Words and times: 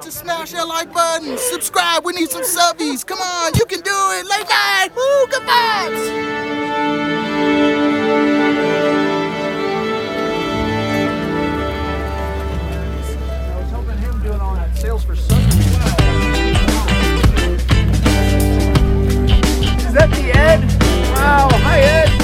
forget 0.00 0.12
to 0.12 0.18
smash 0.18 0.52
that 0.52 0.66
like 0.66 0.92
button. 0.92 1.36
Subscribe. 1.36 2.04
We 2.04 2.12
need 2.12 2.30
some 2.30 2.42
subbies. 2.42 3.04
Come 3.04 3.18
on, 3.18 3.52
you 3.54 3.66
can 3.66 3.80
do 3.80 3.90
it. 3.90 4.26
Late 4.26 4.48
night. 4.48 4.88
Woo, 4.94 5.26
good 5.26 5.42
vibes. 5.42 6.40
Sales 14.76 15.04
for 15.04 15.14
Sunday. 15.14 15.46
Is 19.84 19.92
that 19.92 20.08
the 20.10 20.32
Ed? 20.34 20.60
Wow. 21.14 21.48
Hi, 21.52 21.80
Ed. 21.80 22.19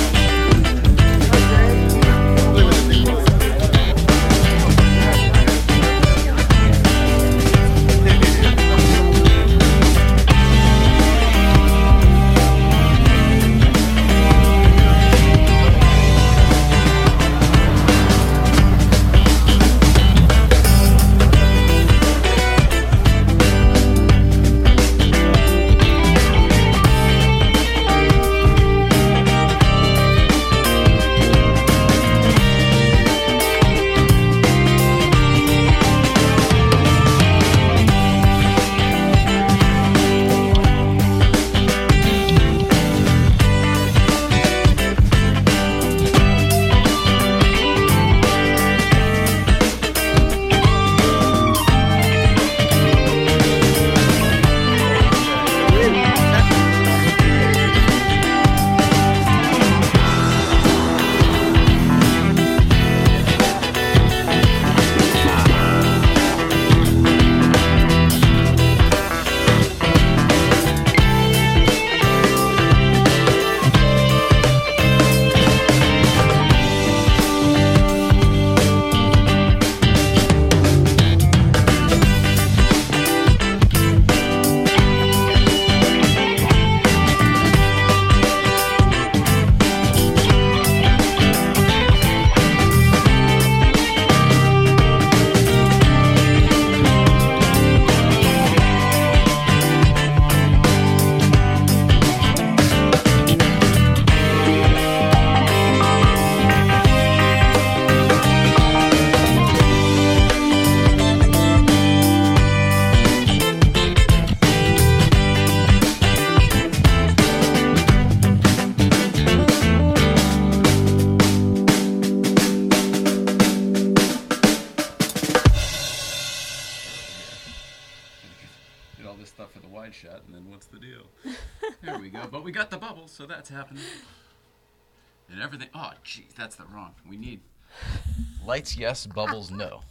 Lights. 138.57 138.79
Yes, 138.79 139.07
bubbles. 139.07 139.51
No. 139.51 139.83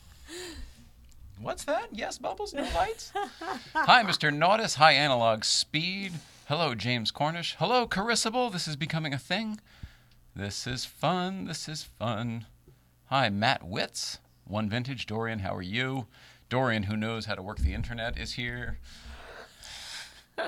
What's 1.39 1.65
that? 1.65 1.89
Yes, 1.91 2.17
bubbles. 2.17 2.51
No 2.51 2.63
lights. 2.73 3.13
Hi, 3.75 4.01
Mr. 4.07 4.35
Nautis. 4.35 4.77
Hi, 4.77 4.93
Analog 4.93 5.43
Speed. 5.43 6.13
Hello, 6.47 6.73
James 6.73 7.11
Cornish. 7.11 7.55
Hello, 7.59 7.85
Carissable. 7.85 8.51
This 8.51 8.67
is 8.67 8.75
becoming 8.75 9.13
a 9.13 9.19
thing. 9.19 9.59
This 10.35 10.65
is 10.65 10.83
fun. 10.83 11.45
This 11.45 11.69
is 11.69 11.83
fun. 11.83 12.47
Hi, 13.05 13.29
Matt 13.29 13.61
Witz. 13.61 14.17
One 14.45 14.67
Vintage. 14.67 15.05
Dorian, 15.05 15.39
how 15.39 15.53
are 15.53 15.61
you? 15.61 16.07
Dorian, 16.49 16.83
who 16.83 16.97
knows 16.97 17.25
how 17.25 17.35
to 17.35 17.43
work 17.43 17.59
the 17.59 17.75
internet, 17.75 18.17
is 18.17 18.33
here. 18.33 18.79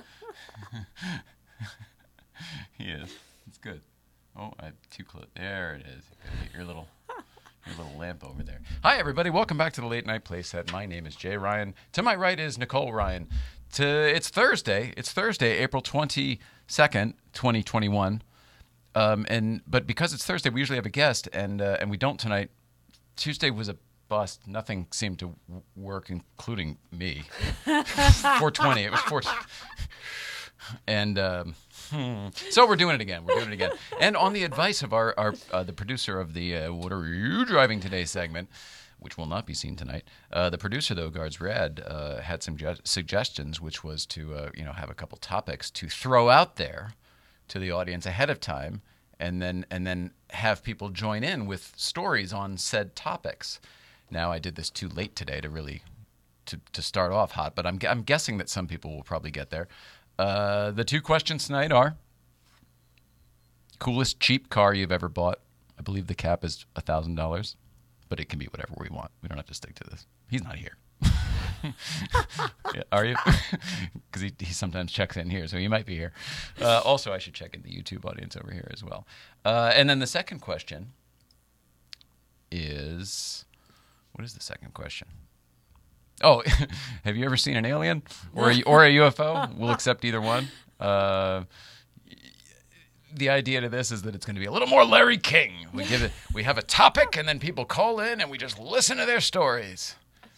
he 2.79 2.85
is. 2.85 3.13
It's 3.45 3.59
good. 3.59 3.81
Oh, 4.35 4.53
I 4.59 4.71
too 4.89 5.03
close. 5.03 5.27
There 5.35 5.75
it 5.75 5.85
is. 5.85 6.03
Gotta 6.23 6.45
get 6.45 6.53
your 6.55 6.65
little 6.65 6.87
your 7.67 7.77
little 7.77 7.99
lamp 7.99 8.23
over 8.23 8.43
there. 8.43 8.61
Hi 8.83 8.97
everybody, 8.97 9.29
welcome 9.29 9.57
back 9.57 9.73
to 9.73 9.81
the 9.81 9.87
Late 9.87 10.05
Night 10.05 10.23
Playset. 10.23 10.71
My 10.71 10.85
name 10.85 11.05
is 11.05 11.15
Jay 11.15 11.37
Ryan. 11.37 11.73
To 11.93 12.01
my 12.01 12.15
right 12.15 12.39
is 12.39 12.57
Nicole 12.57 12.93
Ryan. 12.93 13.27
To 13.73 13.85
it's 13.85 14.29
Thursday. 14.29 14.93
It's 14.95 15.11
Thursday, 15.11 15.57
April 15.59 15.81
twenty 15.81 16.39
second, 16.67 17.15
twenty 17.33 17.63
twenty 17.63 17.89
one. 17.89 18.21
Um, 18.95 19.25
and 19.29 19.61
but 19.67 19.85
because 19.85 20.13
it's 20.13 20.25
Thursday, 20.25 20.49
we 20.49 20.61
usually 20.61 20.77
have 20.77 20.85
a 20.85 20.89
guest, 20.89 21.27
and 21.33 21.61
uh, 21.61 21.77
and 21.79 21.89
we 21.89 21.97
don't 21.97 22.19
tonight. 22.19 22.49
Tuesday 23.15 23.49
was 23.49 23.67
a 23.67 23.75
bust. 24.07 24.47
Nothing 24.47 24.87
seemed 24.91 25.19
to 25.19 25.35
w- 25.47 25.63
work, 25.75 26.09
including 26.09 26.77
me. 26.91 27.23
420. 27.65 28.83
It 28.83 28.91
was 28.91 28.99
4. 29.01 29.21
And 30.87 31.17
um, 31.19 31.55
so 32.49 32.67
we're 32.67 32.75
doing 32.75 32.95
it 32.95 33.01
again. 33.01 33.23
We're 33.25 33.35
doing 33.35 33.49
it 33.49 33.53
again. 33.53 33.71
And 33.99 34.15
on 34.15 34.33
the 34.33 34.43
advice 34.43 34.81
of 34.83 34.93
our, 34.93 35.13
our 35.17 35.33
uh, 35.51 35.63
the 35.63 35.73
producer 35.73 36.19
of 36.19 36.33
the 36.33 36.55
uh, 36.55 36.73
"What 36.73 36.91
Are 36.91 37.05
You 37.05 37.45
Driving 37.45 37.79
Today" 37.79 38.05
segment, 38.05 38.49
which 38.99 39.17
will 39.17 39.25
not 39.25 39.45
be 39.45 39.53
seen 39.53 39.75
tonight, 39.75 40.03
uh, 40.31 40.49
the 40.49 40.57
producer 40.57 40.93
though, 40.93 41.09
Guards 41.09 41.39
Red, 41.39 41.83
uh, 41.85 42.21
had 42.21 42.43
some 42.43 42.57
ju- 42.57 42.75
suggestions, 42.83 43.61
which 43.61 43.83
was 43.83 44.05
to 44.07 44.33
uh, 44.33 44.49
you 44.55 44.63
know 44.63 44.73
have 44.73 44.89
a 44.89 44.95
couple 44.95 45.17
topics 45.17 45.69
to 45.71 45.89
throw 45.89 46.29
out 46.29 46.55
there 46.57 46.93
to 47.47 47.59
the 47.59 47.71
audience 47.71 48.05
ahead 48.05 48.29
of 48.29 48.39
time, 48.39 48.81
and 49.19 49.41
then 49.41 49.65
and 49.71 49.85
then 49.87 50.11
have 50.31 50.63
people 50.63 50.89
join 50.89 51.23
in 51.23 51.45
with 51.45 51.73
stories 51.75 52.33
on 52.33 52.57
said 52.57 52.95
topics. 52.95 53.59
Now 54.09 54.31
I 54.31 54.39
did 54.39 54.55
this 54.55 54.69
too 54.69 54.87
late 54.87 55.15
today 55.15 55.41
to 55.41 55.49
really 55.49 55.81
to, 56.47 56.59
to 56.73 56.81
start 56.81 57.11
off 57.11 57.33
hot, 57.33 57.55
but 57.55 57.65
I'm, 57.65 57.79
I'm 57.87 58.01
guessing 58.01 58.37
that 58.37 58.49
some 58.49 58.67
people 58.67 58.95
will 58.95 59.03
probably 59.03 59.31
get 59.31 59.49
there. 59.51 59.67
Uh, 60.17 60.71
the 60.71 60.83
two 60.83 61.01
questions 61.01 61.45
tonight 61.45 61.71
are 61.71 61.95
coolest 63.79 64.19
cheap 64.19 64.49
car 64.49 64.73
you've 64.73 64.91
ever 64.91 65.09
bought. 65.09 65.39
I 65.77 65.81
believe 65.83 66.07
the 66.07 66.15
cap 66.15 66.43
is 66.43 66.65
$1,000, 66.75 67.55
but 68.09 68.19
it 68.19 68.25
can 68.29 68.39
be 68.39 68.45
whatever 68.47 68.73
we 68.77 68.89
want. 68.89 69.11
We 69.21 69.29
don't 69.29 69.37
have 69.37 69.45
to 69.47 69.53
stick 69.53 69.75
to 69.75 69.83
this. 69.83 70.07
He's 70.29 70.43
not 70.43 70.55
here. 70.55 70.77
Are 72.91 73.05
you? 73.05 73.15
Because 74.09 74.21
he, 74.21 74.33
he 74.39 74.53
sometimes 74.53 74.91
checks 74.91 75.17
in 75.17 75.29
here, 75.29 75.47
so 75.47 75.57
he 75.57 75.67
might 75.67 75.85
be 75.85 75.95
here. 75.95 76.13
Uh, 76.59 76.79
also, 76.83 77.13
I 77.13 77.17
should 77.19 77.33
check 77.33 77.55
in 77.55 77.61
the 77.61 77.69
YouTube 77.69 78.05
audience 78.05 78.35
over 78.35 78.51
here 78.51 78.67
as 78.73 78.83
well. 78.83 79.05
Uh, 79.45 79.71
and 79.75 79.89
then 79.89 79.99
the 79.99 80.07
second 80.07 80.39
question 80.39 80.93
is 82.49 83.45
what 84.13 84.23
is 84.23 84.33
the 84.33 84.41
second 84.41 84.73
question? 84.73 85.07
Oh, 86.23 86.43
have 87.03 87.15
you 87.15 87.25
ever 87.25 87.37
seen 87.37 87.55
an 87.57 87.65
alien 87.65 88.03
or 88.33 88.51
a, 88.51 88.61
or 88.63 88.85
a 88.85 88.89
UFO? 88.89 89.55
We'll 89.55 89.71
accept 89.71 90.03
either 90.03 90.21
one. 90.21 90.47
Uh, 90.79 91.43
the 93.13 93.29
idea 93.29 93.61
to 93.61 93.69
this 93.69 93.91
is 93.91 94.01
that 94.03 94.15
it's 94.15 94.25
going 94.25 94.35
to 94.35 94.39
be 94.39 94.45
a 94.45 94.51
little 94.51 94.67
more 94.67 94.83
Larry 94.85 95.17
King. 95.17 95.67
We 95.73 95.85
give 95.85 96.01
it, 96.01 96.11
we 96.33 96.43
have 96.43 96.57
a 96.57 96.61
topic, 96.61 97.17
and 97.17 97.27
then 97.27 97.39
people 97.39 97.65
call 97.65 97.99
in, 97.99 98.21
and 98.21 98.29
we 98.29 98.37
just 98.37 98.59
listen 98.59 98.97
to 98.97 99.05
their 99.05 99.21
stories. 99.21 99.95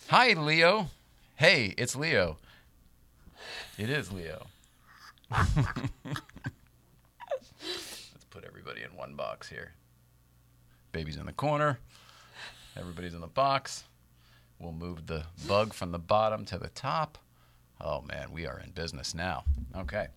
Hi, 0.07 0.33
Leo. 0.33 0.89
Hey, 1.35 1.73
it's 1.77 1.95
Leo. 1.95 2.37
It 3.77 3.89
is 3.89 4.11
Leo. 4.11 4.47
Let's 5.31 5.51
put 8.29 8.43
everybody 8.43 8.81
in 8.81 8.95
one 8.97 9.15
box 9.15 9.47
here. 9.47 9.73
Baby's 10.91 11.17
in 11.17 11.25
the 11.25 11.33
corner. 11.33 11.79
Everybody's 12.75 13.13
in 13.13 13.21
the 13.21 13.27
box. 13.27 13.83
We'll 14.59 14.73
move 14.73 15.07
the 15.07 15.23
bug 15.47 15.73
from 15.73 15.91
the 15.91 15.99
bottom 15.99 16.45
to 16.45 16.57
the 16.57 16.67
top. 16.69 17.17
Oh 17.81 18.01
man, 18.01 18.31
we 18.31 18.45
are 18.45 18.59
in 18.59 18.71
business 18.71 19.15
now. 19.15 19.45
Okay. 19.75 20.07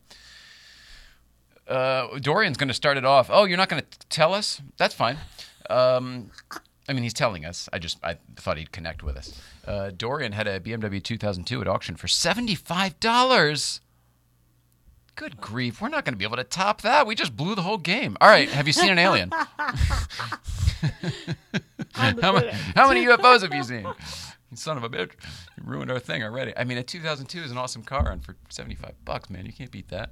Uh, 1.69 2.19
Dorian's 2.19 2.57
going 2.57 2.69
to 2.69 2.75
start 2.75 2.97
it 2.97 3.05
off. 3.05 3.31
Oh, 3.33 3.45
you're 3.45 3.57
not 3.57 3.69
going 3.69 3.83
to 3.89 3.99
tell 4.09 4.35
us? 4.35 4.61
That's 4.79 4.95
fine. 4.95 5.17
Um, 5.71 6.31
I 6.89 6.93
mean, 6.93 7.05
he's 7.05 7.15
telling 7.15 7.45
us. 7.45 7.69
I 7.73 7.79
just 7.79 7.99
I 8.05 8.17
thought 8.35 8.59
he'd 8.59 8.73
connect 8.73 9.05
with 9.05 9.17
us. 9.17 9.41
Uh, 9.65 9.91
Dorian 9.97 10.33
had 10.33 10.49
a 10.49 10.59
BMW 10.59 11.01
2002 11.03 11.61
at 11.61 11.69
auction 11.69 11.95
for 11.95 12.09
seventy-five 12.09 12.99
dollars. 12.99 13.81
Good 15.15 15.41
grief, 15.41 15.81
we're 15.81 15.89
not 15.89 16.05
going 16.07 16.15
to 16.15 16.19
be 16.19 16.25
able 16.25 16.39
to 16.39 16.45
top 16.45 16.81
that. 16.83 17.07
We 17.07 17.15
just 17.15 17.37
blew 17.37 17.55
the 17.55 17.61
whole 17.63 17.77
game. 17.79 18.17
All 18.21 18.29
right, 18.29 18.49
have 18.49 18.67
you 18.67 18.73
seen 18.73 18.91
an 18.91 18.99
alien? 18.99 19.31
how, 21.93 22.33
ma- 22.33 22.41
how 22.75 22.89
many 22.89 23.05
UFOs 23.07 23.43
have 23.43 23.53
you 23.53 23.63
seen? 23.63 23.87
Son 24.59 24.77
of 24.77 24.85
a 24.85 24.89
bitch, 24.89 25.13
you 25.57 25.65
ruined 25.65 25.91
our 25.91 25.99
thing 25.99 26.23
already. 26.23 26.53
I 26.57 26.65
mean, 26.65 26.79
a 26.79 26.83
2002 26.83 27.41
is 27.41 27.51
an 27.51 27.59
awesome 27.59 27.83
car, 27.83 28.11
and 28.11 28.25
for 28.25 28.37
75 28.51 29.05
bucks, 29.05 29.31
man, 29.31 29.47
you 29.47 29.53
can't 29.53 29.71
beat 29.71 29.89
that. 29.89 30.11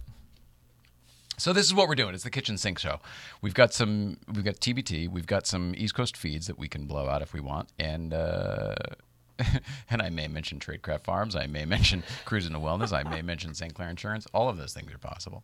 So 1.36 1.54
this 1.54 1.64
is 1.64 1.72
what 1.72 1.88
we're 1.88 1.94
doing. 1.94 2.14
It's 2.14 2.24
the 2.24 2.30
kitchen 2.30 2.58
sink 2.58 2.78
show. 2.78 3.00
We've 3.40 3.54
got 3.54 3.72
some. 3.72 4.18
We've 4.30 4.44
got 4.44 4.56
TBT. 4.56 5.08
We've 5.08 5.26
got 5.26 5.46
some 5.46 5.74
East 5.76 5.94
Coast 5.94 6.16
feeds 6.16 6.46
that 6.48 6.58
we 6.58 6.68
can 6.68 6.84
blow 6.84 7.08
out 7.08 7.22
if 7.22 7.32
we 7.32 7.40
want, 7.40 7.70
and 7.78 8.12
uh, 8.12 8.74
and 9.90 10.02
I 10.02 10.10
may 10.10 10.28
mention 10.28 10.58
Tradecraft 10.58 11.04
Farms. 11.04 11.34
I 11.34 11.46
may 11.46 11.64
mention 11.64 12.02
Cruising 12.24 12.52
to 12.52 12.58
Wellness. 12.58 12.92
I 12.92 13.08
may 13.08 13.22
mention 13.22 13.54
St. 13.54 13.74
Clair 13.74 13.88
Insurance. 13.88 14.26
All 14.34 14.48
of 14.48 14.56
those 14.58 14.74
things 14.74 14.92
are 14.92 14.98
possible. 14.98 15.42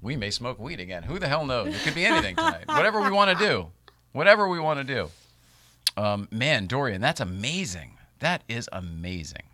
We 0.00 0.16
may 0.16 0.30
smoke 0.30 0.58
weed 0.58 0.80
again. 0.80 1.02
Who 1.02 1.18
the 1.18 1.28
hell 1.28 1.44
knows? 1.44 1.74
It 1.74 1.80
could 1.82 1.94
be 1.94 2.06
anything 2.06 2.36
tonight. 2.36 2.64
Whatever 2.66 3.00
we 3.00 3.10
want 3.10 3.36
to 3.36 3.44
do. 3.44 3.66
Whatever 4.12 4.48
we 4.48 4.60
want 4.60 4.78
to 4.78 4.84
do. 4.84 5.10
Um, 5.96 6.28
man, 6.30 6.66
Dorian, 6.66 7.00
that's 7.00 7.20
amazing. 7.20 7.92
That 8.18 8.42
is 8.48 8.68
amazing. 8.72 9.44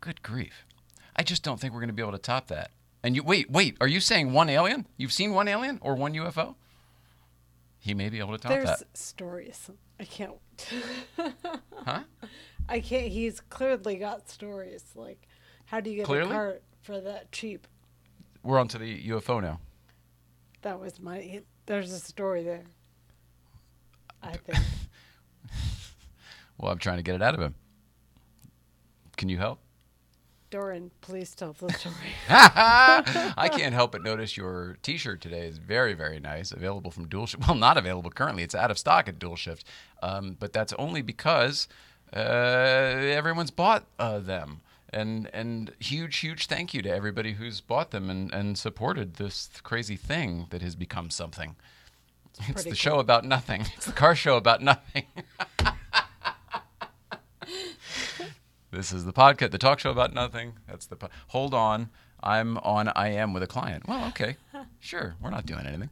Good 0.00 0.22
grief. 0.22 0.66
I 1.16 1.22
just 1.22 1.42
don't 1.42 1.60
think 1.60 1.72
we're 1.72 1.80
going 1.80 1.88
to 1.88 1.94
be 1.94 2.02
able 2.02 2.12
to 2.12 2.18
top 2.18 2.48
that. 2.48 2.70
And 3.02 3.14
you 3.14 3.22
wait, 3.22 3.50
wait, 3.50 3.76
are 3.80 3.86
you 3.88 4.00
saying 4.00 4.32
one 4.32 4.48
alien? 4.48 4.86
You've 4.96 5.12
seen 5.12 5.32
one 5.34 5.48
alien 5.48 5.78
or 5.82 5.94
one 5.94 6.14
UFO? 6.14 6.54
He 7.78 7.92
may 7.94 8.08
be 8.08 8.18
able 8.18 8.32
to 8.32 8.38
top 8.38 8.50
There's 8.50 8.64
that. 8.78 8.96
stories. 8.96 9.70
I 10.00 10.04
can't. 10.04 10.34
Huh? 11.84 12.00
I 12.66 12.80
can't. 12.80 13.08
He's 13.08 13.40
clearly 13.40 13.96
got 13.96 14.30
stories. 14.30 14.82
Like, 14.94 15.28
how 15.66 15.80
do 15.80 15.90
you 15.90 15.96
get 15.96 16.06
Clearly? 16.06 16.30
a 16.30 16.32
cart 16.32 16.62
for 16.80 16.98
that 16.98 17.30
cheap? 17.30 17.66
We're 18.42 18.58
on 18.58 18.68
to 18.68 18.78
the 18.78 19.08
UFO 19.10 19.42
now. 19.42 19.60
That 20.62 20.80
was 20.80 20.98
my. 20.98 21.42
There's 21.66 21.92
a 21.92 22.00
story 22.00 22.42
there. 22.42 22.62
I 24.24 24.32
think. 24.46 24.58
Well, 26.58 26.72
I'm 26.72 26.78
trying 26.78 26.98
to 26.98 27.02
get 27.02 27.14
it 27.14 27.22
out 27.22 27.34
of 27.34 27.40
him. 27.40 27.54
Can 29.16 29.28
you 29.28 29.38
help? 29.38 29.60
Doran, 30.50 30.92
please 31.00 31.34
tell 31.34 31.52
the 31.52 31.72
story. 31.72 31.94
I 32.28 33.50
can't 33.52 33.74
help 33.74 33.90
but 33.90 34.04
notice 34.04 34.36
your 34.36 34.78
T-shirt 34.82 35.20
today 35.20 35.48
is 35.48 35.58
very, 35.58 35.94
very 35.94 36.20
nice. 36.20 36.52
Available 36.52 36.92
from 36.92 37.08
Dual 37.08 37.26
Shift. 37.26 37.42
Well, 37.48 37.56
not 37.56 37.76
available 37.76 38.10
currently. 38.10 38.44
It's 38.44 38.54
out 38.54 38.70
of 38.70 38.78
stock 38.78 39.08
at 39.08 39.18
Dual 39.18 39.34
Shift, 39.34 39.66
um, 40.00 40.36
but 40.38 40.52
that's 40.52 40.72
only 40.74 41.02
because 41.02 41.66
uh, 42.14 42.20
everyone's 42.20 43.50
bought 43.50 43.86
uh, 43.98 44.20
them. 44.20 44.60
And 44.90 45.28
and 45.34 45.72
huge, 45.80 46.18
huge 46.18 46.46
thank 46.46 46.72
you 46.72 46.82
to 46.82 46.88
everybody 46.88 47.32
who's 47.32 47.60
bought 47.60 47.90
them 47.90 48.08
and, 48.08 48.32
and 48.32 48.56
supported 48.56 49.14
this 49.14 49.50
crazy 49.64 49.96
thing 49.96 50.46
that 50.50 50.62
has 50.62 50.76
become 50.76 51.10
something. 51.10 51.56
It's, 52.38 52.46
pretty 52.52 52.62
the 52.62 52.68
cool. 52.70 52.74
show 52.74 52.98
about 52.98 53.24
nothing. 53.24 53.62
It's 53.76 53.86
the 53.86 53.92
car 53.92 54.14
show 54.14 54.36
about 54.36 54.60
nothing. 54.62 55.04
This 58.70 58.92
is 58.92 59.04
the 59.04 59.12
podcast, 59.12 59.52
the 59.52 59.58
talk 59.58 59.78
show 59.78 59.90
about 59.92 60.12
nothing. 60.12 60.54
That's 60.66 60.86
the. 60.86 60.96
Po- 60.96 61.08
Hold 61.28 61.54
on, 61.54 61.90
I'm 62.20 62.58
on. 62.58 62.88
I 62.88 63.08
am 63.10 63.32
with 63.32 63.44
a 63.44 63.46
client. 63.46 63.86
Well, 63.86 64.08
okay, 64.08 64.36
sure. 64.80 65.14
We're 65.22 65.30
not 65.30 65.46
doing 65.46 65.64
anything. 65.64 65.90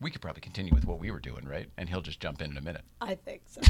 We 0.00 0.10
could 0.10 0.20
probably 0.20 0.40
continue 0.40 0.72
with 0.74 0.86
what 0.86 0.98
we 0.98 1.10
were 1.10 1.18
doing, 1.20 1.44
right? 1.44 1.68
And 1.76 1.88
he'll 1.88 2.02
just 2.02 2.20
jump 2.20 2.40
in 2.40 2.52
in 2.52 2.56
a 2.56 2.60
minute. 2.60 2.82
I 3.00 3.16
think 3.16 3.42
so. 3.46 3.60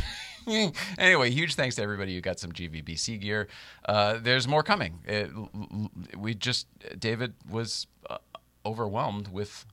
anyway, 0.98 1.30
huge 1.30 1.54
thanks 1.54 1.76
to 1.76 1.82
everybody 1.82 2.14
who 2.14 2.20
got 2.20 2.38
some 2.38 2.52
GVBC 2.52 3.20
gear. 3.20 3.48
Uh, 3.86 4.18
there's 4.20 4.46
more 4.46 4.62
coming. 4.62 4.98
It, 5.06 5.30
we 6.16 6.34
just 6.34 6.66
David 6.98 7.34
was 7.48 7.86
uh, 8.08 8.18
overwhelmed 8.66 9.28
with. 9.28 9.64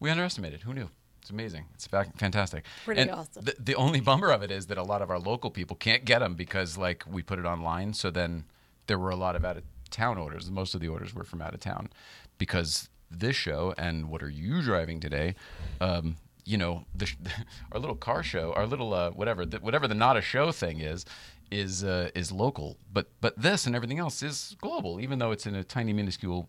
We 0.00 0.10
underestimated. 0.10 0.62
Who 0.62 0.74
knew? 0.74 0.90
It's 1.22 1.30
amazing. 1.30 1.64
It's 1.72 1.86
fantastic. 1.86 2.64
Pretty 2.84 3.00
And 3.00 3.10
awesome. 3.10 3.44
The, 3.44 3.54
the 3.58 3.74
only 3.76 4.00
bummer 4.00 4.30
of 4.30 4.42
it 4.42 4.50
is 4.50 4.66
that 4.66 4.76
a 4.76 4.82
lot 4.82 5.00
of 5.00 5.08
our 5.10 5.18
local 5.18 5.50
people 5.50 5.74
can't 5.74 6.04
get 6.04 6.18
them 6.18 6.34
because 6.34 6.76
like 6.76 7.02
we 7.10 7.22
put 7.22 7.38
it 7.38 7.46
online. 7.46 7.94
So 7.94 8.10
then 8.10 8.44
there 8.88 8.98
were 8.98 9.08
a 9.08 9.16
lot 9.16 9.34
of 9.34 9.42
out 9.42 9.56
of 9.56 9.62
town 9.90 10.18
orders. 10.18 10.50
Most 10.50 10.74
of 10.74 10.82
the 10.82 10.88
orders 10.88 11.14
were 11.14 11.24
from 11.24 11.40
out 11.40 11.54
of 11.54 11.60
town 11.60 11.88
because 12.36 12.90
this 13.20 13.36
show 13.36 13.74
and 13.78 14.08
what 14.08 14.22
are 14.22 14.30
you 14.30 14.62
driving 14.62 15.00
today? 15.00 15.34
Um, 15.80 16.16
you 16.44 16.58
know, 16.58 16.84
the, 16.94 17.10
our 17.72 17.80
little 17.80 17.96
car 17.96 18.22
show, 18.22 18.52
our 18.52 18.66
little 18.66 18.92
uh, 18.94 19.10
whatever, 19.10 19.46
the, 19.46 19.58
whatever 19.58 19.88
the 19.88 19.94
not 19.94 20.16
a 20.16 20.20
show 20.20 20.52
thing 20.52 20.80
is, 20.80 21.04
is 21.50 21.84
uh, 21.84 22.10
is 22.14 22.32
local. 22.32 22.76
But 22.92 23.08
but 23.20 23.36
this 23.36 23.66
and 23.66 23.74
everything 23.74 23.98
else 23.98 24.22
is 24.22 24.56
global, 24.60 25.00
even 25.00 25.18
though 25.18 25.30
it's 25.30 25.46
in 25.46 25.54
a 25.54 25.64
tiny 25.64 25.92
minuscule. 25.92 26.48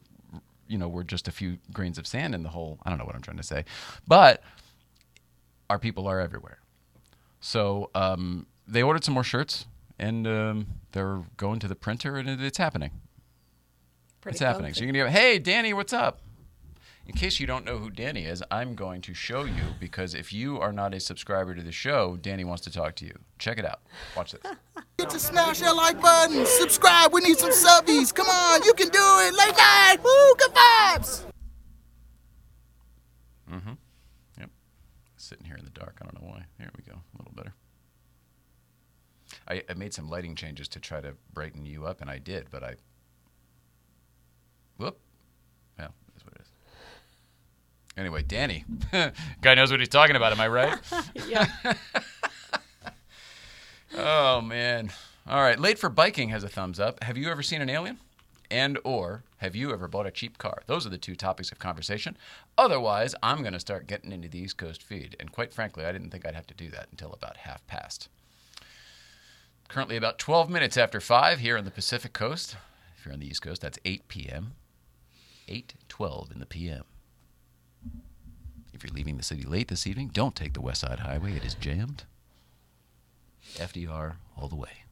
You 0.68 0.80
know, 0.80 0.88
we're 0.88 1.04
just 1.04 1.28
a 1.28 1.32
few 1.32 1.60
grains 1.72 2.00
of 2.00 2.08
sand 2.08 2.34
in 2.34 2.42
the 2.42 2.50
whole. 2.50 2.80
I 2.84 2.90
don't 2.90 2.98
know 2.98 3.06
what 3.06 3.16
I'm 3.16 3.22
trying 3.22 3.38
to 3.38 3.44
say, 3.44 3.66
but 4.08 4.42
our 5.70 5.78
people 5.78 6.08
are 6.08 6.20
everywhere. 6.20 6.60
So 7.40 7.92
um, 7.94 8.48
they 8.68 8.82
ordered 8.82 9.04
some 9.04 9.14
more 9.14 9.24
shirts, 9.24 9.68
and 10.00 10.26
um, 10.26 10.68
they're 10.92 11.22
going 11.38 11.60
to 11.60 11.68
the 11.68 11.76
printer, 11.76 12.18
and 12.18 12.28
it, 12.28 12.42
it's 12.42 12.58
happening. 12.58 12.92
Pretty 14.22 14.36
it's 14.36 14.42
happening. 14.42 14.74
So 14.74 14.84
you're 14.84 14.92
gonna 14.92 15.06
go, 15.06 15.12
hey, 15.12 15.38
Danny, 15.38 15.72
what's 15.72 15.94
up? 15.94 16.22
In 17.07 17.13
case 17.13 17.40
you 17.40 17.46
don't 17.46 17.66
know 17.66 17.78
who 17.78 17.92
Danny 17.92 18.25
is, 18.25 18.44
I'm 18.50 18.74
going 18.74 19.02
to 19.02 19.13
show 19.13 19.44
you 19.44 19.62
because 19.80 20.16
if 20.16 20.34
you 20.34 20.60
are 20.60 20.74
not 20.74 20.94
a 20.94 21.00
subscriber 21.00 21.54
to 21.54 21.62
the 21.62 21.72
show, 21.72 22.18
Danny 22.18 22.44
wants 22.44 22.63
to 22.63 22.72
talk 22.72 22.96
to 22.96 23.06
you. 23.06 23.18
Check 23.38 23.60
it 23.60 23.66
out. 23.66 23.81
Watch 24.18 24.31
this. 24.31 24.42
Get 24.98 25.12
to 25.12 25.19
smash 25.19 25.60
that 25.60 25.75
like 25.75 26.02
button. 26.02 26.46
Subscribe. 26.48 27.13
We 27.13 27.22
need 27.22 27.38
some 27.38 27.52
subbies. 27.52 28.13
Come 28.13 28.28
on, 28.28 28.63
you 28.63 28.74
can 28.74 28.90
do 28.90 29.00
it. 29.00 29.36
Late 29.36 29.56
night. 29.56 29.98
Woo, 30.04 30.36
good 30.38 30.52
vibes. 30.52 31.25
Mhm. 33.52 33.78
Yep. 34.40 34.50
Sitting 35.18 35.45
here 35.45 35.57
in 35.57 35.64
the 35.64 35.69
dark. 35.69 36.00
I 36.02 36.06
don't 36.06 36.19
know 36.19 36.28
why. 36.28 36.45
There 36.57 36.71
we 36.76 36.81
go. 36.83 36.94
A 36.94 37.18
little 37.19 37.33
better. 37.35 37.54
I, 39.47 39.62
I 39.69 39.76
made 39.76 39.94
some 39.94 40.09
lighting 40.09 40.33
changes 40.35 40.68
to 40.69 40.80
try 40.80 41.02
to 41.02 41.14
brighten 41.33 41.68
you 41.68 41.85
up, 41.85 42.02
and 42.02 42.09
I 42.09 42.18
did, 42.18 42.47
but 42.50 42.64
I. 42.64 42.76
Whoop. 44.78 44.97
Well, 45.78 45.94
that's 46.14 46.26
what 46.26 46.33
it 46.33 46.42
is. 46.42 46.47
Anyway, 47.97 48.23
Danny. 48.23 48.66
Guy 49.42 49.56
knows 49.56 49.71
what 49.71 49.80
he's 49.80 49.90
talking 49.90 50.16
about, 50.16 50.31
am 50.31 50.42
I 50.42 50.47
right? 50.47 50.78
yeah. 51.28 51.47
Oh 53.97 54.42
man. 54.42 54.92
All 55.25 55.42
right. 55.42 55.57
Late 55.57 55.80
for 55.80 55.90
biking 55.90 56.28
has 56.30 56.44
a 56.44 56.49
thumbs 56.49 56.81
up. 56.81 57.02
Have 57.04 57.18
you 57.18 57.30
ever 57.30 57.42
seen 57.42 57.61
an 57.61 57.69
alien? 57.69 57.99
And 58.52 58.78
or 58.83 59.23
have 59.37 59.56
you 59.56 59.71
ever 59.71 59.87
bought 59.87 60.06
a 60.06 60.11
cheap 60.11 60.37
car? 60.37 60.64
Those 60.66 60.85
are 60.85 60.90
the 60.90 60.97
two 60.97 61.16
topics 61.16 61.52
of 61.52 61.59
conversation. 61.59 62.18
Otherwise, 62.57 63.16
I'm 63.23 63.40
going 63.42 63.54
to 63.54 63.59
start 63.59 63.87
getting 63.87 64.11
into 64.11 64.28
the 64.28 64.40
East 64.40 64.57
Coast 64.57 64.83
feed. 64.83 65.16
And 65.19 65.31
quite 65.31 65.54
frankly, 65.54 65.85
I 65.85 65.92
didn't 65.94 66.09
think 66.09 66.25
I'd 66.25 66.35
have 66.35 66.47
to 66.47 66.54
do 66.54 66.69
that 66.71 66.87
until 66.92 67.14
about 67.14 67.37
half 67.37 67.66
past. 67.68 68.09
Currently 69.69 69.95
about 69.95 70.19
12 70.19 70.49
minutes 70.49 70.75
after 70.78 70.99
5 70.99 71.40
here 71.40 71.57
on 71.57 71.64
the 71.66 71.71
Pacific 71.71 72.11
Coast. 72.11 72.57
If 72.97 73.06
you're 73.06 73.14
on 73.14 73.19
the 73.19 73.28
East 73.28 73.42
Coast, 73.42 73.61
that's 73.61 73.80
8 73.85 74.07
p.m. 74.09 74.54
8:12 75.47 76.33
in 76.33 76.40
the 76.40 76.45
p.m. 76.45 76.83
You're 78.85 78.94
leaving 78.94 79.18
the 79.18 79.23
city 79.23 79.44
late 79.44 79.69
this 79.69 79.87
evening, 79.87 80.11
don't 80.13 80.35
take 80.35 80.54
the 80.54 80.61
West 80.61 80.81
Side 80.81 80.99
Highway. 80.99 81.35
It 81.35 81.44
is 81.44 81.56
jammed. 81.56 82.04
FDR 83.56 84.18
all 84.37 84.47
the 84.47 84.56
way. 84.56 84.83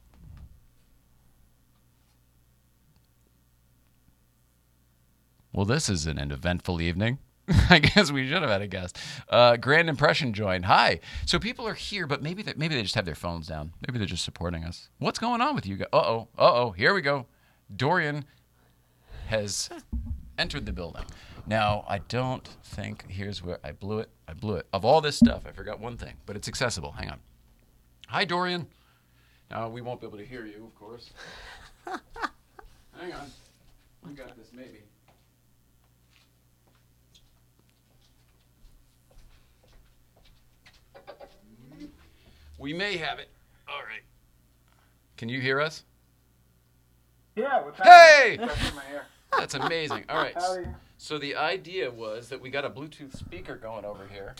Well, 5.52 5.64
this 5.64 5.88
is 5.88 6.06
an 6.06 6.18
eventful 6.18 6.80
evening. 6.80 7.18
I 7.70 7.78
guess 7.78 8.10
we 8.10 8.26
should 8.26 8.42
have 8.42 8.50
had 8.50 8.62
a 8.62 8.66
guest. 8.66 8.98
Uh, 9.28 9.56
Grand 9.56 9.88
Impression 9.88 10.32
joined. 10.32 10.64
Hi. 10.64 10.98
So 11.24 11.38
people 11.38 11.68
are 11.68 11.74
here, 11.74 12.08
but 12.08 12.20
maybe 12.20 12.42
they, 12.42 12.54
maybe 12.56 12.74
they 12.74 12.82
just 12.82 12.96
have 12.96 13.04
their 13.04 13.14
phones 13.14 13.46
down. 13.46 13.74
Maybe 13.86 13.98
they're 13.98 14.08
just 14.08 14.24
supporting 14.24 14.64
us. 14.64 14.88
What's 14.98 15.20
going 15.20 15.40
on 15.40 15.54
with 15.54 15.66
you 15.66 15.76
guys? 15.76 15.88
Uh 15.92 15.98
oh. 15.98 16.28
Uh 16.36 16.52
oh. 16.52 16.70
Here 16.72 16.94
we 16.94 17.00
go. 17.00 17.26
Dorian 17.76 18.24
has 19.28 19.70
entered 20.36 20.66
the 20.66 20.72
building. 20.72 21.04
Now, 21.46 21.84
I 21.88 21.98
don't 21.98 22.46
think 22.62 23.04
here's 23.08 23.42
where 23.42 23.58
I 23.62 23.72
blew 23.72 23.98
it. 23.98 24.08
I 24.26 24.32
blew 24.32 24.56
it. 24.56 24.66
Of 24.72 24.84
all 24.84 25.00
this 25.00 25.16
stuff, 25.16 25.44
I 25.46 25.52
forgot 25.52 25.78
one 25.78 25.96
thing, 25.96 26.14
but 26.24 26.36
it's 26.36 26.48
accessible. 26.48 26.92
Hang 26.92 27.10
on. 27.10 27.20
Hi, 28.08 28.24
Dorian. 28.24 28.66
Now, 29.50 29.68
we 29.68 29.82
won't 29.82 30.00
be 30.00 30.06
able 30.06 30.18
to 30.18 30.24
hear 30.24 30.46
you, 30.46 30.64
of 30.64 30.74
course. 30.74 31.10
Hang 31.86 33.12
on. 33.12 33.30
You 34.08 34.14
got 34.14 34.36
this, 34.36 34.48
maybe. 34.54 34.80
We 42.58 42.72
may 42.72 42.96
have 42.96 43.18
it. 43.18 43.28
All 43.68 43.80
right. 43.80 44.02
Can 45.18 45.28
you 45.28 45.40
hear 45.40 45.60
us? 45.60 45.84
Yeah, 47.36 47.62
what's 47.62 47.78
happening? 47.78 48.38
Hey! 48.38 48.46
That's 48.46 48.70
in 48.70 48.76
my 48.76 48.82
ear. 48.92 49.06
That's 49.36 49.54
amazing. 49.54 50.04
All 50.08 50.16
right. 50.16 50.36
So 51.04 51.18
the 51.18 51.36
idea 51.36 51.90
was 51.90 52.30
that 52.30 52.40
we 52.40 52.48
got 52.48 52.64
a 52.64 52.70
Bluetooth 52.70 53.14
speaker 53.14 53.56
going 53.56 53.84
over 53.84 54.06
here, 54.10 54.34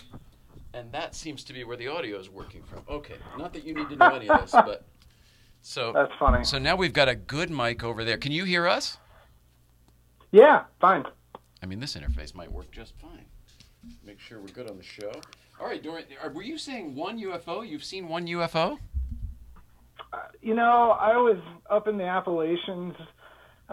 and 0.72 0.90
that 0.92 1.14
seems 1.14 1.44
to 1.44 1.52
be 1.52 1.62
where 1.62 1.76
the 1.76 1.88
audio 1.88 2.18
is 2.18 2.30
working 2.30 2.62
from. 2.62 2.80
Okay. 2.88 3.16
Not 3.36 3.52
that 3.52 3.66
you 3.66 3.74
need 3.74 3.90
to 3.90 3.96
know 3.96 4.14
any 4.14 4.30
of 4.30 4.40
this, 4.40 4.52
but 4.52 4.82
so 5.60 5.92
That's 5.92 6.10
funny. 6.18 6.42
so 6.42 6.58
now 6.58 6.74
we've 6.74 6.94
got 6.94 7.06
a 7.06 7.16
good 7.16 7.50
mic 7.50 7.84
over 7.84 8.02
there. 8.02 8.16
Can 8.16 8.32
you 8.32 8.44
hear 8.44 8.66
us? 8.66 8.96
Yeah, 10.32 10.62
fine. 10.80 11.04
I 11.62 11.66
mean, 11.66 11.80
this 11.80 11.96
interface 11.96 12.34
might 12.34 12.50
work 12.50 12.70
just 12.70 12.94
fine. 12.98 13.26
Make 14.02 14.18
sure 14.18 14.40
we're 14.40 14.46
good 14.46 14.70
on 14.70 14.78
the 14.78 14.82
show. 14.82 15.12
All 15.60 15.66
right, 15.66 15.82
Dorian, 15.82 16.06
are- 16.22 16.30
were 16.30 16.42
you 16.42 16.56
saying 16.56 16.94
one 16.94 17.20
UFO? 17.20 17.68
You've 17.68 17.84
seen 17.84 18.08
one 18.08 18.26
UFO? 18.26 18.78
Uh, 20.14 20.18
you 20.40 20.54
know, 20.54 20.96
I 20.98 21.18
was 21.18 21.36
up 21.68 21.88
in 21.88 21.98
the 21.98 22.04
Appalachians. 22.04 22.94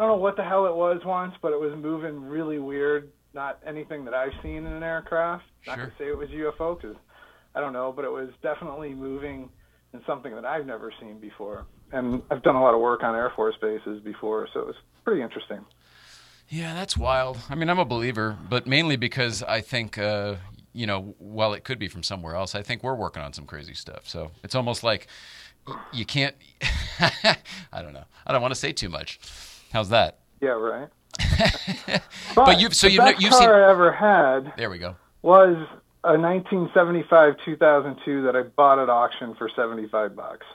I 0.02 0.06
don't 0.06 0.18
know 0.18 0.24
what 0.24 0.36
the 0.36 0.44
hell 0.44 0.66
it 0.66 0.76
was 0.76 1.00
once, 1.06 1.36
but 1.44 1.52
it 1.54 1.60
was 1.60 1.74
moving 1.78 2.24
really 2.24 2.58
weird. 2.58 3.12
Not 3.36 3.60
anything 3.64 4.04
that 4.06 4.16
I've 4.16 4.34
seen 4.42 4.56
in 4.56 4.66
an 4.66 4.82
aircraft. 4.82 5.44
Not 5.68 5.78
Sure. 5.78 5.86
to 5.86 5.92
say 6.00 6.06
it 6.08 6.18
was 6.18 6.28
UFO 6.30 6.82
because 6.82 6.98
I 7.54 7.60
don't 7.60 7.72
know, 7.72 7.92
but 7.96 8.04
it 8.04 8.12
was 8.12 8.30
definitely 8.42 8.96
moving 8.96 9.48
in 9.94 10.02
something 10.08 10.34
that 10.34 10.44
I've 10.44 10.66
never 10.66 10.92
seen 11.00 11.20
before. 11.20 11.68
And 11.92 12.24
I've 12.32 12.42
done 12.42 12.56
a 12.56 12.64
lot 12.64 12.74
of 12.74 12.80
work 12.82 13.04
on 13.04 13.14
Air 13.14 13.32
Force 13.36 13.54
bases 13.62 14.00
before, 14.02 14.48
so 14.52 14.62
it 14.62 14.66
was 14.66 14.76
pretty 15.06 15.22
interesting. 15.22 15.64
Yeah, 16.50 16.74
that's 16.74 16.98
wild. 16.98 17.38
I 17.52 17.54
mean, 17.54 17.70
I'm 17.70 17.78
a 17.78 17.86
believer, 17.86 18.40
but 18.50 18.66
mainly 18.66 18.96
because 18.96 19.44
I 19.44 19.62
think, 19.62 20.00
uh, 20.00 20.38
you 20.74 20.88
know, 20.88 21.14
while 21.20 21.54
it 21.54 21.64
could 21.64 21.78
be 21.78 21.88
from 21.88 22.02
somewhere 22.02 22.36
else, 22.36 22.56
I 22.56 22.64
think 22.64 22.82
we're 22.82 22.96
working 22.96 23.22
on 23.22 23.34
some 23.34 23.46
crazy 23.46 23.76
stuff. 23.76 24.10
So 24.10 24.32
it's 24.44 24.56
almost 24.56 24.84
like 24.84 25.06
you 25.94 26.06
can't. 26.06 26.36
I 27.00 27.84
don't 27.84 27.94
know. 27.94 28.06
I 28.26 28.32
don't 28.32 28.42
want 28.42 28.52
to 28.54 28.60
say 28.60 28.74
too 28.74 28.90
much. 28.90 29.20
How's 29.72 29.90
that? 29.90 30.20
Yeah, 30.42 30.50
right. 30.52 30.90
But 32.36 32.60
you've- 32.62 32.74
so 32.74 32.88
the 32.88 32.94
you've 32.94 33.22
you've 33.22 33.32
car 33.32 33.40
seen- 33.42 33.50
I 33.50 33.70
ever 33.70 33.92
had 33.92 34.54
There 34.58 34.70
we 34.70 34.78
go. 34.78 34.96
was 35.22 35.56
a 36.04 36.18
1975 36.18 37.36
2002 37.44 38.24
that 38.24 38.36
I 38.36 38.44
bought 38.44 38.80
at 38.80 38.90
auction 38.90 39.36
for 39.36 39.50
75 39.50 40.16
bucks. 40.16 40.46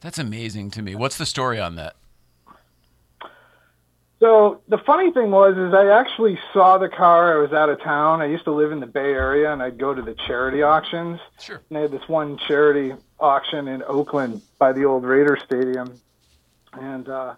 That's 0.00 0.18
amazing 0.18 0.70
to 0.72 0.82
me. 0.82 0.94
What's 0.96 1.16
the 1.16 1.24
story 1.26 1.58
on 1.60 1.76
that? 1.76 1.94
So 4.20 4.60
the 4.68 4.78
funny 4.78 5.12
thing 5.12 5.30
was, 5.30 5.56
is 5.56 5.74
I 5.74 5.88
actually 5.98 6.38
saw 6.52 6.78
the 6.78 6.88
car. 6.88 7.36
I 7.36 7.40
was 7.40 7.52
out 7.52 7.68
of 7.68 7.80
town. 7.82 8.22
I 8.22 8.26
used 8.26 8.44
to 8.44 8.52
live 8.52 8.72
in 8.72 8.80
the 8.80 8.86
Bay 8.86 9.12
Area, 9.12 9.52
and 9.52 9.62
I'd 9.62 9.78
go 9.78 9.92
to 9.94 10.00
the 10.02 10.14
charity 10.26 10.62
auctions. 10.62 11.20
Sure. 11.40 11.60
And 11.68 11.76
they 11.76 11.82
had 11.82 11.90
this 11.90 12.08
one 12.08 12.38
charity 12.38 12.94
auction 13.20 13.68
in 13.68 13.82
Oakland 13.82 14.40
by 14.58 14.72
the 14.72 14.84
old 14.84 15.04
Raider 15.04 15.36
Stadium, 15.44 16.00
and 16.72 17.08
uh, 17.08 17.34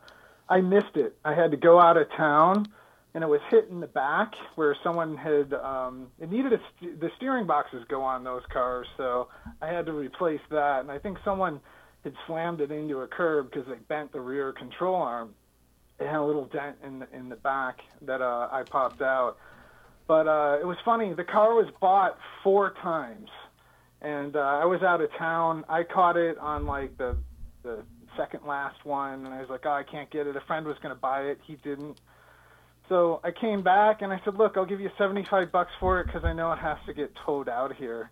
I 0.49 0.61
missed 0.61 0.97
it. 0.97 1.17
I 1.25 1.35
had 1.35 1.50
to 1.50 1.57
go 1.57 1.81
out 1.81 1.97
of 1.97 2.09
town, 2.17 2.67
and 3.15 3.25
it 3.25 3.26
was 3.26 3.41
hit 3.50 3.69
in 3.69 3.81
the 3.81 3.87
back 3.87 4.35
where 4.55 4.76
someone 4.83 5.17
had. 5.17 5.53
Um, 5.55 6.09
it 6.21 6.31
needed 6.31 6.53
a 6.53 6.61
st- 6.76 7.00
the 7.00 7.11
steering 7.17 7.47
boxes 7.47 7.85
go 7.88 8.03
on 8.03 8.25
those 8.25 8.43
cars, 8.53 8.87
so 8.97 9.29
I 9.61 9.69
had 9.69 9.87
to 9.87 9.93
replace 9.93 10.41
that. 10.50 10.81
And 10.81 10.91
I 10.91 10.99
think 10.99 11.19
someone 11.25 11.61
had 12.05 12.15
slammed 12.26 12.61
it 12.61 12.71
into 12.71 13.00
a 13.00 13.07
curb 13.07 13.50
because 13.50 13.67
they 13.67 13.79
bent 13.88 14.12
the 14.12 14.21
rear 14.21 14.53
control 14.53 14.97
arm 14.97 15.35
it 15.99 16.07
had 16.07 16.17
a 16.17 16.25
little 16.25 16.45
dent 16.47 16.76
in 16.85 16.99
the, 17.00 17.09
in 17.12 17.29
the 17.29 17.37
back 17.37 17.81
that 18.03 18.21
uh, 18.21 18.49
I 18.50 18.62
popped 18.65 19.00
out. 19.00 19.37
But 20.07 20.29
uh, 20.29 20.59
it 20.61 20.67
was 20.67 20.76
funny. 20.85 21.15
The 21.15 21.25
car 21.25 21.55
was 21.55 21.67
bought 21.81 22.19
four 22.45 22.75
times, 22.83 23.29
and 24.03 24.37
uh, 24.37 24.41
I 24.41 24.65
was 24.67 24.83
out 24.83 25.00
of 25.00 25.11
town. 25.19 25.65
I 25.69 25.83
caught 25.83 26.17
it 26.17 26.38
on 26.38 26.67
like 26.67 26.97
the 26.97 27.17
the 27.62 27.83
second 28.17 28.47
last 28.47 28.85
one, 28.85 29.25
and 29.27 29.35
I 29.35 29.41
was 29.41 29.49
like, 29.51 29.67
oh, 29.67 29.71
I 29.73 29.83
can't 29.83 30.11
get 30.11 30.27
it. 30.27 30.37
A 30.37 30.41
friend 30.43 30.67
was 30.67 30.77
going 30.83 30.95
to 30.95 31.01
buy 31.01 31.23
it. 31.23 31.39
He 31.47 31.57
didn't. 31.57 32.01
So 32.89 33.21
I 33.25 33.33
came 33.33 33.63
back 33.63 34.03
and 34.03 34.13
I 34.13 34.21
said, 34.25 34.37
look, 34.37 34.57
I'll 34.57 34.65
give 34.67 34.81
you 34.81 34.91
75 34.97 35.51
bucks 35.51 35.73
for 35.81 36.01
it 36.01 36.07
because 36.07 36.25
I 36.25 36.33
know 36.33 36.53
it 36.53 36.59
has 36.59 36.79
to 36.87 36.95
get 36.95 37.13
towed 37.25 37.49
out 37.49 37.75
here. 37.75 38.11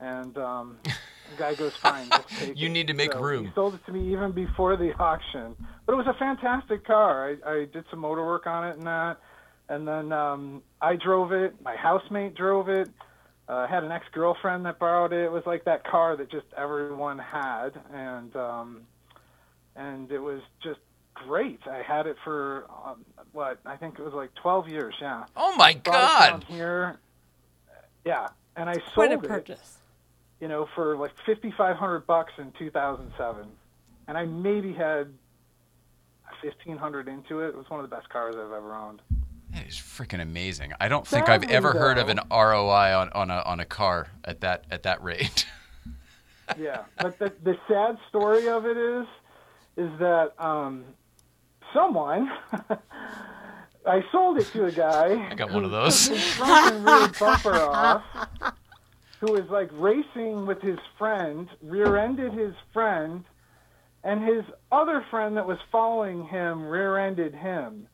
And 0.00 0.36
um, 0.38 0.78
the 0.84 1.36
guy 1.38 1.54
goes, 1.54 1.72
fine, 1.76 2.08
just 2.08 2.28
take 2.30 2.56
You 2.56 2.66
it." 2.66 2.72
need 2.72 2.86
to 2.86 2.94
make 2.94 3.12
So 3.12 3.20
room. 3.20 3.46
He 3.46 3.52
sold 3.54 3.74
it 3.74 3.84
to 3.86 3.92
me 3.92 4.12
even 4.12 4.32
before 4.32 4.76
the 4.76 4.92
auction. 4.98 5.54
But 5.84 5.92
it 5.92 5.96
was 5.96 6.06
a 6.06 6.14
fantastic 6.18 6.86
car. 6.86 7.36
I, 7.44 7.50
I 7.50 7.64
did 7.66 7.84
some 7.90 8.00
motor 8.00 8.24
work 8.24 8.46
on 8.46 8.66
it 8.68 8.76
and 8.76 8.86
that. 8.86 9.18
And 9.68 9.86
then 9.86 10.12
um, 10.12 10.62
I 10.80 10.96
drove 10.96 11.32
it. 11.32 11.60
My 11.62 11.76
housemate 11.76 12.34
drove 12.34 12.68
it. 12.68 12.88
Uh, 13.48 13.54
I 13.58 13.66
had 13.68 13.84
an 13.84 13.92
ex-girlfriend 13.92 14.64
that 14.66 14.78
borrowed 14.78 15.12
it. 15.12 15.24
It 15.24 15.30
was 15.32 15.44
like 15.46 15.64
that 15.64 15.84
car 15.84 16.16
that 16.16 16.30
just 16.30 16.46
everyone 16.56 17.18
had, 17.18 17.70
and 17.92 18.34
um, 18.34 18.80
and 19.76 20.10
it 20.10 20.18
was 20.18 20.40
just 20.62 20.80
great. 21.14 21.60
I 21.70 21.82
had 21.82 22.06
it 22.06 22.16
for 22.24 22.66
um, 22.84 23.04
what 23.32 23.58
I 23.64 23.76
think 23.76 23.98
it 23.98 24.02
was 24.02 24.14
like 24.14 24.34
12 24.36 24.68
years. 24.68 24.94
Yeah. 25.00 25.24
Oh 25.36 25.54
my 25.56 25.74
Brought 25.74 25.96
it 25.96 26.30
down 26.30 26.40
God! 26.40 26.44
Here. 26.44 26.96
Yeah, 28.04 28.28
and 28.56 28.68
I 28.70 28.74
sold 28.74 28.84
Quite 28.94 29.10
sold 29.10 29.24
a 29.24 29.24
it 29.24 29.28
purchase. 29.28 29.78
you 30.40 30.48
know, 30.48 30.68
for 30.74 30.96
like 30.96 31.12
fifty 31.24 31.52
five 31.56 31.76
hundred 31.76 32.06
bucks 32.06 32.32
in 32.38 32.52
two 32.58 32.70
thousand 32.70 33.10
seven, 33.18 33.46
and 34.08 34.16
I 34.16 34.24
maybe 34.26 34.72
had 34.72 35.12
fifteen 36.42 36.76
hundred 36.76 37.08
into 37.08 37.40
it. 37.40 37.48
It 37.48 37.56
was 37.56 37.68
one 37.68 37.82
of 37.82 37.88
the 37.88 37.94
best 37.94 38.08
cars 38.08 38.34
I've 38.36 38.52
ever 38.52 38.74
owned. 38.74 39.02
That 39.52 39.66
is 39.66 39.74
freaking 39.76 40.20
amazing. 40.20 40.72
I 40.80 40.88
don't 40.88 41.06
think 41.06 41.28
I've 41.28 41.40
Sadly, 41.42 41.56
ever 41.56 41.72
heard 41.72 41.98
of 41.98 42.08
an 42.08 42.20
ROI 42.30 42.94
on, 42.96 43.08
on 43.10 43.30
a 43.30 43.42
on 43.46 43.58
a 43.60 43.64
car 43.64 44.08
at 44.24 44.40
that 44.42 44.64
at 44.70 44.82
that 44.84 45.02
rate. 45.02 45.46
Yeah, 46.56 46.84
but 47.00 47.18
the 47.18 47.32
the 47.42 47.58
sad 47.66 47.98
story 48.08 48.48
of 48.48 48.66
it 48.66 48.76
is, 48.76 49.04
is 49.76 49.90
that 49.98 50.32
um, 50.38 50.84
someone. 51.74 52.30
I 53.86 54.02
sold 54.10 54.38
it 54.38 54.46
to 54.48 54.64
a 54.64 54.72
guy. 54.72 55.28
I 55.30 55.34
got 55.34 55.52
one 55.52 55.64
of 55.64 55.70
those. 55.70 56.10
rear 56.10 57.08
bumper 57.20 57.54
off, 57.54 58.02
who 59.20 59.32
was 59.32 59.48
like 59.48 59.70
racing 59.72 60.46
with 60.46 60.60
his 60.60 60.78
friend, 60.98 61.48
rear-ended 61.62 62.32
his 62.32 62.52
friend, 62.72 63.24
and 64.02 64.24
his 64.24 64.44
other 64.72 65.04
friend 65.08 65.36
that 65.36 65.46
was 65.46 65.58
following 65.70 66.24
him 66.24 66.66
rear-ended 66.66 67.34
him. 67.34 67.86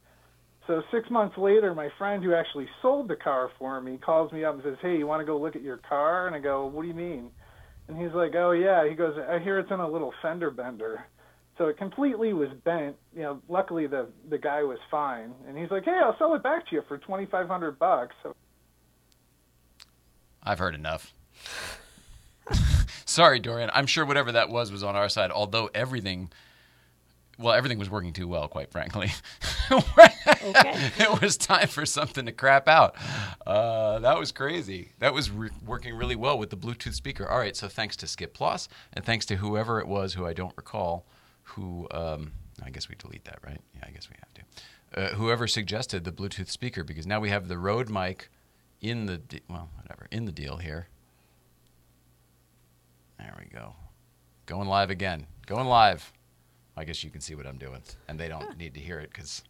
So 0.67 0.83
six 0.91 1.11
months 1.11 1.37
later, 1.37 1.75
my 1.75 1.91
friend 1.99 2.25
who 2.25 2.35
actually 2.35 2.69
sold 2.81 3.09
the 3.09 3.17
car 3.17 3.51
for 3.59 3.81
me 3.81 3.99
calls 3.99 4.33
me 4.33 4.45
up 4.45 4.55
and 4.55 4.63
says, 4.63 4.79
"Hey, 4.81 4.97
you 4.97 5.07
want 5.07 5.21
to 5.21 5.27
go 5.27 5.37
look 5.37 5.57
at 5.57 5.63
your 5.63 5.79
car?" 5.79 6.27
And 6.27 6.35
I 6.35 6.39
go, 6.39 6.67
"What 6.67 6.83
do 6.83 6.89
you 6.89 6.95
mean?" 6.95 7.31
And 7.89 8.01
he's 8.01 8.15
like, 8.15 8.35
"Oh 8.35 8.53
yeah." 8.53 8.89
He 8.89 8.95
goes, 8.95 9.19
"I 9.19 9.41
hear 9.41 9.59
it's 9.59 9.71
in 9.71 9.81
a 9.81 9.89
little 9.89 10.15
fender 10.23 10.51
bender." 10.51 11.05
So 11.63 11.69
it 11.69 11.77
completely 11.77 12.33
was 12.33 12.49
bent. 12.65 12.97
You 13.15 13.23
know, 13.23 13.43
luckily 13.49 13.87
the 13.87 14.09
the 14.29 14.37
guy 14.37 14.65
was 14.65 14.81
fine, 14.91 15.33
and 15.47 15.57
he's 15.57 15.71
like, 15.71 15.85
"Hey, 15.85 15.97
I'll 16.03 16.19
sell 16.19 16.35
it 16.35 16.43
back 16.43 16.69
to 16.69 16.75
you 16.75 16.83
for 16.89 16.99
twenty 16.99 17.25
five 17.25 17.47
hundred 17.47 17.79
bucks." 17.79 18.17
So 18.25 18.35
I've 20.43 20.59
heard 20.59 20.75
enough. 20.75 21.15
Sorry, 23.05 23.39
Dorian. 23.39 23.71
I'm 23.73 23.87
sure 23.87 24.05
whatever 24.05 24.33
that 24.33 24.49
was 24.49 24.73
was 24.73 24.83
on 24.83 24.97
our 24.97 25.09
side. 25.09 25.31
Although 25.31 25.71
everything, 25.73 26.33
well, 27.39 27.53
everything 27.53 27.79
was 27.79 27.89
working 27.89 28.13
too 28.13 28.27
well, 28.27 28.49
quite 28.49 28.73
frankly. 28.73 29.13
Okay. 29.71 30.91
it 30.99 31.23
was 31.23 31.37
time 31.37 31.69
for 31.69 31.87
something 31.87 32.27
to 32.27 32.33
crap 32.33 32.69
out. 32.69 32.95
Uh, 33.47 34.01
that 34.01 34.19
was 34.19 34.33
crazy. 34.33 34.91
That 34.99 35.15
was 35.15 35.31
re- 35.31 35.51
working 35.65 35.95
really 35.95 36.17
well 36.17 36.37
with 36.37 36.51
the 36.51 36.57
Bluetooth 36.57 36.93
speaker. 36.95 37.27
All 37.27 37.39
right, 37.39 37.57
so 37.57 37.69
thanks 37.69 37.97
to 37.99 38.07
Skip 38.07 38.35
Ploss 38.35 38.67
Plus, 38.67 38.77
and 38.93 39.05
thanks 39.05 39.25
to 39.27 39.37
whoever 39.37 39.81
it 39.81 39.87
was 39.87 40.15
who 40.15 40.27
I 40.27 40.33
don't 40.35 40.53
recall, 40.57 41.07
who 41.43 41.87
um, 41.91 42.33
I 42.63 42.71
guess 42.71 42.89
we 42.89 42.95
delete 42.97 43.25
that, 43.25 43.39
right? 43.45 43.61
Yeah, 43.75 43.85
I 43.87 43.91
guess 43.91 44.09
we 44.09 44.17
have 44.19 44.35
to. 44.35 44.43
Uh, 44.95 45.17
whoever 45.17 45.47
suggested 45.47 46.05
the 46.05 46.13
Bluetooth 46.13 46.49
speaker, 46.49 46.85
because 46.85 47.07
now 47.07 47.21
we 47.21 47.31
have 47.31 47.49
the 47.49 47.59
Rode 47.59 47.89
mic 47.89 48.29
in 48.81 49.07
the 49.07 49.19
de- 49.19 49.41
well, 49.49 49.71
whatever, 49.81 50.07
in 50.11 50.27
the 50.27 50.33
deal 50.33 50.59
here. 50.59 50.89
There 53.19 53.35
we 53.39 53.47
go. 53.47 53.75
Going 54.47 54.69
live 54.69 54.91
again. 54.91 55.27
Going 55.47 55.67
live. 55.67 56.13
I 56.77 56.85
guess 56.85 57.05
you 57.05 57.11
can 57.11 57.21
see 57.21 57.35
what 57.35 57.47
I'm 57.47 57.59
doing, 57.59 57.83
and 58.09 58.19
they 58.19 58.29
don't 58.29 58.57
need 58.59 58.75
to 58.75 58.81
hear 58.81 58.99
it 58.99 59.11
because 59.13 59.43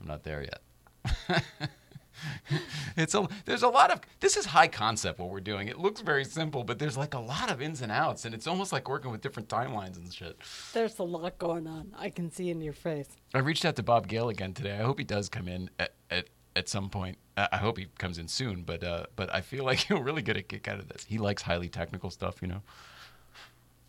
I'm 0.00 0.06
not 0.06 0.22
there 0.24 0.42
yet. 0.42 1.42
it's 2.96 3.14
a 3.14 3.26
there's 3.44 3.62
a 3.62 3.68
lot 3.68 3.90
of 3.90 4.00
this 4.20 4.36
is 4.36 4.46
high 4.46 4.68
concept 4.68 5.18
what 5.18 5.30
we're 5.30 5.40
doing. 5.40 5.68
It 5.68 5.78
looks 5.78 6.00
very 6.00 6.24
simple, 6.24 6.64
but 6.64 6.78
there's 6.78 6.96
like 6.96 7.14
a 7.14 7.18
lot 7.18 7.50
of 7.50 7.60
ins 7.60 7.82
and 7.82 7.90
outs, 7.92 8.24
and 8.24 8.34
it's 8.34 8.46
almost 8.46 8.72
like 8.72 8.88
working 8.88 9.10
with 9.10 9.20
different 9.20 9.48
timelines 9.48 9.96
and 9.96 10.12
shit. 10.12 10.38
There's 10.72 10.98
a 10.98 11.02
lot 11.02 11.38
going 11.38 11.66
on. 11.66 11.92
I 11.96 12.10
can 12.10 12.30
see 12.30 12.50
in 12.50 12.60
your 12.60 12.72
face. 12.72 13.08
I 13.34 13.38
reached 13.38 13.64
out 13.64 13.76
to 13.76 13.82
Bob 13.82 14.08
Gale 14.08 14.28
again 14.28 14.54
today. 14.54 14.74
I 14.74 14.82
hope 14.82 14.98
he 14.98 15.04
does 15.04 15.28
come 15.28 15.48
in 15.48 15.70
at 15.78 15.94
at, 16.10 16.28
at 16.56 16.68
some 16.68 16.90
point. 16.90 17.18
I 17.36 17.56
hope 17.56 17.78
he 17.78 17.86
comes 17.98 18.18
in 18.18 18.28
soon, 18.28 18.62
but 18.62 18.84
uh, 18.84 19.06
but 19.16 19.32
I 19.34 19.40
feel 19.40 19.64
like 19.64 19.78
he'll 19.88 20.02
really 20.02 20.22
get 20.22 20.36
a 20.36 20.42
kick 20.42 20.68
out 20.68 20.78
of 20.78 20.88
this. 20.88 21.04
He 21.08 21.18
likes 21.18 21.42
highly 21.42 21.68
technical 21.68 22.10
stuff, 22.10 22.40
you 22.40 22.48
know. 22.48 22.62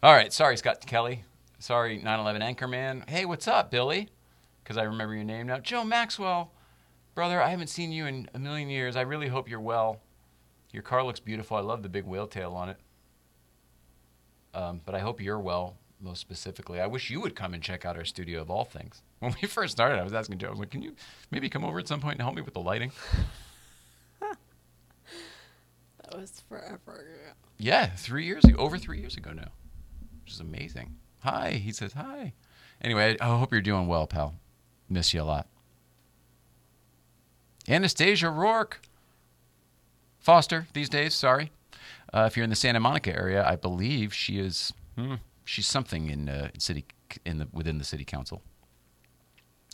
All 0.02 0.14
right, 0.14 0.32
sorry, 0.32 0.58
Scott 0.58 0.86
Kelly. 0.86 1.24
Sorry, 1.60 2.00
9/11 2.00 2.42
Anchorman. 2.42 3.10
Hey, 3.10 3.26
what's 3.26 3.48
up, 3.48 3.72
Billy? 3.72 4.10
Because 4.64 4.78
I 4.78 4.84
remember 4.84 5.14
your 5.16 5.24
name 5.24 5.48
now, 5.48 5.60
Joe 5.60 5.84
Maxwell. 5.84 6.52
Brother, 7.16 7.42
I 7.42 7.50
haven't 7.50 7.68
seen 7.68 7.94
you 7.94 8.06
in 8.06 8.30
a 8.34 8.40
million 8.40 8.70
years. 8.70 8.98
I 8.98 9.02
really 9.02 9.30
hope 9.30 9.50
you're 9.50 9.62
well. 9.62 10.02
Your 10.74 10.84
car 10.84 11.02
looks 11.02 11.22
beautiful. 11.22 11.56
I 11.56 11.62
love 11.62 11.82
the 11.82 11.88
big 11.90 12.04
whale 12.04 12.28
tail 12.28 12.54
on 12.54 12.68
it. 12.68 12.78
Um, 14.54 14.82
but 14.86 14.96
I 14.96 15.00
hope 15.00 15.22
you're 15.22 15.40
well, 15.40 15.78
most 16.02 16.20
specifically. 16.20 16.82
I 16.82 16.88
wish 16.88 17.10
you 17.10 17.22
would 17.22 17.34
come 17.34 17.54
and 17.54 17.64
check 17.64 17.86
out 17.86 17.96
our 17.98 18.04
studio 18.04 18.42
of 18.42 18.52
all 18.52 18.66
things. 18.66 19.02
When 19.20 19.34
we 19.42 19.48
first 19.48 19.72
started, 19.72 19.98
I 19.98 20.04
was 20.04 20.14
asking 20.14 20.38
Joe, 20.38 20.48
I 20.48 20.52
was 20.52 20.60
like, 20.60 20.70
can 20.70 20.82
you 20.84 20.94
maybe 21.32 21.50
come 21.50 21.64
over 21.64 21.80
at 21.80 21.88
some 21.88 22.00
point 22.00 22.16
and 22.16 22.22
help 22.22 22.36
me 22.36 22.44
with 22.44 22.54
the 22.54 22.60
lighting? 22.62 22.92
That 26.12 26.20
was 26.20 26.44
forever 26.48 27.00
ago. 27.00 27.34
Yeah, 27.58 27.88
three 27.88 28.26
years 28.26 28.46
ago, 28.46 28.58
over 28.58 28.78
three 28.78 29.00
years 29.00 29.18
ago 29.18 29.32
now, 29.32 29.50
which 30.24 30.34
is 30.34 30.40
amazing. 30.40 30.98
Hi, 31.24 31.52
he 31.52 31.72
says 31.72 31.94
hi. 31.94 32.34
Anyway, 32.80 33.18
I 33.20 33.26
hope 33.26 33.52
you're 33.52 33.62
doing 33.62 33.88
well, 33.88 34.06
pal. 34.06 34.36
Miss 34.88 35.16
you 35.16 35.22
a 35.22 35.24
lot. 35.24 35.48
Anastasia 37.68 38.30
Rourke. 38.30 38.82
Foster 40.20 40.68
these 40.74 40.90
days, 40.90 41.14
sorry. 41.14 41.52
Uh, 42.14 42.24
if 42.28 42.36
you're 42.36 42.44
in 42.44 42.50
the 42.50 42.56
Santa 42.56 42.80
Monica 42.80 43.16
area, 43.16 43.46
I 43.48 43.56
believe 43.56 44.14
she 44.14 44.40
is. 44.40 44.74
Hmm, 44.98 45.16
she's 45.44 45.68
something 45.68 46.10
in, 46.10 46.30
uh, 46.30 46.50
city 46.58 46.86
in 47.26 47.38
the 47.38 47.48
within 47.54 47.78
the 47.78 47.84
city 47.84 48.06
council. 48.06 48.42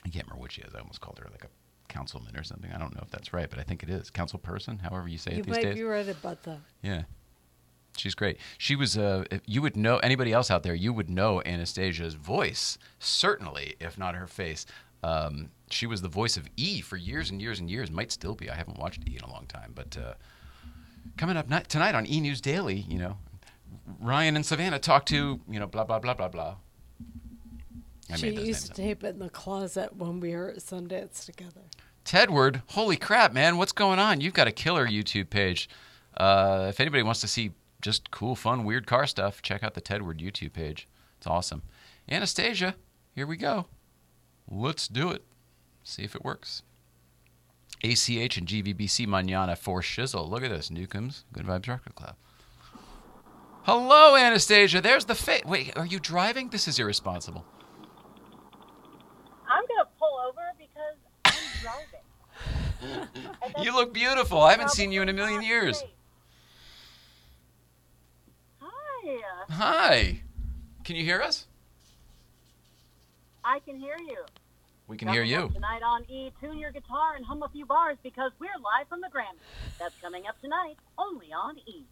I 0.06 0.10
can't 0.10 0.26
remember 0.26 0.42
what 0.42 0.52
she 0.52 0.62
is. 0.62 0.74
I 0.76 0.80
almost 0.80 1.00
called 1.00 1.20
her 1.20 1.28
like 1.32 1.46
a 1.46 1.48
councilman 1.88 2.36
or 2.36 2.44
something. 2.44 2.72
I 2.74 2.78
don't 2.80 2.94
know 2.96 3.02
if 3.04 3.12
that's 3.12 3.34
right, 3.34 3.50
but 3.50 3.60
I 3.60 3.64
think 3.64 3.84
it 3.84 3.90
is 3.90 4.10
council 4.10 4.40
person. 4.40 4.80
However 4.80 5.08
you 5.08 5.18
say 5.18 5.34
You 5.36 5.40
it 5.40 5.46
these 5.46 5.56
days. 5.56 5.64
You 5.64 5.70
might 5.70 5.76
be 5.76 5.84
right 5.84 6.10
about 6.10 6.44
that. 6.44 6.60
Yeah. 6.82 7.04
She's 7.98 8.16
great. 8.16 8.38
She 8.58 8.76
was, 8.76 8.98
uh, 8.98 9.26
if 9.30 9.42
you 9.46 9.62
would 9.62 9.76
know, 9.76 9.98
anybody 9.98 10.32
else 10.32 10.50
out 10.50 10.64
there, 10.64 10.74
you 10.74 10.94
would 10.94 11.10
know 11.10 11.42
Anastasia's 11.46 12.14
voice, 12.14 12.78
certainly, 13.00 13.76
if 13.82 13.98
not 13.98 14.16
her 14.16 14.28
face. 14.28 14.66
Um, 15.04 15.50
she 15.72 15.88
was 15.88 16.02
the 16.02 16.10
voice 16.10 16.38
of 16.38 16.48
E 16.58 16.82
for 16.82 16.98
years 16.98 17.30
and 17.30 17.42
years 17.42 17.60
and 17.60 17.70
years, 17.70 17.92
might 17.92 18.12
still 18.12 18.36
be. 18.36 18.50
I 18.50 18.56
haven't 18.56 18.78
watched 18.80 19.08
E 19.08 19.18
in 19.18 19.24
a 19.24 19.32
long 19.32 19.46
time. 19.48 19.72
But 19.74 19.98
uh, 19.98 20.14
coming 21.18 21.38
up 21.38 21.50
ni- 21.50 21.64
tonight 21.68 21.96
on 21.96 22.06
E 22.06 22.20
News 22.20 22.42
Daily, 22.42 22.86
you 22.88 23.00
know, 23.00 23.18
Ryan 24.00 24.36
and 24.36 24.46
Savannah 24.46 24.80
talk 24.80 25.06
to, 25.08 25.40
you 25.50 25.60
know, 25.60 25.68
blah, 25.68 25.84
blah, 25.84 26.00
blah, 26.00 26.14
blah, 26.14 26.28
blah. 26.30 26.56
I 28.12 28.16
she 28.18 28.32
used 28.32 28.68
to 28.68 28.74
tape 28.74 29.04
it 29.04 29.10
in 29.10 29.20
the 29.20 29.30
closet 29.30 29.96
when 29.96 30.20
we 30.20 30.36
were 30.36 30.50
at 30.50 30.58
Sundance 30.58 31.26
together. 31.26 31.62
Tedward, 32.04 32.62
holy 32.70 32.98
crap, 32.98 33.32
man, 33.32 33.58
what's 33.58 33.72
going 33.72 34.00
on? 34.00 34.22
You've 34.22 34.34
got 34.34 34.48
a 34.48 34.52
killer 34.52 34.88
YouTube 34.88 35.30
page. 35.30 35.70
Uh, 36.18 36.66
if 36.70 36.80
anybody 36.80 37.04
wants 37.04 37.22
to 37.22 37.28
see 37.28 37.52
just 37.82 38.12
cool, 38.12 38.36
fun, 38.36 38.64
weird 38.64 38.86
car 38.86 39.08
stuff, 39.08 39.42
check 39.42 39.64
out 39.64 39.76
the 39.76 39.82
Tedward 39.82 40.20
YouTube 40.20 40.54
page. 40.54 40.88
It's 41.18 41.28
awesome. 41.28 41.62
Anastasia, 42.10 42.76
here 43.14 43.28
we 43.28 43.38
go. 43.38 43.68
Let's 44.50 44.88
do 44.88 45.10
it. 45.12 45.24
See 45.84 46.04
if 46.04 46.16
it 46.16 46.24
works. 46.24 46.64
ACH 47.84 48.38
and 48.38 48.48
GVBC 48.48 49.08
Manana 49.08 49.56
for 49.56 49.82
Shizzle. 49.82 50.30
Look 50.30 50.44
at 50.44 50.50
this. 50.52 50.70
Newcomb's 50.70 51.26
Good 51.34 51.46
Vibes 51.46 51.68
Record 51.68 51.96
Club. 51.96 52.16
Hello, 53.64 54.16
Anastasia. 54.16 54.82
There's 54.82 55.06
the 55.06 55.16
face. 55.16 55.44
Wait, 55.46 55.76
are 55.78 55.86
you 55.86 56.00
driving? 56.00 56.50
This 56.50 56.68
is 56.68 56.80
irresponsible. 56.80 57.46
I'm 59.48 59.64
gonna 59.68 59.90
pull 60.00 60.20
over 60.28 60.42
because 60.58 60.98
I'm 61.26 61.62
driving. 61.62 63.08
You 63.62 63.76
look 63.76 63.94
beautiful. 63.94 64.42
I 64.42 64.52
haven't 64.52 64.72
seen 64.72 64.92
you 64.92 65.04
in 65.04 65.10
a 65.10 65.14
million 65.14 65.44
years. 65.44 65.84
Hi, 68.60 69.20
Hi. 69.50 70.22
Can 70.84 70.96
you 70.96 71.04
hear 71.04 71.22
us? 71.22 71.46
I 73.44 73.60
can 73.60 73.78
hear 73.78 73.98
you. 74.00 74.18
We 74.92 74.98
can 74.98 75.08
hear 75.08 75.24
Coming 75.24 75.48
you. 75.48 75.54
Tonight 75.54 75.84
on 75.84 76.04
E, 76.12 76.34
tune 76.42 76.60
your 76.60 76.72
guitar 76.72 77.16
and 77.16 77.24
hum 77.24 77.42
a 77.44 77.48
few 77.48 77.66
bars 77.66 77.98
because 78.04 78.34
we're 78.40 78.50
live 78.62 78.90
from 78.90 79.00
the 79.00 79.08
Grammy. 79.08 79.40
That's 79.80 79.96
coming 80.02 80.28
up 80.28 80.40
tonight, 80.42 80.76
only 80.98 81.28
on 81.32 81.58
E. 81.60 81.86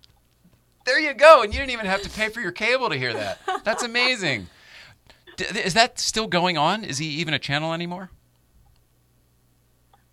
There 0.86 1.00
you 1.00 1.14
go. 1.14 1.42
And 1.42 1.54
you 1.54 1.62
didn't 1.62 1.72
even 1.72 1.86
have 1.86 2.02
to 2.02 2.10
pay 2.10 2.28
for 2.28 2.42
your 2.42 2.52
cable 2.52 2.90
to 2.90 2.98
hear 2.98 3.14
that. 3.14 3.40
That's 3.64 3.84
amazing. 3.84 4.48
D- 5.38 5.46
is 5.46 5.74
that 5.76 5.98
still 5.98 6.28
going 6.28 6.58
on? 6.58 6.84
Is 6.84 6.98
he 6.98 7.06
even 7.06 7.34
a 7.34 7.40
channel 7.40 7.72
anymore? 7.72 8.10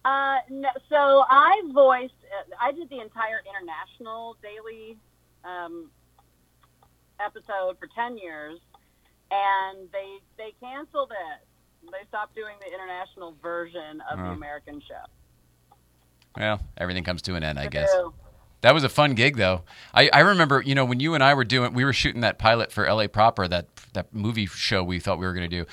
Uh, 0.04 0.36
no, 0.48 0.68
so 0.88 1.24
I 1.28 1.62
voiced, 1.72 2.14
uh, 2.22 2.54
I 2.62 2.70
did 2.70 2.88
the 2.88 3.00
entire 3.00 3.42
international 3.50 4.36
daily 4.40 4.96
um, 5.44 5.90
episode 7.18 7.78
for 7.80 7.88
10 7.92 8.16
years, 8.16 8.60
and 9.32 9.88
they 9.90 10.18
they 10.38 10.54
canceled 10.60 11.10
it. 11.10 11.45
They 11.92 12.06
stopped 12.08 12.34
doing 12.34 12.54
the 12.60 12.72
international 12.72 13.34
version 13.42 14.02
of 14.10 14.18
the. 14.18 14.24
American 14.24 14.80
show. 14.86 15.04
Well, 16.36 16.60
everything 16.76 17.04
comes 17.04 17.22
to 17.22 17.34
an 17.34 17.42
end, 17.42 17.58
I 17.58 17.68
guess. 17.68 17.90
That 18.60 18.74
was 18.74 18.84
a 18.84 18.88
fun 18.88 19.14
gig, 19.14 19.36
though. 19.36 19.62
I, 19.94 20.10
I 20.12 20.20
remember, 20.20 20.62
you 20.62 20.74
know, 20.74 20.84
when 20.84 21.00
you 21.00 21.14
and 21.14 21.22
I 21.22 21.34
were 21.34 21.44
doing, 21.44 21.72
we 21.72 21.84
were 21.84 21.92
shooting 21.92 22.22
that 22.22 22.38
pilot 22.38 22.72
for 22.72 22.90
LA 22.90 23.06
Proper, 23.06 23.48
that 23.48 23.68
that 23.92 24.12
movie 24.12 24.46
show 24.46 24.82
we 24.82 24.98
thought 24.98 25.18
we 25.18 25.26
were 25.26 25.32
going 25.32 25.48
to 25.48 25.56
do, 25.64 25.66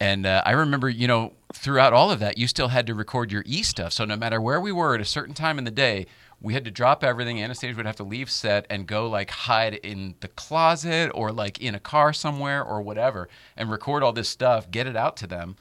and 0.00 0.26
uh, 0.26 0.42
I 0.44 0.52
remember, 0.52 0.88
you 0.88 1.08
know, 1.08 1.32
throughout 1.52 1.92
all 1.92 2.10
of 2.10 2.20
that, 2.20 2.38
you 2.38 2.46
still 2.46 2.68
had 2.68 2.86
to 2.86 2.94
record 2.94 3.32
your 3.32 3.42
E 3.46 3.62
stuff. 3.62 3.92
So 3.92 4.04
no 4.04 4.16
matter 4.16 4.40
where 4.40 4.60
we 4.60 4.70
were 4.72 4.94
at 4.94 5.00
a 5.00 5.04
certain 5.04 5.34
time 5.34 5.58
in 5.58 5.64
the 5.64 5.70
day, 5.70 6.06
we 6.40 6.54
had 6.54 6.64
to 6.64 6.70
drop 6.70 7.02
everything. 7.02 7.42
Anastasia 7.42 7.76
would 7.76 7.86
have 7.86 7.96
to 7.96 8.04
leave 8.04 8.30
set 8.30 8.66
and 8.70 8.86
go 8.86 9.08
like 9.08 9.30
hide 9.30 9.74
in 9.74 10.14
the 10.20 10.28
closet 10.28 11.10
or 11.14 11.32
like 11.32 11.60
in 11.60 11.74
a 11.74 11.80
car 11.80 12.12
somewhere 12.12 12.62
or 12.62 12.80
whatever, 12.80 13.28
and 13.56 13.70
record 13.70 14.02
all 14.02 14.12
this 14.12 14.28
stuff, 14.28 14.70
get 14.70 14.86
it 14.86 14.96
out 14.96 15.16
to 15.16 15.26
them. 15.26 15.56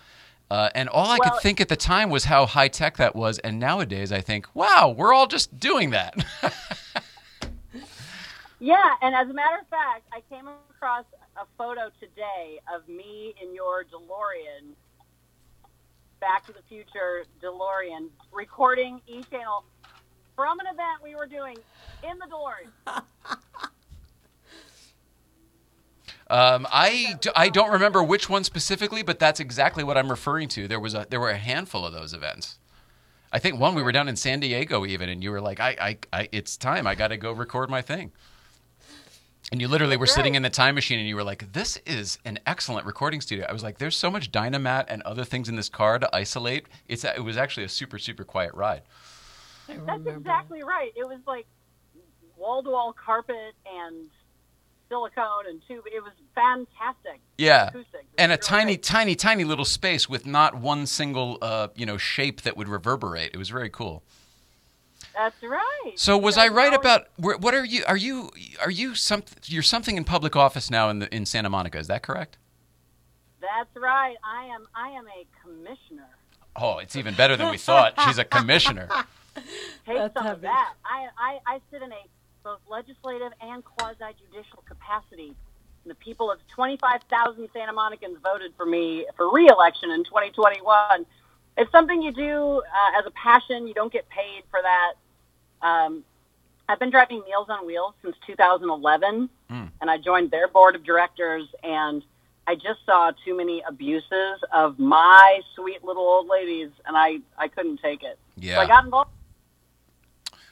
Uh, 0.49 0.69
and 0.75 0.87
all 0.87 1.09
I 1.09 1.17
could 1.17 1.41
think 1.41 1.59
at 1.59 1.67
the 1.67 1.75
time 1.75 2.09
was 2.09 2.23
how 2.23 2.45
high 2.45 2.69
tech 2.69 2.97
that 2.97 3.15
was. 3.15 3.37
And 3.39 3.59
nowadays, 3.59 4.13
I 4.13 4.21
think, 4.21 4.47
wow, 4.53 4.93
we're 4.95 5.13
all 5.13 5.27
just 5.27 5.59
doing 5.59 5.89
that. 5.89 6.15
yeah, 8.59 8.93
and 9.01 9.13
as 9.13 9.29
a 9.29 9.33
matter 9.33 9.57
of 9.61 9.67
fact, 9.67 10.03
I 10.13 10.21
came 10.33 10.47
across 10.47 11.03
a 11.35 11.45
photo 11.57 11.89
today 11.99 12.59
of 12.73 12.87
me 12.87 13.35
in 13.41 13.53
your 13.53 13.83
DeLorean, 13.83 14.73
Back 16.21 16.45
to 16.45 16.53
the 16.53 16.61
Future 16.69 17.25
DeLorean, 17.43 18.07
recording 18.31 19.01
E 19.05 19.23
channel 19.29 19.65
from 20.37 20.59
an 20.59 20.67
event 20.67 21.01
we 21.03 21.15
were 21.15 21.25
doing 21.25 21.57
in 22.09 22.17
the 22.19 22.27
DeLorean. 22.27 23.01
Um, 26.29 26.67
I, 26.69 27.15
d- 27.21 27.29
I 27.37 27.47
don't 27.47 27.71
remember 27.71 28.03
which 28.03 28.29
one 28.29 28.43
specifically, 28.43 29.01
but 29.01 29.17
that's 29.17 29.39
exactly 29.39 29.81
what 29.81 29.97
I'm 29.97 30.09
referring 30.09 30.49
to. 30.49 30.67
There 30.67 30.79
was 30.79 30.93
a 30.93 31.07
there 31.09 31.21
were 31.21 31.29
a 31.29 31.37
handful 31.37 31.85
of 31.85 31.93
those 31.93 32.13
events. 32.13 32.59
I 33.31 33.39
think 33.39 33.59
one 33.59 33.75
we 33.75 33.81
were 33.81 33.93
down 33.93 34.09
in 34.09 34.17
San 34.17 34.41
Diego 34.41 34.85
even, 34.85 35.07
and 35.07 35.23
you 35.23 35.31
were 35.31 35.39
like, 35.39 35.61
I, 35.61 35.77
I, 35.79 35.97
I 36.11 36.29
it's 36.33 36.57
time. 36.57 36.85
I 36.85 36.95
got 36.95 37.09
to 37.09 37.17
go 37.17 37.31
record 37.31 37.69
my 37.69 37.81
thing. 37.81 38.11
And 39.53 39.61
you 39.61 39.69
literally 39.69 39.95
were 39.95 40.05
sitting 40.05 40.35
in 40.35 40.41
the 40.41 40.49
time 40.49 40.75
machine, 40.75 40.99
and 40.99 41.07
you 41.07 41.15
were 41.15 41.23
like, 41.23 41.53
"This 41.53 41.77
is 41.85 42.19
an 42.25 42.39
excellent 42.45 42.85
recording 42.85 43.21
studio." 43.21 43.45
I 43.47 43.53
was 43.53 43.63
like, 43.63 43.77
"There's 43.77 43.95
so 43.95 44.11
much 44.11 44.29
Dynamat 44.29 44.87
and 44.89 45.01
other 45.03 45.23
things 45.23 45.47
in 45.47 45.55
this 45.55 45.69
car 45.69 45.97
to 45.97 46.13
isolate." 46.13 46.67
It's 46.89 47.05
it 47.05 47.23
was 47.23 47.37
actually 47.37 47.63
a 47.63 47.69
super 47.69 47.97
super 47.97 48.25
quiet 48.25 48.53
ride. 48.53 48.81
I 49.69 49.75
That's 49.85 50.07
exactly 50.07 50.63
right. 50.63 50.91
It 50.95 51.07
was 51.07 51.19
like 51.27 51.45
wall 52.35 52.63
to 52.63 52.69
wall 52.69 52.93
carpet 52.93 53.53
and 53.65 54.07
silicone 54.89 55.45
and 55.49 55.61
tube. 55.67 55.83
It 55.87 56.01
was 56.03 56.13
fantastic. 56.35 57.19
Yeah, 57.37 57.67
Acoustic. 57.67 58.05
And 58.17 58.31
a 58.31 58.37
tiny, 58.37 58.73
great. 58.75 58.83
tiny, 58.83 59.15
tiny 59.15 59.43
little 59.43 59.65
space 59.65 60.07
with 60.07 60.25
not 60.25 60.55
one 60.55 60.85
single, 60.85 61.37
uh, 61.41 61.67
you 61.75 61.85
know, 61.85 61.97
shape 61.97 62.41
that 62.43 62.55
would 62.57 62.67
reverberate. 62.69 63.31
It 63.33 63.37
was 63.37 63.49
very 63.49 63.69
cool. 63.69 64.03
That's 65.13 65.35
right. 65.43 65.93
So 65.95 66.17
was 66.17 66.35
Because 66.35 66.49
I 66.51 66.53
right 66.53 66.71
now- 66.71 66.77
about 66.77 67.07
what 67.17 67.53
are 67.53 67.65
you? 67.65 67.83
Are 67.87 67.97
you 67.97 68.29
are 68.61 68.69
you 68.71 68.93
some? 68.93 69.23
You're 69.45 69.63
something 69.63 69.97
in 69.97 70.03
public 70.03 70.35
office 70.35 70.69
now 70.69 70.89
in 70.89 70.99
the 70.99 71.13
in 71.13 71.25
Santa 71.25 71.49
Monica. 71.49 71.79
Is 71.79 71.87
that 71.87 72.03
correct? 72.03 72.37
That's 73.41 73.75
right. 73.75 74.15
I 74.23 74.45
am. 74.45 74.67
I 74.75 74.89
am 74.89 75.05
a 75.07 75.25
commissioner. 75.43 76.07
Oh, 76.55 76.77
it's 76.79 76.95
even 76.95 77.15
better 77.15 77.35
than 77.35 77.49
we 77.49 77.57
thought. 77.57 77.93
She's 78.05 78.17
a 78.19 78.25
commissioner. 78.25 78.89
Take 79.85 79.97
That's 79.97 80.13
some 80.13 80.23
heavy. 80.23 80.35
of 80.35 80.41
that. 80.41 80.73
I, 80.85 81.07
I, 81.17 81.39
I 81.55 81.61
sit 81.71 81.81
in 81.81 81.91
a 81.91 81.95
both 82.43 82.59
legislative 82.69 83.31
and 83.41 83.63
quasi 83.63 83.97
judicial 84.31 84.63
capacity. 84.67 85.35
And 85.83 85.91
the 85.91 85.95
people 85.95 86.31
of 86.31 86.39
25,000 86.55 87.49
Santa 87.53 87.73
Monicans 87.73 88.17
voted 88.23 88.53
for 88.57 88.65
me 88.65 89.05
for 89.15 89.31
re-election 89.31 89.91
in 89.91 90.03
2021. 90.03 91.05
It's 91.57 91.71
something 91.71 92.01
you 92.01 92.11
do 92.11 92.61
uh, 92.61 92.99
as 92.99 93.05
a 93.05 93.11
passion. 93.11 93.67
You 93.67 93.73
don't 93.73 93.91
get 93.91 94.07
paid 94.09 94.43
for 94.51 94.59
that. 94.61 94.93
Um, 95.67 96.03
I've 96.69 96.79
been 96.79 96.89
driving 96.91 97.21
Meals 97.25 97.47
on 97.49 97.65
Wheels 97.65 97.93
since 98.03 98.15
2011, 98.27 99.29
Mm. 99.49 99.71
and 99.79 99.89
I 99.89 99.97
joined 99.97 100.29
their 100.29 100.49
board 100.49 100.75
of 100.75 100.83
directors. 100.83 101.47
And 101.63 102.03
I 102.47 102.55
just 102.55 102.79
saw 102.85 103.11
too 103.25 103.35
many 103.35 103.63
abuses 103.67 104.39
of 104.53 104.77
my 104.77 105.39
sweet 105.55 105.83
little 105.85 106.03
old 106.03 106.27
ladies, 106.27 106.69
and 106.85 106.97
I, 106.97 107.19
I 107.37 107.47
couldn't 107.47 107.77
take 107.81 108.03
it. 108.03 108.19
So 108.41 108.59
I 108.61 108.67
got 108.67 108.83
involved. 108.85 109.09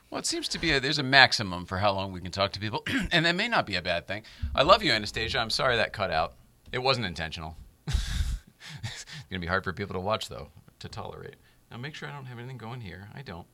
Well, 0.10 0.20
it 0.20 0.26
seems 0.26 0.48
to 0.50 0.60
be 0.60 0.72
a, 0.72 0.80
there's 0.80 1.00
a 1.00 1.04
maximum 1.04 1.66
for 1.66 1.80
how 1.80 1.92
long 1.92 2.12
we 2.12 2.22
can 2.22 2.32
talk 2.32 2.52
to 2.54 2.60
people, 2.60 2.84
and 3.12 3.26
that 3.26 3.36
may 3.36 3.48
not 3.48 3.66
be 3.66 3.76
a 3.76 3.82
bad 3.82 4.08
thing. 4.08 4.24
I 4.54 4.64
love 4.64 4.84
you, 4.84 4.92
Anastasia. 4.92 5.40
I'm 5.40 5.50
sorry 5.50 5.76
that 5.76 5.94
cut 5.94 6.12
out. 6.12 6.34
It 6.72 6.80
wasn't 6.80 7.06
intentional. 7.06 7.58
it's 7.88 9.06
gonna 9.30 9.40
be 9.40 9.48
hard 9.48 9.64
for 9.64 9.74
people 9.74 9.94
to 9.94 10.00
watch 10.00 10.30
though 10.30 10.50
to 10.80 10.88
tolerate. 10.88 11.36
Now 11.72 11.78
make 11.78 11.96
sure 11.96 12.08
I 12.08 12.12
don't 12.12 12.26
have 12.26 12.38
anything 12.38 12.58
going 12.58 12.82
here. 12.82 13.10
I 13.14 13.22
don't. 13.22 13.48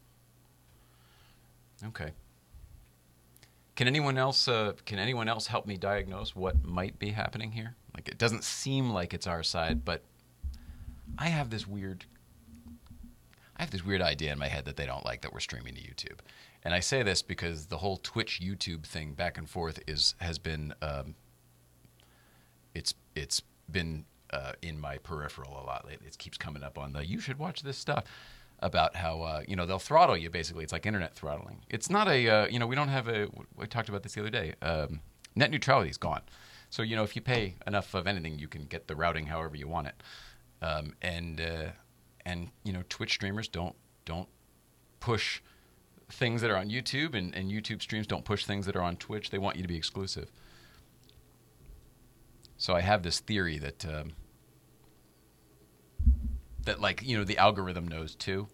Okay. 1.84 2.12
Can 3.76 3.88
anyone 3.88 4.18
else 4.18 4.48
uh, 4.48 4.74
can 4.86 5.00
anyone 5.00 5.28
else 5.28 5.48
help 5.48 5.66
me 5.66 5.78
diagnose 5.78 6.36
what 6.36 6.64
might 6.64 7.00
be 7.00 7.12
happening 7.12 7.52
here? 7.52 7.76
Like 7.96 8.08
it 8.08 8.18
doesn't 8.18 8.44
seem 8.44 8.90
like 8.92 9.14
it's 9.14 9.28
our 9.28 9.44
side, 9.44 9.84
but 9.84 10.04
I 11.18 11.28
have 11.28 11.50
this 11.50 11.68
weird 11.68 12.06
I 13.62 13.64
have 13.64 13.70
this 13.70 13.86
weird 13.86 14.02
idea 14.02 14.32
in 14.32 14.40
my 14.40 14.48
head 14.48 14.66
that 14.66 14.76
they 14.76 14.88
don't 14.88 15.06
like 15.06 15.22
that 15.22 15.34
we're 15.34 15.40
streaming 15.40 15.76
to 15.76 15.82
YouTube. 15.82 16.18
And 16.64 16.74
I 16.74 16.80
say 16.80 17.04
this 17.04 17.22
because 17.22 17.68
the 17.68 17.78
whole 17.78 17.98
Twitch 17.98 18.42
YouTube 18.44 18.88
thing 18.88 19.14
back 19.14 19.38
and 19.38 19.48
forth 19.48 19.80
is 19.86 20.16
has 20.18 20.40
been 20.40 20.74
um, 20.82 21.14
it's 22.74 22.96
it's 23.14 23.44
been 23.72 24.06
uh, 24.34 24.54
in 24.64 24.82
my 24.82 24.98
peripheral 24.98 25.52
a 25.52 25.62
lot 25.64 25.86
lately. 25.86 26.08
It 26.08 26.18
keeps 26.18 26.40
coming 26.40 26.64
up 26.64 26.80
on 26.80 26.94
the 26.94 27.06
you 27.06 27.20
should 27.20 27.38
watch 27.38 27.62
this 27.62 27.78
stuff 27.78 28.06
about 28.62 28.96
how 28.96 29.22
uh, 29.22 29.44
you 29.48 29.56
know 29.56 29.68
they'll 29.68 29.78
throttle 29.78 30.18
you 30.18 30.32
basically. 30.32 30.64
It's 30.64 30.74
like 30.74 30.88
internet 30.88 31.14
throttling. 31.14 31.60
It's 31.70 31.88
not 31.88 32.08
a 32.08 32.28
uh, 32.28 32.48
you 32.48 32.58
know 32.58 32.66
we 32.66 32.76
don't 32.76 32.88
have 32.88 33.08
a 33.10 33.28
we 33.56 33.68
talked 33.68 33.90
about 33.90 34.02
this 34.02 34.14
the 34.14 34.22
other 34.22 34.32
day. 34.32 34.56
Um, 34.64 35.02
net 35.36 35.52
neutrality 35.52 35.92
is 35.92 35.98
gone. 36.00 36.22
So 36.72 36.82
you 36.82 36.96
know 36.96 37.04
if 37.04 37.16
you 37.16 37.22
pay 37.22 37.58
enough 37.68 37.94
of 37.94 38.08
anything, 38.08 38.40
you 38.40 38.48
can 38.48 38.66
get 38.66 38.88
the 38.88 38.96
routing 38.96 39.28
however 39.28 39.56
you 39.56 39.68
want 39.68 39.86
it. 39.86 40.02
Um, 40.64 40.96
and 41.04 41.40
uh, 41.40 41.66
and 42.26 42.50
you 42.64 42.74
know 42.74 42.84
Twitch 42.90 43.14
streamers 43.14 43.48
don't 43.48 43.76
don't 44.06 44.30
push 45.00 45.42
things 46.10 46.42
that 46.42 46.52
are 46.52 46.58
on 46.58 46.70
YouTube, 46.70 47.16
and, 47.16 47.34
and 47.36 47.50
YouTube 47.50 47.82
streams 47.82 48.08
don't 48.08 48.26
push 48.26 48.46
things 48.46 48.66
that 48.66 48.76
are 48.76 48.82
on 48.82 48.98
Twitch. 48.98 49.30
They 49.30 49.38
want 49.38 49.56
you 49.56 49.62
to 49.62 49.68
be 49.68 49.78
exclusive. 49.78 50.32
So 52.58 52.76
I 52.76 52.82
have 52.82 53.04
this 53.04 53.20
theory 53.20 53.58
that 53.58 53.86
um, 53.86 54.12
that 56.66 56.80
like 56.80 57.02
you 57.02 57.18
know 57.18 57.24
the 57.24 57.38
algorithm 57.38 57.88
knows 57.88 58.16
too. 58.16 58.48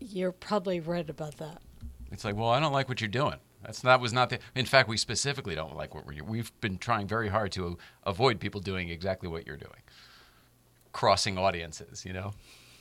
You're 0.00 0.32
probably 0.32 0.80
right 0.80 1.08
about 1.08 1.38
that. 1.38 1.62
It's 2.10 2.24
like, 2.24 2.36
well, 2.36 2.50
I 2.50 2.60
don't 2.60 2.72
like 2.72 2.88
what 2.88 3.00
you're 3.00 3.08
doing. 3.08 3.36
That's 3.62 3.80
that 3.80 4.00
was 4.00 4.12
not 4.12 4.30
the. 4.30 4.38
In 4.54 4.66
fact, 4.66 4.88
we 4.88 4.96
specifically 4.96 5.54
don't 5.54 5.76
like 5.76 5.94
what 5.94 6.06
we're. 6.06 6.22
We've 6.22 6.52
been 6.60 6.78
trying 6.78 7.06
very 7.06 7.28
hard 7.28 7.52
to 7.52 7.78
avoid 8.04 8.40
people 8.40 8.60
doing 8.60 8.90
exactly 8.90 9.28
what 9.28 9.46
you're 9.46 9.56
doing, 9.56 9.82
crossing 10.92 11.38
audiences. 11.38 12.04
You 12.04 12.12
know, 12.12 12.32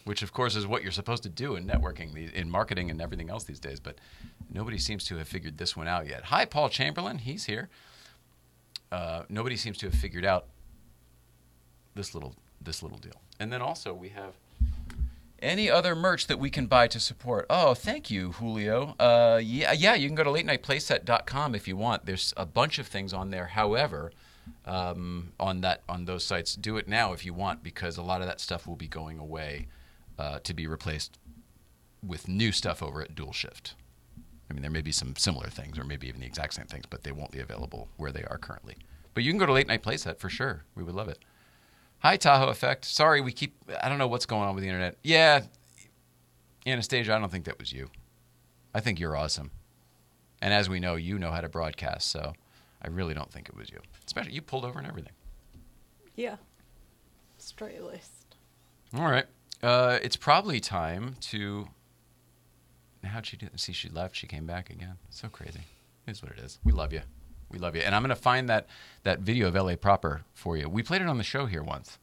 which 0.05 0.21
of 0.21 0.33
course 0.33 0.55
is 0.55 0.67
what 0.67 0.83
you're 0.83 0.91
supposed 0.91 1.23
to 1.23 1.29
do 1.29 1.55
in 1.55 1.65
networking, 1.65 2.31
in 2.33 2.49
marketing, 2.49 2.89
and 2.89 3.01
everything 3.01 3.29
else 3.29 3.43
these 3.43 3.59
days. 3.59 3.79
But 3.79 3.97
nobody 4.51 4.77
seems 4.77 5.03
to 5.05 5.17
have 5.17 5.27
figured 5.27 5.57
this 5.57 5.75
one 5.75 5.87
out 5.87 6.07
yet. 6.07 6.25
Hi, 6.25 6.45
Paul 6.45 6.69
Chamberlain. 6.69 7.19
He's 7.19 7.45
here. 7.45 7.69
Uh, 8.91 9.23
nobody 9.29 9.55
seems 9.55 9.77
to 9.79 9.87
have 9.87 9.95
figured 9.95 10.25
out 10.25 10.45
this 11.95 12.13
little 12.13 12.35
this 12.61 12.83
little 12.83 12.97
deal. 12.97 13.21
And 13.39 13.51
then 13.51 13.61
also 13.61 13.93
we 13.93 14.09
have 14.09 14.33
any 15.39 15.69
other 15.69 15.95
merch 15.95 16.27
that 16.27 16.39
we 16.39 16.49
can 16.49 16.67
buy 16.67 16.87
to 16.87 16.99
support. 16.99 17.45
Oh, 17.49 17.73
thank 17.73 18.09
you, 18.09 18.31
Julio. 18.33 18.95
Uh, 18.97 19.41
yeah, 19.43 19.73
yeah, 19.73 19.93
you 19.93 20.07
can 20.07 20.15
go 20.15 20.23
to 20.23 20.29
latenightplayset.com 20.29 21.55
if 21.55 21.67
you 21.67 21.75
want. 21.75 22.05
There's 22.05 22.33
a 22.37 22.45
bunch 22.45 22.79
of 22.79 22.87
things 22.87 23.13
on 23.13 23.29
there. 23.29 23.47
However, 23.47 24.11
um, 24.65 25.33
on 25.39 25.61
that 25.61 25.81
on 25.89 26.05
those 26.05 26.23
sites, 26.23 26.55
do 26.55 26.77
it 26.77 26.87
now 26.87 27.13
if 27.13 27.25
you 27.25 27.33
want 27.33 27.63
because 27.63 27.97
a 27.97 28.03
lot 28.03 28.21
of 28.21 28.27
that 28.27 28.39
stuff 28.39 28.67
will 28.67 28.75
be 28.75 28.87
going 28.87 29.19
away 29.19 29.67
uh, 30.17 30.39
to 30.39 30.53
be 30.53 30.67
replaced 30.67 31.17
with 32.05 32.27
new 32.27 32.51
stuff 32.51 32.83
over 32.83 33.01
at 33.01 33.15
Dual 33.15 33.33
Shift. 33.33 33.75
I 34.49 34.53
mean, 34.53 34.61
there 34.61 34.71
may 34.71 34.81
be 34.81 34.91
some 34.91 35.15
similar 35.15 35.47
things, 35.47 35.79
or 35.79 35.83
maybe 35.83 36.07
even 36.07 36.21
the 36.21 36.27
exact 36.27 36.53
same 36.53 36.65
things, 36.65 36.85
but 36.89 37.03
they 37.03 37.11
won't 37.11 37.31
be 37.31 37.39
available 37.39 37.87
where 37.97 38.11
they 38.11 38.23
are 38.25 38.37
currently. 38.37 38.75
But 39.13 39.23
you 39.23 39.31
can 39.31 39.39
go 39.39 39.45
to 39.45 39.53
Late 39.53 39.67
Night 39.67 39.83
Playset 39.83 40.19
for 40.19 40.29
sure. 40.29 40.65
We 40.75 40.83
would 40.83 40.95
love 40.95 41.07
it. 41.07 41.19
Hi, 41.99 42.17
Tahoe 42.17 42.49
Effect. 42.49 42.85
Sorry, 42.85 43.21
we 43.21 43.31
keep. 43.31 43.55
I 43.81 43.87
don't 43.89 43.97
know 43.97 44.07
what's 44.07 44.25
going 44.25 44.43
on 44.43 44.55
with 44.55 44.63
the 44.63 44.69
internet. 44.69 44.97
Yeah, 45.03 45.41
Anastasia, 46.65 47.13
I 47.13 47.19
don't 47.19 47.31
think 47.31 47.45
that 47.45 47.59
was 47.59 47.71
you. 47.71 47.89
I 48.73 48.79
think 48.79 48.99
you're 48.99 49.15
awesome. 49.15 49.51
And 50.41 50.53
as 50.53 50.69
we 50.69 50.79
know, 50.79 50.95
you 50.95 51.17
know 51.17 51.31
how 51.31 51.41
to 51.41 51.49
broadcast, 51.49 52.09
so 52.09 52.33
I 52.81 52.89
really 52.89 53.13
don't 53.13 53.31
think 53.31 53.47
it 53.47 53.55
was 53.55 53.69
you. 53.69 53.79
Especially 54.05 54.33
you 54.33 54.41
pulled 54.41 54.65
over 54.65 54.77
and 54.79 54.87
everything. 54.87 55.13
Yeah. 56.15 56.35
Straight 57.37 57.81
laced. 57.81 58.35
All 58.95 59.09
right. 59.09 59.25
Uh, 59.63 59.97
it's 60.03 60.17
probably 60.17 60.59
time 60.59 61.15
to. 61.21 61.69
How'd 63.03 63.25
she 63.25 63.37
do? 63.37 63.47
See, 63.55 63.71
she 63.71 63.89
left. 63.89 64.15
She 64.15 64.27
came 64.27 64.45
back 64.45 64.69
again. 64.69 64.97
So 65.09 65.29
crazy. 65.29 65.61
It 66.05 66.11
is 66.11 66.21
what 66.21 66.33
it 66.33 66.39
is. 66.39 66.59
We 66.63 66.73
love 66.73 66.91
you. 66.91 67.01
We 67.49 67.59
love 67.59 67.75
you. 67.75 67.81
And 67.81 67.95
I'm 67.95 68.01
going 68.01 68.09
to 68.09 68.15
find 68.15 68.49
that, 68.49 68.67
that 69.03 69.19
video 69.19 69.47
of 69.47 69.55
LA 69.55 69.75
Proper 69.75 70.23
for 70.33 70.57
you. 70.57 70.67
We 70.67 70.83
played 70.83 71.01
it 71.01 71.07
on 71.07 71.17
the 71.17 71.23
show 71.23 71.45
here 71.45 71.63
once, 71.63 71.97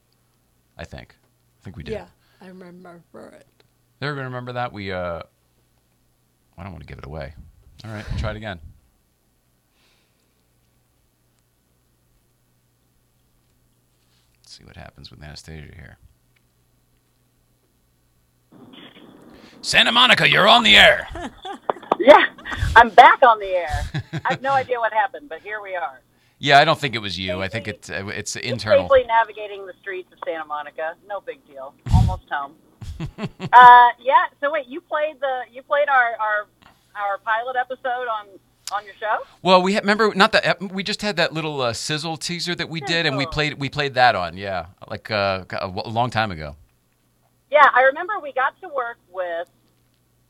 I 0.78 0.84
think. 0.84 1.16
I 1.60 1.64
think 1.64 1.76
we 1.76 1.82
did. 1.82 1.92
Yeah, 1.92 2.06
I 2.40 2.46
remember 2.46 3.02
it. 3.14 3.46
They're 3.98 4.14
to 4.14 4.22
remember 4.22 4.52
that. 4.52 4.72
We, 4.72 4.92
uh, 4.92 5.20
I 6.56 6.62
don't 6.62 6.72
want 6.72 6.82
to 6.82 6.86
give 6.86 6.98
it 6.98 7.06
away. 7.06 7.34
All 7.84 7.90
right, 7.90 8.04
try 8.18 8.30
it 8.30 8.36
again. 8.36 8.60
Let's 14.42 14.56
see 14.56 14.64
what 14.64 14.76
happens 14.76 15.10
with 15.10 15.22
Anastasia 15.22 15.72
here. 15.74 15.98
Santa 19.62 19.92
Monica, 19.92 20.28
you're 20.28 20.48
on 20.48 20.62
the 20.62 20.76
air. 20.76 21.08
Yeah, 22.02 22.24
I'm 22.76 22.88
back 22.88 23.22
on 23.22 23.38
the 23.40 23.48
air. 23.48 23.84
I 24.24 24.30
have 24.30 24.40
no 24.40 24.52
idea 24.52 24.78
what 24.78 24.90
happened, 24.90 25.28
but 25.28 25.42
here 25.42 25.60
we 25.60 25.76
are. 25.76 26.00
Yeah, 26.38 26.58
I 26.58 26.64
don't 26.64 26.80
think 26.80 26.94
it 26.94 26.98
was 27.00 27.18
you. 27.18 27.42
I 27.42 27.48
think 27.48 27.68
it's 27.68 27.90
uh, 27.90 28.06
it's 28.06 28.36
internal. 28.36 28.84
Safely 28.84 29.04
navigating 29.06 29.66
the 29.66 29.74
streets 29.82 30.10
of 30.10 30.18
Santa 30.24 30.46
Monica. 30.46 30.94
No 31.06 31.20
big 31.20 31.46
deal. 31.46 31.74
Almost 31.92 32.22
home. 32.30 32.54
uh, 33.18 33.88
yeah. 34.00 34.24
So 34.40 34.50
wait, 34.50 34.66
you 34.66 34.80
played 34.80 35.20
the 35.20 35.42
you 35.52 35.62
played 35.62 35.90
our 35.90 36.16
our 36.18 36.46
our 36.94 37.18
pilot 37.18 37.56
episode 37.60 38.08
on 38.08 38.28
on 38.72 38.84
your 38.84 38.94
show? 38.94 39.18
Well, 39.42 39.60
we 39.62 39.74
had, 39.74 39.82
remember 39.82 40.14
not 40.14 40.32
that 40.32 40.72
we 40.72 40.82
just 40.82 41.02
had 41.02 41.16
that 41.16 41.32
little 41.32 41.60
uh, 41.60 41.72
sizzle 41.72 42.16
teaser 42.16 42.54
that 42.54 42.68
we 42.68 42.80
did, 42.80 43.06
and 43.06 43.16
we 43.16 43.24
Sizzle. 43.24 43.32
played 43.32 43.54
we 43.58 43.68
played 43.68 43.94
that 43.94 44.14
on. 44.14 44.36
Yeah, 44.36 44.66
like 44.88 45.10
uh, 45.10 45.44
a 45.52 45.68
long 45.68 46.10
time 46.10 46.30
ago. 46.30 46.56
Yeah, 47.50 47.68
I 47.74 47.82
remember 47.82 48.14
we 48.22 48.32
got 48.32 48.60
to 48.60 48.68
work 48.68 48.98
with 49.10 49.48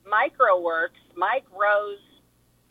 mikeroweWORKS, 0.06 1.16
Mike 1.16 1.44
Rowe's, 1.52 1.98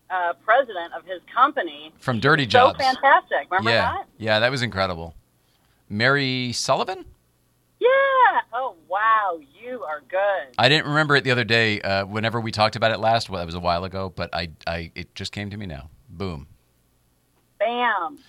uh, 0.09 0.33
president 0.43 0.93
of 0.97 1.05
his 1.05 1.21
company. 1.33 1.93
From 1.99 2.19
Dirty 2.19 2.45
Jobs. 2.45 2.79
So 2.79 2.83
fantastic. 2.83 3.47
Remember 3.51 3.69
yeah, 3.69 3.91
that? 3.91 4.07
yeah, 4.17 4.39
that 4.39 4.49
was 4.49 4.61
incredible. 4.61 5.13
Mary 5.87 6.51
Sullivan. 6.51 7.05
Yeah. 7.79 7.87
Oh, 8.53 8.75
wow. 8.87 9.39
You 9.61 9.83
are 9.83 10.01
good. 10.09 10.53
I 10.57 10.67
didn't 10.67 10.87
remember 10.87 11.15
it 11.15 11.23
the 11.23 11.31
other 11.31 11.43
day. 11.43 11.79
Uh, 11.81 12.05
whenever 12.05 12.41
we 12.41 12.51
talked 12.51 12.75
about 12.75 12.91
it 12.91 12.99
last, 12.99 13.29
well, 13.29 13.39
that 13.39 13.45
was 13.45 13.55
a 13.55 13.59
while 13.59 13.83
ago, 13.83 14.11
but 14.15 14.33
I, 14.33 14.49
I, 14.67 14.91
it 14.95 15.13
just 15.15 15.31
came 15.31 15.49
to 15.51 15.57
me 15.57 15.65
now. 15.65 15.89
Boom. 16.09 16.47
Bam. 17.59 18.19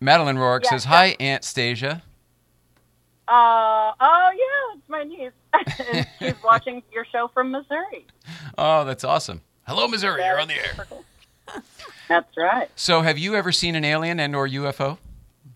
Madeline 0.00 0.36
Rourke 0.36 0.64
Yeah, 0.64 0.70
says, 0.70 0.84
"Hi, 0.84 1.16
Aunt 1.20 1.42
Stasia." 1.42 2.02
Uh, 3.32 3.94
oh, 3.98 4.30
yeah, 4.34 4.76
it's 4.78 4.88
my 4.88 5.04
niece. 5.04 5.30
And 5.94 6.06
She's 6.18 6.34
watching 6.44 6.82
your 6.92 7.06
show 7.06 7.28
from 7.32 7.50
Missouri. 7.50 8.06
Oh, 8.58 8.84
that's 8.84 9.04
awesome. 9.04 9.40
Hello, 9.66 9.88
Missouri. 9.88 10.22
You're 10.22 10.38
on 10.38 10.48
the 10.48 10.54
air. 10.56 10.86
That's 12.08 12.36
right. 12.36 12.68
So, 12.76 13.00
have 13.00 13.16
you 13.16 13.34
ever 13.36 13.52
seen 13.52 13.74
an 13.74 13.84
alien 13.84 14.20
and/or 14.20 14.46
UFO? 14.48 14.98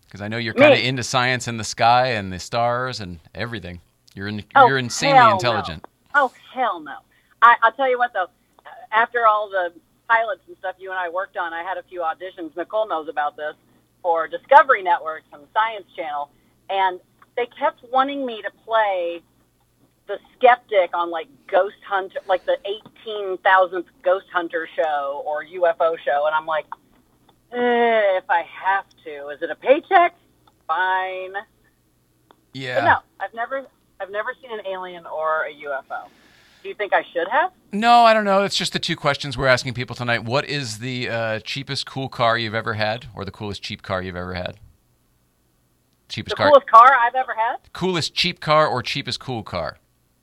Because 0.05 0.21
I 0.21 0.27
know 0.27 0.37
you're 0.37 0.53
kind 0.55 0.73
of 0.73 0.79
into 0.79 1.03
science 1.03 1.47
and 1.47 1.59
the 1.59 1.63
sky 1.63 2.07
and 2.13 2.31
the 2.33 2.39
stars 2.39 2.99
and 2.99 3.19
everything. 3.35 3.81
You're 4.15 4.27
in, 4.27 4.43
Oh, 4.55 4.67
you're 4.67 4.77
insanely 4.79 5.17
hell 5.17 5.29
no. 5.29 5.33
intelligent. 5.35 5.85
Oh 6.15 6.31
hell 6.53 6.79
no! 6.79 6.95
I, 7.41 7.55
I'll 7.61 7.73
tell 7.73 7.89
you 7.89 7.97
what 7.99 8.13
though. 8.13 8.27
After 8.91 9.27
all 9.27 9.49
the 9.49 9.71
pilots 10.09 10.41
and 10.47 10.55
stuff 10.57 10.75
you 10.79 10.89
and 10.89 10.97
I 10.99 11.09
worked 11.09 11.37
on, 11.37 11.53
I 11.53 11.61
had 11.63 11.77
a 11.77 11.83
few 11.83 11.99
auditions. 12.01 12.55
Nicole 12.55 12.87
knows 12.87 13.07
about 13.09 13.35
this 13.37 13.53
for 14.01 14.27
Discovery 14.27 14.81
Networks 14.81 15.25
and 15.33 15.43
the 15.43 15.47
Science 15.53 15.85
Channel, 15.95 16.29
and 16.69 16.99
they 17.37 17.45
kept 17.45 17.83
wanting 17.93 18.25
me 18.25 18.41
to 18.41 18.51
play 18.65 19.21
the 20.07 20.17
skeptic 20.35 20.89
on 20.93 21.09
like 21.11 21.27
Ghost 21.47 21.75
Hunter, 21.87 22.19
like 22.27 22.45
the 22.45 22.57
eighteen 22.65 23.37
thousandth 23.37 23.87
Ghost 24.03 24.25
Hunter 24.33 24.67
show 24.75 25.23
or 25.25 25.45
UFO 25.45 25.97
show, 26.03 26.25
and 26.25 26.35
I'm 26.35 26.45
like, 26.45 26.65
eh, 27.53 28.17
if 28.17 28.29
I 28.29 28.43
have 28.43 28.85
to, 29.05 29.29
is 29.29 29.41
it 29.41 29.49
a 29.49 29.55
paycheck? 29.55 30.15
Fine. 30.67 31.33
Yeah. 32.53 32.79
But 32.79 32.85
no, 32.85 32.97
I've 33.19 33.33
never, 33.33 33.65
I've 33.99 34.09
never 34.09 34.33
seen 34.41 34.51
an 34.51 34.65
alien 34.65 35.05
or 35.05 35.45
a 35.45 35.53
UFO. 35.53 36.07
Do 36.63 36.69
you 36.69 36.75
think 36.75 36.91
I 36.91 37.03
should 37.13 37.27
have? 37.27 37.51
No, 37.71 37.99
I 37.99 38.13
don't 38.13 38.25
know. 38.25 38.43
It's 38.43 38.57
just 38.57 38.73
the 38.73 38.79
two 38.79 38.95
questions 38.95 39.37
we're 39.37 39.47
asking 39.47 39.75
people 39.75 39.95
tonight. 39.95 40.23
What 40.23 40.45
is 40.45 40.79
the 40.79 41.07
uh, 41.07 41.39
cheapest 41.41 41.85
cool 41.85 42.09
car 42.09 42.37
you've 42.37 42.55
ever 42.55 42.73
had, 42.73 43.05
or 43.15 43.23
the 43.23 43.31
coolest 43.31 43.61
cheap 43.61 43.83
car 43.83 44.01
you've 44.01 44.15
ever 44.15 44.33
had? 44.33 44.57
Cheapest 46.09 46.35
The 46.35 46.41
car, 46.43 46.49
coolest 46.51 46.67
car 46.67 46.93
I've 46.95 47.15
ever 47.15 47.33
had? 47.33 47.57
coolest 47.73 48.13
cheap 48.13 48.39
car, 48.39 48.67
or 48.67 48.81
cheapest 48.81 49.19
cool 49.19 49.43
car? 49.43 49.77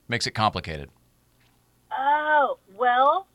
Makes 0.07 0.25
it 0.27 0.31
complicated. 0.31 0.89
Oh, 1.91 2.57
well, 2.77 3.27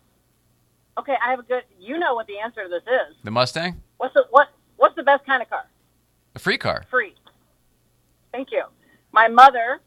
okay. 0.98 1.16
I 1.24 1.30
have 1.30 1.38
a 1.40 1.42
good. 1.44 1.62
You 1.78 1.98
know 1.98 2.14
what 2.14 2.26
the 2.26 2.38
answer 2.38 2.62
to 2.64 2.68
this 2.68 2.82
is. 2.82 3.16
The 3.24 3.30
Mustang, 3.30 3.80
What's 3.98 4.14
the 4.14 4.24
what? 4.30 4.48
What's 4.76 4.96
the 4.96 5.02
best 5.02 5.24
kind 5.26 5.42
of 5.42 5.48
car? 5.50 5.64
a 6.34 6.38
free 6.38 6.58
car. 6.58 6.84
Free. 6.90 7.14
Thank 8.32 8.52
you. 8.52 8.62
My 9.12 9.26
mother 9.28 9.80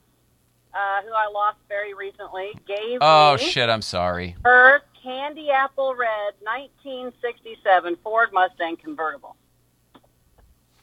uh, 0.73 1.01
who 1.03 1.13
I 1.13 1.29
lost 1.33 1.57
very 1.69 1.93
recently, 1.93 2.51
gave 2.67 2.97
Oh 3.01 3.35
me 3.39 3.43
shit! 3.43 3.69
I'm 3.69 3.81
sorry. 3.81 4.35
her 4.43 4.81
candy 5.03 5.51
apple 5.51 5.93
red 5.95 6.33
1967 6.41 7.97
Ford 8.03 8.29
Mustang 8.33 8.75
convertible. 8.77 9.35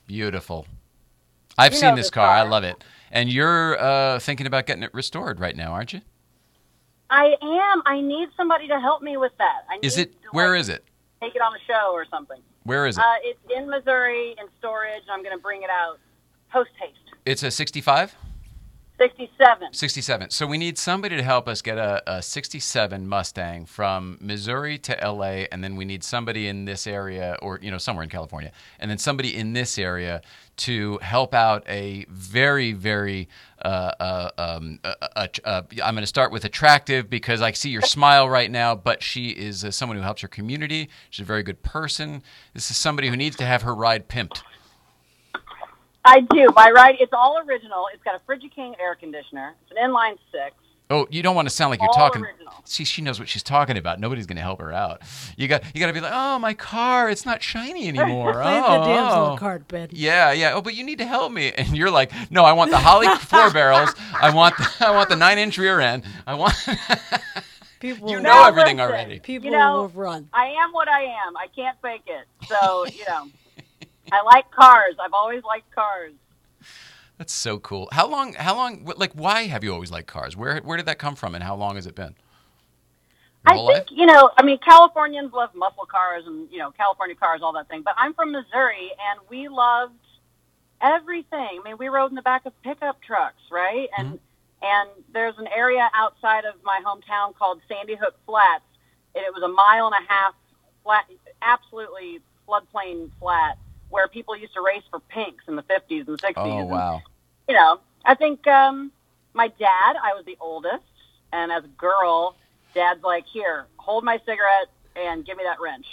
Beautiful. 0.07 0.67
I've 1.59 1.73
You 1.73 1.79
seen 1.79 1.95
this 1.95 2.07
this 2.07 2.11
car. 2.11 2.27
I 2.27 2.43
love 2.43 2.65
it. 2.65 2.83
And 3.11 3.33
you're 3.33 3.81
uh, 3.81 4.19
thinking 4.21 4.47
about 4.47 4.67
getting 4.67 4.83
it 4.83 4.95
restored 4.95 5.41
right 5.41 5.57
now, 5.57 5.73
aren't 5.73 5.93
you? 5.93 6.01
I 7.11 7.35
am. 7.43 7.83
I 7.87 8.01
need 8.01 8.29
somebody 8.37 8.69
to 8.69 8.79
help 8.79 9.03
me 9.03 9.17
with 9.17 9.33
that. 9.39 9.65
I 9.69 9.79
Is 9.83 9.99
it? 9.99 10.13
To, 10.13 10.29
Where 10.31 10.53
like, 10.53 10.61
is 10.61 10.69
it? 10.69 10.85
Take 11.21 11.35
it 11.35 11.43
on 11.43 11.53
a 11.55 11.59
show 11.67 11.93
or 11.93 12.07
something. 12.09 12.41
Where 12.63 12.87
is 12.87 12.97
it? 12.97 13.01
Uh, 13.01 13.15
it's 13.23 13.41
in 13.55 13.69
Missouri 13.69 14.37
in 14.39 14.47
storage. 14.59 15.03
I'm 15.11 15.23
going 15.23 15.37
to 15.37 15.43
bring 15.43 15.63
it 15.63 15.71
out 15.71 15.99
post 16.53 16.71
haste. 16.81 16.99
It's 17.27 17.43
a 17.43 17.51
65? 17.51 18.15
67. 19.01 19.73
67. 19.73 20.31
So 20.31 20.47
we 20.47 20.59
need 20.59 20.77
somebody 20.77 21.17
to 21.17 21.23
help 21.23 21.49
us 21.49 21.63
get 21.63 21.79
a, 21.79 22.03
a 22.07 22.23
67 22.23 23.09
Mustang 23.09 23.65
from 23.65 24.19
Missouri 24.21 24.77
to 24.81 24.93
LA, 25.03 25.47
and 25.51 25.65
then 25.65 25.77
we 25.77 25.87
need 25.87 26.05
somebody 26.05 26.49
in 26.49 26.67
this 26.67 26.87
area, 26.87 27.39
or 27.41 27.59
you 27.63 27.71
know, 27.71 27.79
somewhere 27.79 28.03
in 28.03 28.11
California, 28.11 28.53
and 28.79 28.91
then 28.91 28.99
somebody 28.99 29.35
in 29.35 29.55
this 29.55 29.79
area 29.79 30.21
to 30.61 30.99
help 30.99 31.35
out 31.35 31.65
a 31.69 32.05
very, 32.09 32.73
very. 32.73 33.29
Uh, 33.63 33.93
uh, 34.01 34.31
um, 34.39 34.79
uh, 34.85 34.95
uh, 35.17 35.27
uh, 35.45 35.63
I'm 35.85 35.95
going 35.95 36.03
to 36.03 36.07
start 36.07 36.33
with 36.33 36.45
attractive 36.45 37.11
because 37.11 37.43
I 37.43 37.53
see 37.53 37.71
your 37.71 37.83
smile 37.97 38.29
right 38.29 38.51
now, 38.51 38.75
but 38.75 39.03
she 39.03 39.31
is 39.31 39.65
uh, 39.65 39.71
someone 39.71 39.99
who 39.99 40.03
helps 40.03 40.23
her 40.23 40.29
community. 40.29 40.89
She's 41.11 41.23
a 41.23 41.27
very 41.27 41.43
good 41.43 41.63
person. 41.63 42.23
This 42.55 42.71
is 42.71 42.77
somebody 42.77 43.09
who 43.09 43.17
needs 43.17 43.37
to 43.37 43.45
have 43.45 43.63
her 43.63 43.75
ride 43.75 44.09
pimped. 44.09 44.43
I 46.05 46.21
do. 46.21 46.49
My 46.55 46.71
ride, 46.71 46.97
it's 46.99 47.13
all 47.13 47.39
original. 47.47 47.87
It's 47.93 48.03
got 48.03 48.15
a 48.15 48.21
Frigiking 48.31 48.75
air 48.81 48.95
conditioner. 48.95 49.55
It's 49.63 49.77
an 49.77 49.91
inline 49.91 50.17
six. 50.33 50.55
Oh, 50.91 51.07
you 51.11 51.23
don't 51.23 51.35
want 51.37 51.49
to 51.49 51.55
sound 51.55 51.71
like 51.71 51.81
you're 51.81 51.89
All 51.89 51.95
talking. 51.95 52.23
original. 52.23 52.53
See, 52.65 52.85
she 52.85 53.01
knows 53.01 53.19
what 53.19 53.29
she's 53.29 53.43
talking 53.43 53.77
about. 53.79 53.99
Nobody's 54.01 54.27
going 54.27 54.37
to 54.37 54.43
help 54.43 54.61
her 54.61 54.73
out. 54.73 55.01
You 55.37 55.49
got 55.49 55.65
you 55.75 55.81
got 55.81 55.87
to 55.87 55.93
be 55.93 56.01
like, 56.01 56.13
"Oh, 56.15 56.39
my 56.39 56.53
car, 56.53 57.09
it's 57.09 57.25
not 57.25 57.43
shiny 57.43 57.89
anymore." 57.89 58.35
Play 58.35 58.63
oh, 58.65 58.81
the 58.81 58.87
damsel 58.87 59.23
oh. 59.23 59.37
card 59.39 59.67
bed. 59.69 59.93
Yeah, 59.93 60.33
yeah. 60.33 60.55
Oh, 60.55 60.61
but 60.61 60.75
you 60.75 60.85
need 60.85 60.99
to 60.99 61.07
help 61.07 61.33
me. 61.33 61.53
And 61.53 61.77
you're 61.77 61.91
like, 61.91 62.13
"No, 62.31 62.45
I 62.45 62.53
want 62.53 62.71
the 62.71 62.79
Holley 62.79 63.09
four 63.17 63.51
barrels. 63.53 63.95
I 64.15 64.35
want 64.35 64.57
the, 64.57 64.87
I 64.87 64.91
want 64.91 65.09
the 65.09 65.15
9-inch 65.17 65.59
rear 65.59 65.81
end. 65.81 66.05
I 66.27 66.35
want 66.35 66.55
People 67.81 68.11
You 68.11 68.17
know 68.17 68.35
Now, 68.35 68.47
everything 68.49 68.77
listen, 68.77 68.93
already. 68.93 69.21
People 69.21 69.47
you 69.47 69.57
know, 69.57 69.83
will 69.83 69.89
run. 69.89 70.29
I 70.35 70.49
am 70.63 70.73
what 70.73 70.87
I 70.87 71.03
am. 71.03 71.37
I 71.37 71.47
can't 71.57 71.77
fake 71.81 72.03
it. 72.07 72.27
So, 72.47 72.85
you 72.87 73.05
know, 73.09 73.29
I 74.13 74.23
like 74.23 74.51
cars. 74.51 74.97
I've 75.03 75.15
always 75.15 75.43
liked 75.45 75.75
cars. 75.75 76.13
That's 77.21 77.35
so 77.35 77.59
cool. 77.59 77.87
How 77.93 78.09
long 78.09 78.33
how 78.33 78.57
long 78.57 78.91
like 78.97 79.13
why 79.13 79.43
have 79.43 79.63
you 79.63 79.75
always 79.75 79.91
liked 79.91 80.07
cars? 80.07 80.39
Where 80.39 80.59
where 80.61 80.79
did 80.79 80.87
that 80.87 80.99
come 80.99 81.15
from 81.15 81.35
and 81.35 81.45
how 81.45 81.55
long 81.55 81.75
has 81.75 81.87
it 81.87 81.95
been? 81.95 82.15
I 83.45 83.57
think, 83.57 83.69
life? 83.69 83.85
you 83.91 84.07
know, 84.07 84.31
I 84.39 84.43
mean, 84.43 84.57
Californians 84.65 85.31
love 85.35 85.55
muscle 85.55 85.85
cars 85.85 86.25
and, 86.27 86.51
you 86.51 86.57
know, 86.57 86.71
California 86.71 87.15
cars, 87.15 87.43
all 87.43 87.53
that 87.53 87.69
thing. 87.69 87.83
But 87.83 87.93
I'm 87.99 88.15
from 88.15 88.33
Missouri 88.33 88.91
and 89.11 89.21
we 89.29 89.49
loved 89.49 89.93
everything. 90.81 91.61
I 91.61 91.61
mean, 91.63 91.77
we 91.79 91.89
rode 91.89 92.11
in 92.11 92.15
the 92.15 92.23
back 92.23 92.47
of 92.47 92.55
pickup 92.63 93.03
trucks, 93.03 93.43
right? 93.51 93.91
And 93.99 94.09
mm-hmm. 94.09 94.65
and 94.65 94.89
there's 95.13 95.37
an 95.37 95.49
area 95.55 95.91
outside 95.93 96.47
of 96.47 96.55
my 96.65 96.81
hometown 96.83 97.35
called 97.37 97.61
Sandy 97.69 97.97
Hook 97.97 98.15
Flats. 98.25 98.65
And 99.15 99.23
it 99.27 99.35
was 99.35 99.43
a 99.43 99.49
mile 99.49 99.93
and 99.93 100.07
a 100.07 100.11
half 100.11 100.35
flat, 100.85 101.05
absolutely 101.43 102.21
floodplain 102.49 103.11
flat, 103.21 103.59
where 103.91 104.09
people 104.09 104.35
used 104.35 104.55
to 104.55 104.63
race 104.63 104.85
for 104.89 105.01
pinks 105.01 105.45
in 105.49 105.57
the 105.57 105.65
50s 105.65 106.09
and 106.09 106.19
60s. 106.19 106.33
Oh, 106.37 106.65
wow. 106.65 107.03
You 107.51 107.57
know, 107.57 107.81
I 108.05 108.15
think 108.15 108.47
um, 108.47 108.93
my 109.35 109.49
dad, 109.49 109.97
I 110.01 110.15
was 110.15 110.25
the 110.25 110.37
oldest, 110.41 110.85
and 111.33 111.51
as 111.51 111.65
a 111.65 111.69
girl, 111.69 112.37
dad's 112.77 113.03
like, 113.03 113.27
here, 113.27 113.67
hold 113.77 114.05
my 114.05 114.19
cigarette 114.19 114.69
and 114.95 115.27
give 115.27 115.37
me 115.37 115.43
that 115.43 115.61
wrench. 115.61 115.87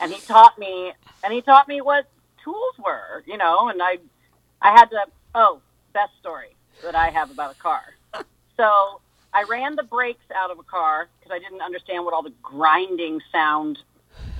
And 0.00 0.12
he 0.12 0.20
taught 0.20 0.58
me, 0.58 0.92
and 1.22 1.32
he 1.32 1.42
taught 1.42 1.68
me 1.68 1.80
what 1.80 2.08
tools 2.42 2.74
were, 2.84 3.22
you 3.24 3.36
know, 3.36 3.68
and 3.68 3.80
I, 3.80 3.98
I 4.60 4.72
had 4.72 4.86
to, 4.86 4.98
oh, 5.36 5.60
best 5.92 6.10
story 6.18 6.56
that 6.82 6.96
I 6.96 7.10
have 7.10 7.30
about 7.30 7.54
a 7.54 7.58
car. 7.58 7.82
So 8.56 9.02
I 9.34 9.42
ran 9.42 9.76
the 9.76 9.82
brakes 9.82 10.24
out 10.34 10.50
of 10.50 10.58
a 10.58 10.62
car 10.62 11.08
because 11.18 11.30
I 11.30 11.38
didn't 11.38 11.60
understand 11.60 12.06
what 12.06 12.14
all 12.14 12.22
the 12.22 12.32
grinding 12.42 13.20
sound 13.30 13.78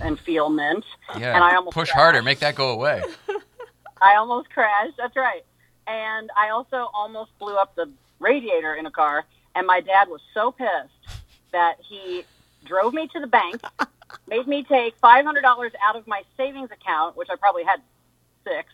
and 0.00 0.18
feel 0.18 0.48
meant. 0.48 0.86
Yeah. 1.18 1.34
And 1.34 1.44
I 1.44 1.54
almost 1.54 1.74
push 1.74 1.90
crashed. 1.90 2.00
harder, 2.00 2.22
make 2.22 2.38
that 2.38 2.54
go 2.54 2.70
away. 2.70 3.02
I 4.00 4.16
almost 4.16 4.48
crashed. 4.48 4.94
That's 4.96 5.14
right. 5.14 5.44
And 5.86 6.30
I 6.36 6.50
also 6.50 6.90
almost 6.94 7.36
blew 7.38 7.56
up 7.56 7.74
the 7.76 7.90
radiator 8.18 8.74
in 8.74 8.86
a 8.86 8.90
car. 8.90 9.24
And 9.54 9.66
my 9.66 9.80
dad 9.80 10.08
was 10.08 10.20
so 10.34 10.50
pissed 10.52 11.18
that 11.52 11.76
he 11.88 12.24
drove 12.64 12.92
me 12.92 13.08
to 13.08 13.20
the 13.20 13.26
bank, 13.26 13.62
made 14.28 14.46
me 14.46 14.64
take 14.64 15.00
$500 15.00 15.70
out 15.82 15.96
of 15.96 16.06
my 16.06 16.22
savings 16.36 16.70
account, 16.70 17.16
which 17.16 17.28
I 17.30 17.36
probably 17.36 17.64
had 17.64 17.80
six, 18.44 18.68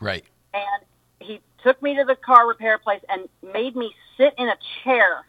Right. 0.00 0.24
and 0.54 0.84
he 1.20 1.40
took 1.62 1.82
me 1.82 1.96
to 1.96 2.04
the 2.04 2.14
car 2.14 2.46
repair 2.46 2.78
place 2.78 3.00
and 3.08 3.28
made 3.52 3.74
me 3.74 3.92
sit 4.16 4.34
in 4.38 4.48
a 4.48 4.56
chair 4.84 5.24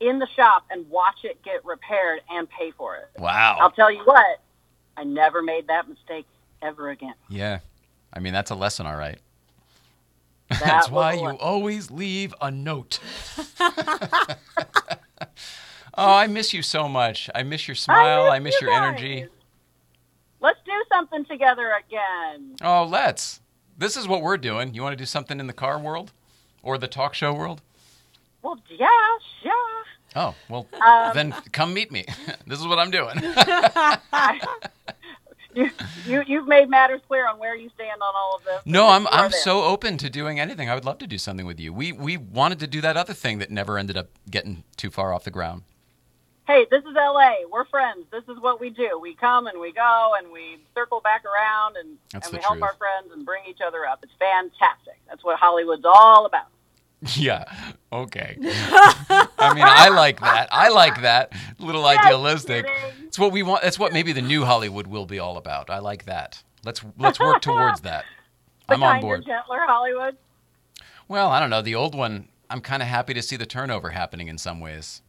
in 0.00 0.18
the 0.18 0.26
shop 0.34 0.64
and 0.70 0.88
watch 0.88 1.24
it 1.24 1.42
get 1.42 1.64
repaired 1.64 2.20
and 2.30 2.48
pay 2.48 2.70
for 2.70 2.96
it. 2.96 3.08
Wow. 3.18 3.58
I'll 3.60 3.70
tell 3.70 3.90
you 3.90 4.02
what, 4.04 4.40
I 4.96 5.04
never 5.04 5.42
made 5.42 5.66
that 5.66 5.88
mistake 5.88 6.26
ever 6.62 6.90
again. 6.90 7.14
Yeah. 7.28 7.58
I 8.12 8.20
mean, 8.20 8.32
that's 8.32 8.50
a 8.50 8.54
lesson, 8.54 8.86
all 8.86 8.96
right. 8.96 9.18
That 10.60 10.60
That's 10.64 10.90
why 10.90 11.14
you 11.14 11.26
always 11.38 11.90
leave 11.90 12.34
a 12.40 12.50
note. 12.50 13.00
oh, 13.60 14.36
I 15.96 16.26
miss 16.26 16.52
you 16.54 16.62
so 16.62 16.88
much. 16.88 17.28
I 17.34 17.42
miss 17.42 17.68
your 17.68 17.74
smile. 17.74 18.30
I 18.30 18.38
miss 18.38 18.60
you 18.60 18.68
your 18.68 18.76
guys. 18.76 18.88
energy. 18.88 19.26
Let's 20.40 20.58
do 20.64 20.72
something 20.92 21.24
together 21.24 21.72
again. 21.86 22.56
Oh, 22.62 22.84
let's. 22.84 23.40
This 23.76 23.96
is 23.96 24.06
what 24.06 24.22
we're 24.22 24.36
doing. 24.36 24.74
You 24.74 24.82
want 24.82 24.92
to 24.92 24.96
do 24.96 25.06
something 25.06 25.40
in 25.40 25.46
the 25.46 25.52
car 25.52 25.78
world 25.78 26.12
or 26.62 26.78
the 26.78 26.88
talk 26.88 27.14
show 27.14 27.32
world? 27.32 27.62
Well, 28.42 28.58
yeah, 28.68 28.88
sure. 29.42 29.84
Oh, 30.16 30.34
well, 30.48 30.66
Um, 30.86 31.12
then 31.14 31.32
come 31.52 31.72
meet 31.74 31.90
me. 31.90 32.04
this 32.46 32.60
is 32.60 32.66
what 32.66 32.78
I'm 32.78 32.90
doing. 32.90 33.16
You, 35.54 35.70
you, 36.06 36.22
you've 36.26 36.48
made 36.48 36.68
matters 36.68 37.00
clear 37.06 37.28
on 37.28 37.38
where 37.38 37.54
you 37.56 37.70
stand 37.74 38.00
on 38.02 38.12
all 38.16 38.36
of 38.36 38.44
this. 38.44 38.60
no, 38.64 38.88
I'm 38.88 39.06
I'm 39.08 39.30
there. 39.30 39.40
so 39.40 39.62
open 39.64 39.96
to 39.98 40.10
doing 40.10 40.40
anything. 40.40 40.68
I 40.68 40.74
would 40.74 40.84
love 40.84 40.98
to 40.98 41.06
do 41.06 41.18
something 41.18 41.46
with 41.46 41.60
you. 41.60 41.72
We 41.72 41.92
we 41.92 42.16
wanted 42.16 42.58
to 42.60 42.66
do 42.66 42.80
that 42.80 42.96
other 42.96 43.14
thing 43.14 43.38
that 43.38 43.50
never 43.50 43.78
ended 43.78 43.96
up 43.96 44.08
getting 44.30 44.64
too 44.76 44.90
far 44.90 45.12
off 45.12 45.24
the 45.24 45.30
ground. 45.30 45.62
Hey, 46.46 46.66
this 46.70 46.82
is 46.84 46.94
LA. 46.94 47.36
We're 47.50 47.64
friends. 47.64 48.04
This 48.12 48.24
is 48.24 48.38
what 48.38 48.60
we 48.60 48.68
do. 48.68 48.98
We 49.00 49.14
come 49.14 49.46
and 49.46 49.58
we 49.58 49.72
go 49.72 50.12
and 50.18 50.30
we 50.30 50.58
circle 50.74 51.00
back 51.00 51.24
around 51.24 51.76
and, 51.78 51.96
That's 52.12 52.26
and 52.28 52.36
we 52.36 52.42
help 52.42 52.58
truth. 52.58 52.64
our 52.64 52.74
friends 52.74 53.12
and 53.14 53.24
bring 53.24 53.44
each 53.48 53.60
other 53.66 53.86
up. 53.86 54.00
It's 54.02 54.12
fantastic. 54.18 55.00
That's 55.08 55.24
what 55.24 55.38
Hollywood's 55.38 55.86
all 55.86 56.26
about. 56.26 56.48
Yeah. 57.16 57.44
Okay. 57.92 58.36
I 58.40 59.52
mean, 59.54 59.64
I 59.66 59.88
like 59.90 60.20
that. 60.20 60.48
I 60.50 60.70
like 60.70 61.02
that. 61.02 61.32
A 61.60 61.62
little 61.62 61.84
idealistic. 61.84 62.64
kidding. 62.66 63.06
It's 63.06 63.18
what 63.18 63.30
we 63.30 63.42
want. 63.42 63.62
That's 63.62 63.78
what 63.78 63.92
maybe 63.92 64.12
the 64.12 64.22
new 64.22 64.44
Hollywood 64.44 64.86
will 64.86 65.04
be 65.06 65.18
all 65.18 65.36
about. 65.36 65.68
I 65.70 65.80
like 65.80 66.06
that. 66.06 66.42
Let's 66.64 66.82
let's 66.98 67.20
work 67.20 67.42
towards 67.48 67.82
that. 67.82 68.04
I'm 68.68 68.82
on 68.82 69.00
board. 69.02 69.24
gentler 69.26 69.60
Hollywood. 69.66 70.16
Well, 71.06 71.28
I 71.30 71.40
don't 71.40 71.50
know. 71.50 71.60
The 71.62 71.74
old 71.74 71.94
one. 71.94 72.28
I'm 72.48 72.60
kind 72.62 72.82
of 72.82 72.88
happy 72.88 73.12
to 73.14 73.22
see 73.22 73.36
the 73.36 73.46
turnover 73.46 73.90
happening 73.90 74.28
in 74.28 74.38
some 74.38 74.60
ways. 74.60 75.02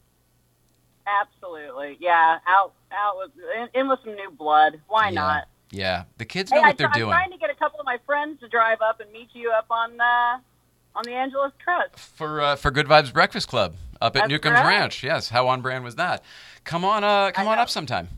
Absolutely. 1.07 1.97
Yeah. 1.99 2.39
Out, 2.47 2.73
out 2.91 3.17
with, 3.17 3.31
in, 3.73 3.81
in 3.81 3.87
with 3.89 3.99
some 4.03 4.15
new 4.15 4.31
blood. 4.31 4.81
Why 4.87 5.09
Yeah. 5.09 5.13
not? 5.21 5.47
Yeah. 5.71 6.03
The 6.17 6.25
kids 6.25 6.51
Hey, 6.51 6.57
know 6.57 6.63
I, 6.63 6.67
what 6.69 6.77
they're 6.77 6.89
doing. 6.89 7.11
I'm 7.13 7.19
trying 7.19 7.31
to 7.31 7.37
get 7.37 7.49
a 7.49 7.55
couple 7.55 7.79
of 7.79 7.85
my 7.85 7.99
friends 8.05 8.39
to 8.39 8.47
drive 8.47 8.79
up 8.81 8.99
and 8.99 9.11
meet 9.11 9.29
you 9.33 9.51
up 9.51 9.65
on 9.69 9.99
uh, 9.99 10.39
on 10.95 11.03
the 11.05 11.13
Angeles 11.13 11.51
Crest. 11.63 11.97
for 11.97 12.41
uh, 12.41 12.55
for 12.55 12.71
Good 12.71 12.87
Vibes 12.87 13.11
Breakfast 13.13 13.47
Club 13.47 13.75
up 14.01 14.15
at 14.15 14.21
That's 14.21 14.29
Newcomb's 14.29 14.55
right. 14.55 14.67
Ranch. 14.79 15.03
Yes, 15.03 15.29
how 15.29 15.47
on 15.47 15.61
brand 15.61 15.83
was 15.83 15.95
that? 15.95 16.23
Come 16.63 16.83
on, 16.85 17.03
uh, 17.03 17.31
come 17.31 17.47
on 17.47 17.59
up 17.59 17.69
sometime. 17.69 18.09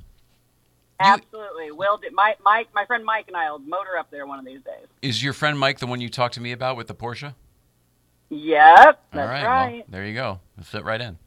Absolutely. 1.00 1.72
Will 1.72 1.98
do. 1.98 2.08
My, 2.12 2.36
Mike, 2.44 2.70
my 2.74 2.86
friend 2.86 3.06
Mike 3.06 3.26
and 3.28 3.38
I 3.38 3.52
will 3.52 3.60
motor 3.60 3.98
up 4.00 4.10
there 4.10 4.26
one 4.26 4.40
of 4.40 4.46
these 4.46 4.62
days. 4.62 4.88
Is 5.02 5.22
your 5.24 5.34
friend 5.34 5.58
Mike 5.60 5.78
the 5.78 5.86
one 5.86 6.02
you 6.02 6.10
talked 6.10 6.34
to 6.36 6.42
me 6.42 6.52
about 6.52 6.76
with 6.76 6.88
the 6.88 6.96
Porsche? 6.96 7.36
Yep. 8.30 9.00
That's 9.12 9.14
All 9.14 9.20
right, 9.20 9.46
right. 9.46 9.74
well, 9.74 9.84
there 9.90 10.06
you 10.06 10.16
go. 10.16 10.40
It'll 10.58 10.66
fit 10.66 10.84
right 10.84 11.00
in. 11.00 11.18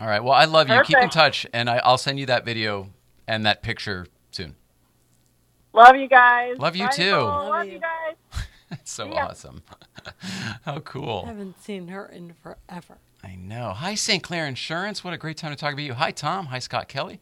All 0.00 0.06
right. 0.06 0.22
Well, 0.22 0.32
I 0.32 0.44
love 0.44 0.68
you. 0.68 0.80
Keep 0.84 0.98
in 0.98 1.10
touch, 1.10 1.44
and 1.52 1.68
I, 1.68 1.78
I'll 1.78 1.98
send 1.98 2.20
you 2.20 2.26
that 2.26 2.44
video 2.44 2.90
and 3.26 3.44
that 3.46 3.62
picture 3.62 4.06
soon. 4.30 4.54
Love 5.72 5.96
you 5.96 6.08
guys. 6.08 6.56
Love 6.58 6.76
you 6.76 6.86
Bye, 6.86 6.92
too. 6.92 7.04
Nicole. 7.04 7.26
Love 7.26 7.48
Love 7.48 7.66
you. 7.66 7.72
you 7.72 7.80
guys. 7.80 8.44
It's 8.72 8.92
so 8.92 9.12
awesome. 9.12 9.62
How 10.64 10.80
cool. 10.80 11.22
I 11.26 11.28
haven't 11.28 11.62
seen 11.62 11.88
her 11.88 12.06
in 12.06 12.34
forever. 12.42 12.98
I 13.22 13.36
know. 13.36 13.70
Hi, 13.70 13.94
St. 13.94 14.22
Clair 14.22 14.46
Insurance. 14.46 15.04
What 15.04 15.12
a 15.12 15.18
great 15.18 15.36
time 15.36 15.50
to 15.50 15.56
talk 15.56 15.72
about 15.72 15.82
you. 15.82 15.94
Hi, 15.94 16.10
Tom. 16.10 16.46
Hi, 16.46 16.58
Scott 16.58 16.88
Kelly. 16.88 17.20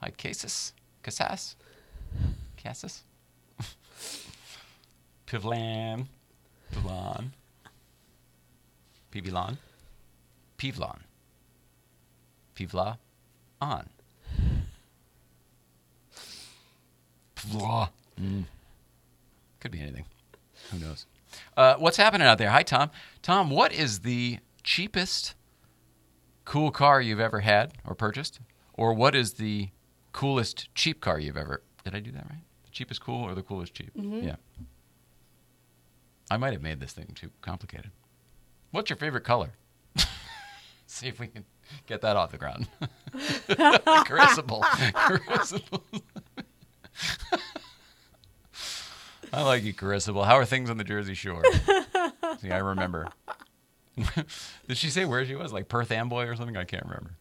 Hi, 0.00 0.10
Casas. 0.10 0.72
Casas. 1.02 1.56
Casas. 2.56 3.02
Pivlan. 5.26 6.06
Pivlan. 6.72 7.30
Pivlon. 9.12 9.58
Pivlon. 10.56 10.98
Pivla 12.54 12.98
on. 13.60 13.88
Pivla. 17.34 17.88
Mm. 18.20 18.44
Could 19.60 19.72
be 19.72 19.80
anything. 19.80 20.04
Who 20.70 20.78
knows? 20.78 21.06
Uh, 21.56 21.74
what's 21.76 21.96
happening 21.96 22.26
out 22.26 22.38
there? 22.38 22.50
Hi, 22.50 22.62
Tom. 22.62 22.90
Tom, 23.22 23.50
what 23.50 23.72
is 23.72 24.00
the 24.00 24.38
cheapest 24.62 25.34
cool 26.44 26.70
car 26.70 27.00
you've 27.00 27.20
ever 27.20 27.40
had 27.40 27.74
or 27.84 27.94
purchased? 27.94 28.40
Or 28.74 28.94
what 28.94 29.14
is 29.14 29.34
the 29.34 29.70
coolest 30.12 30.74
cheap 30.74 31.00
car 31.00 31.18
you've 31.18 31.36
ever? 31.36 31.62
Did 31.84 31.94
I 31.94 32.00
do 32.00 32.10
that 32.12 32.26
right? 32.30 32.42
The 32.64 32.70
cheapest 32.70 33.00
cool 33.02 33.24
or 33.24 33.34
the 33.34 33.42
coolest 33.42 33.74
cheap? 33.74 33.90
Yeah. 33.94 34.36
I 36.30 36.36
might 36.36 36.52
have 36.52 36.62
made 36.62 36.80
this 36.80 36.92
thing 36.92 37.12
too 37.14 37.30
complicated. 37.42 37.90
What's 38.70 38.88
your 38.88 38.96
favorite 38.96 39.24
color? 39.24 39.52
See 40.86 41.08
if 41.08 41.18
we 41.18 41.26
can 41.26 41.44
get 41.86 42.00
that 42.02 42.16
off 42.16 42.30
the 42.30 42.38
ground. 42.38 42.68
Caressable. 43.14 44.62
Caressable. 44.62 45.82
I 49.32 49.42
like 49.42 49.62
you, 49.62 49.72
Caressable. 49.72 50.24
How 50.24 50.36
are 50.36 50.44
things 50.44 50.70
on 50.70 50.76
the 50.76 50.84
Jersey 50.84 51.14
Shore? 51.14 51.44
See, 52.40 52.50
I 52.50 52.58
remember. 52.58 53.08
Did 54.66 54.76
she 54.76 54.90
say 54.90 55.04
where 55.04 55.24
she 55.24 55.36
was? 55.36 55.52
Like 55.52 55.68
Perth 55.68 55.92
Amboy 55.92 56.26
or 56.26 56.34
something? 56.34 56.56
I 56.56 56.64
can't 56.64 56.84
remember. 56.84 57.12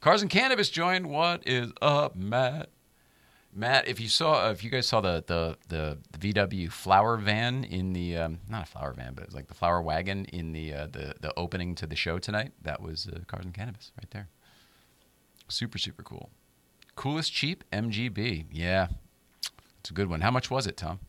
Cars 0.00 0.22
and 0.22 0.30
Cannabis 0.30 0.70
joined. 0.70 1.06
What 1.06 1.46
is 1.46 1.72
up, 1.80 2.16
Matt? 2.16 2.70
Matt, 3.52 3.86
if 3.88 4.00
you 4.00 4.08
saw, 4.08 4.50
if 4.50 4.64
you 4.64 4.70
guys 4.70 4.86
saw 4.86 5.00
the 5.00 5.22
the 5.26 5.56
the, 5.68 5.98
the 6.18 6.32
VW 6.32 6.70
flower 6.70 7.16
van 7.16 7.64
in 7.64 7.92
the 7.92 8.16
um, 8.16 8.38
not 8.48 8.62
a 8.62 8.66
flower 8.66 8.92
van, 8.92 9.14
but 9.14 9.22
it 9.22 9.28
was 9.28 9.34
like 9.34 9.48
the 9.48 9.54
flower 9.54 9.82
wagon 9.82 10.24
in 10.26 10.52
the 10.52 10.72
uh, 10.72 10.86
the 10.86 11.14
the 11.20 11.32
opening 11.36 11.74
to 11.76 11.86
the 11.86 11.96
show 11.96 12.18
tonight, 12.18 12.52
that 12.62 12.80
was 12.80 13.08
uh, 13.08 13.20
Cars 13.26 13.44
and 13.44 13.54
Cannabis 13.54 13.92
right 13.98 14.10
there. 14.10 14.28
Super 15.48 15.78
super 15.78 16.02
cool. 16.02 16.30
Coolest 16.96 17.32
cheap 17.32 17.64
MGB. 17.72 18.46
Yeah, 18.52 18.88
it's 19.80 19.90
a 19.90 19.94
good 19.94 20.08
one. 20.08 20.20
How 20.20 20.30
much 20.30 20.50
was 20.50 20.66
it, 20.66 20.76
Tom? 20.76 21.00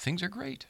Things 0.00 0.22
are 0.22 0.28
great. 0.28 0.64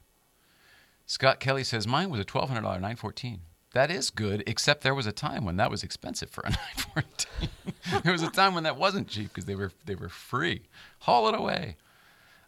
Scott 1.07 1.39
Kelly 1.39 1.63
says 1.63 1.87
mine 1.87 2.11
was 2.11 2.19
a 2.19 2.25
twelve 2.25 2.49
hundred 2.49 2.63
dollar 2.63 2.81
nine 2.81 2.97
fourteen. 2.97 3.43
That 3.73 3.89
is 3.89 4.11
good, 4.11 4.43
except 4.49 4.83
there 4.83 4.97
was 4.97 5.07
a 5.07 5.13
time 5.13 5.45
when 5.45 5.57
that 5.57 5.71
was 5.71 5.85
expensive 5.85 6.29
for 6.31 6.41
a 6.41 6.51
914. 6.97 8.01
there 8.03 8.11
was 8.13 8.23
a 8.23 8.31
time 8.31 8.55
when 8.55 8.65
that 8.65 8.77
wasn't 8.77 9.07
cheap 9.07 9.29
because 9.29 9.45
they 9.45 9.55
were 9.55 9.71
they 9.87 9.95
were 9.95 10.09
free. 10.09 10.63
Haul 11.01 11.29
it 11.29 11.37
away. 11.39 11.77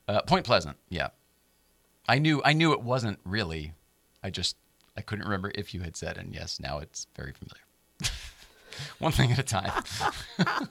Uh, 0.09 0.23
Point 0.23 0.45
Pleasant, 0.45 0.77
yeah. 0.89 1.11
I 2.09 2.19
knew 2.19 2.43
I 2.45 2.53
knew 2.53 2.73
it 2.73 2.83
wasn't 2.83 3.21
really. 3.25 3.75
I 4.25 4.31
just 4.31 4.57
I 4.97 5.03
couldn't 5.03 5.25
remember 5.25 5.53
if 5.55 5.73
you 5.73 5.83
had 5.83 5.97
said, 5.97 6.19
and 6.19 6.35
yes, 6.35 6.59
now 6.59 6.79
it's 6.79 7.07
very 7.15 7.33
familiar. 7.33 7.63
One 8.99 9.13
thing 9.13 9.31
at 9.31 9.39
a 9.39 9.45
time. 9.45 9.85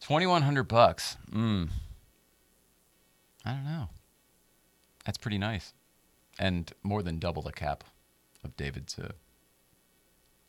Twenty 0.00 0.26
one 0.26 0.40
hundred 0.42 0.64
bucks. 0.64 1.18
Mm. 1.30 1.68
I 3.44 3.52
don't 3.52 3.64
know. 3.64 3.88
That's 5.04 5.18
pretty 5.18 5.38
nice 5.38 5.72
and 6.40 6.72
more 6.82 7.02
than 7.02 7.18
double 7.18 7.42
the 7.42 7.52
cap 7.52 7.84
of 8.42 8.56
David's. 8.56 8.98
Uh, 8.98 9.12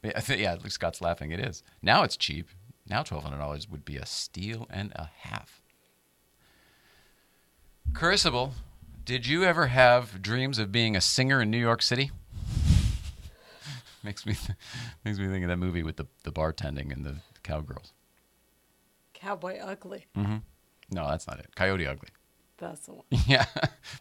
yeah, 0.03 0.19
think, 0.19 0.41
yeah, 0.41 0.57
Scott's 0.67 1.01
laughing. 1.01 1.31
It 1.31 1.39
is 1.39 1.61
now. 1.81 2.03
It's 2.03 2.17
cheap. 2.17 2.47
Now 2.87 3.03
twelve 3.03 3.23
hundred 3.23 3.37
dollars 3.37 3.69
would 3.69 3.85
be 3.85 3.97
a 3.97 4.05
steal 4.05 4.67
and 4.69 4.91
a 4.93 5.09
half. 5.19 5.61
Crucible, 7.93 8.53
did 9.03 9.27
you 9.27 9.43
ever 9.43 9.67
have 9.67 10.21
dreams 10.21 10.57
of 10.57 10.71
being 10.71 10.95
a 10.95 11.01
singer 11.01 11.41
in 11.41 11.51
New 11.51 11.57
York 11.59 11.81
City? 11.81 12.11
makes 14.03 14.25
me 14.25 14.33
th- 14.33 14.57
makes 15.03 15.19
me 15.19 15.27
think 15.27 15.43
of 15.43 15.49
that 15.49 15.57
movie 15.57 15.83
with 15.83 15.97
the 15.97 16.05
the 16.23 16.31
bartending 16.31 16.91
and 16.91 17.05
the 17.05 17.17
cowgirls. 17.43 17.91
Cowboy 19.13 19.59
Ugly. 19.59 20.07
Mm-hmm. 20.17 20.37
No, 20.89 21.07
that's 21.07 21.27
not 21.27 21.39
it. 21.39 21.55
Coyote 21.55 21.85
Ugly. 21.85 22.09
That's 22.61 22.85
the 22.85 22.93
one. 22.93 23.03
Yeah, 23.27 23.45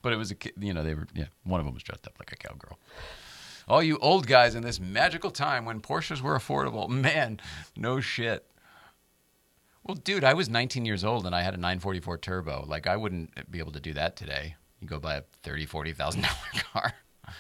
but 0.03 0.13
it 0.13 0.17
was 0.17 0.31
a 0.31 0.37
you 0.59 0.73
know 0.75 0.85
they 0.85 0.95
were 0.95 1.07
yeah 1.15 1.27
one 1.45 1.61
of 1.61 1.67
them 1.67 1.75
was 1.75 1.83
dressed 1.83 2.07
up 2.07 2.15
like 2.19 2.31
a 2.33 2.37
cowgirl. 2.37 2.79
All 3.67 3.83
you 3.83 3.99
old 3.99 4.27
guys 4.27 4.55
in 4.55 4.63
this 4.63 4.79
magical 4.79 5.31
time 5.31 5.65
when 5.65 5.81
Porsches 5.81 6.21
were 6.21 6.39
affordable, 6.39 6.89
man, 7.09 7.41
no 7.77 8.01
shit. 8.01 8.47
Well, 9.83 9.95
dude, 9.95 10.25
I 10.25 10.35
was 10.35 10.49
19 10.51 10.85
years 10.85 11.05
old 11.05 11.25
and 11.25 11.35
I 11.35 11.43
had 11.43 11.55
a 11.55 11.57
944 11.57 12.19
turbo. 12.19 12.65
Like 12.69 12.87
I 12.87 12.97
wouldn't 12.97 13.51
be 13.51 13.61
able 13.61 13.73
to 13.73 13.81
do 13.81 13.95
that 13.95 14.15
today. 14.15 14.57
You 14.79 14.87
go 14.87 15.01
buy 15.01 15.17
a 15.17 15.23
30, 15.43 15.67
40 15.67 15.93
thousand 15.95 16.23
dollar 16.23 16.35
car. 16.73 16.93
I 17.27 17.33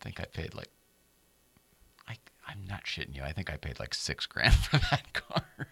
think 0.00 0.20
I 0.20 0.24
paid 0.24 0.54
like 0.54 0.70
I 2.08 2.16
I'm 2.48 2.64
not 2.68 2.84
shitting 2.84 3.14
you. 3.14 3.22
I 3.22 3.32
think 3.32 3.50
I 3.52 3.56
paid 3.56 3.78
like 3.78 3.94
six 3.94 4.26
grand 4.26 4.54
for 4.54 4.78
that 4.78 5.12
car. 5.12 5.68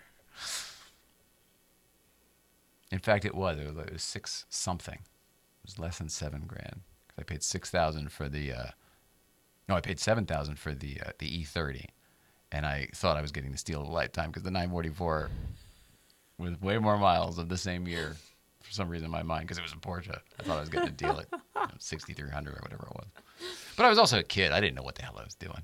In 2.92 2.98
fact, 2.98 3.24
it 3.24 3.34
was. 3.34 3.58
It 3.58 3.66
was, 3.66 3.86
it 3.86 3.92
was 3.92 4.02
six 4.02 4.44
something. 4.48 4.94
It 4.98 5.64
was 5.66 5.78
less 5.78 5.98
than 5.98 6.08
seven 6.08 6.42
grand. 6.46 6.82
'Cause 7.08 7.16
I 7.18 7.22
paid 7.24 7.42
six 7.42 7.70
thousand 7.70 8.12
for 8.12 8.28
the. 8.28 8.52
Uh, 8.52 8.66
no, 9.68 9.74
I 9.74 9.80
paid 9.80 9.98
seven 9.98 10.26
thousand 10.26 10.58
for 10.58 10.74
the 10.74 11.00
uh, 11.04 11.10
the 11.18 11.42
E30, 11.42 11.86
and 12.52 12.64
I 12.64 12.88
thought 12.94 13.16
I 13.16 13.22
was 13.22 13.32
getting 13.32 13.50
the 13.52 13.58
steal 13.58 13.82
of 13.82 13.88
a 13.88 13.92
lifetime 13.92 14.30
because 14.30 14.42
the 14.44 14.50
944 14.50 15.30
with 16.38 16.60
way 16.62 16.78
more 16.78 16.98
miles 16.98 17.38
of 17.38 17.48
the 17.48 17.56
same 17.58 17.86
year. 17.88 18.14
For 18.62 18.72
some 18.72 18.88
reason 18.88 19.04
in 19.04 19.12
my 19.12 19.22
mind, 19.22 19.44
because 19.46 19.58
it 19.58 19.62
was 19.62 19.72
a 19.72 19.76
Porsche, 19.76 20.18
I 20.40 20.42
thought 20.42 20.56
I 20.56 20.60
was 20.60 20.68
getting 20.68 20.88
a 20.88 20.92
deal 20.92 21.20
at 21.20 21.26
you 21.32 21.38
know, 21.54 21.68
6,300 21.78 22.52
or 22.52 22.58
whatever 22.62 22.88
it 22.90 22.96
was. 22.96 23.06
But 23.76 23.86
I 23.86 23.88
was 23.88 23.96
also 23.96 24.18
a 24.18 24.24
kid. 24.24 24.50
I 24.50 24.58
didn't 24.60 24.74
know 24.74 24.82
what 24.82 24.96
the 24.96 25.02
hell 25.02 25.16
I 25.20 25.22
was 25.24 25.36
doing. 25.36 25.62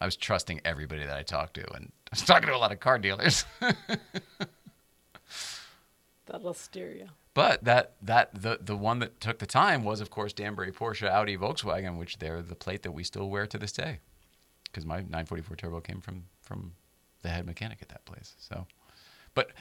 I 0.00 0.06
was 0.06 0.16
trusting 0.16 0.62
everybody 0.64 1.04
that 1.04 1.14
I 1.14 1.22
talked 1.22 1.54
to, 1.54 1.74
and 1.74 1.92
I 2.06 2.08
was 2.12 2.22
talking 2.22 2.48
to 2.48 2.54
a 2.54 2.56
lot 2.56 2.72
of 2.72 2.80
car 2.80 2.98
dealers. 2.98 3.44
That'll 6.30 6.54
steer 6.54 6.92
you. 6.92 7.08
But 7.34 7.64
that 7.64 7.94
that 8.02 8.42
the 8.42 8.58
the 8.60 8.76
one 8.76 8.98
that 8.98 9.20
took 9.20 9.38
the 9.38 9.46
time 9.46 9.84
was, 9.84 10.00
of 10.00 10.10
course, 10.10 10.32
Danbury, 10.32 10.72
Porsche, 10.72 11.08
Audi, 11.08 11.36
Volkswagen, 11.36 11.96
which 11.96 12.18
they're 12.18 12.42
the 12.42 12.54
plate 12.56 12.82
that 12.82 12.92
we 12.92 13.04
still 13.04 13.30
wear 13.30 13.46
to 13.46 13.58
this 13.58 13.72
day, 13.72 14.00
because 14.64 14.84
my 14.84 14.96
944 14.96 15.56
Turbo 15.56 15.80
came 15.80 16.00
from 16.00 16.24
from 16.42 16.72
the 17.22 17.28
head 17.28 17.46
mechanic 17.46 17.78
at 17.80 17.88
that 17.90 18.04
place. 18.04 18.34
So, 18.38 18.66
but 19.34 19.52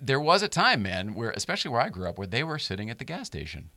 there 0.00 0.20
was 0.20 0.42
a 0.42 0.48
time, 0.48 0.82
man, 0.82 1.14
where 1.14 1.30
especially 1.30 1.70
where 1.70 1.80
I 1.80 1.88
grew 1.88 2.08
up, 2.08 2.18
where 2.18 2.26
they 2.26 2.44
were 2.44 2.58
sitting 2.58 2.90
at 2.90 2.98
the 2.98 3.04
gas 3.04 3.26
station, 3.26 3.70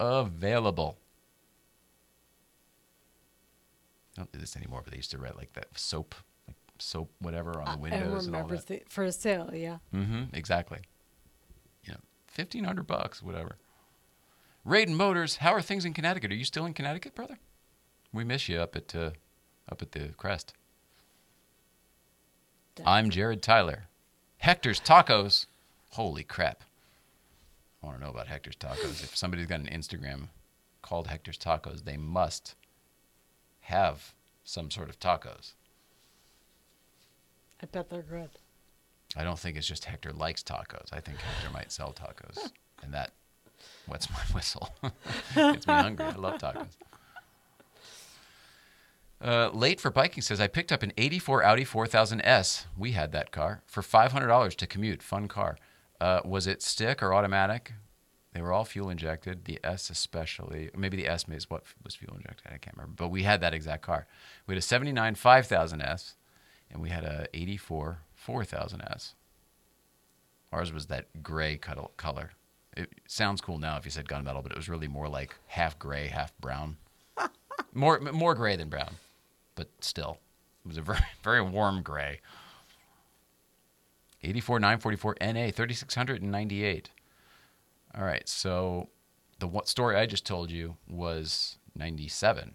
available. 0.00 0.98
I 4.16 4.22
don't 4.22 4.32
do 4.32 4.38
this 4.38 4.56
anymore, 4.56 4.80
but 4.82 4.92
they 4.92 4.96
used 4.96 5.10
to 5.10 5.18
write 5.18 5.36
like 5.36 5.52
that 5.52 5.68
soap, 5.78 6.14
like 6.48 6.56
soap, 6.78 7.10
whatever, 7.18 7.60
on 7.60 7.64
the 7.66 7.70
I 7.72 7.76
windows 7.76 8.26
and 8.26 8.34
all 8.34 8.42
remember 8.42 8.56
that. 8.56 8.66
the, 8.66 8.82
for 8.88 9.10
sale, 9.12 9.50
yeah. 9.52 9.78
Mm-hmm. 9.94 10.34
Exactly. 10.34 10.78
Fifteen 12.36 12.64
hundred 12.64 12.86
bucks, 12.86 13.22
whatever. 13.22 13.56
Raiden 14.66 14.94
Motors. 14.94 15.36
How 15.36 15.54
are 15.54 15.62
things 15.62 15.86
in 15.86 15.94
Connecticut? 15.94 16.30
Are 16.30 16.34
you 16.34 16.44
still 16.44 16.66
in 16.66 16.74
Connecticut, 16.74 17.14
brother? 17.14 17.38
We 18.12 18.24
miss 18.24 18.46
you 18.46 18.58
up 18.58 18.76
at 18.76 18.94
uh, 18.94 19.12
up 19.72 19.80
at 19.80 19.92
the 19.92 20.10
crest. 20.18 20.52
I'm 22.84 23.08
Jared 23.08 23.40
Tyler. 23.40 23.84
Hector's 24.36 24.80
Tacos. 24.80 25.46
Holy 25.92 26.24
crap! 26.24 26.62
I 27.82 27.86
want 27.86 27.98
to 28.00 28.04
know 28.04 28.10
about 28.10 28.26
Hector's 28.26 28.56
Tacos. 28.56 29.02
If 29.02 29.16
somebody's 29.16 29.46
got 29.46 29.60
an 29.60 29.68
Instagram 29.68 30.28
called 30.82 31.06
Hector's 31.06 31.38
Tacos, 31.38 31.84
they 31.84 31.96
must 31.96 32.54
have 33.60 34.12
some 34.44 34.70
sort 34.70 34.90
of 34.90 35.00
tacos. 35.00 35.54
I 37.62 37.66
bet 37.66 37.88
they're 37.88 38.02
good. 38.02 38.28
I 39.14 39.24
don't 39.24 39.38
think 39.38 39.56
it's 39.56 39.66
just 39.66 39.84
Hector 39.84 40.12
likes 40.12 40.42
tacos. 40.42 40.92
I 40.92 41.00
think 41.00 41.18
Hector 41.18 41.52
might 41.52 41.70
sell 41.70 41.92
tacos, 41.92 42.50
and 42.82 42.92
that 42.92 43.12
wets 43.86 44.10
my 44.10 44.18
whistle. 44.34 44.74
Gets 45.34 45.66
me 45.66 45.74
hungry. 45.74 46.06
I 46.06 46.14
love 46.16 46.38
tacos. 46.40 46.76
Uh, 49.20 49.48
Late 49.52 49.80
for 49.80 49.90
biking 49.90 50.22
says 50.22 50.40
I 50.40 50.46
picked 50.46 50.72
up 50.72 50.82
an 50.82 50.92
'84 50.96 51.42
Audi 51.44 51.64
4000S. 51.64 52.66
We 52.76 52.92
had 52.92 53.12
that 53.12 53.32
car 53.32 53.62
for 53.66 53.82
$500 53.82 54.54
to 54.56 54.66
commute. 54.66 55.02
Fun 55.02 55.28
car. 55.28 55.56
Uh, 56.00 56.20
was 56.24 56.46
it 56.46 56.62
stick 56.62 57.02
or 57.02 57.14
automatic? 57.14 57.72
They 58.34 58.42
were 58.42 58.52
all 58.52 58.66
fuel 58.66 58.90
injected. 58.90 59.46
The 59.46 59.58
S 59.64 59.88
especially. 59.88 60.68
Maybe 60.76 60.98
the 60.98 61.08
S 61.08 61.24
is 61.30 61.48
what 61.48 61.62
was 61.82 61.94
fuel 61.94 62.14
injected. 62.16 62.48
I 62.48 62.58
can't 62.58 62.76
remember. 62.76 62.92
But 62.94 63.08
we 63.08 63.22
had 63.22 63.40
that 63.40 63.54
exact 63.54 63.80
car. 63.82 64.06
We 64.46 64.52
had 64.54 64.58
a 64.58 64.62
'79 64.62 65.14
5000S, 65.14 66.12
and 66.70 66.82
we 66.82 66.90
had 66.90 67.04
a 67.04 67.28
'84 67.32 68.00
4000S. 68.26 69.14
Ours 70.52 70.72
was 70.72 70.86
that 70.86 71.22
gray 71.22 71.56
color. 71.56 72.30
It 72.76 72.90
sounds 73.06 73.40
cool 73.40 73.58
now 73.58 73.76
if 73.76 73.84
you 73.84 73.90
said 73.90 74.06
gunmetal, 74.06 74.42
but 74.42 74.52
it 74.52 74.56
was 74.56 74.68
really 74.68 74.88
more 74.88 75.08
like 75.08 75.34
half 75.46 75.78
gray, 75.78 76.08
half 76.08 76.36
brown. 76.38 76.76
more 77.74 78.00
more 78.00 78.34
gray 78.34 78.56
than 78.56 78.68
brown, 78.68 78.94
but 79.54 79.68
still, 79.80 80.18
it 80.64 80.68
was 80.68 80.76
a 80.76 80.82
very 80.82 81.00
very 81.22 81.42
warm 81.42 81.82
gray. 81.82 82.20
84 84.22 84.60
944 84.60 85.16
NA 85.20 85.50
3698. 85.50 86.90
All 87.94 88.04
right, 88.04 88.28
so 88.28 88.88
the 89.38 89.46
what 89.46 89.68
story 89.68 89.96
I 89.96 90.06
just 90.06 90.26
told 90.26 90.50
you 90.50 90.76
was 90.88 91.58
97. 91.74 92.54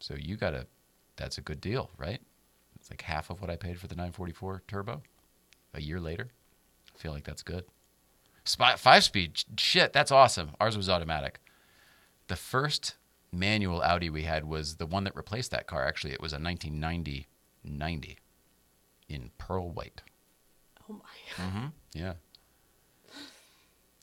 So 0.00 0.14
you 0.18 0.36
got 0.36 0.54
a 0.54 0.66
that's 1.16 1.38
a 1.38 1.42
good 1.42 1.60
deal, 1.60 1.90
right? 1.96 2.20
Like 2.94 3.02
half 3.02 3.28
of 3.28 3.40
what 3.40 3.50
I 3.50 3.56
paid 3.56 3.80
for 3.80 3.88
the 3.88 3.96
944 3.96 4.62
turbo 4.68 5.02
a 5.74 5.82
year 5.82 5.98
later. 5.98 6.28
I 6.94 6.98
feel 7.00 7.10
like 7.10 7.24
that's 7.24 7.42
good. 7.42 7.64
Spy, 8.44 8.76
five 8.76 9.02
speed, 9.02 9.42
shit, 9.58 9.92
that's 9.92 10.12
awesome. 10.12 10.52
Ours 10.60 10.76
was 10.76 10.88
automatic. 10.88 11.40
The 12.28 12.36
first 12.36 12.94
manual 13.32 13.82
Audi 13.82 14.10
we 14.10 14.22
had 14.22 14.44
was 14.44 14.76
the 14.76 14.86
one 14.86 15.02
that 15.02 15.16
replaced 15.16 15.50
that 15.50 15.66
car. 15.66 15.84
Actually, 15.84 16.12
it 16.12 16.20
was 16.20 16.32
a 16.32 16.38
1990 16.38 17.26
90 17.64 18.18
in 19.08 19.30
pearl 19.38 19.70
white. 19.70 20.02
Oh 20.88 20.92
my. 20.92 21.44
Mm-hmm. 21.44 21.66
Yeah. 21.94 22.12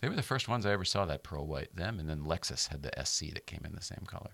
They 0.02 0.10
were 0.10 0.18
the 0.18 0.22
first 0.22 0.50
ones 0.50 0.66
I 0.66 0.74
ever 0.74 0.84
saw 0.84 1.06
that 1.06 1.24
pearl 1.24 1.48
white. 1.48 1.74
Them 1.74 1.98
and 1.98 2.10
then 2.10 2.26
Lexus 2.26 2.68
had 2.68 2.84
the 2.84 2.92
SC 3.06 3.34
that 3.36 3.48
came 3.48 3.62
in 3.64 3.74
the 3.74 3.82
same 3.82 4.04
color. 4.06 4.32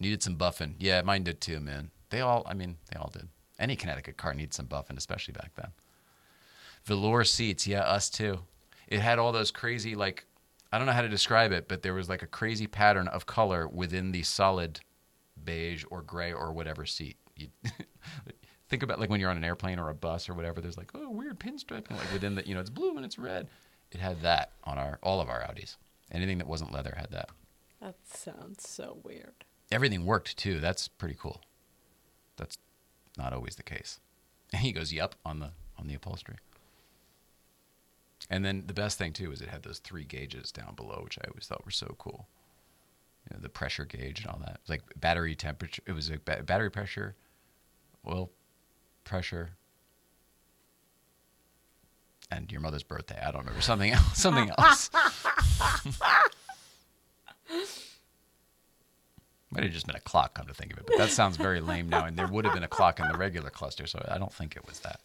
Needed 0.00 0.22
some 0.22 0.38
buffing. 0.38 0.76
Yeah, 0.78 1.02
mine 1.02 1.24
did 1.24 1.42
too, 1.42 1.60
man. 1.60 1.90
They 2.10 2.20
all, 2.20 2.44
I 2.46 2.54
mean, 2.54 2.76
they 2.90 2.98
all 2.98 3.10
did. 3.12 3.28
Any 3.58 3.76
Connecticut 3.76 4.16
car 4.16 4.34
needs 4.34 4.56
some 4.56 4.66
buffing, 4.66 4.96
especially 4.96 5.32
back 5.32 5.52
then. 5.56 5.70
Velour 6.84 7.24
seats, 7.24 7.66
yeah, 7.66 7.82
us 7.82 8.10
too. 8.10 8.40
It 8.86 9.00
had 9.00 9.18
all 9.18 9.32
those 9.32 9.50
crazy, 9.50 9.94
like, 9.94 10.24
I 10.72 10.78
don't 10.78 10.86
know 10.86 10.92
how 10.92 11.02
to 11.02 11.08
describe 11.08 11.52
it, 11.52 11.68
but 11.68 11.82
there 11.82 11.94
was 11.94 12.08
like 12.08 12.22
a 12.22 12.26
crazy 12.26 12.66
pattern 12.66 13.08
of 13.08 13.26
color 13.26 13.66
within 13.66 14.12
the 14.12 14.22
solid 14.22 14.80
beige 15.42 15.84
or 15.90 16.02
gray 16.02 16.32
or 16.32 16.52
whatever 16.52 16.84
seat. 16.84 17.16
You 17.36 17.48
think 18.68 18.82
about 18.82 18.98
like 18.98 19.10
when 19.10 19.20
you're 19.20 19.30
on 19.30 19.36
an 19.36 19.44
airplane 19.44 19.78
or 19.78 19.88
a 19.88 19.94
bus 19.94 20.28
or 20.28 20.34
whatever. 20.34 20.60
There's 20.60 20.76
like 20.76 20.90
oh 20.94 21.10
weird 21.10 21.38
pinstriping 21.38 21.92
like 21.92 22.12
within 22.12 22.34
the 22.34 22.46
you 22.46 22.54
know 22.54 22.60
it's 22.60 22.70
blue 22.70 22.96
and 22.96 23.04
it's 23.04 23.18
red. 23.18 23.48
It 23.92 24.00
had 24.00 24.22
that 24.22 24.52
on 24.64 24.78
our 24.78 24.98
all 25.02 25.20
of 25.20 25.28
our 25.28 25.40
Audis. 25.42 25.76
Anything 26.10 26.38
that 26.38 26.46
wasn't 26.46 26.72
leather 26.72 26.94
had 26.96 27.10
that. 27.12 27.30
That 27.80 27.96
sounds 28.04 28.68
so 28.68 28.98
weird. 29.02 29.44
Everything 29.70 30.04
worked 30.04 30.36
too. 30.36 30.60
That's 30.60 30.88
pretty 30.88 31.16
cool. 31.18 31.40
That's 32.36 32.58
not 33.16 33.32
always 33.32 33.56
the 33.56 33.62
case. 33.62 34.00
And 34.52 34.60
he 34.62 34.72
goes, 34.72 34.92
"Yep," 34.92 35.14
on 35.24 35.40
the 35.40 35.50
on 35.78 35.86
the 35.86 35.94
upholstery. 35.94 36.36
And 38.28 38.44
then 38.44 38.64
the 38.66 38.74
best 38.74 38.98
thing 38.98 39.12
too 39.12 39.30
is 39.30 39.40
it 39.40 39.48
had 39.48 39.62
those 39.62 39.78
three 39.78 40.04
gauges 40.04 40.50
down 40.50 40.74
below, 40.74 41.00
which 41.04 41.18
I 41.22 41.28
always 41.28 41.46
thought 41.46 41.64
were 41.64 41.70
so 41.70 41.94
cool. 41.98 42.26
You 43.30 43.36
know, 43.36 43.42
the 43.42 43.48
pressure 43.48 43.84
gauge 43.84 44.20
and 44.20 44.28
all 44.28 44.38
that. 44.40 44.54
It 44.54 44.60
was 44.62 44.70
like 44.70 44.82
battery 44.96 45.34
temperature. 45.34 45.82
It 45.86 45.92
was 45.92 46.10
a 46.10 46.18
ba- 46.18 46.42
battery 46.44 46.70
pressure, 46.70 47.14
oil 48.06 48.30
pressure, 49.04 49.50
and 52.30 52.50
your 52.50 52.60
mother's 52.60 52.82
birthday. 52.82 53.18
I 53.20 53.30
don't 53.30 53.42
remember 53.42 53.60
something 53.60 53.92
else. 53.92 54.18
Something 54.18 54.50
else. 54.58 54.90
Might 59.50 59.62
have 59.62 59.72
just 59.72 59.86
been 59.86 59.96
a 59.96 60.00
clock, 60.00 60.34
come 60.34 60.46
to 60.46 60.54
think 60.54 60.72
of 60.72 60.78
it. 60.78 60.86
But 60.86 60.98
that 60.98 61.10
sounds 61.10 61.36
very 61.36 61.60
lame 61.60 61.88
now. 61.88 62.04
And 62.04 62.16
there 62.18 62.26
would 62.26 62.44
have 62.44 62.54
been 62.54 62.64
a 62.64 62.68
clock 62.68 62.98
in 62.98 63.06
the 63.08 63.16
regular 63.16 63.50
cluster, 63.50 63.86
so 63.86 64.04
I 64.08 64.18
don't 64.18 64.32
think 64.32 64.56
it 64.56 64.66
was 64.66 64.80
that. 64.80 65.00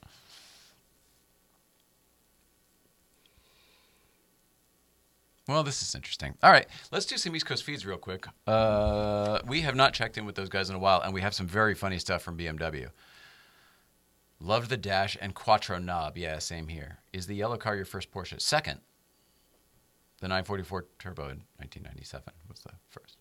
Well, 5.47 5.63
this 5.63 5.81
is 5.81 5.93
interesting. 5.95 6.35
All 6.41 6.51
right, 6.51 6.65
let's 6.91 7.05
do 7.05 7.17
some 7.17 7.35
East 7.35 7.45
Coast 7.45 7.63
feeds 7.63 7.85
real 7.85 7.97
quick. 7.97 8.25
Uh, 8.47 9.39
we 9.45 9.61
have 9.61 9.75
not 9.75 9.93
checked 9.93 10.17
in 10.17 10.25
with 10.25 10.35
those 10.35 10.49
guys 10.49 10.69
in 10.69 10.75
a 10.75 10.79
while, 10.79 11.01
and 11.01 11.13
we 11.13 11.21
have 11.21 11.33
some 11.33 11.47
very 11.47 11.75
funny 11.75 11.99
stuff 11.99 12.21
from 12.21 12.37
BMW. 12.37 12.89
Loved 14.39 14.69
the 14.69 14.77
dash 14.77 15.17
and 15.19 15.35
Quattro 15.35 15.77
knob. 15.77 16.17
Yeah, 16.17 16.39
same 16.39 16.67
here. 16.67 16.99
Is 17.11 17.27
the 17.27 17.35
yellow 17.35 17.57
car 17.57 17.75
your 17.75 17.85
first 17.85 18.11
Porsche? 18.11 18.41
Second. 18.41 18.79
The 20.19 20.27
944 20.27 20.85
Turbo 20.99 21.23
in 21.23 21.43
1997 21.57 22.33
was 22.47 22.59
the 22.59 22.71
first. 22.89 23.17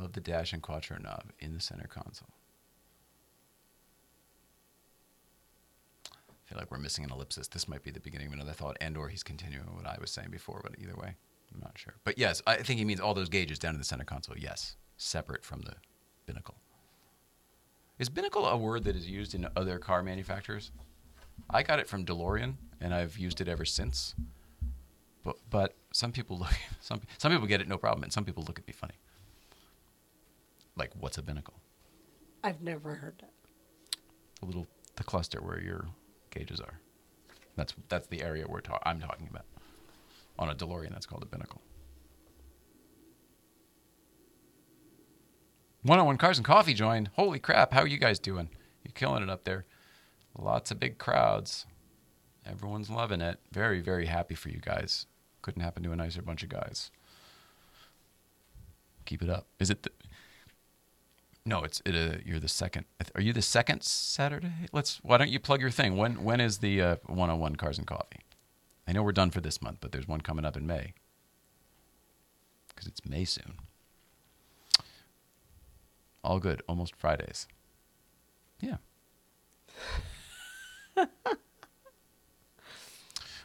Love 0.00 0.12
the 0.14 0.20
dash 0.20 0.54
and 0.54 0.62
Quattro 0.62 0.96
knob 0.98 1.24
in 1.40 1.52
the 1.52 1.60
center 1.60 1.86
console. 1.86 2.30
I 6.08 6.48
feel 6.48 6.58
like 6.58 6.70
we're 6.70 6.78
missing 6.78 7.04
an 7.04 7.10
ellipsis. 7.10 7.48
This 7.48 7.68
might 7.68 7.82
be 7.82 7.90
the 7.90 8.00
beginning 8.00 8.28
of 8.28 8.32
another 8.32 8.52
thought, 8.52 8.78
and 8.80 8.96
or 8.96 9.08
he's 9.08 9.22
continuing 9.22 9.76
what 9.76 9.86
I 9.86 9.98
was 10.00 10.10
saying 10.10 10.30
before, 10.30 10.60
but 10.62 10.76
either 10.80 10.96
way, 10.96 11.16
I'm 11.52 11.60
not 11.60 11.76
sure. 11.76 11.96
But 12.02 12.16
yes, 12.16 12.40
I 12.46 12.56
think 12.56 12.78
he 12.78 12.84
means 12.86 12.98
all 12.98 13.12
those 13.12 13.28
gauges 13.28 13.58
down 13.58 13.74
in 13.74 13.78
the 13.78 13.84
center 13.84 14.04
console. 14.04 14.38
Yes, 14.38 14.76
separate 14.96 15.44
from 15.44 15.60
the 15.60 15.74
binnacle. 16.24 16.56
Is 17.98 18.08
binnacle 18.08 18.46
a 18.46 18.56
word 18.56 18.84
that 18.84 18.96
is 18.96 19.06
used 19.06 19.34
in 19.34 19.46
other 19.54 19.78
car 19.78 20.02
manufacturers? 20.02 20.72
I 21.50 21.62
got 21.62 21.78
it 21.78 21.88
from 21.88 22.06
DeLorean, 22.06 22.54
and 22.80 22.94
I've 22.94 23.18
used 23.18 23.42
it 23.42 23.48
ever 23.48 23.66
since. 23.66 24.14
But 25.22 25.36
but 25.50 25.76
some 25.92 26.10
people 26.10 26.38
look 26.38 26.54
some 26.80 27.02
some 27.18 27.30
people 27.30 27.46
get 27.46 27.60
it 27.60 27.68
no 27.68 27.76
problem, 27.76 28.02
and 28.02 28.12
some 28.12 28.24
people 28.24 28.44
look 28.46 28.58
at 28.58 28.66
me 28.66 28.72
funny. 28.72 28.94
Like, 30.80 30.92
what's 30.98 31.18
a 31.18 31.22
binnacle? 31.22 31.60
I've 32.42 32.62
never 32.62 32.94
heard 32.94 33.16
that. 33.20 33.34
The 34.40 34.46
little 34.46 34.66
the 34.96 35.04
cluster 35.04 35.42
where 35.42 35.60
your 35.60 35.88
gauges 36.30 36.58
are. 36.58 36.80
That's 37.54 37.74
that's 37.90 38.06
the 38.06 38.22
area 38.22 38.46
we're 38.48 38.62
ta- 38.62 38.80
I'm 38.86 38.98
talking 38.98 39.28
about. 39.28 39.44
On 40.38 40.48
a 40.48 40.54
DeLorean, 40.54 40.88
that's 40.88 41.04
called 41.04 41.22
a 41.22 41.26
binnacle. 41.26 41.60
One 45.82 45.98
on 45.98 46.06
one 46.06 46.16
cars 46.16 46.38
and 46.38 46.46
coffee 46.46 46.72
joined. 46.72 47.10
Holy 47.14 47.38
crap! 47.38 47.74
How 47.74 47.82
are 47.82 47.86
you 47.86 47.98
guys 47.98 48.18
doing? 48.18 48.48
You're 48.82 48.92
killing 48.94 49.22
it 49.22 49.28
up 49.28 49.44
there. 49.44 49.66
Lots 50.34 50.70
of 50.70 50.80
big 50.80 50.96
crowds. 50.96 51.66
Everyone's 52.46 52.88
loving 52.88 53.20
it. 53.20 53.38
Very 53.52 53.82
very 53.82 54.06
happy 54.06 54.34
for 54.34 54.48
you 54.48 54.60
guys. 54.60 55.04
Couldn't 55.42 55.60
happen 55.60 55.82
to 55.82 55.92
a 55.92 55.96
nicer 55.96 56.22
bunch 56.22 56.42
of 56.42 56.48
guys. 56.48 56.90
Keep 59.04 59.22
it 59.24 59.28
up. 59.28 59.46
Is 59.58 59.68
it? 59.68 59.82
The, 59.82 59.90
no, 61.50 61.64
it's 61.64 61.82
it. 61.84 61.94
Uh, 61.96 62.18
you're 62.24 62.38
the 62.38 62.48
second. 62.48 62.86
Are 63.16 63.20
you 63.20 63.32
the 63.32 63.42
second 63.42 63.82
Saturday? 63.82 64.52
Let's. 64.72 65.00
Why 65.02 65.16
don't 65.18 65.30
you 65.30 65.40
plug 65.40 65.60
your 65.60 65.70
thing? 65.70 65.96
When 65.96 66.22
when 66.22 66.40
is 66.40 66.58
the 66.58 66.80
uh, 66.80 66.96
one-on-one 67.06 67.56
cars 67.56 67.76
and 67.76 67.88
coffee? 67.88 68.20
I 68.86 68.92
know 68.92 69.02
we're 69.02 69.10
done 69.10 69.32
for 69.32 69.40
this 69.40 69.60
month, 69.60 69.78
but 69.80 69.90
there's 69.90 70.06
one 70.06 70.20
coming 70.20 70.44
up 70.44 70.56
in 70.56 70.64
May. 70.64 70.94
Because 72.68 72.86
it's 72.86 73.04
May 73.04 73.24
soon. 73.24 73.54
All 76.22 76.38
good. 76.38 76.62
Almost 76.68 76.94
Fridays. 76.94 77.48
Yeah. 78.60 78.76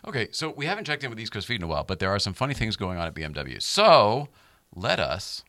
okay, 0.08 0.28
so 0.32 0.51
we 0.51 0.68
haven't 0.68 0.86
checked 0.86 1.03
in 1.03 1.10
with 1.10 1.20
East 1.20 1.32
Coast 1.32 1.47
Feed 1.47 1.56
in 1.56 1.64
a 1.64 1.68
while, 1.68 1.84
but 1.84 1.97
there 1.97 2.12
are 2.12 2.20
some 2.20 2.34
funny 2.34 2.53
things 2.53 2.76
going 2.76 2.99
on 2.99 3.08
at 3.08 3.16
BMW. 3.16 3.60
So 3.62 4.30
let 4.76 4.99
us 4.99 5.43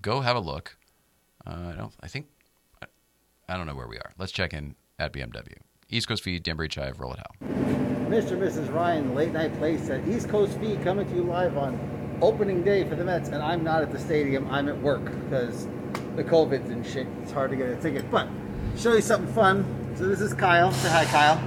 go 0.00 0.20
have 0.22 0.36
a 0.36 0.40
look. 0.40 0.78
Uh, 1.46 1.72
I 1.72 1.76
don't. 1.76 1.92
I 2.00 2.08
think. 2.08 2.26
I, 2.82 2.86
I 3.48 3.56
don't 3.56 3.66
know 3.66 3.74
where 3.74 3.88
we 3.88 3.96
are. 3.96 4.12
Let's 4.18 4.32
check 4.32 4.52
in 4.52 4.74
at 4.98 5.12
BMW. 5.12 5.54
East 5.90 6.08
Coast 6.08 6.22
Feed, 6.22 6.42
Danbury 6.42 6.68
Chive, 6.68 6.98
roll 6.98 7.12
it 7.12 7.20
out. 7.20 7.36
Mr. 8.08 8.32
and 8.32 8.42
Mrs. 8.42 8.72
Ryan, 8.72 9.14
late 9.14 9.32
night 9.32 9.56
place 9.58 9.90
at 9.90 10.06
East 10.08 10.28
Coast 10.28 10.58
Feed 10.58 10.82
coming 10.82 11.08
to 11.08 11.14
you 11.14 11.22
live 11.22 11.56
on 11.56 12.18
opening 12.22 12.62
day 12.62 12.88
for 12.88 12.94
the 12.96 13.04
Mets. 13.04 13.28
And 13.28 13.42
I'm 13.42 13.62
not 13.62 13.82
at 13.82 13.92
the 13.92 13.98
stadium, 13.98 14.48
I'm 14.50 14.68
at 14.68 14.80
work 14.80 15.04
because 15.04 15.66
the 16.16 16.24
COVID's 16.24 16.70
and 16.70 16.86
shit. 16.86 17.06
It's 17.22 17.32
hard 17.32 17.50
to 17.50 17.56
get 17.56 17.68
a 17.68 17.76
ticket. 17.76 18.10
But 18.10 18.28
show 18.76 18.94
you 18.94 19.00
something 19.02 19.32
fun. 19.34 19.94
So 19.96 20.06
this 20.08 20.20
is 20.20 20.32
Kyle. 20.34 20.72
Say 20.72 20.88
hi, 20.88 21.04
Kyle. 21.06 21.40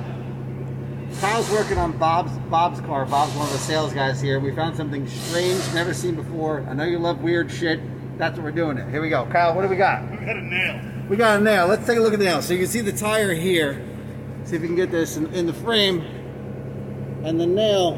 Kyle's 1.20 1.50
working 1.50 1.78
on 1.78 1.98
Bob's 1.98 2.38
Bob's 2.50 2.80
car. 2.82 3.06
Bob's 3.06 3.34
one 3.36 3.48
of 3.48 3.54
the 3.54 3.60
sales 3.60 3.94
guys 3.94 4.22
here. 4.22 4.40
We 4.40 4.54
found 4.54 4.76
something 4.78 5.08
strange, 5.08 5.62
never 5.74 5.94
seen 5.94 6.16
before. 6.16 6.66
I 6.70 6.74
know 6.74 6.84
you 6.84 7.00
love 7.00 7.22
weird 7.22 7.52
shit. 7.52 7.80
That's 8.18 8.36
what 8.36 8.44
we're 8.44 8.52
doing 8.52 8.78
it. 8.78 8.90
Here 8.90 9.02
we 9.02 9.10
go. 9.10 9.26
Kyle, 9.28 9.54
what 9.56 9.62
do 9.62 9.68
we 9.68 9.76
got? 9.76 10.10
We 10.10 10.18
got 10.26 10.38
a 10.38 10.42
nail. 10.42 10.82
We 11.08 11.18
got 11.18 11.40
a 11.40 11.44
nail. 11.44 11.68
Let's 11.68 11.86
take 11.86 11.98
a 11.98 12.02
look 12.02 12.14
at 12.14 12.20
the 12.20 12.26
nail. 12.26 12.42
So 12.42 12.54
you 12.54 12.60
can 12.60 12.68
see 12.68 12.82
the 12.82 12.92
tire 12.92 13.34
here. 13.34 13.86
See 14.46 14.56
if 14.56 14.62
we 14.62 14.68
can 14.68 14.76
get 14.76 14.92
this 14.92 15.18
in, 15.18 15.32
in 15.34 15.46
the 15.46 15.54
frame. 15.54 16.02
And 17.24 17.40
the 17.40 17.46
nail 17.46 17.94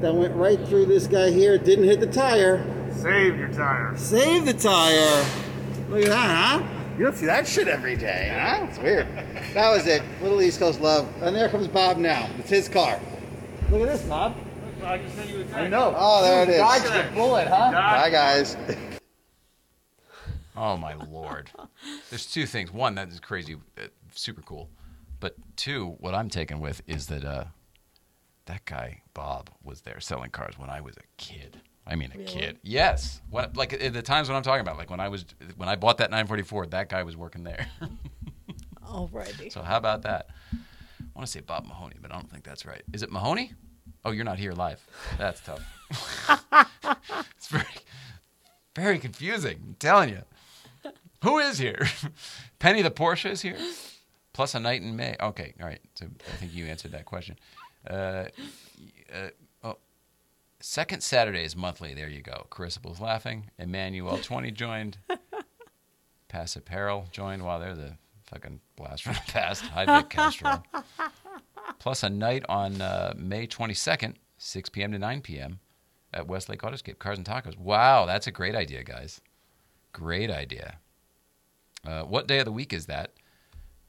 that 0.00 0.14
went 0.14 0.34
right 0.36 0.58
through 0.68 0.86
this 0.86 1.06
guy 1.06 1.30
here 1.30 1.58
didn't 1.58 1.84
hit 1.84 2.00
the 2.00 2.06
tire. 2.06 2.64
Save 2.92 3.38
your 3.38 3.52
tire. 3.52 3.96
Save 3.96 4.46
the 4.46 4.54
tire. 4.54 5.24
Look 5.88 6.04
at 6.04 6.08
that, 6.08 6.60
huh? 6.60 6.66
You 6.98 7.04
don't 7.06 7.16
see 7.16 7.26
that 7.26 7.48
shit 7.48 7.66
every 7.66 7.96
day, 7.96 8.30
huh? 8.32 8.66
It's 8.68 8.78
weird. 8.78 9.06
That 9.54 9.70
was 9.70 9.86
it. 9.86 10.02
Little 10.22 10.40
East 10.40 10.58
Coast 10.58 10.80
love. 10.80 11.08
And 11.22 11.34
there 11.34 11.48
comes 11.48 11.66
Bob 11.66 11.96
now. 11.96 12.28
It's 12.38 12.50
his 12.50 12.68
car. 12.68 13.00
Look 13.70 13.82
at 13.82 13.88
this, 13.88 14.02
Bob. 14.02 14.36
I 14.84 14.98
just 14.98 15.14
sent 15.16 15.30
you 15.30 15.40
a 15.40 15.44
text. 15.44 15.56
I 15.56 15.68
know. 15.68 15.94
Oh, 15.96 16.22
there 16.22 16.42
it 16.42 16.48
is. 16.50 16.58
Dodged 16.58 16.84
the 16.84 17.14
bullet, 17.14 17.48
huh? 17.48 17.72
Bye, 17.72 18.10
guys. 18.10 18.56
Oh 20.62 20.76
my 20.76 20.92
lord! 20.94 21.50
There's 22.10 22.26
two 22.26 22.44
things. 22.44 22.70
One, 22.70 22.94
that 22.96 23.08
is 23.08 23.18
crazy, 23.18 23.56
uh, 23.78 23.84
super 24.14 24.42
cool. 24.42 24.68
But 25.18 25.34
two, 25.56 25.96
what 26.00 26.14
I'm 26.14 26.28
taken 26.28 26.60
with 26.60 26.82
is 26.86 27.06
that 27.06 27.24
uh, 27.24 27.44
that 28.44 28.66
guy 28.66 29.00
Bob 29.14 29.48
was 29.64 29.80
there 29.80 30.00
selling 30.00 30.30
cars 30.30 30.58
when 30.58 30.68
I 30.68 30.82
was 30.82 30.96
a 30.98 31.06
kid. 31.16 31.60
I 31.86 31.96
mean, 31.96 32.10
a 32.14 32.18
Really? 32.18 32.30
kid. 32.30 32.58
Yes. 32.62 33.22
What 33.30 33.56
like 33.56 33.72
at 33.72 33.92
the 33.94 34.02
times 34.02 34.28
when 34.28 34.36
I'm 34.36 34.42
talking 34.42 34.60
about, 34.60 34.76
like 34.76 34.90
when 34.90 35.00
I 35.00 35.08
was 35.08 35.24
when 35.56 35.68
I 35.70 35.76
bought 35.76 35.96
that 35.98 36.10
944, 36.10 36.66
that 36.66 36.88
guy 36.90 37.04
was 37.04 37.16
working 37.16 37.42
there. 37.42 37.66
Alrighty. 38.86 39.50
so 39.52 39.62
how 39.62 39.76
about 39.78 40.02
that? 40.02 40.28
I 40.52 40.56
want 41.14 41.26
to 41.26 41.32
say 41.32 41.40
Bob 41.40 41.66
Mahoney, 41.66 41.96
but 42.02 42.12
I 42.12 42.16
don't 42.16 42.30
think 42.30 42.44
that's 42.44 42.66
right. 42.66 42.82
Is 42.92 43.02
it 43.02 43.10
Mahoney? 43.10 43.52
Oh, 44.04 44.10
you're 44.10 44.24
not 44.24 44.38
here 44.38 44.52
live. 44.52 44.80
That's 45.18 45.40
tough. 45.40 45.62
it's 47.36 47.48
very, 47.48 47.64
very 48.76 48.98
confusing. 48.98 49.58
I'm 49.68 49.76
telling 49.78 50.10
you. 50.10 50.22
Who 51.22 51.38
is 51.38 51.58
here? 51.58 51.86
Penny 52.58 52.82
the 52.82 52.90
Porsche 52.90 53.30
is 53.30 53.42
here. 53.42 53.58
Plus 54.32 54.54
a 54.54 54.60
night 54.60 54.82
in 54.82 54.96
May. 54.96 55.16
Okay, 55.20 55.54
all 55.60 55.66
right. 55.66 55.80
So 55.94 56.06
I 56.32 56.36
think 56.36 56.54
you 56.54 56.66
answered 56.66 56.92
that 56.92 57.04
question. 57.04 57.36
Uh, 57.88 58.24
uh, 59.12 59.28
oh, 59.62 59.76
second 60.60 61.02
Saturday 61.02 61.44
is 61.44 61.56
monthly. 61.56 61.94
There 61.94 62.08
you 62.08 62.22
go. 62.22 62.46
Carissa 62.50 62.84
was 62.88 63.00
laughing. 63.00 63.50
Emmanuel 63.58 64.18
twenty 64.18 64.50
joined. 64.50 64.98
Pass 66.28 66.56
Apparel 66.56 67.06
joined. 67.10 67.42
Wow, 67.44 67.58
there's 67.58 67.78
a 67.78 67.98
fucking 68.24 68.60
blast 68.76 69.02
from 69.02 69.14
the 69.14 69.32
past. 69.32 69.62
Hi, 69.64 69.84
Vic 69.84 70.08
Castro. 70.08 70.62
Plus 71.80 72.02
a 72.02 72.10
night 72.10 72.44
on 72.48 72.80
uh, 72.80 73.14
May 73.16 73.46
22nd, 73.46 74.14
6 74.38 74.68
p.m. 74.68 74.92
to 74.92 74.98
9 74.98 75.22
p.m. 75.22 75.58
at 76.12 76.28
Westlake 76.28 76.60
Autoscape. 76.60 76.98
Cars 76.98 77.18
and 77.18 77.26
Tacos. 77.26 77.56
Wow, 77.58 78.06
that's 78.06 78.26
a 78.26 78.30
great 78.30 78.54
idea, 78.54 78.84
guys. 78.84 79.20
Great 79.92 80.30
idea. 80.30 80.78
Uh, 81.86 82.02
what 82.02 82.26
day 82.26 82.38
of 82.38 82.44
the 82.44 82.52
week 82.52 82.72
is 82.72 82.86
that? 82.86 83.12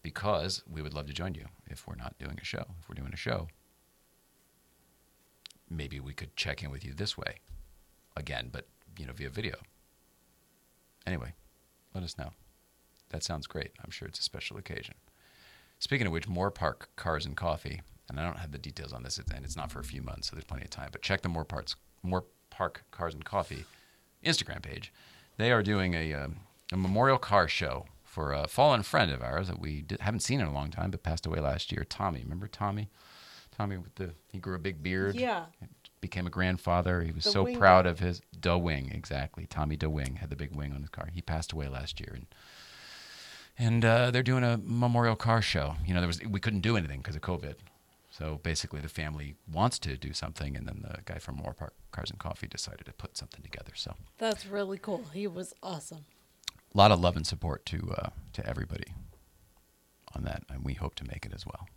Because 0.01 0.63
we 0.69 0.81
would 0.81 0.93
love 0.93 1.07
to 1.07 1.13
join 1.13 1.35
you 1.35 1.45
if 1.69 1.87
we're 1.87 1.95
not 1.95 2.17
doing 2.17 2.37
a 2.41 2.45
show. 2.45 2.65
If 2.81 2.89
we're 2.89 2.95
doing 2.95 3.13
a 3.13 3.17
show, 3.17 3.47
maybe 5.69 5.99
we 5.99 6.13
could 6.13 6.35
check 6.35 6.63
in 6.63 6.71
with 6.71 6.83
you 6.85 6.93
this 6.93 7.17
way 7.17 7.35
again, 8.15 8.49
but 8.51 8.67
you 8.97 9.05
know, 9.05 9.13
via 9.13 9.29
video. 9.29 9.55
Anyway, 11.05 11.33
let 11.93 12.03
us 12.03 12.17
know. 12.17 12.31
That 13.09 13.23
sounds 13.23 13.47
great. 13.47 13.71
I'm 13.83 13.91
sure 13.91 14.07
it's 14.07 14.19
a 14.19 14.23
special 14.23 14.57
occasion. 14.57 14.95
Speaking 15.79 16.07
of 16.07 16.13
which, 16.13 16.27
Moorpark 16.27 16.87
Cars 16.95 17.25
and 17.25 17.35
Coffee, 17.35 17.81
and 18.09 18.19
I 18.19 18.23
don't 18.23 18.37
have 18.37 18.51
the 18.51 18.57
details 18.57 18.93
on 18.93 19.03
this, 19.03 19.17
and 19.17 19.45
it's 19.45 19.55
not 19.55 19.71
for 19.71 19.79
a 19.79 19.83
few 19.83 20.01
months, 20.01 20.29
so 20.29 20.35
there's 20.35 20.45
plenty 20.45 20.63
of 20.63 20.69
time. 20.69 20.89
But 20.91 21.01
check 21.01 21.21
the 21.21 21.29
Moorparks, 21.29 21.75
Moore 22.03 22.25
Park 22.49 22.83
Cars 22.91 23.13
and 23.13 23.25
Coffee 23.25 23.65
Instagram 24.23 24.61
page. 24.61 24.93
They 25.37 25.51
are 25.51 25.63
doing 25.63 25.93
a, 25.93 26.13
um, 26.13 26.37
a 26.71 26.77
memorial 26.77 27.17
car 27.17 27.47
show 27.47 27.85
for 28.03 28.33
a 28.33 28.47
fallen 28.47 28.83
friend 28.83 29.11
of 29.11 29.21
ours 29.21 29.47
that 29.47 29.59
we 29.59 29.81
did, 29.81 30.01
haven't 30.01 30.19
seen 30.19 30.39
in 30.41 30.47
a 30.47 30.53
long 30.53 30.69
time, 30.69 30.91
but 30.91 31.03
passed 31.03 31.25
away 31.25 31.39
last 31.39 31.71
year. 31.71 31.85
Tommy, 31.87 32.21
remember 32.21 32.47
Tommy? 32.47 32.89
Tommy 33.57 33.77
with 33.77 33.95
the 33.95 34.11
he 34.31 34.39
grew 34.39 34.55
a 34.55 34.59
big 34.59 34.81
beard. 34.81 35.15
Yeah. 35.15 35.45
Became 36.01 36.25
a 36.25 36.31
grandfather. 36.31 37.01
He 37.03 37.11
was 37.11 37.25
The 37.25 37.31
so 37.31 37.43
wing 37.43 37.57
proud 37.57 37.85
of 37.85 37.99
his 37.99 38.21
DeWing, 38.39 38.93
exactly. 38.93 39.45
Tommy 39.45 39.77
DeWing 39.77 40.17
had 40.17 40.29
the 40.29 40.35
big 40.35 40.55
wing 40.55 40.73
on 40.73 40.81
his 40.81 40.89
car. 40.89 41.09
He 41.13 41.21
passed 41.21 41.51
away 41.51 41.67
last 41.67 41.99
year, 41.99 42.13
and 42.15 42.25
and 43.57 43.85
uh, 43.85 44.11
they're 44.11 44.23
doing 44.23 44.43
a 44.43 44.59
memorial 44.63 45.15
car 45.15 45.41
show. 45.41 45.75
You 45.85 45.93
know, 45.93 45.99
there 45.99 46.07
was 46.07 46.21
we 46.23 46.39
couldn't 46.39 46.61
do 46.61 46.75
anything 46.75 46.99
because 46.99 47.15
of 47.15 47.21
COVID. 47.21 47.55
So 48.09 48.39
basically, 48.43 48.81
the 48.81 48.89
family 48.89 49.35
wants 49.51 49.79
to 49.79 49.95
do 49.95 50.11
something, 50.11 50.57
and 50.57 50.67
then 50.67 50.83
the 50.83 51.01
guy 51.05 51.19
from 51.19 51.37
Moorpark 51.37 51.71
Cars 51.91 52.09
and 52.09 52.19
Coffee 52.19 52.47
decided 52.47 52.85
to 52.85 52.93
put 52.93 53.15
something 53.15 53.41
together. 53.41 53.71
So 53.75 53.93
That's 54.17 54.45
really 54.45 54.77
cool. 54.79 55.05
He 55.13 55.27
was 55.27 55.53
awesome. 55.63 56.05
A 56.73 56.77
lot 56.77 56.91
of 56.91 56.99
love 56.99 57.15
and 57.15 57.25
support 57.25 57.65
to 57.67 57.93
uh, 57.97 58.09
to 58.33 58.45
everybody 58.47 58.93
on 60.15 60.23
that, 60.23 60.43
and 60.49 60.63
we 60.63 60.73
hope 60.73 60.95
to 60.95 61.05
make 61.05 61.25
it 61.25 61.33
as 61.33 61.45
well. 61.45 61.67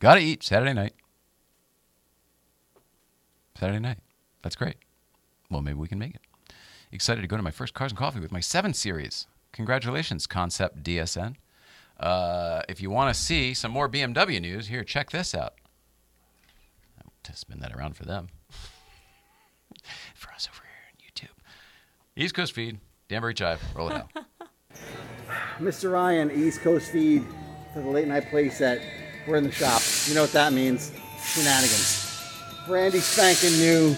Got 0.00 0.14
to 0.14 0.20
eat 0.20 0.42
Saturday 0.42 0.72
night. 0.72 0.94
Saturday 3.58 3.80
night. 3.80 3.98
That's 4.42 4.56
great. 4.56 4.76
Well, 5.50 5.62
maybe 5.62 5.78
we 5.78 5.88
can 5.88 5.98
make 5.98 6.14
it. 6.14 6.20
Excited 6.92 7.20
to 7.22 7.26
go 7.26 7.36
to 7.36 7.42
my 7.42 7.50
first 7.50 7.74
Cars 7.74 7.90
and 7.90 7.98
Coffee 7.98 8.20
with 8.20 8.32
my 8.32 8.40
7 8.40 8.72
Series. 8.72 9.26
Congratulations, 9.52 10.26
Concept 10.26 10.82
DSN. 10.82 11.34
Uh, 11.98 12.62
if 12.68 12.80
you 12.80 12.90
want 12.90 13.14
to 13.14 13.20
see 13.20 13.52
some 13.54 13.72
more 13.72 13.88
BMW 13.88 14.40
news, 14.40 14.68
here, 14.68 14.84
check 14.84 15.10
this 15.10 15.34
out. 15.34 15.54
I'll 17.02 17.12
to 17.24 17.36
spin 17.36 17.58
that 17.60 17.74
around 17.74 17.96
for 17.96 18.04
them. 18.04 18.28
for 20.14 20.30
us 20.32 20.48
over 20.50 20.62
here 20.62 20.92
on 20.92 20.98
YouTube. 21.04 21.42
East 22.16 22.34
Coast 22.34 22.52
Feed, 22.52 22.78
Danbury 23.08 23.32
Chive, 23.32 23.62
roll 23.74 23.88
it 23.88 23.94
out. 23.94 24.10
Mr. 25.58 25.90
Ryan, 25.90 26.30
East 26.30 26.60
Coast 26.60 26.90
feed 26.92 27.24
to 27.72 27.80
the 27.80 27.88
late 27.88 28.06
night 28.06 28.28
play 28.28 28.50
set. 28.50 28.82
We're 29.26 29.36
in 29.36 29.44
the 29.44 29.50
shop. 29.50 29.80
You 30.06 30.14
know 30.14 30.22
what 30.22 30.32
that 30.32 30.52
means? 30.52 30.92
Shenanigans. 31.24 32.04
Brandy 32.66 33.00
spanking 33.00 33.58
new 33.58 33.94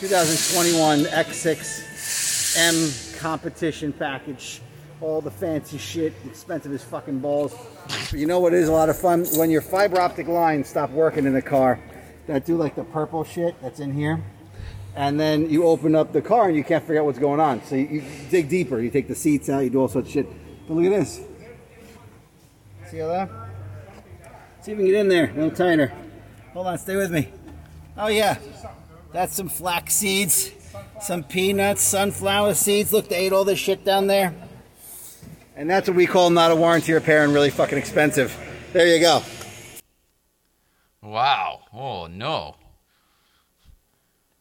2021 0.00 1.04
X6 1.04 2.58
M 2.58 3.18
competition 3.18 3.90
package. 3.90 4.60
All 5.00 5.22
the 5.22 5.30
fancy 5.30 5.78
shit, 5.78 6.12
expensive 6.26 6.72
as 6.74 6.84
fucking 6.84 7.20
balls. 7.20 7.54
But 7.88 8.20
you 8.20 8.26
know 8.26 8.38
what 8.38 8.52
is 8.52 8.68
a 8.68 8.72
lot 8.72 8.90
of 8.90 8.98
fun? 8.98 9.24
When 9.36 9.50
your 9.50 9.62
fiber 9.62 9.98
optic 9.98 10.28
lines 10.28 10.68
stop 10.68 10.90
working 10.90 11.24
in 11.24 11.32
the 11.32 11.42
car, 11.42 11.80
that 12.26 12.44
do 12.44 12.56
like 12.56 12.76
the 12.76 12.84
purple 12.84 13.24
shit 13.24 13.54
that's 13.62 13.80
in 13.80 13.94
here. 13.94 14.22
And 14.94 15.18
then 15.18 15.48
you 15.50 15.64
open 15.64 15.94
up 15.94 16.12
the 16.12 16.20
car 16.20 16.48
and 16.48 16.56
you 16.56 16.64
can't 16.64 16.82
figure 16.82 17.00
out 17.00 17.06
what's 17.06 17.18
going 17.18 17.40
on. 17.40 17.64
So 17.64 17.76
you, 17.76 17.86
you 17.86 18.04
dig 18.30 18.48
deeper. 18.48 18.80
You 18.80 18.90
take 18.90 19.08
the 19.08 19.14
seats 19.14 19.48
out, 19.48 19.60
you 19.60 19.70
do 19.70 19.80
all 19.80 19.88
sorts 19.88 20.08
of 20.08 20.12
shit. 20.12 20.26
But 20.68 20.74
look 20.74 20.84
at 20.84 20.90
this. 20.90 21.20
See 22.90 23.00
all 23.00 23.08
that? 23.08 23.30
See 24.60 24.72
if 24.72 24.78
we 24.78 24.84
can 24.84 24.92
get 24.92 25.00
in 25.00 25.08
there. 25.08 25.30
A 25.30 25.34
little 25.34 25.50
tighter. 25.50 25.92
Hold 26.52 26.66
on, 26.66 26.78
stay 26.78 26.96
with 26.96 27.10
me. 27.10 27.28
Oh 27.96 28.08
yeah. 28.08 28.38
That's 29.12 29.34
some 29.34 29.48
flax 29.48 29.94
seeds, 29.94 30.52
some 31.00 31.22
peanuts, 31.24 31.82
sunflower 31.82 32.54
seeds. 32.54 32.92
Look, 32.92 33.08
they 33.08 33.16
ate 33.16 33.32
all 33.32 33.44
this 33.44 33.58
shit 33.58 33.84
down 33.84 34.06
there. 34.06 34.34
And 35.56 35.68
that's 35.68 35.88
what 35.88 35.96
we 35.96 36.06
call 36.06 36.30
not 36.30 36.50
a 36.50 36.56
warranty 36.56 36.92
repair 36.92 37.24
and 37.24 37.34
really 37.34 37.50
fucking 37.50 37.76
expensive. 37.76 38.36
There 38.72 38.86
you 38.86 39.00
go. 39.00 39.22
Wow. 41.02 41.60
Oh, 41.74 42.06
no. 42.06 42.56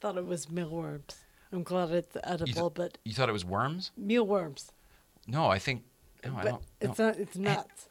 Thought 0.02 0.18
it 0.18 0.26
was 0.26 0.49
mealworms. 0.49 1.16
I'm 1.52 1.64
glad 1.64 1.91
it's 1.91 2.16
You, 2.16 2.22
edible, 2.24 2.72
th- 2.72 2.74
but 2.74 2.97
you 3.06 3.14
thought 3.14 3.30
it 3.30 3.34
was 3.34 3.45
worms? 3.45 3.91
mealworms. 3.95 4.72
No, 5.28 5.45
I 5.47 5.60
think. 5.60 5.84
No, 6.26 6.36
I 6.38 6.43
don't. 6.43 6.64
it's 6.80 6.97
no. 6.99 7.06
not. 7.08 7.18
It's 7.20 7.36
eh, 7.38 7.39
nuts. 7.39 7.88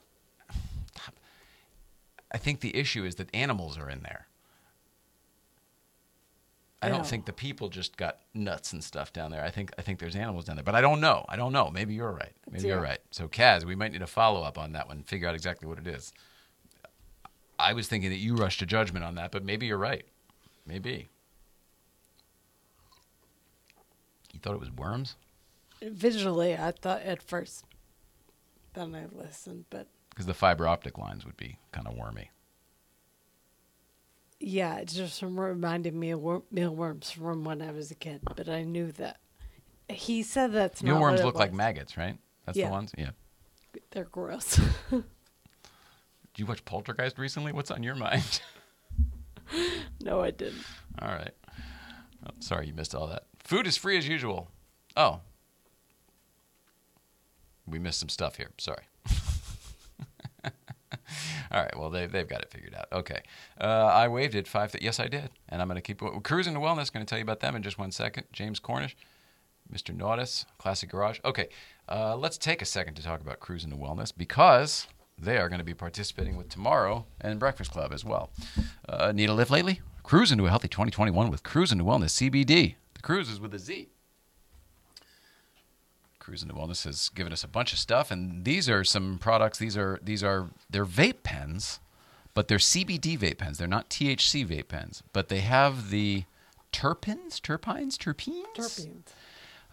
I 2.32 2.38
think 2.38 2.60
the 2.60 2.76
issue 2.76 3.04
is 3.04 3.16
that 3.16 3.28
animals 3.34 3.78
are 3.78 3.88
in 3.90 4.02
there. 4.02 4.26
I 6.82 6.86
Yeah. 6.86 6.94
don't 6.94 7.06
think 7.06 7.26
the 7.26 7.32
people 7.32 7.68
just 7.68 7.96
got 7.96 8.20
nuts 8.32 8.72
and 8.72 8.82
stuff 8.82 9.12
down 9.12 9.30
there. 9.30 9.44
I 9.44 9.50
think 9.50 9.72
I 9.78 9.82
think 9.82 9.98
there's 9.98 10.16
animals 10.16 10.46
down 10.46 10.56
there, 10.56 10.62
but 10.64 10.74
I 10.74 10.80
don't 10.80 11.00
know. 11.00 11.24
I 11.28 11.36
don't 11.36 11.52
know. 11.52 11.70
Maybe 11.70 11.94
you're 11.94 12.12
right. 12.12 12.32
Maybe 12.50 12.68
you're 12.68 12.80
right. 12.80 13.00
So 13.10 13.28
Kaz, 13.28 13.64
we 13.64 13.74
might 13.74 13.92
need 13.92 14.02
a 14.02 14.06
follow 14.06 14.42
up 14.42 14.56
on 14.58 14.72
that 14.72 14.88
one. 14.88 15.02
Figure 15.02 15.28
out 15.28 15.34
exactly 15.34 15.68
what 15.68 15.78
it 15.78 15.86
is. 15.86 16.12
I 17.58 17.74
was 17.74 17.86
thinking 17.88 18.10
that 18.10 18.16
you 18.16 18.34
rushed 18.36 18.60
to 18.60 18.66
judgment 18.66 19.04
on 19.04 19.16
that, 19.16 19.30
but 19.30 19.44
maybe 19.44 19.66
you're 19.66 19.76
right. 19.78 20.04
Maybe. 20.66 21.10
You 24.40 24.42
thought 24.42 24.54
it 24.54 24.60
was 24.60 24.70
worms? 24.70 25.16
Visually, 25.82 26.56
I 26.56 26.70
thought 26.70 27.02
at 27.02 27.22
first. 27.22 27.64
Then 28.72 28.94
I 28.94 29.04
listened, 29.14 29.66
but 29.68 29.86
Because 30.08 30.24
the 30.24 30.32
fiber 30.32 30.66
optic 30.66 30.96
lines 30.96 31.26
would 31.26 31.36
be 31.36 31.58
kind 31.72 31.86
of 31.86 31.94
wormy. 31.94 32.30
yeah, 34.38 34.76
it 34.78 34.88
just 34.88 35.20
reminded 35.22 35.94
me 35.94 36.10
of 36.12 36.20
wor- 36.20 36.42
mealworms 36.50 37.10
from 37.10 37.44
when 37.44 37.60
I 37.60 37.70
was 37.72 37.90
a 37.90 37.94
kid. 37.94 38.22
But 38.34 38.48
I 38.48 38.62
knew 38.62 38.92
that. 38.92 39.18
He 39.90 40.22
said 40.22 40.52
that's 40.52 40.82
not. 40.82 40.90
Mealworms 40.92 41.22
look 41.22 41.34
like 41.34 41.52
maggots, 41.52 41.98
right? 41.98 42.16
That's 42.46 42.56
Yeah. 42.56 42.66
the 42.68 42.72
ones? 42.72 42.92
Yeah. 42.96 43.10
They're 43.90 44.04
gross. 44.04 44.56
Did 44.90 45.04
you 46.36 46.46
watch 46.46 46.64
Poltergeist 46.64 47.18
recently? 47.18 47.52
What's 47.52 47.70
on 47.70 47.82
your 47.82 47.94
mind? 47.96 48.40
no, 50.00 50.22
I 50.22 50.30
didn't. 50.30 50.64
all 51.02 51.08
right. 51.08 51.32
Oh, 52.26 52.30
sorry 52.38 52.68
you 52.68 52.72
missed 52.74 52.94
all 52.94 53.08
that. 53.08 53.24
Food 53.50 53.66
is 53.66 53.76
free 53.76 53.98
as 53.98 54.06
usual. 54.06 54.48
Oh. 54.96 55.22
We 57.66 57.80
missed 57.80 57.98
some 57.98 58.08
stuff 58.08 58.36
here. 58.36 58.50
Sorry. 58.58 58.84
all 60.44 60.52
right. 61.50 61.76
Well, 61.76 61.90
they, 61.90 62.06
they've 62.06 62.28
got 62.28 62.42
it 62.42 62.50
figured 62.52 62.76
out. 62.76 62.86
Okay. 62.92 63.22
Uh, 63.60 63.64
I 63.64 64.06
waved 64.06 64.36
it 64.36 64.46
five. 64.46 64.70
Th- 64.70 64.84
yes, 64.84 65.00
I 65.00 65.08
did. 65.08 65.30
And 65.48 65.60
I'm 65.60 65.66
going 65.66 65.74
to 65.74 65.82
keep 65.82 66.00
cruising 66.22 66.54
to 66.54 66.60
wellness. 66.60 66.92
Going 66.92 67.04
to 67.04 67.10
tell 67.10 67.18
you 67.18 67.24
about 67.24 67.40
them 67.40 67.56
in 67.56 67.64
just 67.64 67.76
one 67.76 67.90
second. 67.90 68.28
James 68.32 68.60
Cornish. 68.60 68.96
Mr. 69.68 69.92
Nautis, 69.92 70.44
Classic 70.58 70.88
Garage. 70.88 71.18
Okay, 71.24 71.48
uh, 71.88 72.14
let's 72.14 72.38
take 72.38 72.62
a 72.62 72.64
second 72.64 72.94
to 72.94 73.02
talk 73.02 73.20
about 73.20 73.40
Cruising 73.40 73.70
to 73.70 73.76
Wellness 73.76 74.12
because 74.16 74.86
they 75.18 75.38
are 75.38 75.48
going 75.48 75.58
to 75.58 75.64
be 75.64 75.74
participating 75.74 76.36
with 76.36 76.48
tomorrow 76.48 77.04
and 77.20 77.40
Breakfast 77.40 77.72
Club 77.72 77.92
as 77.92 78.04
well. 78.04 78.30
Uh, 78.88 79.10
need 79.10 79.28
a 79.28 79.34
lift 79.34 79.50
lately? 79.50 79.80
Cruise 80.04 80.32
into 80.32 80.46
a 80.46 80.50
healthy 80.50 80.68
2021 80.68 81.30
with 81.30 81.42
Cruising 81.42 81.78
to 81.78 81.84
Wellness 81.84 82.30
CBD. 82.30 82.74
The 83.00 83.06
cruise 83.06 83.30
is 83.30 83.40
with 83.40 83.54
a 83.54 83.58
Z. 83.58 83.88
Cruising 86.18 86.50
to 86.50 86.54
Wellness 86.54 86.84
has 86.84 87.08
given 87.08 87.32
us 87.32 87.42
a 87.42 87.48
bunch 87.48 87.72
of 87.72 87.78
stuff, 87.78 88.10
and 88.10 88.44
these 88.44 88.68
are 88.68 88.84
some 88.84 89.16
products. 89.18 89.58
These 89.58 89.74
are 89.74 89.98
these 90.02 90.22
are 90.22 90.50
they're 90.68 90.84
vape 90.84 91.22
pens, 91.22 91.80
but 92.34 92.48
they're 92.48 92.58
CBD 92.58 93.18
vape 93.18 93.38
pens. 93.38 93.56
They're 93.56 93.66
not 93.66 93.88
THC 93.88 94.46
vape 94.46 94.68
pens, 94.68 95.02
but 95.14 95.30
they 95.30 95.40
have 95.40 95.88
the 95.88 96.24
terpenes, 96.74 97.40
terpines, 97.40 97.96
terpenes, 97.96 98.44
Terpenes. 98.54 99.02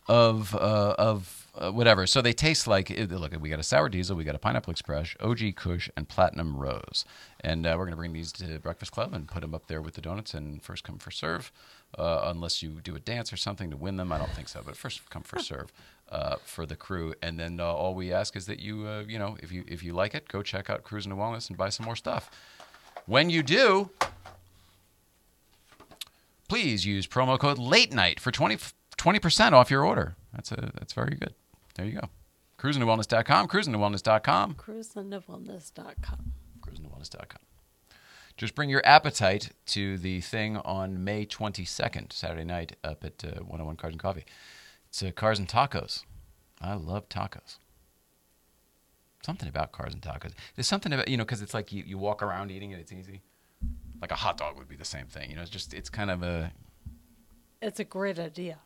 of 0.07 0.55
uh, 0.55 0.95
of 0.97 1.47
uh, 1.53 1.71
whatever. 1.71 2.07
So 2.07 2.21
they 2.21 2.31
taste 2.31 2.65
like 2.65 2.89
look. 3.09 3.33
We 3.41 3.49
got 3.49 3.59
a 3.59 3.63
sour 3.63 3.89
diesel, 3.89 4.15
we 4.15 4.23
got 4.23 4.35
a 4.35 4.39
pineapple 4.39 4.71
express, 4.71 5.15
OG 5.19 5.57
Kush, 5.57 5.89
and 5.97 6.07
Platinum 6.07 6.55
Rose, 6.55 7.03
and 7.41 7.67
uh, 7.67 7.75
we're 7.77 7.83
gonna 7.83 7.97
bring 7.97 8.13
these 8.13 8.31
to 8.31 8.59
Breakfast 8.59 8.93
Club 8.93 9.13
and 9.13 9.27
put 9.27 9.41
them 9.41 9.53
up 9.53 9.67
there 9.67 9.81
with 9.81 9.95
the 9.95 10.01
donuts 10.01 10.33
and 10.33 10.63
first 10.63 10.85
come 10.85 10.97
first 10.97 11.19
serve, 11.19 11.51
uh, 11.97 12.21
unless 12.25 12.61
you 12.63 12.79
do 12.81 12.95
a 12.95 12.99
dance 12.99 13.31
or 13.31 13.37
something 13.37 13.69
to 13.71 13.77
win 13.77 13.97
them. 13.97 14.11
I 14.11 14.17
don't 14.17 14.31
think 14.31 14.47
so, 14.47 14.61
but 14.65 14.75
first 14.75 15.09
come 15.09 15.23
first 15.23 15.47
serve. 15.47 15.71
Uh, 16.09 16.37
for 16.45 16.65
the 16.65 16.77
crew, 16.77 17.13
and 17.21 17.37
then 17.37 17.59
uh, 17.59 17.65
all 17.65 17.93
we 17.93 18.13
ask 18.13 18.37
is 18.37 18.45
that 18.45 18.61
you, 18.61 18.87
uh, 18.87 19.03
you 19.05 19.19
know, 19.19 19.35
if 19.43 19.51
you 19.51 19.65
if 19.67 19.83
you 19.83 19.91
like 19.91 20.15
it, 20.15 20.25
go 20.29 20.41
check 20.41 20.69
out 20.69 20.81
Cruising 20.85 21.09
to 21.09 21.17
Wellness 21.17 21.49
and 21.49 21.57
buy 21.57 21.67
some 21.67 21.85
more 21.85 21.97
stuff. 21.97 22.31
When 23.07 23.29
you 23.29 23.43
do, 23.43 23.89
please 26.47 26.85
use 26.85 27.05
promo 27.05 27.37
code 27.37 27.57
late 27.57 27.91
night 27.93 28.21
for 28.21 28.31
20 28.31 28.57
percent 29.19 29.53
off 29.53 29.69
your 29.69 29.83
order. 29.85 30.15
That's 30.33 30.51
a 30.53 30.71
that's 30.75 30.93
very 30.93 31.15
good. 31.15 31.33
There 31.75 31.85
you 31.85 31.99
go. 31.99 32.07
Cruisingtowellness.com, 32.57 33.49
cruisingtowellness.com, 33.49 34.53
Cruisingtowellness.com. 34.55 36.31
cruisingtowellness.com. 36.61 37.46
Just 38.37 38.53
bring 38.53 38.69
your 38.69 38.85
appetite 38.85 39.49
to 39.67 39.97
the 39.97 40.21
thing 40.21 40.57
on 40.57 41.03
May 41.03 41.25
22nd, 41.25 42.13
Saturday 42.13 42.43
night, 42.43 42.75
up 42.83 43.03
at 43.03 43.23
uh, 43.23 43.39
101 43.39 43.75
Cars 43.77 43.93
and 43.93 43.99
Coffee. 43.99 44.25
It's 44.89 45.01
uh, 45.01 45.11
Cars 45.11 45.39
and 45.39 45.47
Tacos. 45.47 46.03
I 46.61 46.75
love 46.75 47.09
tacos. 47.09 47.57
Something 49.23 49.49
about 49.49 49.71
cars 49.71 49.93
and 49.93 50.01
tacos. 50.01 50.33
There's 50.55 50.67
something 50.67 50.93
about, 50.93 51.07
you 51.07 51.17
know, 51.17 51.23
because 51.25 51.41
it's 51.41 51.53
like 51.53 51.71
you, 51.71 51.83
you 51.85 51.97
walk 51.97 52.21
around 52.21 52.51
eating 52.51 52.71
it, 52.71 52.79
it's 52.79 52.91
easy. 52.91 53.21
Like 54.01 54.11
a 54.11 54.15
hot 54.15 54.37
dog 54.37 54.57
would 54.57 54.67
be 54.67 54.75
the 54.75 54.85
same 54.85 55.07
thing. 55.07 55.29
You 55.31 55.35
know, 55.35 55.41
it's 55.41 55.51
just, 55.51 55.73
it's 55.73 55.89
kind 55.89 56.09
of 56.11 56.21
a, 56.23 56.51
It's 57.61 57.79
a 57.79 57.83
great 57.83 58.19
idea. 58.19 58.59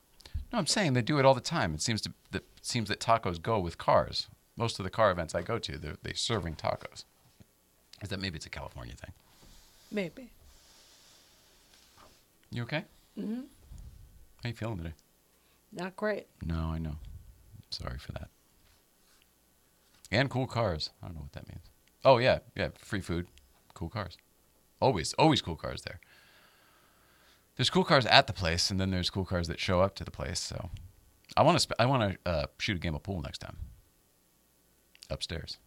No, 0.51 0.59
I'm 0.59 0.67
saying 0.67 0.93
they 0.93 1.01
do 1.01 1.17
it 1.17 1.25
all 1.25 1.33
the 1.33 1.41
time. 1.41 1.73
It 1.73 1.81
seems 1.81 2.01
to 2.01 2.13
that 2.31 2.43
seems 2.61 2.89
that 2.89 2.99
tacos 2.99 3.41
go 3.41 3.57
with 3.57 3.77
cars. 3.77 4.27
Most 4.57 4.79
of 4.79 4.83
the 4.83 4.89
car 4.89 5.09
events 5.09 5.33
I 5.33 5.41
go 5.41 5.57
to, 5.59 5.77
they're 5.77 5.95
they're 6.03 6.13
serving 6.13 6.55
tacos. 6.55 7.05
Is 8.01 8.09
that 8.09 8.19
maybe 8.19 8.35
it's 8.35 8.45
a 8.45 8.49
California 8.49 8.93
thing? 8.95 9.11
Maybe. 9.91 10.31
You 12.49 12.63
okay? 12.63 12.85
Mm-hmm. 13.19 13.41
How 14.43 14.49
you 14.49 14.55
feeling 14.55 14.77
today? 14.77 14.93
Not 15.71 15.95
great. 15.95 16.27
No, 16.43 16.71
I 16.73 16.79
know. 16.79 16.95
Sorry 17.69 17.97
for 17.97 18.11
that. 18.13 18.29
And 20.11 20.29
cool 20.29 20.47
cars. 20.47 20.89
I 21.01 21.07
don't 21.07 21.15
know 21.15 21.21
what 21.21 21.31
that 21.33 21.47
means. 21.47 21.61
Oh 22.03 22.17
yeah, 22.17 22.39
yeah. 22.55 22.69
Free 22.77 23.01
food, 23.01 23.27
cool 23.73 23.89
cars. 23.89 24.17
Always, 24.81 25.13
always 25.13 25.41
cool 25.41 25.55
cars 25.55 25.83
there. 25.83 25.99
There's 27.55 27.69
cool 27.69 27.83
cars 27.83 28.05
at 28.07 28.27
the 28.27 28.33
place, 28.33 28.71
and 28.71 28.79
then 28.79 28.91
there's 28.91 29.09
cool 29.09 29.25
cars 29.25 29.47
that 29.47 29.59
show 29.59 29.81
up 29.81 29.95
to 29.95 30.03
the 30.03 30.11
place. 30.11 30.39
So, 30.39 30.69
I 31.37 31.43
want 31.43 31.55
to. 31.55 31.59
Sp- 31.61 31.77
I 31.79 31.85
want 31.85 32.17
to 32.25 32.29
uh, 32.29 32.45
shoot 32.57 32.75
a 32.77 32.79
game 32.79 32.95
of 32.95 33.03
pool 33.03 33.21
next 33.21 33.37
time. 33.37 33.57
Upstairs. 35.09 35.57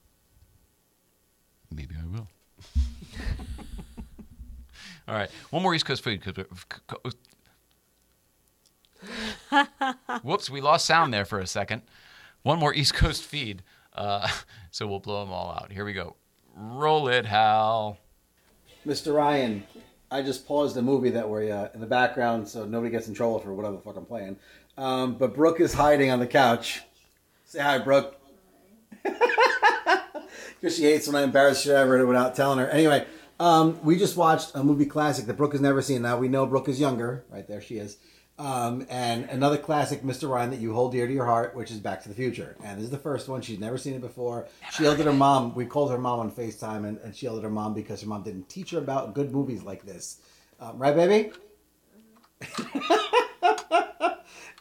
Maybe 1.71 1.95
I 1.95 2.07
will. 2.07 2.29
All 5.07 5.15
right, 5.15 5.31
one 5.51 5.63
more 5.63 5.75
East 5.75 5.85
Coast 5.87 6.03
feed. 6.03 6.23
'cause- 6.23 7.15
Whoops, 10.23 10.49
we 10.49 10.61
lost 10.61 10.87
sound 10.87 11.13
there 11.13 11.25
for 11.25 11.39
a 11.41 11.47
second. 11.47 11.83
One 12.43 12.59
more 12.59 12.73
East 12.75 12.95
Coast 12.95 13.23
feed, 13.23 13.63
uh, 13.95 14.29
so 14.71 14.87
we'll 14.87 15.01
blow 15.01 15.25
them 15.25 15.33
all 15.33 15.51
out. 15.51 15.71
Here 15.73 15.85
we 15.85 15.93
go. 15.93 16.17
Roll 16.57 17.09
it, 17.09 17.27
Hal. 17.27 17.99
Mr. 18.87 19.15
Ryan, 19.15 19.65
I 20.11 20.23
just 20.23 20.47
paused 20.47 20.77
the 20.77 20.83
movie 20.83 21.11
that 21.11 21.29
we're 21.29 21.53
uh, 21.53 21.69
in 21.75 21.81
the 21.81 21.87
background 21.87 22.47
so 22.49 22.65
nobody 22.65 22.91
gets 22.91 23.09
in 23.09 23.15
trouble 23.15 23.39
for 23.41 23.53
whatever 23.53 23.77
the 23.77 23.83
fuck 23.83 23.97
I'm 23.97 24.05
playing. 24.07 24.37
Um, 24.77 25.15
but 25.15 25.35
Brooke 25.35 25.61
is 25.61 25.73
hiding 25.75 26.11
on 26.11 26.19
the 26.19 26.27
couch. 26.27 26.83
Say 27.45 27.61
hi, 27.61 27.79
Brooke. 27.79 28.19
Because 30.61 30.77
she 30.79 30.85
hates 30.85 31.07
when 31.07 31.17
I 31.17 31.23
embarrass 31.25 31.61
shit 31.61 31.77
out 31.77 31.83
of 31.83 31.89
her 31.91 32.07
without 32.07 32.35
telling 32.35 32.59
her. 32.59 32.67
Anyway, 32.69 33.07
um, 33.41 33.83
we 33.85 33.97
just 33.97 34.17
watched 34.17 34.53
a 34.55 34.63
movie 34.63 34.87
classic 34.87 35.27
that 35.27 35.37
Brooke 35.37 35.53
has 35.53 35.61
never 35.61 35.83
seen. 35.83 36.03
Now 36.03 36.19
we 36.19 36.29
know 36.29 36.47
Brooke 36.47 36.69
is 36.69 36.81
younger. 36.81 37.25
Right 37.31 37.47
there 37.47 37.61
she 37.61 37.79
is. 37.79 37.99
Um, 38.37 38.85
and 38.91 39.31
another 39.31 39.57
classic, 39.57 40.03
Mr. 40.03 40.29
Ryan, 40.29 40.51
that 40.51 40.59
you 40.59 40.75
hold 40.75 40.91
dear 40.93 41.07
to 41.07 41.13
your 41.13 41.25
heart, 41.25 41.55
which 41.55 41.71
is 41.71 41.79
Back 41.79 42.03
to 42.03 42.09
the 42.09 42.17
Future. 42.17 42.57
And 42.65 42.79
this 42.79 42.87
is 42.87 42.91
the 42.91 42.99
first 42.99 43.29
one. 43.29 43.43
She's 43.43 43.61
never 43.61 43.79
seen 43.79 43.95
it 43.95 44.01
before. 44.01 44.49
She 44.73 44.83
yelled 44.83 44.99
at 44.99 45.07
her 45.07 45.13
mom. 45.13 45.55
We 45.55 45.67
called 45.67 45.93
her 45.93 45.99
mom 45.99 46.19
on 46.19 46.33
FaceTime, 46.33 46.85
and, 46.85 46.99
and 46.99 47.15
she 47.15 47.27
yelled 47.27 47.39
at 47.39 47.45
her 47.45 47.51
mom 47.51 47.75
because 47.75 48.03
her 48.03 48.09
mom 48.09 48.25
didn't 48.25 48.49
teach 48.49 48.73
her 48.73 48.79
about 48.79 49.15
good 49.15 49.31
movies 49.31 49.63
like 49.63 49.87
this. 49.87 50.19
Um, 50.59 50.79
right, 50.79 50.97
baby? 50.97 51.31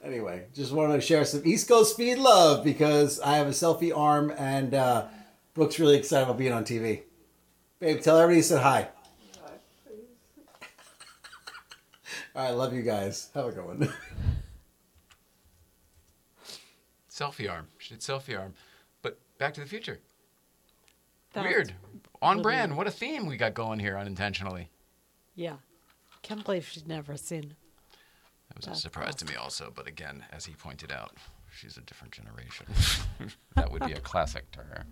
anyway, 0.04 0.46
just 0.54 0.72
wanted 0.72 0.94
to 0.94 1.02
share 1.02 1.26
some 1.26 1.42
East 1.44 1.68
Coast 1.68 1.98
feed 1.98 2.20
love 2.20 2.64
because 2.64 3.20
I 3.22 3.38
have 3.38 3.48
a 3.48 3.52
selfie 3.52 3.96
arm, 3.96 4.32
and 4.38 4.76
uh, 4.76 5.08
Brooke's 5.56 5.80
really 5.80 5.98
excited 5.98 6.26
about 6.26 6.38
being 6.38 6.54
on 6.54 6.64
TV. 6.64 7.02
Babe, 7.84 8.00
tell 8.00 8.18
everybody 8.18 8.38
you 8.38 8.44
said 8.44 8.62
hi. 8.62 8.88
All 12.34 12.46
right, 12.46 12.52
love 12.52 12.74
you 12.74 12.82
guys. 12.82 13.30
Have 13.36 13.48
a 13.48 13.52
good 13.52 13.66
one. 13.66 13.90
Selfie 17.12 17.52
arm. 17.52 17.68
She 17.80 17.94
did 17.94 18.00
selfie 18.00 18.40
arm. 18.40 18.54
But 19.02 19.20
Back 19.38 19.54
to 19.56 19.60
the 19.60 19.68
Future. 19.68 20.00
That's 21.34 21.46
Weird. 21.46 21.74
On 22.22 22.38
really 22.38 22.44
brand. 22.44 22.78
What 22.78 22.88
a 22.88 22.92
theme 22.92 23.26
we 23.26 23.36
got 23.36 23.54
going 23.54 23.80
here 23.80 23.98
unintentionally. 23.98 24.70
Yeah. 25.36 25.58
Can't 26.22 26.46
believe 26.46 26.66
she's 26.66 26.88
never 26.88 27.18
seen. 27.18 27.54
That 28.48 28.56
was 28.56 28.66
a 28.66 28.70
That's 28.70 28.82
surprise 28.82 29.16
to 29.16 29.26
me 29.26 29.36
also, 29.36 29.74
but 29.76 29.88
again, 29.88 30.24
as 30.32 30.46
he 30.46 30.54
pointed 30.54 30.94
out, 30.94 31.18
she's 31.54 31.76
a 31.76 31.82
different 31.82 32.14
generation. 32.14 32.66
that 33.56 33.70
would 33.74 33.86
be 33.86 33.92
a 33.92 34.00
classic 34.00 34.50
to 34.52 34.60
her. 34.60 34.86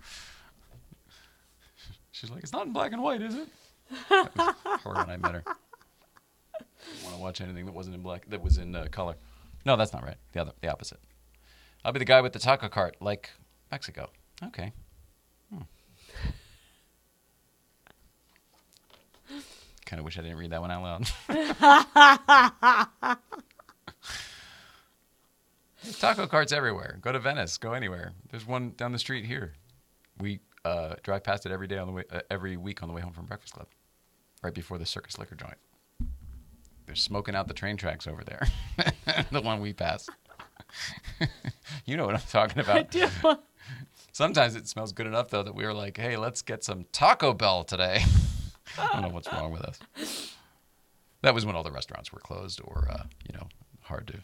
She's 2.22 2.30
like, 2.30 2.44
it's 2.44 2.54
not 2.54 2.68
in 2.68 2.72
black 2.72 2.92
and 2.94 3.02
white, 3.02 3.24
is 3.24 3.34
it? 3.34 3.48
That 4.10 4.38
was 4.64 4.82
her 4.84 4.94
when 4.94 5.10
I 5.10 5.18
met 5.18 5.32
her. 5.32 5.44
Didn't 5.44 7.04
want 7.04 7.16
to 7.16 7.22
watch 7.22 7.42
anything 7.42 7.66
that 7.66 7.72
wasn't 7.74 7.96
in 7.96 8.04
black, 8.04 8.30
that 8.30 8.44
was 8.44 8.60
in 8.60 8.76
uh, 8.76 8.86
color. 8.92 9.16
No, 9.66 9.76
that's 9.76 9.92
not 9.92 10.04
right. 10.04 10.18
The 10.32 10.42
other, 10.42 10.52
the 10.62 10.72
opposite. 10.72 11.00
I'll 11.84 11.92
be 11.94 11.98
the 11.98 12.06
guy 12.06 12.22
with 12.22 12.34
the 12.34 12.40
taco 12.40 12.70
cart, 12.70 12.96
like 13.00 13.32
Mexico. 13.72 14.12
Okay. 14.44 14.72
Hmm. 15.52 15.62
Kind 19.88 20.00
of 20.00 20.06
wish 20.06 20.20
I 20.20 20.22
didn't 20.22 20.38
read 20.38 20.52
that 20.52 20.62
one 20.62 20.70
out 20.70 20.84
loud. 20.84 21.10
There's 25.82 25.98
taco 26.00 26.28
carts 26.28 26.52
everywhere. 26.52 27.00
Go 27.02 27.12
to 27.12 27.18
Venice. 27.18 27.58
Go 27.58 27.74
anywhere. 27.74 28.14
There's 28.30 28.46
one 28.46 28.74
down 28.78 28.92
the 28.92 29.00
street 29.00 29.26
here. 29.26 29.56
We 30.20 30.42
uh, 30.66 30.96
drive 31.04 31.24
past 31.24 31.46
it 31.46 31.52
every 31.52 31.68
day 31.68 31.78
on 31.78 31.88
the 31.88 31.94
way, 31.94 32.04
uh, 32.12 32.22
every 32.30 32.58
week 32.58 32.84
on 32.84 32.90
the 32.90 32.94
way 32.94 33.02
home 33.02 33.14
from 33.14 33.26
Breakfast 33.26 33.54
Club, 33.54 33.68
right 34.44 34.54
before 34.54 34.78
the 34.78 34.86
Circus 34.86 35.18
Liquor 35.18 35.36
joint. 35.36 35.58
They're 36.86 36.96
smoking 36.96 37.36
out 37.36 37.48
the 37.48 37.54
train 37.54 37.78
tracks 37.78 38.08
over 38.08 38.24
there. 38.24 38.48
the 39.32 39.42
one 39.42 39.62
we 39.62 39.74
pass. 39.74 40.10
you 41.86 41.98
know 41.98 42.06
what 42.06 42.16
I'm 42.16 42.22
talking 42.30 42.60
about. 42.64 42.96
Sometimes 44.12 44.56
it 44.56 44.68
smells 44.68 44.92
good 44.92 45.08
enough 45.08 45.30
though 45.30 45.44
that 45.44 45.56
we 45.56 45.66
were 45.66 45.74
like, 45.74 45.98
"Hey, 45.98 46.18
let's 46.18 46.42
get 46.42 46.64
some 46.64 46.86
Taco 46.92 47.34
Bell 47.34 47.64
today." 47.64 48.04
I 48.78 48.88
don't 48.94 49.02
know 49.04 49.10
what's 49.10 49.32
wrong 49.32 49.52
with 49.52 49.62
us. 49.62 50.36
That 51.22 51.34
was 51.34 51.46
when 51.46 51.56
all 51.56 51.64
the 51.64 51.72
restaurants 51.72 52.12
were 52.12 52.20
closed 52.20 52.62
or 52.64 52.88
uh, 52.90 53.04
you 53.26 53.38
know 53.38 53.48
hard 53.82 54.08
to 54.08 54.20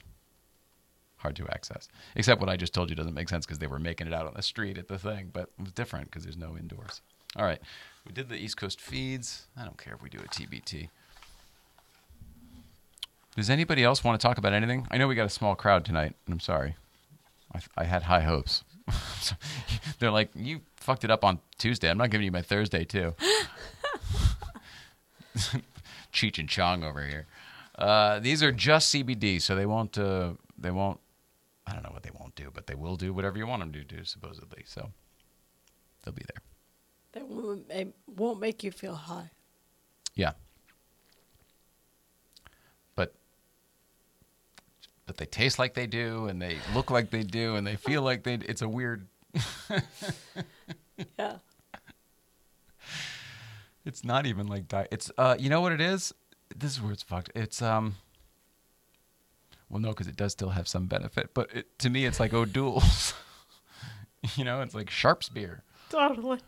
hard 1.18 1.36
to 1.38 1.48
access. 1.50 1.88
Except 2.16 2.40
what 2.40 2.50
I 2.50 2.56
just 2.56 2.74
told 2.74 2.90
you 2.90 2.96
doesn't 2.96 3.14
make 3.14 3.30
sense 3.30 3.46
because 3.46 3.60
they 3.60 3.68
were 3.68 3.80
making 3.80 4.08
it 4.08 4.14
out 4.14 4.28
on 4.28 4.34
the 4.36 4.42
street 4.42 4.78
at 4.78 4.88
the 4.88 4.98
thing, 4.98 5.30
but 5.34 5.50
it 5.60 5.64
was 5.64 5.72
different 5.72 6.06
because 6.06 6.24
there's 6.24 6.38
no 6.38 6.58
indoors. 6.58 7.02
All 7.36 7.46
right, 7.46 7.60
we 8.06 8.14
did 8.14 8.30
the 8.30 8.36
East 8.36 8.58
Coast 8.58 8.80
feeds. 8.82 9.48
I 9.58 9.64
don't 9.64 9.78
care 9.78 9.94
if 9.94 10.02
we 10.02 10.10
do 10.10 10.20
a 10.20 10.28
TBT. 10.28 10.90
Does 13.36 13.50
anybody 13.52 13.84
else 13.84 14.04
want 14.04 14.20
to 14.20 14.28
talk 14.28 14.40
about 14.40 14.54
anything? 14.54 14.88
I 14.90 14.98
know 14.98 15.08
we 15.08 15.14
got 15.14 15.28
a 15.28 15.30
small 15.30 15.56
crowd 15.56 15.86
tonight, 15.86 16.16
and 16.26 16.34
I'm 16.34 16.40
sorry. 16.40 16.76
I, 17.54 17.60
I 17.78 17.84
had 17.84 18.04
high 18.04 18.22
hopes. 18.22 18.64
They're 20.00 20.10
like, 20.10 20.30
you 20.34 20.62
fucked 20.76 21.04
it 21.04 21.12
up 21.12 21.24
on 21.24 21.40
Tuesday. 21.60 21.90
I'm 21.90 21.98
not 21.98 22.10
giving 22.10 22.26
you 22.26 22.32
my 22.32 22.42
Thursday 22.42 22.84
too. 22.84 23.14
Cheech 26.12 26.40
and 26.40 26.50
Chong 26.50 26.84
over 26.84 27.06
here. 27.06 27.28
Uh, 27.78 28.20
these 28.20 28.42
are 28.42 28.52
just 28.52 28.94
CBD, 28.94 29.40
so 29.40 29.56
they 29.56 29.66
won't. 29.66 29.98
Uh, 29.98 30.32
they 30.58 30.72
won't. 30.72 31.00
I 31.68 31.74
don't 31.74 31.84
know 31.84 31.92
what 31.92 32.04
they 32.04 32.12
won't 32.18 32.36
do, 32.36 32.50
but 32.54 32.68
they 32.68 32.76
will 32.76 32.96
do 32.96 33.14
whatever 33.14 33.38
you 33.38 33.46
want 33.46 33.60
them 33.62 33.74
to 33.74 33.84
do, 33.84 34.06
supposedly. 34.06 34.64
So 34.66 34.90
they'll 36.04 36.14
be 36.14 36.24
there. 36.24 36.42
That 37.12 37.28
won't 37.28 37.68
make, 37.68 37.94
won't 38.08 38.40
make 38.40 38.64
you 38.64 38.72
feel 38.72 38.96
high. 38.96 39.32
Yeah. 40.16 40.32
But 42.96 43.14
but 45.06 45.18
they 45.18 45.26
taste 45.26 45.60
like 45.60 45.74
they 45.74 45.88
do, 45.88 46.28
and 46.28 46.42
they 46.42 46.58
look 46.74 46.90
like 46.90 47.12
they 47.12 47.24
do, 47.24 47.56
and 47.56 47.68
they 47.68 47.76
feel 47.88 48.02
like 48.02 48.24
they. 48.24 48.36
It's 48.36 48.62
a 48.62 48.70
weird. 48.70 49.08
Yeah. 51.20 51.36
It's 53.86 54.04
not 54.04 54.26
even 54.26 54.48
like 54.48 54.68
diet. 54.68 54.88
It's 54.92 55.12
uh, 55.18 55.36
you 55.38 55.50
know 55.50 55.62
what 55.62 55.72
it 55.72 55.80
is. 55.80 56.12
This 56.56 56.72
is 56.72 56.82
where 56.82 56.92
it's 56.92 57.04
fucked. 57.04 57.32
It's 57.36 57.62
um. 57.62 57.96
Well, 59.70 59.82
no, 59.82 59.90
because 59.90 60.08
it 60.08 60.16
does 60.16 60.32
still 60.32 60.50
have 60.50 60.68
some 60.68 60.88
benefit, 60.88 61.34
but 61.34 61.54
it, 61.54 61.80
to 61.80 61.90
me, 61.90 62.06
it's 62.06 62.20
like 62.20 62.34
O'Doul's. 62.34 63.14
you 64.36 64.46
know, 64.46 64.62
it's 64.62 64.74
like 64.74 64.90
Sharps 64.90 65.30
beer. 65.30 65.64
Totally. 65.90 66.40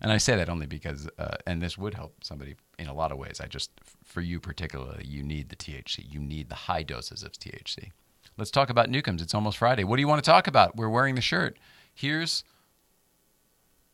And 0.00 0.12
I 0.12 0.18
say 0.18 0.36
that 0.36 0.50
only 0.50 0.66
because, 0.66 1.08
uh, 1.18 1.36
and 1.46 1.62
this 1.62 1.78
would 1.78 1.94
help 1.94 2.22
somebody 2.22 2.56
in 2.78 2.88
a 2.88 2.94
lot 2.94 3.10
of 3.10 3.16
ways. 3.16 3.40
I 3.40 3.46
just, 3.46 3.70
for 4.04 4.20
you 4.20 4.38
particularly, 4.38 5.06
you 5.06 5.22
need 5.22 5.48
the 5.48 5.56
THC. 5.56 6.04
You 6.06 6.20
need 6.20 6.50
the 6.50 6.54
high 6.54 6.82
doses 6.82 7.22
of 7.22 7.32
THC. 7.32 7.90
Let's 8.36 8.50
talk 8.50 8.68
about 8.68 8.90
Newcombs. 8.90 9.22
It's 9.22 9.34
almost 9.34 9.56
Friday. 9.56 9.82
What 9.84 9.96
do 9.96 10.02
you 10.02 10.08
want 10.08 10.22
to 10.22 10.30
talk 10.30 10.46
about? 10.46 10.76
We're 10.76 10.90
wearing 10.90 11.14
the 11.14 11.22
shirt. 11.22 11.58
Here's 11.94 12.44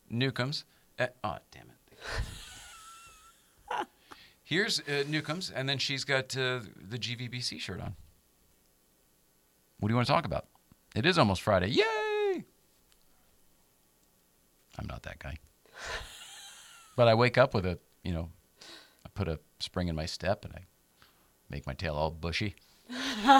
Newcombs. 0.09 0.65
Uh, 0.99 1.07
oh, 1.23 1.37
damn 1.51 1.69
it. 1.69 1.99
Here's 4.51 4.81
uh, 4.81 5.05
Newcombs, 5.07 5.49
and 5.49 5.69
then 5.69 5.77
she's 5.77 6.03
got 6.03 6.35
uh, 6.35 6.59
the 6.75 6.97
GVBC 6.97 7.57
shirt 7.61 7.79
on. 7.79 7.95
What 9.79 9.87
do 9.87 9.93
you 9.93 9.95
want 9.95 10.07
to 10.07 10.13
talk 10.13 10.25
about? 10.25 10.47
It 10.93 11.05
is 11.05 11.17
almost 11.17 11.41
Friday. 11.41 11.69
Yay! 11.69 12.43
I'm 14.77 14.87
not 14.87 15.03
that 15.03 15.19
guy. 15.19 15.37
But 16.97 17.07
I 17.07 17.13
wake 17.13 17.37
up 17.37 17.53
with 17.53 17.65
a, 17.65 17.79
you 18.03 18.11
know, 18.11 18.29
I 19.05 19.09
put 19.13 19.29
a 19.29 19.39
spring 19.59 19.87
in 19.87 19.95
my 19.95 20.05
step 20.05 20.43
and 20.43 20.53
I 20.53 20.65
make 21.49 21.65
my 21.65 21.73
tail 21.73 21.95
all 21.95 22.11
bushy, 22.11 22.55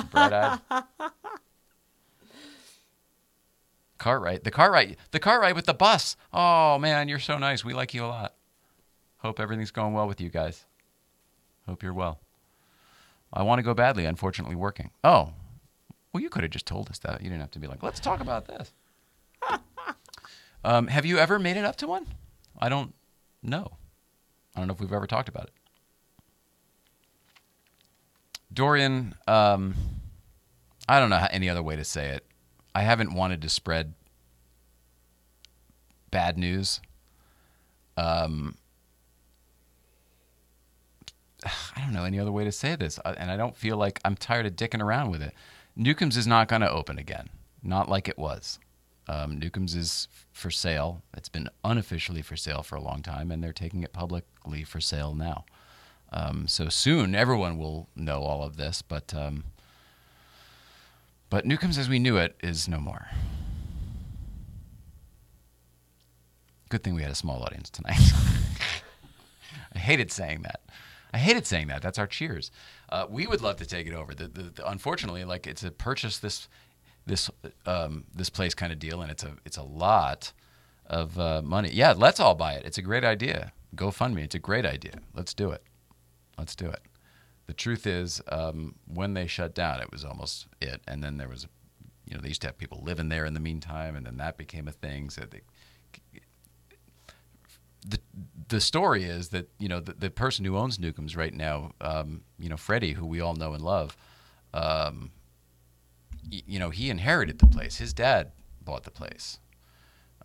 bright 0.09 0.31
eyed. 0.31 0.59
Cartwright, 3.97 4.45
the 4.45 4.49
Cartwright, 4.49 4.97
the 5.11 5.19
Cartwright 5.19 5.55
with 5.55 5.65
the 5.65 5.73
bus. 5.73 6.15
Oh 6.31 6.79
man, 6.79 7.09
you're 7.09 7.19
so 7.19 7.37
nice. 7.37 7.65
We 7.65 7.73
like 7.73 7.93
you 7.93 8.05
a 8.05 8.07
lot. 8.07 8.35
Hope 9.17 9.41
everything's 9.41 9.71
going 9.71 9.93
well 9.93 10.07
with 10.07 10.21
you 10.21 10.29
guys. 10.29 10.65
Hope 11.71 11.83
you're 11.83 11.93
well. 11.93 12.19
I 13.31 13.43
want 13.43 13.59
to 13.59 13.63
go 13.63 13.73
badly. 13.73 14.03
Unfortunately, 14.03 14.55
working. 14.55 14.91
Oh, 15.05 15.31
well, 16.11 16.21
you 16.21 16.27
could 16.27 16.43
have 16.43 16.51
just 16.51 16.65
told 16.65 16.89
us 16.89 16.99
that. 16.99 17.21
You 17.21 17.29
didn't 17.29 17.39
have 17.39 17.51
to 17.51 17.59
be 17.59 17.67
like, 17.67 17.81
let's 17.81 18.01
talk 18.01 18.19
about 18.19 18.45
this. 18.45 18.73
um, 20.65 20.87
have 20.87 21.05
you 21.05 21.17
ever 21.17 21.39
made 21.39 21.55
it 21.55 21.63
up 21.63 21.77
to 21.77 21.87
one? 21.87 22.07
I 22.59 22.67
don't 22.67 22.93
know. 23.41 23.77
I 24.53 24.59
don't 24.59 24.67
know 24.67 24.73
if 24.73 24.81
we've 24.81 24.91
ever 24.91 25.07
talked 25.07 25.29
about 25.29 25.45
it. 25.45 25.53
Dorian, 28.53 29.15
um, 29.29 29.73
I 30.89 30.99
don't 30.99 31.09
know 31.09 31.25
any 31.31 31.47
other 31.47 31.63
way 31.63 31.77
to 31.77 31.85
say 31.85 32.09
it. 32.09 32.25
I 32.75 32.81
haven't 32.81 33.13
wanted 33.13 33.41
to 33.43 33.49
spread 33.49 33.93
bad 36.11 36.37
news. 36.37 36.81
Um, 37.95 38.57
I 41.75 41.81
don't 41.81 41.93
know 41.93 42.05
any 42.05 42.19
other 42.19 42.31
way 42.31 42.43
to 42.43 42.51
say 42.51 42.75
this, 42.75 42.99
uh, 43.03 43.15
and 43.17 43.31
I 43.31 43.37
don't 43.37 43.55
feel 43.55 43.77
like 43.77 43.99
I'm 44.05 44.15
tired 44.15 44.45
of 44.45 44.55
dicking 44.55 44.81
around 44.81 45.11
with 45.11 45.21
it. 45.21 45.33
Newcomb's 45.75 46.17
is 46.17 46.27
not 46.27 46.47
going 46.47 46.61
to 46.61 46.69
open 46.69 46.97
again, 46.97 47.29
not 47.63 47.89
like 47.89 48.07
it 48.07 48.17
was. 48.17 48.59
Um, 49.07 49.39
Newcomb's 49.39 49.75
is 49.75 50.07
for 50.31 50.51
sale. 50.51 51.01
It's 51.15 51.29
been 51.29 51.49
unofficially 51.63 52.21
for 52.21 52.35
sale 52.35 52.63
for 52.63 52.75
a 52.75 52.81
long 52.81 53.01
time, 53.01 53.31
and 53.31 53.43
they're 53.43 53.53
taking 53.53 53.83
it 53.83 53.93
publicly 53.93 54.63
for 54.63 54.79
sale 54.79 55.13
now. 55.15 55.45
Um, 56.13 56.47
so 56.47 56.69
soon, 56.69 57.15
everyone 57.15 57.57
will 57.57 57.87
know 57.95 58.21
all 58.21 58.43
of 58.43 58.57
this, 58.57 58.81
but 58.81 59.13
um, 59.13 59.45
but 61.29 61.45
Newcomb's 61.45 61.77
as 61.77 61.87
we 61.87 61.99
knew 61.99 62.17
it 62.17 62.35
is 62.43 62.67
no 62.67 62.79
more. 62.79 63.07
Good 66.69 66.83
thing 66.83 66.93
we 66.93 67.01
had 67.01 67.11
a 67.11 67.15
small 67.15 67.41
audience 67.41 67.69
tonight. 67.69 67.99
I 69.73 69.79
hated 69.79 70.11
saying 70.11 70.41
that. 70.43 70.61
I 71.13 71.17
hated 71.17 71.45
saying 71.45 71.67
that. 71.67 71.81
That's 71.81 71.99
our 71.99 72.07
cheers. 72.07 72.51
Uh, 72.89 73.05
we 73.09 73.27
would 73.27 73.41
love 73.41 73.57
to 73.57 73.65
take 73.65 73.87
it 73.87 73.93
over. 73.93 74.13
The, 74.13 74.27
the, 74.27 74.43
the, 74.43 74.69
unfortunately, 74.69 75.25
like 75.25 75.47
it's 75.47 75.63
a 75.63 75.71
purchase 75.71 76.19
this 76.19 76.47
this 77.05 77.29
um, 77.65 78.05
this 78.13 78.29
place 78.29 78.53
kind 78.53 78.71
of 78.71 78.79
deal, 78.79 79.01
and 79.01 79.11
it's 79.11 79.23
a 79.23 79.35
it's 79.45 79.57
a 79.57 79.63
lot 79.63 80.31
of 80.85 81.17
uh, 81.19 81.41
money. 81.41 81.69
Yeah, 81.71 81.93
let's 81.97 82.19
all 82.19 82.35
buy 82.35 82.53
it. 82.53 82.65
It's 82.65 82.77
a 82.77 82.81
great 82.81 83.03
idea. 83.03 83.53
GoFundMe. 83.75 84.23
It's 84.23 84.35
a 84.35 84.39
great 84.39 84.65
idea. 84.65 84.99
Let's 85.13 85.33
do 85.33 85.51
it. 85.51 85.63
Let's 86.37 86.55
do 86.55 86.67
it. 86.67 86.81
The 87.47 87.53
truth 87.53 87.85
is, 87.87 88.21
um, 88.29 88.75
when 88.85 89.13
they 89.13 89.27
shut 89.27 89.53
down, 89.53 89.81
it 89.81 89.91
was 89.91 90.05
almost 90.05 90.47
it, 90.61 90.81
and 90.87 91.03
then 91.03 91.17
there 91.17 91.27
was, 91.27 91.47
you 92.05 92.15
know, 92.15 92.21
they 92.21 92.29
used 92.29 92.41
to 92.41 92.47
have 92.47 92.57
people 92.57 92.81
living 92.83 93.09
there 93.09 93.25
in 93.25 93.33
the 93.33 93.39
meantime, 93.39 93.95
and 93.95 94.05
then 94.05 94.17
that 94.17 94.37
became 94.37 94.67
a 94.67 94.71
thing. 94.71 95.09
So 95.09 95.23
they, 95.29 95.41
the 97.85 97.99
the 98.49 98.61
story 98.61 99.03
is 99.03 99.29
that 99.29 99.49
you 99.59 99.67
know 99.67 99.79
the, 99.79 99.93
the 99.93 100.09
person 100.09 100.45
who 100.45 100.57
owns 100.57 100.79
Newcomb's 100.79 101.15
right 101.15 101.33
now, 101.33 101.71
um, 101.81 102.21
you 102.39 102.49
know 102.49 102.57
Freddie, 102.57 102.93
who 102.93 103.05
we 103.05 103.21
all 103.21 103.33
know 103.33 103.53
and 103.53 103.63
love, 103.63 103.95
um, 104.53 105.11
y- 106.31 106.43
you 106.45 106.59
know 106.59 106.69
he 106.69 106.89
inherited 106.89 107.39
the 107.39 107.47
place. 107.47 107.77
His 107.77 107.93
dad 107.93 108.31
bought 108.63 108.83
the 108.83 108.91
place. 108.91 109.39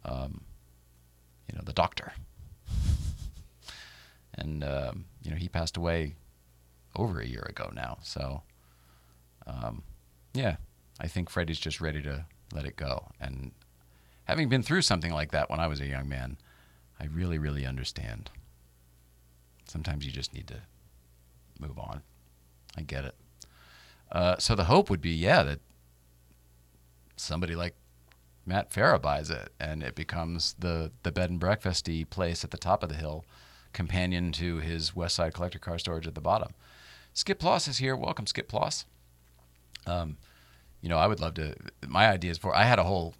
Um, 0.04 0.42
you 1.50 1.56
know 1.56 1.62
the 1.64 1.72
doctor, 1.72 2.12
and 4.34 4.62
um, 4.64 5.04
you 5.22 5.30
know 5.30 5.36
he 5.36 5.48
passed 5.48 5.76
away 5.76 6.14
over 6.94 7.20
a 7.20 7.26
year 7.26 7.46
ago 7.48 7.70
now. 7.74 7.98
So 8.02 8.42
um, 9.46 9.82
yeah, 10.34 10.56
I 11.00 11.06
think 11.08 11.30
Freddie's 11.30 11.58
just 11.58 11.80
ready 11.80 12.02
to 12.02 12.26
let 12.52 12.66
it 12.66 12.76
go. 12.76 13.08
And 13.20 13.52
having 14.24 14.48
been 14.48 14.62
through 14.62 14.82
something 14.82 15.12
like 15.12 15.30
that 15.32 15.48
when 15.50 15.60
I 15.60 15.66
was 15.66 15.80
a 15.80 15.86
young 15.86 16.08
man. 16.08 16.36
I 17.00 17.06
really, 17.06 17.38
really 17.38 17.66
understand. 17.66 18.30
Sometimes 19.66 20.06
you 20.06 20.12
just 20.12 20.34
need 20.34 20.46
to 20.48 20.62
move 21.58 21.78
on. 21.78 22.02
I 22.76 22.82
get 22.82 23.04
it. 23.04 23.14
Uh, 24.10 24.36
so 24.38 24.54
the 24.54 24.64
hope 24.64 24.88
would 24.88 25.00
be, 25.00 25.10
yeah, 25.10 25.42
that 25.42 25.60
somebody 27.16 27.54
like 27.54 27.74
Matt 28.44 28.70
Farah 28.70 29.02
buys 29.02 29.30
it 29.30 29.50
and 29.58 29.82
it 29.82 29.94
becomes 29.94 30.54
the, 30.58 30.92
the 31.02 31.10
bed 31.10 31.30
and 31.30 31.40
breakfasty 31.40 32.08
place 32.08 32.44
at 32.44 32.50
the 32.50 32.56
top 32.56 32.82
of 32.82 32.88
the 32.88 32.94
hill, 32.94 33.24
companion 33.72 34.32
to 34.32 34.58
his 34.58 34.94
West 34.94 35.16
Side 35.16 35.34
collector 35.34 35.58
car 35.58 35.78
storage 35.78 36.06
at 36.06 36.14
the 36.14 36.20
bottom. 36.20 36.52
Skip 37.12 37.38
Ploss 37.38 37.66
is 37.66 37.78
here. 37.78 37.96
Welcome, 37.96 38.26
Skip 38.26 38.46
Ploss. 38.46 38.84
Um, 39.86 40.18
you 40.82 40.88
know, 40.88 40.98
I 40.98 41.06
would 41.06 41.20
love 41.20 41.34
to. 41.34 41.54
My 41.86 42.08
idea 42.08 42.30
is 42.30 42.38
for 42.38 42.54
I 42.54 42.64
had 42.64 42.78
a 42.78 42.84
whole 42.84 43.14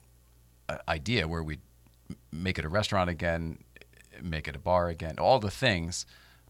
uh, 0.69 0.77
idea 0.89 1.27
where 1.27 1.43
we'd 1.43 1.61
make 2.31 2.59
it 2.59 2.65
a 2.65 2.69
restaurant 2.69 3.11
again, 3.11 3.59
make 4.23 4.49
it 4.49 4.57
a 4.57 4.59
bar 4.59 4.89
again, 4.89 5.17
all 5.19 5.39
the 5.39 5.51
things, 5.51 6.07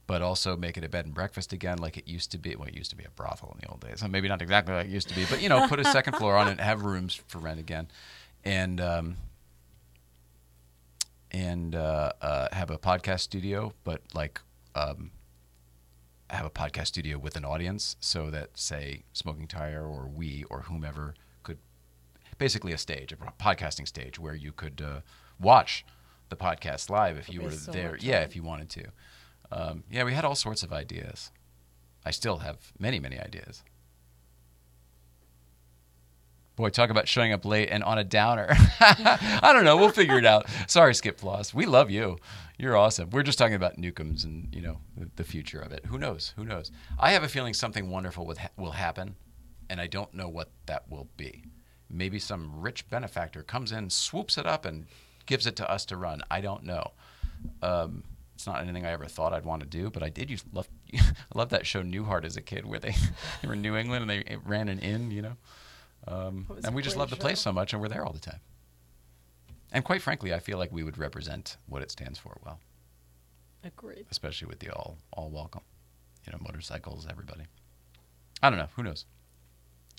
but 0.07 0.23
also 0.23 0.57
make 0.57 0.77
it 0.77 0.85
a 0.85 0.89
bed 0.89 1.05
and 1.05 1.15
breakfast 1.15 1.53
again, 1.53 1.79
like 1.79 1.97
it 1.97 2.07
used 2.07 2.31
to 2.33 2.39
be. 2.39 2.55
Well, 2.55 2.69
it 2.69 2.75
used 2.75 2.91
to 2.91 2.97
be 2.97 3.05
a 3.05 3.11
brothel 3.11 3.53
in 3.55 3.61
the 3.61 3.69
old 3.71 3.81
days. 3.81 4.03
Maybe 4.09 4.29
not 4.29 4.43
exactly 4.43 4.75
like 4.75 4.87
it 4.87 4.93
used 4.93 5.09
to 5.09 5.15
be, 5.15 5.25
but 5.29 5.43
you 5.43 5.49
know, 5.49 5.67
put 5.69 5.81
a 5.81 5.85
second 5.85 6.17
floor 6.17 6.37
on 6.37 6.49
it, 6.49 6.61
have 6.61 6.83
rooms 6.83 7.15
for 7.27 7.39
rent 7.39 7.59
again, 7.59 7.89
and 8.45 8.81
um, 8.81 9.17
and 11.33 11.75
uh, 11.75 12.13
uh, 12.23 12.49
have 12.53 12.71
a 12.71 12.79
podcast 12.79 13.21
studio, 13.21 13.73
but 13.85 14.03
like 14.15 14.41
um, 14.75 15.11
have 16.31 16.47
a 16.47 16.51
podcast 16.51 16.87
studio 16.89 17.19
with 17.19 17.37
an 17.37 17.45
audience, 17.45 17.97
so 18.01 18.31
that 18.31 18.57
say 18.59 19.03
Smoking 19.13 19.47
Tire 19.49 19.85
or 19.85 20.07
we 20.07 20.45
or 20.51 20.63
whomever 20.63 21.15
could 21.43 21.59
basically 22.39 22.73
a 22.73 22.79
stage, 22.79 23.13
a 23.13 23.17
podcasting 23.43 23.89
stage 23.89 24.19
where 24.19 24.35
you 24.35 24.53
could 24.53 24.81
uh, 24.81 25.01
watch 25.41 25.85
the 26.29 26.37
podcast 26.37 26.91
live 26.91 27.17
if 27.17 27.29
you 27.29 27.43
were 27.43 27.51
so 27.51 27.73
there. 27.73 27.97
Yeah, 28.01 28.21
if 28.21 28.35
you 28.35 28.43
wanted 28.43 28.71
to. 28.71 28.85
Um, 29.53 29.85
yeah, 29.91 30.05
we 30.05 30.13
had 30.13 30.25
all 30.25 30.35
sorts 30.35 30.63
of 30.63 30.73
ideas. 30.73 31.31
I 32.05 32.11
still 32.11 32.39
have 32.39 32.73
many, 32.79 32.99
many 33.01 33.19
ideas. 33.19 33.63
Boy, 36.57 36.71
talk 36.71 36.89
about 36.89 37.07
showing 37.07 37.33
up 37.33 37.45
late 37.45 37.69
and 37.71 37.85
on 37.85 37.99
a 37.99 38.05
downer. 38.05 38.49
I 38.81 39.51
don't 39.53 39.65
know. 39.65 39.77
We'll 39.77 39.91
figure 39.91 40.19
it 40.19 40.25
out. 40.25 40.47
Sorry, 40.67 40.95
Skip 40.95 41.21
Floss. 41.21 41.53
We 41.53 41.67
love 41.67 41.91
you. 41.91 42.17
You're 42.59 42.77
awesome. 42.77 43.11
We're 43.11 43.23
just 43.23 43.39
talking 43.39 43.55
about 43.55 43.77
Newcomb's 43.77 44.25
and 44.25 44.49
you 44.55 44.63
know 44.63 44.79
the 45.17 45.25
future 45.25 45.61
of 45.61 45.73
it. 45.73 45.85
Who 45.87 45.99
knows? 45.99 46.33
Who 46.37 46.47
knows? 46.47 46.73
I 46.99 47.11
have 47.13 47.23
a 47.23 47.29
feeling 47.29 47.53
something 47.53 47.91
wonderful 47.91 48.33
will 48.57 48.71
happen, 48.71 49.17
and 49.69 49.83
I 49.83 49.87
don't 49.87 50.15
know 50.15 50.29
what 50.29 50.51
that 50.65 50.89
will 50.89 51.09
be. 51.19 51.45
Maybe 51.91 52.19
some 52.19 52.61
rich 52.63 52.89
benefactor 52.89 53.43
comes 53.43 53.71
in, 53.71 53.91
swoops 53.91 54.39
it 54.39 54.47
up, 54.47 54.65
and 54.65 54.87
gives 55.27 55.47
it 55.47 55.57
to 55.57 55.71
us 55.71 55.85
to 55.87 55.97
run. 55.97 56.23
I 56.31 56.41
don't 56.41 56.65
know. 56.65 56.93
Um, 57.63 58.05
it's 58.35 58.47
not 58.47 58.61
anything 58.61 58.85
I 58.85 58.91
ever 58.91 59.07
thought 59.07 59.33
I'd 59.33 59.45
want 59.45 59.63
to 59.63 59.69
do, 59.69 59.91
but 59.91 60.03
I 60.03 60.09
did 60.09 60.31
use 60.31 60.45
love. 60.53 60.69
I 60.95 61.01
love 61.35 61.49
that 61.51 61.67
show 61.67 61.83
Newhart 61.83 62.25
as 62.25 62.37
a 62.37 62.43
kid, 62.43 62.67
where 62.67 62.79
they, 62.79 62.95
they 63.43 63.49
were 63.49 63.55
in 63.55 63.63
New 63.63 63.77
England 63.77 64.03
and 64.03 64.11
they 64.11 64.37
ran 64.45 64.69
an 64.69 64.79
inn, 64.79 65.11
you 65.11 65.23
know. 65.23 65.37
Um, 66.07 66.47
and 66.65 66.75
we 66.75 66.83
just 66.83 66.97
love 66.97 67.11
the 67.11 67.17
place 67.17 67.41
so 67.41 67.53
much, 67.53 67.73
and 67.73 67.83
we're 67.83 67.89
there 67.89 68.05
all 68.05 68.13
the 68.13 68.21
time. 68.21 68.41
And 69.73 69.85
quite 69.85 70.03
frankly, 70.03 70.33
I 70.33 70.39
feel 70.39 70.59
like 70.59 70.71
we 70.71 70.83
would 70.85 70.99
represent 70.99 71.57
what 71.67 71.83
it 71.83 71.91
stands 71.91 72.19
for 72.19 72.39
well, 72.45 72.61
Agreed. 73.65 74.07
especially 74.11 74.47
with 74.49 74.61
the 74.61 74.71
all 74.71 74.99
all 75.13 75.31
welcome, 75.31 75.63
you 76.25 76.33
know, 76.33 76.39
motorcycles, 76.41 77.07
everybody. 77.11 77.45
I 78.43 78.51
don't 78.51 78.59
know. 78.59 78.69
Who 78.77 78.83
knows? 78.83 79.07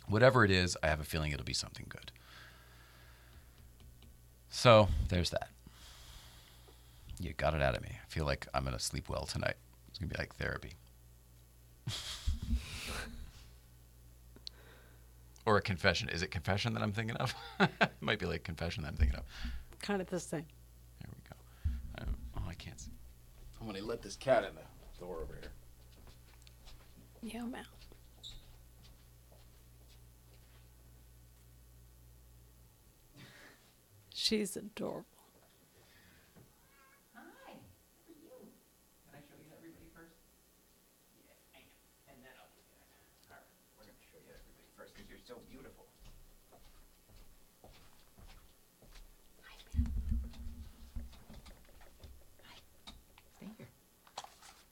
Whatever 0.08 0.46
it 0.46 0.52
is, 0.52 0.78
I 0.82 0.88
have 0.88 1.02
a 1.02 1.04
feeling 1.04 1.32
it'll 1.32 1.44
be 1.44 1.54
something 1.54 1.88
good. 1.90 2.12
So 4.50 4.90
there's 5.10 5.30
that. 5.32 5.50
You 7.20 7.34
got 7.34 7.54
it 7.54 7.62
out 7.62 7.76
of 7.76 7.82
me. 7.82 7.90
I 7.92 8.08
feel 8.10 8.26
like 8.26 8.48
I'm 8.54 8.64
gonna 8.64 8.80
sleep 8.80 9.10
well 9.10 9.26
tonight. 9.26 9.56
It's 9.90 10.00
gonna 10.00 10.12
be 10.12 10.18
like 10.18 10.36
therapy. 10.36 10.74
or 15.46 15.58
a 15.58 15.62
confession. 15.62 16.10
Is 16.10 16.22
it 16.22 16.30
confession 16.30 16.74
that 16.74 16.84
I'm 16.84 16.92
thinking 16.92 17.16
of? 17.18 17.34
it 17.60 17.92
might 18.02 18.20
be 18.20 18.26
like 18.26 18.44
confession 18.44 18.84
that 18.84 18.90
I'm 18.90 18.98
thinking 18.98 19.18
of. 19.18 19.24
Kind 19.82 20.02
of 20.02 20.08
the 20.08 20.20
same. 20.20 20.46
There 21.00 21.10
we 21.10 21.22
go. 21.30 21.36
Um, 22.00 22.16
oh, 22.38 22.44
I 22.50 22.54
can't 22.54 22.80
see. 22.80 22.92
I'm 23.60 23.68
gonna 23.68 23.82
let 23.82 24.02
this 24.02 24.16
cat 24.16 24.44
in 24.44 24.54
the 24.56 25.00
door 25.00 25.22
over 25.24 25.36
here. 25.40 25.52
Yeah, 27.22 27.44
man. 27.46 27.66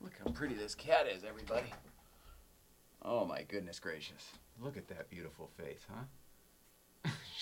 Look 0.02 0.14
how 0.20 0.32
pretty 0.32 0.56
this 0.56 0.76
cat 0.76 1.08
is, 1.08 1.24
everybody. 1.24 1.72
Oh 3.04 3.24
my 3.24 3.44
goodness 3.44 3.80
gracious. 3.80 4.32
Look 4.60 4.76
at 4.76 4.90
that 4.90 5.10
beautiful 5.10 5.50
face, 5.58 5.86
huh? 5.90 6.04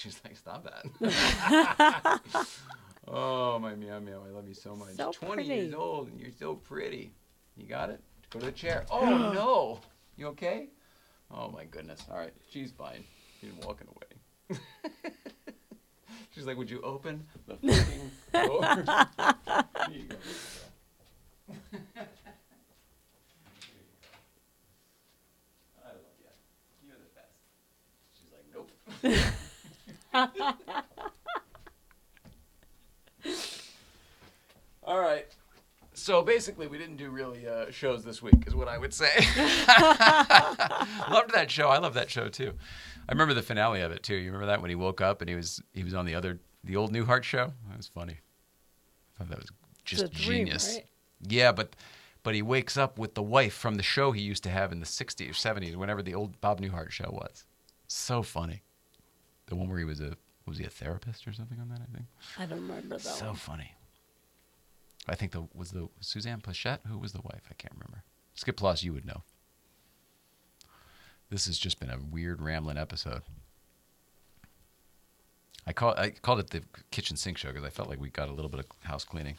She's 0.03 0.19
like, 0.25 0.35
stop 0.35 0.65
that. 0.65 0.83
oh, 3.07 3.57
my 3.57 3.73
meow 3.73 4.01
meow. 4.01 4.21
I 4.27 4.31
love 4.31 4.49
you 4.49 4.53
so 4.53 4.75
much. 4.75 4.95
So 4.97 5.13
20 5.13 5.43
years 5.43 5.73
old 5.73 6.09
and 6.09 6.19
you're 6.19 6.33
so 6.37 6.55
pretty. 6.55 7.13
You 7.55 7.67
got 7.67 7.89
it? 7.89 8.01
Go 8.29 8.39
to 8.39 8.47
the 8.47 8.51
chair. 8.51 8.85
Oh, 8.91 9.31
no. 9.31 9.79
You 10.17 10.27
okay? 10.27 10.67
Oh, 11.31 11.47
my 11.51 11.63
goodness. 11.63 12.01
All 12.11 12.17
right. 12.17 12.33
She's 12.49 12.71
fine. 12.71 13.05
She's 13.39 13.53
walking 13.65 13.87
away. 13.87 14.59
She's 16.35 16.45
like, 16.45 16.57
would 16.57 16.69
you 16.69 16.81
open 16.81 17.25
the 17.47 17.55
fucking 17.55 18.11
door? 18.33 18.65
Here 18.65 19.95
you 19.95 20.09
go. 20.09 20.17
I 25.81 25.93
love 25.93 26.17
you. 26.19 26.27
You're 26.85 26.97
the 26.97 27.07
best. 27.15 27.39
She's 28.19 28.33
like, 28.33 28.43
nope. 28.53 28.69
All 34.83 34.99
right. 34.99 35.25
So 35.93 36.21
basically, 36.21 36.67
we 36.67 36.77
didn't 36.77 36.97
do 36.97 37.09
really 37.09 37.47
uh, 37.47 37.71
shows 37.71 38.03
this 38.03 38.21
week, 38.21 38.45
is 38.45 38.53
what 38.55 38.67
I 38.67 38.77
would 38.77 38.93
say. 38.93 39.09
Loved 41.09 41.33
that 41.33 41.45
show. 41.49 41.69
I 41.69 41.77
love 41.77 41.93
that 41.93 42.09
show 42.09 42.27
too. 42.27 42.53
I 43.07 43.11
remember 43.11 43.33
the 43.33 43.41
finale 43.41 43.81
of 43.81 43.91
it 43.91 44.03
too. 44.03 44.15
You 44.15 44.25
remember 44.27 44.47
that 44.47 44.61
when 44.61 44.69
he 44.69 44.75
woke 44.75 45.01
up 45.01 45.21
and 45.21 45.29
he 45.29 45.35
was 45.35 45.61
he 45.73 45.83
was 45.83 45.93
on 45.93 46.05
the 46.05 46.15
other 46.15 46.39
the 46.63 46.75
old 46.75 46.91
Newhart 46.91 47.23
show. 47.23 47.53
That 47.69 47.77
was 47.77 47.87
funny. 47.87 48.17
I 49.15 49.19
thought 49.19 49.29
that 49.29 49.39
was 49.39 49.49
just 49.85 50.11
dream, 50.11 50.45
genius. 50.45 50.73
right? 50.73 50.85
Yeah, 51.27 51.51
but 51.51 51.75
but 52.23 52.35
he 52.35 52.41
wakes 52.41 52.77
up 52.77 52.97
with 52.97 53.15
the 53.15 53.23
wife 53.23 53.53
from 53.53 53.75
the 53.75 53.83
show 53.83 54.11
he 54.11 54.21
used 54.21 54.43
to 54.43 54.49
have 54.49 54.71
in 54.71 54.79
the 54.79 54.85
60s 54.85 55.29
or 55.29 55.33
70s, 55.33 55.75
whenever 55.75 56.01
the 56.01 56.15
old 56.15 56.39
Bob 56.39 56.61
Newhart 56.61 56.89
show 56.89 57.09
was. 57.11 57.45
So 57.87 58.23
funny. 58.23 58.63
The 59.47 59.55
one 59.55 59.67
where 59.69 59.79
he 59.79 59.85
was 59.85 59.99
a 60.01 60.15
was 60.45 60.57
he 60.57 60.65
a 60.65 60.69
therapist 60.69 61.27
or 61.27 61.33
something 61.33 61.59
on 61.59 61.69
that? 61.69 61.79
I 61.81 61.95
think. 61.95 62.05
I 62.39 62.45
don't 62.45 62.61
remember 62.67 62.97
that 62.97 63.01
So 63.01 63.27
one. 63.27 63.35
funny. 63.35 63.71
I 65.07 65.15
think 65.15 65.31
the 65.31 65.47
was 65.53 65.71
the 65.71 65.89
Suzanne 65.99 66.41
Pleshette 66.41 66.79
who 66.87 66.97
was 66.97 67.11
the 67.13 67.21
wife. 67.21 67.43
I 67.49 67.53
can't 67.57 67.73
remember. 67.73 68.03
Skip 68.35 68.57
Plus, 68.57 68.83
you 68.83 68.93
would 68.93 69.05
know. 69.05 69.23
This 71.29 71.45
has 71.47 71.57
just 71.57 71.79
been 71.79 71.89
a 71.89 71.97
weird 71.99 72.41
rambling 72.41 72.77
episode. 72.77 73.21
I 75.65 75.73
call 75.73 75.93
I 75.97 76.09
called 76.11 76.39
it 76.39 76.49
the 76.49 76.63
kitchen 76.91 77.15
sink 77.17 77.37
show 77.37 77.49
because 77.49 77.63
I 77.63 77.69
felt 77.69 77.89
like 77.89 77.99
we 77.99 78.09
got 78.09 78.27
a 78.29 78.33
little 78.33 78.49
bit 78.49 78.59
of 78.59 78.65
house 78.87 79.03
cleaning. 79.05 79.37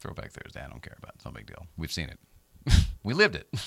Throwback 0.00 0.32
Thursday, 0.32 0.60
I 0.62 0.68
don't 0.68 0.82
care 0.82 0.96
about. 0.98 1.10
it. 1.10 1.14
It's 1.16 1.24
no 1.24 1.30
big 1.32 1.46
deal. 1.46 1.66
We've 1.76 1.90
seen 1.92 2.10
it. 2.10 2.74
we 3.02 3.14
lived 3.14 3.34
it. 3.36 3.48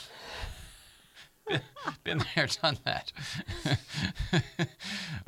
been 2.03 2.23
there, 2.35 2.47
done 2.61 2.77
that. 2.85 3.11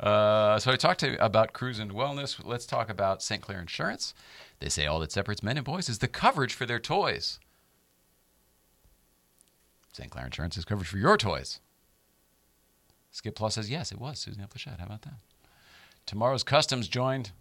uh, 0.00 0.58
so 0.58 0.72
I 0.72 0.76
talked 0.76 1.00
to 1.00 1.22
about 1.24 1.52
cruise 1.52 1.78
and 1.78 1.92
wellness. 1.92 2.40
Let's 2.44 2.66
talk 2.66 2.90
about 2.90 3.22
St. 3.22 3.42
Clair 3.42 3.60
Insurance. 3.60 4.14
They 4.60 4.68
say 4.68 4.86
all 4.86 5.00
that 5.00 5.12
separates 5.12 5.42
men 5.42 5.56
and 5.56 5.64
boys 5.64 5.88
is 5.88 5.98
the 5.98 6.08
coverage 6.08 6.54
for 6.54 6.66
their 6.66 6.78
toys. 6.78 7.38
St. 9.92 10.10
Clair 10.10 10.26
Insurance 10.26 10.56
is 10.56 10.64
coverage 10.64 10.88
for 10.88 10.98
your 10.98 11.16
toys. 11.16 11.60
Skip 13.10 13.34
Plus 13.34 13.54
says 13.54 13.70
yes, 13.70 13.90
it 13.90 14.00
was 14.00 14.18
Susan 14.18 14.46
Pleshette. 14.46 14.78
How 14.78 14.86
about 14.86 15.02
that? 15.02 15.14
Tomorrow's 16.06 16.44
Customs 16.44 16.88
joined. 16.88 17.32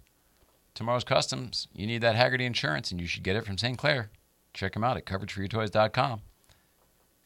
Tomorrow's 0.73 1.03
Customs. 1.03 1.67
You 1.73 1.86
need 1.86 2.01
that 2.01 2.15
Hagerty 2.15 2.45
insurance, 2.45 2.91
and 2.91 2.99
you 2.99 3.07
should 3.07 3.23
get 3.23 3.36
it 3.36 3.45
from 3.45 3.57
St. 3.57 3.77
Clair. 3.77 4.09
Check 4.53 4.73
them 4.73 4.84
out 4.84 4.97
at 4.97 5.05
coverageforyourtoys.com. 5.05 6.21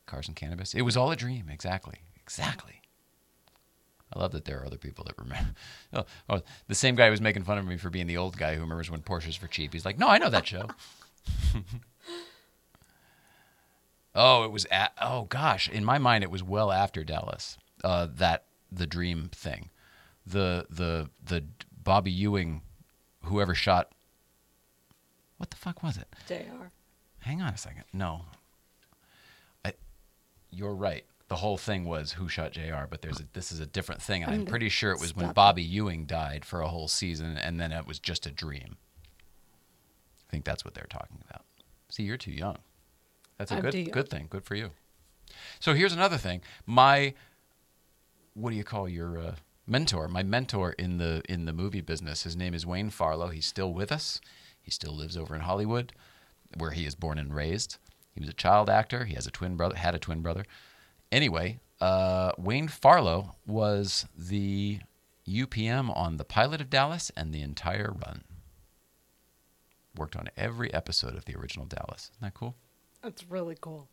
Cars 0.05 0.27
and 0.27 0.35
cannabis. 0.35 0.73
It 0.73 0.81
was 0.81 0.97
all 0.97 1.11
a 1.11 1.15
dream. 1.15 1.47
Exactly. 1.49 1.99
Exactly. 2.21 2.81
I 4.13 4.19
love 4.19 4.31
that 4.33 4.45
there 4.45 4.61
are 4.61 4.65
other 4.65 4.77
people 4.77 5.05
that 5.05 5.17
remember. 5.17 5.51
Oh, 5.95 6.05
oh, 6.27 6.41
the 6.67 6.73
same 6.73 6.95
guy 6.95 7.05
who 7.05 7.11
was 7.11 7.21
making 7.21 7.43
fun 7.43 7.59
of 7.59 7.67
me 7.67 7.77
for 7.77 7.91
being 7.91 8.07
the 8.07 8.17
old 8.17 8.35
guy 8.35 8.55
who 8.55 8.61
remembers 8.61 8.89
when 8.89 9.01
Porsches 9.01 9.39
were 9.39 9.47
cheap. 9.47 9.73
He's 9.73 9.85
like, 9.85 9.99
no, 9.99 10.07
I 10.07 10.17
know 10.17 10.29
that 10.29 10.47
show. 10.47 10.69
oh, 14.15 14.43
it 14.43 14.51
was 14.51 14.65
at. 14.71 14.93
Oh 14.99 15.25
gosh, 15.25 15.69
in 15.69 15.85
my 15.85 15.99
mind, 15.99 16.23
it 16.23 16.31
was 16.31 16.43
well 16.43 16.71
after 16.71 17.03
Dallas. 17.03 17.57
Uh, 17.83 18.07
that 18.15 18.45
the 18.71 18.87
dream 18.87 19.29
thing, 19.31 19.69
the 20.25 20.65
the 20.69 21.09
the 21.23 21.43
Bobby 21.83 22.11
Ewing, 22.11 22.61
whoever 23.25 23.53
shot. 23.53 23.91
What 25.37 25.51
the 25.51 25.57
fuck 25.57 25.83
was 25.83 25.97
it? 25.97 26.07
JR. 26.27 26.71
Hang 27.19 27.41
on 27.41 27.53
a 27.53 27.57
second. 27.57 27.83
No. 27.93 28.21
You're 30.53 30.75
right. 30.75 31.05
The 31.29 31.37
whole 31.37 31.57
thing 31.57 31.85
was 31.85 32.13
who 32.13 32.27
shot 32.27 32.51
JR, 32.51 32.85
but 32.89 33.01
there's 33.01 33.19
a, 33.19 33.23
this 33.33 33.51
is 33.51 33.59
a 33.59 33.65
different 33.65 34.01
thing, 34.01 34.23
and 34.23 34.31
I'm 34.31 34.41
I'm 34.41 34.45
pretty 34.45 34.69
sure 34.69 34.91
it 34.91 34.99
was 34.99 35.15
when 35.15 35.27
stop. 35.27 35.35
Bobby 35.35 35.63
Ewing 35.63 36.05
died 36.05 36.45
for 36.45 36.61
a 36.61 36.67
whole 36.67 36.87
season, 36.87 37.37
and 37.37 37.59
then 37.59 37.71
it 37.71 37.87
was 37.87 37.97
just 37.97 38.25
a 38.25 38.31
dream. 38.31 38.77
I 40.27 40.31
think 40.31 40.45
that's 40.45 40.63
what 40.63 40.73
they're 40.73 40.87
talking 40.89 41.19
about. 41.27 41.43
See, 41.89 42.03
you're 42.03 42.17
too 42.17 42.31
young. 42.31 42.57
That's 43.37 43.51
a 43.51 43.55
I'm 43.55 43.61
good 43.61 43.91
good 43.91 44.09
thing. 44.09 44.27
Good 44.29 44.43
for 44.43 44.55
you. 44.55 44.71
So 45.59 45.73
here's 45.73 45.93
another 45.93 46.17
thing. 46.17 46.41
My 46.65 47.13
what 48.33 48.51
do 48.51 48.55
you 48.55 48.63
call 48.63 48.89
your 48.89 49.17
uh, 49.17 49.35
mentor? 49.67 50.07
My 50.07 50.23
mentor 50.23 50.73
in 50.73 50.97
the 50.97 51.21
in 51.29 51.45
the 51.45 51.53
movie 51.53 51.81
business. 51.81 52.23
His 52.23 52.35
name 52.35 52.53
is 52.53 52.65
Wayne 52.65 52.89
Farlow. 52.89 53.29
He's 53.29 53.45
still 53.45 53.73
with 53.73 53.91
us. 53.91 54.19
He 54.61 54.71
still 54.71 54.95
lives 54.95 55.17
over 55.17 55.35
in 55.35 55.41
Hollywood, 55.41 55.93
where 56.57 56.71
he 56.71 56.85
is 56.85 56.95
born 56.95 57.17
and 57.17 57.33
raised. 57.35 57.77
He 58.13 58.19
was 58.19 58.29
a 58.29 58.33
child 58.33 58.69
actor. 58.69 59.05
He 59.05 59.15
has 59.15 59.27
a 59.27 59.31
twin 59.31 59.55
brother. 59.55 59.75
Had 59.75 59.95
a 59.95 59.99
twin 59.99 60.21
brother. 60.21 60.45
Anyway, 61.11 61.59
uh, 61.81 62.31
Wayne 62.37 62.67
Farlow 62.67 63.35
was 63.45 64.05
the 64.17 64.79
UPM 65.27 65.95
on 65.95 66.17
the 66.17 66.23
pilot 66.23 66.61
of 66.61 66.69
Dallas 66.69 67.11
and 67.15 67.33
the 67.33 67.41
entire 67.41 67.93
run. 68.05 68.23
Worked 69.95 70.15
on 70.15 70.29
every 70.35 70.73
episode 70.73 71.15
of 71.15 71.25
the 71.25 71.35
original 71.35 71.65
Dallas. 71.65 72.11
Isn't 72.13 72.21
that 72.21 72.33
cool? 72.33 72.55
That's 73.01 73.23
really 73.29 73.57
cool. 73.59 73.89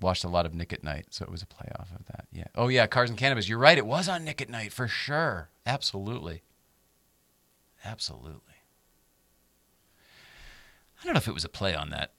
watched 0.00 0.24
a 0.24 0.28
lot 0.28 0.46
of 0.46 0.54
Nick 0.54 0.72
at 0.72 0.84
Night, 0.84 1.06
so 1.10 1.24
it 1.24 1.30
was 1.30 1.42
a 1.42 1.46
playoff 1.46 1.94
of 1.94 2.06
that. 2.06 2.26
Yeah. 2.32 2.44
Oh 2.54 2.68
yeah, 2.68 2.86
Cars 2.86 3.10
and 3.10 3.18
Cannabis. 3.18 3.48
You're 3.48 3.58
right. 3.58 3.78
It 3.78 3.86
was 3.86 4.08
on 4.08 4.24
Nick 4.24 4.40
at 4.40 4.48
Night 4.48 4.72
for 4.72 4.86
sure. 4.88 5.50
Absolutely. 5.66 6.42
Absolutely. 7.84 8.42
I 11.00 11.04
don't 11.04 11.14
know 11.14 11.18
if 11.18 11.28
it 11.28 11.34
was 11.34 11.44
a 11.44 11.48
play 11.48 11.74
on 11.74 11.90
that 11.90 12.12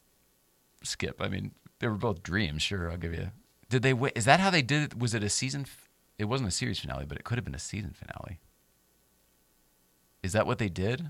skip. 0.84 1.22
I 1.22 1.28
mean, 1.28 1.52
they 1.80 1.88
were 1.88 1.96
both 1.96 2.24
dreams. 2.24 2.62
Sure, 2.62 2.90
I'll 2.92 2.98
give 2.98 3.14
you. 3.14 3.32
Did 3.70 3.82
they? 3.82 3.94
Wait, 3.94 4.14
is 4.16 4.26
that 4.26 4.40
how 4.40 4.50
they 4.50 4.62
did 4.62 4.84
it? 4.94 5.00
Was 5.00 5.14
it 5.14 5.24
a 5.24 5.30
season? 5.30 5.62
f- 5.62 5.90
It 6.18 6.26
wasn't 6.26 6.48
a 6.50 6.52
series 6.52 6.80
finale, 6.80 7.06
but 7.06 7.18
it 7.18 7.24
could 7.24 7.38
have 7.38 7.46
been 7.46 7.56
a 7.56 7.60
season 7.60 7.94
finale. 7.94 8.40
Is 10.24 10.34
that 10.34 10.48
what 10.48 10.58
they 10.58 10.70
did? 10.70 11.08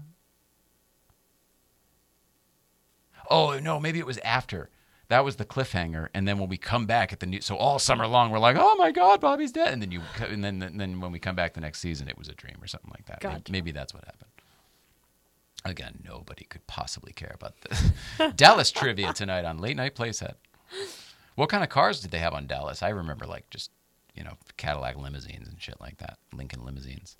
Oh 3.29 3.59
no, 3.59 3.79
maybe 3.79 3.99
it 3.99 4.05
was 4.05 4.17
after. 4.19 4.69
That 5.07 5.25
was 5.25 5.37
the 5.37 5.45
cliffhanger, 5.45 6.09
and 6.13 6.27
then 6.27 6.37
when 6.37 6.49
we 6.49 6.57
come 6.57 6.85
back 6.85 7.11
at 7.11 7.19
the 7.19 7.25
new, 7.25 7.41
so 7.41 7.55
all 7.55 7.79
summer 7.79 8.05
long 8.05 8.29
we're 8.29 8.37
like, 8.37 8.55
oh 8.59 8.75
my 8.75 8.91
god, 8.91 9.19
Bobby's 9.19 9.51
dead, 9.51 9.73
and 9.73 9.81
then 9.81 9.91
you, 9.91 10.01
and 10.19 10.43
then 10.43 10.61
and 10.61 10.79
then 10.79 10.99
when 10.99 11.11
we 11.11 11.17
come 11.19 11.35
back 11.35 11.53
the 11.55 11.61
next 11.61 11.79
season, 11.79 12.07
it 12.07 12.17
was 12.17 12.27
a 12.27 12.33
dream 12.33 12.57
or 12.61 12.67
something 12.67 12.91
like 12.91 13.05
that. 13.05 13.19
Gotcha. 13.19 13.51
Maybe 13.51 13.71
that's 13.71 13.93
what 13.93 14.03
happened. 14.05 14.29
Again, 15.65 15.99
nobody 16.05 16.45
could 16.45 16.65
possibly 16.67 17.11
care 17.11 17.35
about 17.35 17.53
this. 17.61 17.91
Dallas 18.35 18.71
trivia 18.71 19.13
tonight 19.13 19.45
on 19.45 19.57
Late 19.57 19.75
Night 19.75 19.95
Playset. 19.95 20.35
What 21.35 21.49
kind 21.49 21.63
of 21.63 21.69
cars 21.69 21.99
did 22.01 22.11
they 22.11 22.19
have 22.19 22.33
on 22.33 22.47
Dallas? 22.47 22.81
I 22.81 22.89
remember 22.89 23.25
like 23.25 23.49
just 23.49 23.71
you 24.15 24.23
know 24.23 24.37
Cadillac 24.57 24.97
limousines 24.97 25.47
and 25.47 25.61
shit 25.61 25.79
like 25.79 25.97
that, 25.97 26.17
Lincoln 26.33 26.65
limousines. 26.65 27.17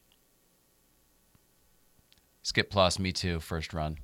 Skip 2.42 2.70
Plus, 2.70 2.98
me 2.98 3.12
too. 3.12 3.40
First 3.40 3.74
run. 3.74 3.98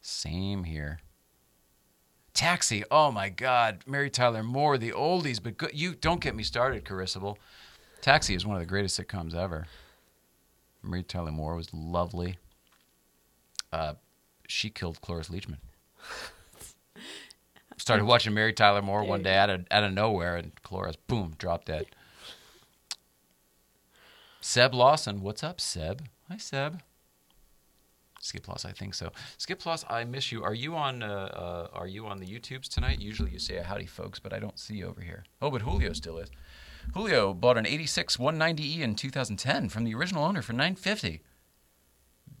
Same 0.00 0.64
here. 0.64 1.00
Taxi. 2.34 2.84
Oh 2.90 3.10
my 3.10 3.30
God, 3.30 3.78
Mary 3.86 4.10
Tyler 4.10 4.42
Moore, 4.42 4.78
the 4.78 4.92
oldies, 4.92 5.42
but 5.42 5.56
good. 5.58 5.70
You 5.74 5.94
don't 5.94 6.20
get 6.20 6.36
me 6.36 6.42
started, 6.42 6.84
Carissable. 6.84 7.36
Taxi 8.00 8.34
is 8.34 8.46
one 8.46 8.56
of 8.56 8.60
the 8.60 8.66
greatest 8.66 9.00
sitcoms 9.00 9.34
ever. 9.34 9.66
Mary 10.82 11.02
Tyler 11.02 11.32
Moore 11.32 11.56
was 11.56 11.74
lovely. 11.74 12.38
Uh, 13.72 13.94
she 14.46 14.70
killed 14.70 15.00
Cloris 15.00 15.28
Leachman. 15.28 15.58
Started 17.76 18.04
watching 18.04 18.34
Mary 18.34 18.52
Tyler 18.52 18.82
Moore 18.82 19.04
one 19.04 19.22
day 19.22 19.36
out 19.36 19.50
of 19.50 19.64
out 19.70 19.84
of 19.84 19.92
nowhere, 19.92 20.36
and 20.36 20.52
Cloris, 20.62 20.96
boom, 20.96 21.34
dropped 21.38 21.68
dead. 21.68 21.86
Seb 24.40 24.74
Lawson, 24.74 25.22
what's 25.22 25.44
up, 25.44 25.60
Seb? 25.60 26.06
Hi, 26.28 26.36
Seb. 26.36 26.82
Skip 28.20 28.48
Loss, 28.48 28.64
I 28.64 28.72
think 28.72 28.94
so. 28.94 29.12
Skip 29.36 29.64
Loss, 29.64 29.84
I 29.88 30.04
miss 30.04 30.32
you. 30.32 30.42
Are 30.42 30.54
you 30.54 30.76
on? 30.76 31.02
Uh, 31.02 31.30
uh, 31.32 31.68
are 31.72 31.86
you 31.86 32.06
on 32.06 32.18
the 32.18 32.26
YouTubes 32.26 32.68
tonight? 32.68 33.00
Usually 33.00 33.30
you 33.30 33.38
say 33.38 33.56
a 33.56 33.62
howdy, 33.62 33.86
folks, 33.86 34.18
but 34.18 34.32
I 34.32 34.38
don't 34.38 34.58
see 34.58 34.74
you 34.74 34.86
over 34.86 35.00
here. 35.00 35.24
Oh, 35.40 35.50
but 35.50 35.62
Julio 35.62 35.92
still 35.92 36.18
is. 36.18 36.30
Julio 36.94 37.32
bought 37.32 37.56
an 37.56 37.66
'86 37.66 38.16
190e 38.16 38.80
in 38.80 38.94
2010 38.96 39.68
from 39.68 39.84
the 39.84 39.94
original 39.94 40.24
owner 40.24 40.42
for 40.42 40.52
950. 40.52 41.22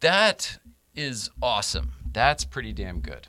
That 0.00 0.58
is 0.94 1.30
awesome. 1.42 1.92
That's 2.12 2.44
pretty 2.44 2.72
damn 2.72 3.00
good. 3.00 3.28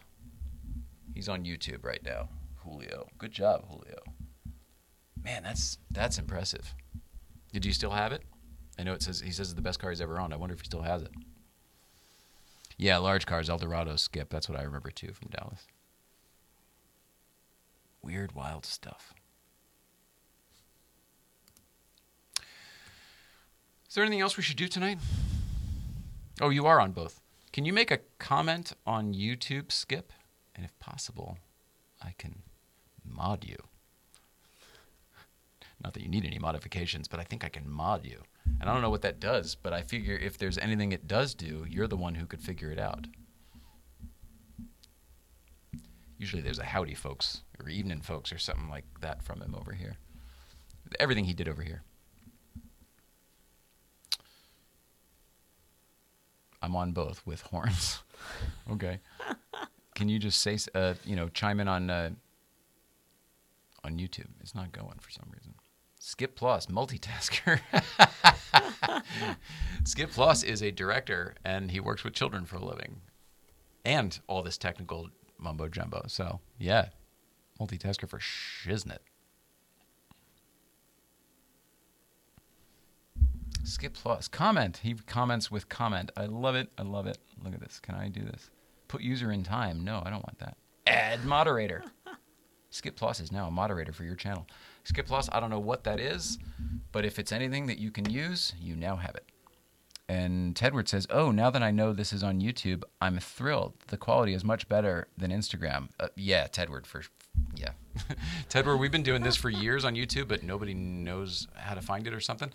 He's 1.13 1.29
on 1.29 1.43
YouTube 1.43 1.85
right 1.85 2.03
now. 2.03 2.29
Julio, 2.57 3.07
good 3.17 3.31
job, 3.31 3.65
Julio. 3.69 3.99
Man, 5.23 5.43
that's 5.43 5.77
that's 5.91 6.17
impressive. 6.17 6.73
Did 7.51 7.65
you 7.65 7.73
still 7.73 7.91
have 7.91 8.11
it? 8.11 8.23
I 8.77 8.83
know 8.83 8.93
it 8.93 9.01
says 9.01 9.19
he 9.19 9.31
says 9.31 9.49
it's 9.49 9.55
the 9.55 9.61
best 9.61 9.79
car 9.79 9.89
he's 9.89 10.01
ever 10.01 10.19
owned. 10.19 10.33
I 10.33 10.37
wonder 10.37 10.53
if 10.53 10.61
he 10.61 10.65
still 10.65 10.83
has 10.83 11.01
it. 11.01 11.11
Yeah, 12.77 12.97
large 12.97 13.25
cars, 13.25 13.49
Eldorado, 13.49 13.97
Skip. 13.97 14.29
That's 14.29 14.47
what 14.47 14.57
I 14.57 14.63
remember 14.63 14.91
too 14.91 15.11
from 15.13 15.27
Dallas. 15.29 15.67
Weird, 18.01 18.33
wild 18.33 18.65
stuff. 18.65 19.13
Is 23.89 23.95
there 23.95 24.03
anything 24.03 24.21
else 24.21 24.37
we 24.37 24.43
should 24.43 24.55
do 24.55 24.67
tonight? 24.67 24.99
Oh, 26.39 26.49
you 26.49 26.65
are 26.67 26.79
on 26.79 26.91
both. 26.91 27.19
Can 27.51 27.65
you 27.65 27.73
make 27.73 27.91
a 27.91 27.99
comment 28.19 28.73
on 28.85 29.13
YouTube, 29.13 29.71
Skip? 29.71 30.13
And 30.55 30.63
if 30.63 30.77
possible, 30.79 31.37
I 32.01 32.13
can 32.17 32.43
mod 33.03 33.43
you. 33.43 33.57
Not 35.83 35.93
that 35.93 36.03
you 36.03 36.09
need 36.09 36.25
any 36.25 36.39
modifications, 36.39 37.07
but 37.07 37.19
I 37.19 37.23
think 37.23 37.43
I 37.43 37.49
can 37.49 37.69
mod 37.69 38.05
you. 38.05 38.21
And 38.59 38.69
I 38.69 38.73
don't 38.73 38.81
know 38.81 38.89
what 38.89 39.01
that 39.03 39.19
does, 39.19 39.55
but 39.55 39.73
I 39.73 39.81
figure 39.81 40.15
if 40.15 40.37
there's 40.37 40.57
anything 40.57 40.91
it 40.91 41.07
does 41.07 41.33
do, 41.33 41.65
you're 41.67 41.87
the 41.87 41.97
one 41.97 42.15
who 42.15 42.25
could 42.25 42.41
figure 42.41 42.71
it 42.71 42.79
out. 42.79 43.07
Usually 46.17 46.41
there's 46.41 46.59
a 46.59 46.65
howdy 46.65 46.95
folks 46.95 47.43
or 47.59 47.69
evening 47.69 48.01
folks 48.01 48.33
or 48.33 48.37
something 48.37 48.69
like 48.69 48.83
that 48.99 49.23
from 49.23 49.41
him 49.41 49.55
over 49.55 49.71
here. 49.71 49.97
Everything 50.99 51.23
he 51.23 51.33
did 51.33 51.47
over 51.47 51.63
here. 51.63 51.83
I'm 56.61 56.75
on 56.75 56.91
both 56.91 57.25
with 57.25 57.41
horns. 57.41 58.03
okay. 58.71 58.99
Can 59.95 60.09
you 60.09 60.19
just 60.19 60.41
say, 60.41 60.57
uh, 60.75 60.95
you 61.05 61.15
know, 61.15 61.29
chime 61.29 61.59
in 61.59 61.67
on 61.67 61.89
uh, 61.89 62.09
on 63.83 63.97
YouTube? 63.97 64.29
It's 64.41 64.55
not 64.55 64.71
going 64.71 64.97
for 64.99 65.09
some 65.09 65.29
reason. 65.33 65.55
Skip 65.99 66.35
Plus, 66.35 66.67
multitasker. 66.67 67.59
Skip 69.83 70.11
Plus 70.11 70.43
is 70.43 70.61
a 70.61 70.71
director, 70.71 71.35
and 71.43 71.71
he 71.71 71.79
works 71.79 72.03
with 72.03 72.13
children 72.13 72.45
for 72.45 72.55
a 72.55 72.63
living, 72.63 73.01
and 73.83 74.19
all 74.27 74.41
this 74.41 74.57
technical 74.57 75.09
mumbo 75.37 75.67
jumbo. 75.67 76.03
So 76.07 76.39
yeah, 76.57 76.89
multitasker 77.59 78.07
for 78.07 78.19
shiznit. 78.19 78.99
Skip 83.63 83.93
Plus. 83.93 84.27
Comment. 84.27 84.77
He 84.77 84.93
comments 84.93 85.51
with 85.51 85.69
comment. 85.69 86.11
I 86.17 86.25
love 86.25 86.55
it. 86.55 86.69
I 86.77 86.83
love 86.83 87.07
it. 87.07 87.17
Look 87.43 87.53
at 87.53 87.59
this. 87.59 87.79
Can 87.79 87.95
I 87.95 88.09
do 88.09 88.21
this? 88.21 88.49
Put 88.87 89.01
user 89.01 89.31
in 89.31 89.43
time. 89.43 89.83
No, 89.83 90.01
I 90.03 90.09
don't 90.09 90.25
want 90.25 90.39
that. 90.39 90.57
Add 90.87 91.25
moderator. 91.25 91.83
Skip 92.71 92.95
Plus 92.95 93.19
is 93.19 93.31
now 93.31 93.47
a 93.47 93.51
moderator 93.51 93.91
for 93.91 94.03
your 94.03 94.15
channel. 94.15 94.47
Skip 94.83 95.07
Plus, 95.07 95.29
I 95.31 95.39
don't 95.39 95.49
know 95.49 95.59
what 95.59 95.83
that 95.83 95.99
is, 95.99 96.37
but 96.91 97.03
if 97.05 97.19
it's 97.19 97.31
anything 97.31 97.67
that 97.67 97.79
you 97.79 97.91
can 97.91 98.09
use, 98.09 98.53
you 98.59 98.75
now 98.75 98.95
have 98.95 99.15
it. 99.15 99.25
And 100.07 100.55
Tedward 100.55 100.87
says, 100.87 101.05
"Oh, 101.11 101.29
now 101.29 101.51
that 101.51 101.61
I 101.61 101.69
know 101.69 101.93
this 101.93 102.11
is 102.11 102.23
on 102.23 102.41
YouTube, 102.41 102.83
I'm 102.99 103.19
thrilled. 103.19 103.73
The 103.87 103.97
quality 103.97 104.33
is 104.33 104.43
much 104.43 104.67
better 104.67 105.07
than 105.15 105.29
Instagram." 105.29 105.89
Uh, 105.99 106.07
yeah, 106.15 106.47
Tedward 106.47 106.87
for 106.87 107.03
yeah. 107.55 107.73
Tedward, 108.49 108.79
we've 108.79 108.91
been 108.91 109.03
doing 109.03 109.21
this 109.21 109.35
for 109.35 109.51
years 109.51 109.85
on 109.85 109.93
YouTube, 109.93 110.27
but 110.27 110.41
nobody 110.41 110.73
knows 110.73 111.47
how 111.55 111.75
to 111.75 111.81
find 111.81 112.07
it 112.07 112.13
or 112.13 112.19
something. 112.19 112.51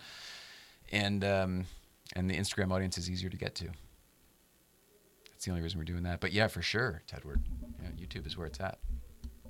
And 0.95 1.25
um, 1.25 1.65
and 2.15 2.29
the 2.29 2.37
Instagram 2.37 2.71
audience 2.71 2.97
is 2.97 3.09
easier 3.09 3.29
to 3.29 3.35
get 3.35 3.53
to. 3.55 3.65
That's 5.29 5.43
the 5.43 5.51
only 5.51 5.61
reason 5.61 5.77
we're 5.77 5.83
doing 5.83 6.03
that. 6.03 6.21
But 6.21 6.31
yeah, 6.31 6.47
for 6.47 6.61
sure, 6.61 7.01
Tedward. 7.11 7.41
Yeah, 7.83 7.89
YouTube 7.89 8.25
is 8.25 8.37
where 8.37 8.47
it's 8.47 8.61
at. 8.61 8.79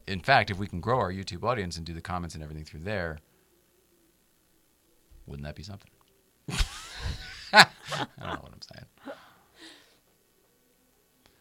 In 0.08 0.20
fact, 0.20 0.50
if 0.50 0.58
we 0.58 0.66
can 0.66 0.82
grow 0.82 0.98
our 0.98 1.12
YouTube 1.12 1.44
audience 1.44 1.78
and 1.78 1.86
do 1.86 1.94
the 1.94 2.02
comments 2.02 2.34
and 2.34 2.44
everything 2.44 2.66
through 2.66 2.80
there, 2.80 3.20
wouldn't 5.28 5.46
that 5.46 5.56
be 5.56 5.62
something? 5.62 5.92
I 7.54 7.68
don't 8.20 8.34
know 8.34 8.42
what 8.42 8.52
I'm 8.52 8.62
saying. 8.62 9.16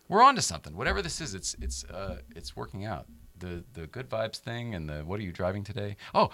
We're 0.09 0.23
on 0.23 0.35
to 0.37 0.43
something. 0.43 0.77
Whatever 0.77 1.01
this 1.01 1.23
is, 1.23 1.35
it's 1.35 1.57
it's 1.63 1.85
uh, 1.85 2.19
it's 2.37 2.55
working 2.55 2.85
out. 2.85 3.07
The 3.39 3.65
the 3.73 3.87
good 3.87 4.11
vibes 4.11 4.37
thing 4.37 4.75
and 4.75 4.87
the 4.87 5.01
what 5.01 5.19
are 5.19 5.23
you 5.23 5.33
driving 5.33 5.65
today? 5.65 5.97
Oh, 6.15 6.29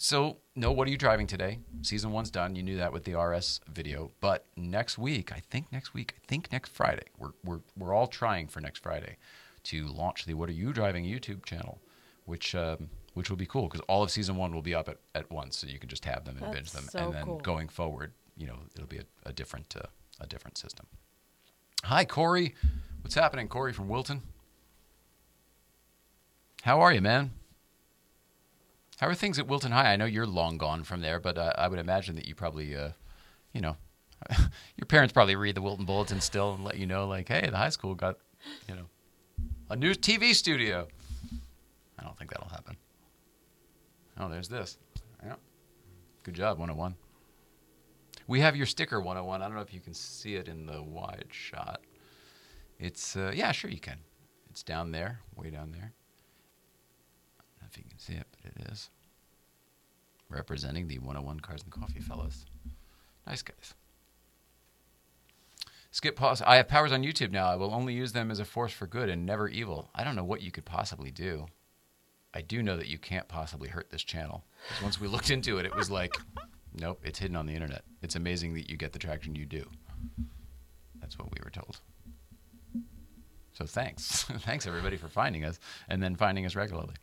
so 0.00 0.38
no, 0.54 0.70
what 0.70 0.86
are 0.86 0.92
you 0.92 0.96
driving 0.96 1.26
today? 1.26 1.58
Season 1.82 2.12
one's 2.12 2.30
done. 2.30 2.54
You 2.54 2.62
knew 2.62 2.76
that 2.76 2.92
with 2.92 3.02
the 3.02 3.18
RS 3.18 3.60
video. 3.68 4.12
But 4.20 4.46
next 4.56 4.96
week, 4.96 5.32
I 5.32 5.42
think 5.50 5.72
next 5.72 5.92
week, 5.92 6.14
I 6.16 6.26
think 6.28 6.50
next 6.52 6.70
Friday, 6.70 7.06
we're 7.18 7.32
we're 7.44 7.60
we're 7.76 7.92
all 7.92 8.06
trying 8.06 8.46
for 8.46 8.60
next 8.60 8.78
Friday 8.80 9.16
to 9.64 9.88
launch 9.88 10.24
the 10.24 10.34
What 10.34 10.48
Are 10.48 10.52
You 10.52 10.72
Driving 10.72 11.04
YouTube 11.04 11.44
channel, 11.44 11.80
which 12.26 12.54
um, 12.54 12.90
which 13.14 13.28
will 13.28 13.36
be 13.36 13.44
cool 13.44 13.64
because 13.64 13.80
all 13.88 14.04
of 14.04 14.12
season 14.12 14.36
one 14.36 14.54
will 14.54 14.62
be 14.62 14.72
up 14.72 14.88
at, 14.88 14.98
at 15.16 15.28
once, 15.32 15.58
so 15.58 15.66
you 15.66 15.80
can 15.80 15.88
just 15.88 16.04
have 16.04 16.24
them 16.24 16.38
and 16.40 16.52
binge 16.52 16.70
them, 16.70 16.84
so 16.88 16.98
and 17.00 17.14
then 17.14 17.24
cool. 17.24 17.38
going 17.40 17.68
forward, 17.68 18.12
you 18.36 18.46
know, 18.46 18.56
it'll 18.76 18.86
be 18.86 18.98
a, 18.98 19.28
a 19.28 19.32
different 19.32 19.74
uh, 19.76 19.88
a 20.20 20.28
different 20.28 20.58
system. 20.58 20.86
Hi, 21.82 22.04
Corey. 22.04 22.54
What's 23.00 23.16
happening, 23.16 23.48
Corey 23.48 23.72
from 23.72 23.88
Wilton? 23.88 24.22
How 26.62 26.80
are 26.80 26.92
you, 26.92 27.00
man? 27.00 27.32
How 28.98 29.06
are 29.06 29.14
things 29.14 29.38
at 29.38 29.46
Wilton 29.46 29.70
High? 29.70 29.92
I 29.92 29.96
know 29.96 30.06
you're 30.06 30.26
long 30.26 30.58
gone 30.58 30.82
from 30.82 31.00
there, 31.00 31.20
but 31.20 31.38
uh, 31.38 31.52
I 31.56 31.68
would 31.68 31.78
imagine 31.78 32.16
that 32.16 32.26
you 32.26 32.34
probably, 32.34 32.74
uh, 32.74 32.90
you 33.52 33.60
know, 33.60 33.76
your 34.76 34.86
parents 34.88 35.12
probably 35.12 35.36
read 35.36 35.54
the 35.54 35.62
Wilton 35.62 35.84
Bulletin 35.84 36.20
still 36.20 36.54
and 36.54 36.64
let 36.64 36.78
you 36.78 36.86
know, 36.86 37.06
like, 37.06 37.28
hey, 37.28 37.48
the 37.48 37.56
high 37.56 37.68
school 37.68 37.94
got, 37.94 38.18
you 38.68 38.74
know, 38.74 38.86
a 39.70 39.76
new 39.76 39.92
TV 39.94 40.34
studio. 40.34 40.88
I 41.96 42.02
don't 42.02 42.18
think 42.18 42.32
that'll 42.32 42.48
happen. 42.48 42.76
Oh, 44.18 44.28
there's 44.28 44.48
this. 44.48 44.78
Yeah. 45.24 45.36
Good 46.24 46.34
job, 46.34 46.58
101. 46.58 46.96
We 48.26 48.40
have 48.40 48.56
your 48.56 48.66
sticker 48.66 48.98
101. 48.98 49.40
I 49.40 49.44
don't 49.46 49.54
know 49.54 49.62
if 49.62 49.72
you 49.72 49.80
can 49.80 49.94
see 49.94 50.34
it 50.34 50.48
in 50.48 50.66
the 50.66 50.82
wide 50.82 51.28
shot. 51.30 51.82
It's, 52.80 53.16
uh, 53.16 53.32
yeah, 53.32 53.52
sure 53.52 53.70
you 53.70 53.78
can. 53.78 53.98
It's 54.50 54.64
down 54.64 54.90
there, 54.90 55.20
way 55.36 55.50
down 55.50 55.70
there. 55.70 55.92
I 57.38 57.42
don't 57.42 57.62
know 57.62 57.68
if 57.70 57.78
you 57.78 57.84
can 57.88 57.98
see 57.98 58.14
it, 58.14 58.26
it 58.48 58.70
is. 58.72 58.90
Representing 60.28 60.88
the 60.88 60.98
101 60.98 61.40
Cars 61.40 61.62
and 61.62 61.72
Coffee 61.72 62.00
fellows. 62.00 62.44
Nice 63.26 63.42
guys. 63.42 63.74
Skip 65.90 66.16
Plus. 66.16 66.42
I 66.42 66.56
have 66.56 66.68
powers 66.68 66.92
on 66.92 67.02
YouTube 67.02 67.30
now. 67.30 67.46
I 67.46 67.56
will 67.56 67.74
only 67.74 67.94
use 67.94 68.12
them 68.12 68.30
as 68.30 68.40
a 68.40 68.44
force 68.44 68.72
for 68.72 68.86
good 68.86 69.08
and 69.08 69.24
never 69.24 69.48
evil. 69.48 69.90
I 69.94 70.04
don't 70.04 70.16
know 70.16 70.24
what 70.24 70.42
you 70.42 70.50
could 70.50 70.64
possibly 70.64 71.10
do. 71.10 71.46
I 72.34 72.42
do 72.42 72.62
know 72.62 72.76
that 72.76 72.88
you 72.88 72.98
can't 72.98 73.26
possibly 73.26 73.68
hurt 73.68 73.90
this 73.90 74.04
channel. 74.04 74.44
once 74.82 75.00
we 75.00 75.08
looked 75.08 75.30
into 75.30 75.58
it, 75.58 75.64
it 75.64 75.74
was 75.74 75.90
like, 75.90 76.14
nope, 76.78 77.00
it's 77.02 77.18
hidden 77.18 77.36
on 77.36 77.46
the 77.46 77.54
internet. 77.54 77.84
It's 78.02 78.16
amazing 78.16 78.54
that 78.54 78.68
you 78.68 78.76
get 78.76 78.92
the 78.92 78.98
traction 78.98 79.34
you 79.34 79.46
do. 79.46 79.66
That's 81.00 81.18
what 81.18 81.32
we 81.32 81.38
were 81.42 81.50
told. 81.50 81.80
So 83.54 83.64
thanks. 83.64 84.24
thanks, 84.40 84.66
everybody, 84.66 84.96
for 84.96 85.08
finding 85.08 85.44
us 85.44 85.58
and 85.88 86.02
then 86.02 86.16
finding 86.16 86.44
us 86.44 86.54
regularly. 86.54 86.94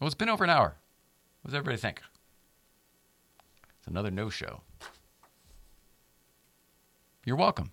Well, 0.00 0.06
it's 0.06 0.14
been 0.14 0.28
over 0.28 0.44
an 0.44 0.50
hour. 0.50 0.76
What 1.42 1.50
does 1.50 1.54
everybody 1.54 1.78
think? 1.78 2.02
It's 3.78 3.86
another 3.86 4.10
no 4.10 4.30
show. 4.30 4.62
You're 7.24 7.36
welcome. 7.36 7.70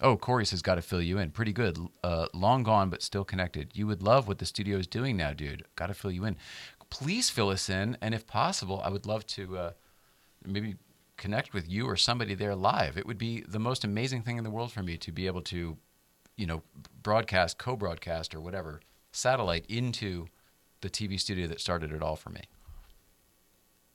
Oh, 0.00 0.16
Corey 0.16 0.44
says, 0.44 0.62
got 0.62 0.74
to 0.74 0.82
fill 0.82 1.00
you 1.00 1.18
in. 1.18 1.30
Pretty 1.30 1.52
good. 1.52 1.78
Uh, 2.02 2.26
long 2.34 2.64
gone, 2.64 2.90
but 2.90 3.02
still 3.02 3.24
connected. 3.24 3.70
You 3.74 3.86
would 3.86 4.02
love 4.02 4.26
what 4.26 4.38
the 4.38 4.46
studio 4.46 4.78
is 4.78 4.86
doing 4.86 5.16
now, 5.16 5.32
dude. 5.32 5.64
Got 5.76 5.86
to 5.86 5.94
fill 5.94 6.10
you 6.10 6.24
in. 6.24 6.36
Please 6.90 7.30
fill 7.30 7.50
us 7.50 7.68
in. 7.68 7.96
And 8.00 8.14
if 8.14 8.26
possible, 8.26 8.82
I 8.84 8.90
would 8.90 9.06
love 9.06 9.26
to 9.28 9.56
uh, 9.56 9.70
maybe 10.44 10.74
connect 11.16 11.54
with 11.54 11.70
you 11.70 11.86
or 11.86 11.96
somebody 11.96 12.34
there 12.34 12.56
live. 12.56 12.98
It 12.98 13.06
would 13.06 13.18
be 13.18 13.44
the 13.46 13.60
most 13.60 13.84
amazing 13.84 14.22
thing 14.22 14.36
in 14.36 14.44
the 14.44 14.50
world 14.50 14.72
for 14.72 14.82
me 14.82 14.96
to 14.98 15.12
be 15.12 15.26
able 15.26 15.42
to 15.42 15.76
you 16.36 16.46
know, 16.46 16.62
broadcast, 17.02 17.58
co-broadcast, 17.58 18.34
or 18.34 18.40
whatever 18.40 18.80
satellite 19.12 19.64
into 19.68 20.26
the 20.84 20.90
TV 20.90 21.18
studio 21.18 21.46
that 21.46 21.60
started 21.62 21.90
it 21.92 22.02
all 22.02 22.14
for 22.14 22.28
me. 22.28 22.42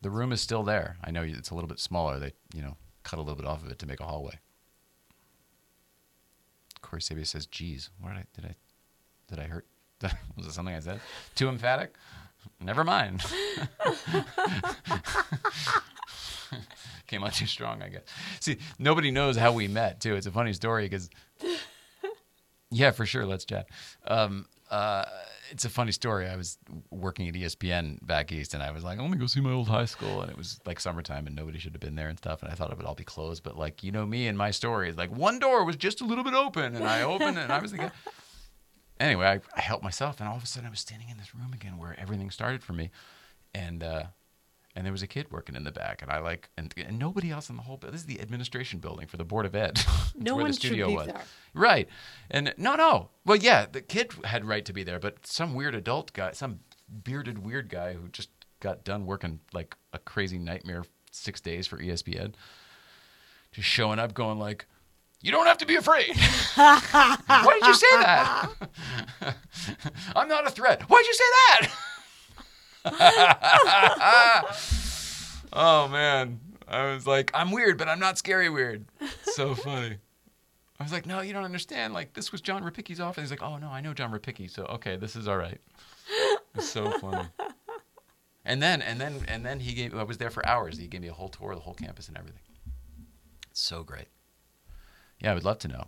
The 0.01 0.09
room 0.09 0.31
is 0.31 0.41
still 0.41 0.63
there. 0.63 0.97
I 1.03 1.11
know 1.11 1.21
it's 1.21 1.51
a 1.51 1.55
little 1.55 1.67
bit 1.67 1.79
smaller. 1.79 2.17
They, 2.17 2.33
you 2.51 2.63
know, 2.63 2.77
cut 3.03 3.19
a 3.19 3.21
little 3.21 3.35
bit 3.35 3.45
off 3.45 3.63
of 3.63 3.69
it 3.69 3.77
to 3.79 3.85
make 3.85 3.99
a 3.99 4.05
hallway. 4.05 4.39
Corey 6.81 7.01
Sabia 7.01 7.27
says, 7.27 7.45
"Geez, 7.45 7.91
what 8.01 8.09
did 8.09 8.17
I 8.17 8.25
did 8.33 8.45
I 8.45 8.55
did 9.27 9.39
I 9.39 9.43
hurt? 9.47 9.67
Was 10.35 10.47
it 10.47 10.53
something 10.53 10.73
I 10.73 10.79
said? 10.79 10.99
Too 11.35 11.47
emphatic? 11.47 11.93
Never 12.59 12.83
mind. 12.83 13.23
Came 17.05 17.23
on 17.23 17.31
too 17.31 17.45
strong, 17.45 17.83
I 17.83 17.89
guess. 17.89 18.01
See, 18.39 18.57
nobody 18.79 19.11
knows 19.11 19.37
how 19.37 19.51
we 19.51 19.67
met 19.67 19.99
too. 19.99 20.15
It's 20.15 20.25
a 20.25 20.31
funny 20.31 20.53
story 20.53 20.85
because, 20.85 21.09
yeah, 22.71 22.89
for 22.91 23.05
sure. 23.05 23.25
Let's 23.25 23.45
chat. 23.45 23.67
Um, 24.07 24.47
uh, 24.69 25.05
it's 25.51 25.65
a 25.65 25.69
funny 25.69 25.91
story. 25.91 26.27
I 26.27 26.35
was 26.35 26.57
working 26.91 27.27
at 27.27 27.33
ESPN 27.33 28.05
back 28.05 28.31
east, 28.31 28.53
and 28.53 28.61
I 28.61 28.71
was 28.71 28.83
like, 28.83 28.99
"I'm 28.99 29.05
gonna 29.05 29.17
go 29.17 29.25
see 29.25 29.41
my 29.41 29.51
old 29.51 29.67
high 29.67 29.85
school," 29.85 30.21
and 30.21 30.29
it 30.29 30.37
was 30.37 30.59
like 30.65 30.79
summertime, 30.79 31.27
and 31.27 31.35
nobody 31.35 31.57
should 31.59 31.73
have 31.73 31.81
been 31.81 31.95
there 31.95 32.09
and 32.09 32.17
stuff. 32.17 32.43
And 32.43 32.51
I 32.51 32.55
thought 32.55 32.71
it 32.71 32.77
would 32.77 32.85
all 32.85 32.95
be 32.95 33.03
closed, 33.03 33.43
but 33.43 33.57
like 33.57 33.83
you 33.83 33.91
know 33.91 34.05
me 34.05 34.27
and 34.27 34.37
my 34.37 34.51
story, 34.51 34.91
like 34.91 35.11
one 35.11 35.39
door 35.39 35.63
was 35.65 35.75
just 35.75 36.01
a 36.01 36.05
little 36.05 36.23
bit 36.23 36.33
open, 36.33 36.75
and 36.75 36.85
I 36.87 37.01
opened 37.01 37.37
it, 37.37 37.41
and 37.41 37.51
I 37.53 37.59
was 37.59 37.71
thinking. 37.71 37.91
Anyway, 39.01 39.25
I, 39.25 39.39
I 39.55 39.61
helped 39.61 39.81
myself, 39.81 40.19
and 40.19 40.27
all 40.27 40.35
of 40.35 40.43
a 40.43 40.45
sudden 40.45 40.67
I 40.67 40.69
was 40.69 40.81
standing 40.81 41.07
in 41.07 41.15
this 41.15 41.33
room 41.33 41.53
again 41.53 41.77
where 41.77 41.97
everything 41.97 42.29
started 42.31 42.61
for 42.61 42.73
me, 42.73 42.91
and 43.53 43.81
uh, 43.81 44.03
and 44.79 44.85
there 44.85 44.93
was 44.93 45.03
a 45.03 45.07
kid 45.07 45.29
working 45.29 45.55
in 45.57 45.65
the 45.65 45.73
back, 45.73 46.01
and 46.01 46.09
I 46.09 46.19
like, 46.19 46.49
and, 46.55 46.73
and 46.77 46.97
nobody 46.97 47.31
else 47.31 47.49
in 47.49 47.57
the 47.57 47.63
whole. 47.63 47.75
This 47.75 47.95
is 47.95 48.05
the 48.05 48.21
administration 48.21 48.79
building 48.79 49.07
for 49.07 49.17
the 49.17 49.25
board 49.25 49.45
of 49.45 49.53
ed. 49.53 49.77
No 50.15 50.35
where 50.35 50.43
one 50.43 50.51
the 50.51 50.53
should 50.55 50.67
studio 50.67 50.87
be 50.87 50.95
was. 50.95 51.07
there. 51.07 51.21
Right. 51.53 51.89
And 52.31 52.53
no, 52.57 52.75
no. 52.75 53.09
Well, 53.25 53.37
yeah, 53.37 53.65
the 53.69 53.81
kid 53.81 54.13
had 54.23 54.45
right 54.45 54.63
to 54.63 54.71
be 54.71 54.83
there, 54.83 54.97
but 54.99 55.27
some 55.27 55.53
weird 55.53 55.75
adult 55.75 56.13
guy, 56.13 56.31
some 56.31 56.61
bearded 57.03 57.39
weird 57.45 57.67
guy 57.69 57.93
who 57.93 58.07
just 58.09 58.29
got 58.61 58.85
done 58.85 59.05
working 59.05 59.41
like 59.53 59.75
a 59.91 59.99
crazy 59.99 60.37
nightmare 60.37 60.83
six 61.11 61.41
days 61.41 61.67
for 61.67 61.77
ESPN, 61.77 62.35
just 63.51 63.67
showing 63.67 63.99
up 63.99 64.13
going 64.13 64.39
like, 64.39 64.65
"You 65.21 65.31
don't 65.31 65.45
have 65.45 65.57
to 65.59 65.65
be 65.65 65.75
afraid." 65.75 66.15
Why 66.55 67.59
did 67.59 67.67
you 67.67 67.73
say 67.73 67.97
that? 67.97 68.49
I'm 70.15 70.27
not 70.29 70.47
a 70.47 70.51
threat. 70.51 70.89
Why 70.89 71.01
did 71.01 71.07
you 71.07 71.13
say 71.13 71.23
that? 71.47 71.69
oh 75.53 75.87
man, 75.89 76.39
I 76.67 76.93
was 76.93 77.05
like, 77.05 77.31
I'm 77.33 77.51
weird, 77.51 77.77
but 77.77 77.87
I'm 77.87 77.99
not 77.99 78.17
scary 78.17 78.49
weird. 78.49 78.85
So 79.23 79.55
funny. 79.55 79.97
I 80.79 80.83
was 80.83 80.93
like, 80.93 81.05
no, 81.05 81.19
you 81.19 81.33
don't 81.33 81.43
understand. 81.43 81.93
Like, 81.93 82.13
this 82.13 82.31
was 82.31 82.39
John 82.39 82.63
Rapicki's 82.63 83.01
office. 83.01 83.23
He's 83.23 83.31
like, 83.31 83.43
oh, 83.43 83.57
no, 83.57 83.67
I 83.67 83.81
know 83.81 83.93
John 83.93 84.13
Rapicki. 84.13 84.49
So, 84.49 84.63
okay, 84.65 84.95
this 84.95 85.17
is 85.17 85.27
all 85.27 85.35
right. 85.35 85.59
It's 86.55 86.69
so 86.69 86.91
funny. 86.91 87.27
And 88.45 88.63
then, 88.63 88.81
and 88.81 88.99
then, 88.99 89.21
and 89.27 89.45
then 89.45 89.59
he 89.59 89.73
gave, 89.73 89.93
I 89.93 90.01
was 90.01 90.17
there 90.17 90.31
for 90.31 90.43
hours. 90.47 90.79
He 90.79 90.87
gave 90.87 91.01
me 91.01 91.07
a 91.07 91.13
whole 91.13 91.29
tour 91.29 91.51
of 91.51 91.57
the 91.57 91.63
whole 91.63 91.75
campus 91.75 92.07
and 92.07 92.17
everything. 92.17 92.41
It's 93.51 93.59
so 93.61 93.83
great. 93.83 94.07
Yeah, 95.19 95.31
I 95.31 95.33
would 95.35 95.45
love 95.45 95.59
to 95.59 95.67
know. 95.67 95.83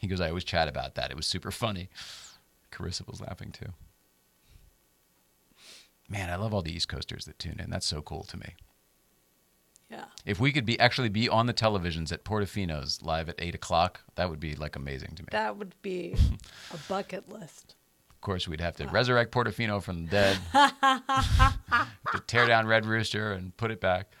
He 0.00 0.08
goes, 0.08 0.20
I 0.20 0.30
always 0.30 0.42
chat 0.42 0.66
about 0.66 0.96
that. 0.96 1.12
It 1.12 1.16
was 1.16 1.26
super 1.26 1.52
funny. 1.52 1.88
Carissa 2.72 3.06
was 3.06 3.20
laughing 3.20 3.52
too. 3.52 3.72
Man, 6.10 6.28
I 6.28 6.34
love 6.34 6.52
all 6.52 6.60
the 6.60 6.74
East 6.74 6.88
Coasters 6.88 7.24
that 7.26 7.38
tune 7.38 7.60
in. 7.60 7.70
That's 7.70 7.86
so 7.86 8.02
cool 8.02 8.24
to 8.24 8.36
me. 8.36 8.56
Yeah. 9.88 10.04
If 10.26 10.40
we 10.40 10.52
could 10.52 10.66
be 10.66 10.78
actually 10.78 11.08
be 11.08 11.28
on 11.28 11.46
the 11.46 11.54
televisions 11.54 12.12
at 12.12 12.24
Portofino's 12.24 13.00
live 13.02 13.28
at 13.28 13.36
eight 13.38 13.54
o'clock, 13.54 14.00
that 14.16 14.28
would 14.28 14.40
be 14.40 14.54
like 14.56 14.76
amazing 14.76 15.14
to 15.16 15.22
me. 15.22 15.28
That 15.30 15.56
would 15.56 15.74
be 15.82 16.16
a 16.74 16.76
bucket 16.88 17.28
list. 17.28 17.76
Of 18.10 18.20
course, 18.20 18.46
we'd 18.46 18.60
have 18.60 18.76
to 18.76 18.86
resurrect 18.88 19.32
Portofino 19.32 19.82
from 19.82 20.04
the 20.06 20.10
dead, 20.10 20.38
to 22.12 22.20
tear 22.26 22.46
down 22.46 22.66
Red 22.66 22.84
Rooster 22.84 23.32
and 23.32 23.56
put 23.56 23.70
it 23.70 23.80
back. 23.80 24.12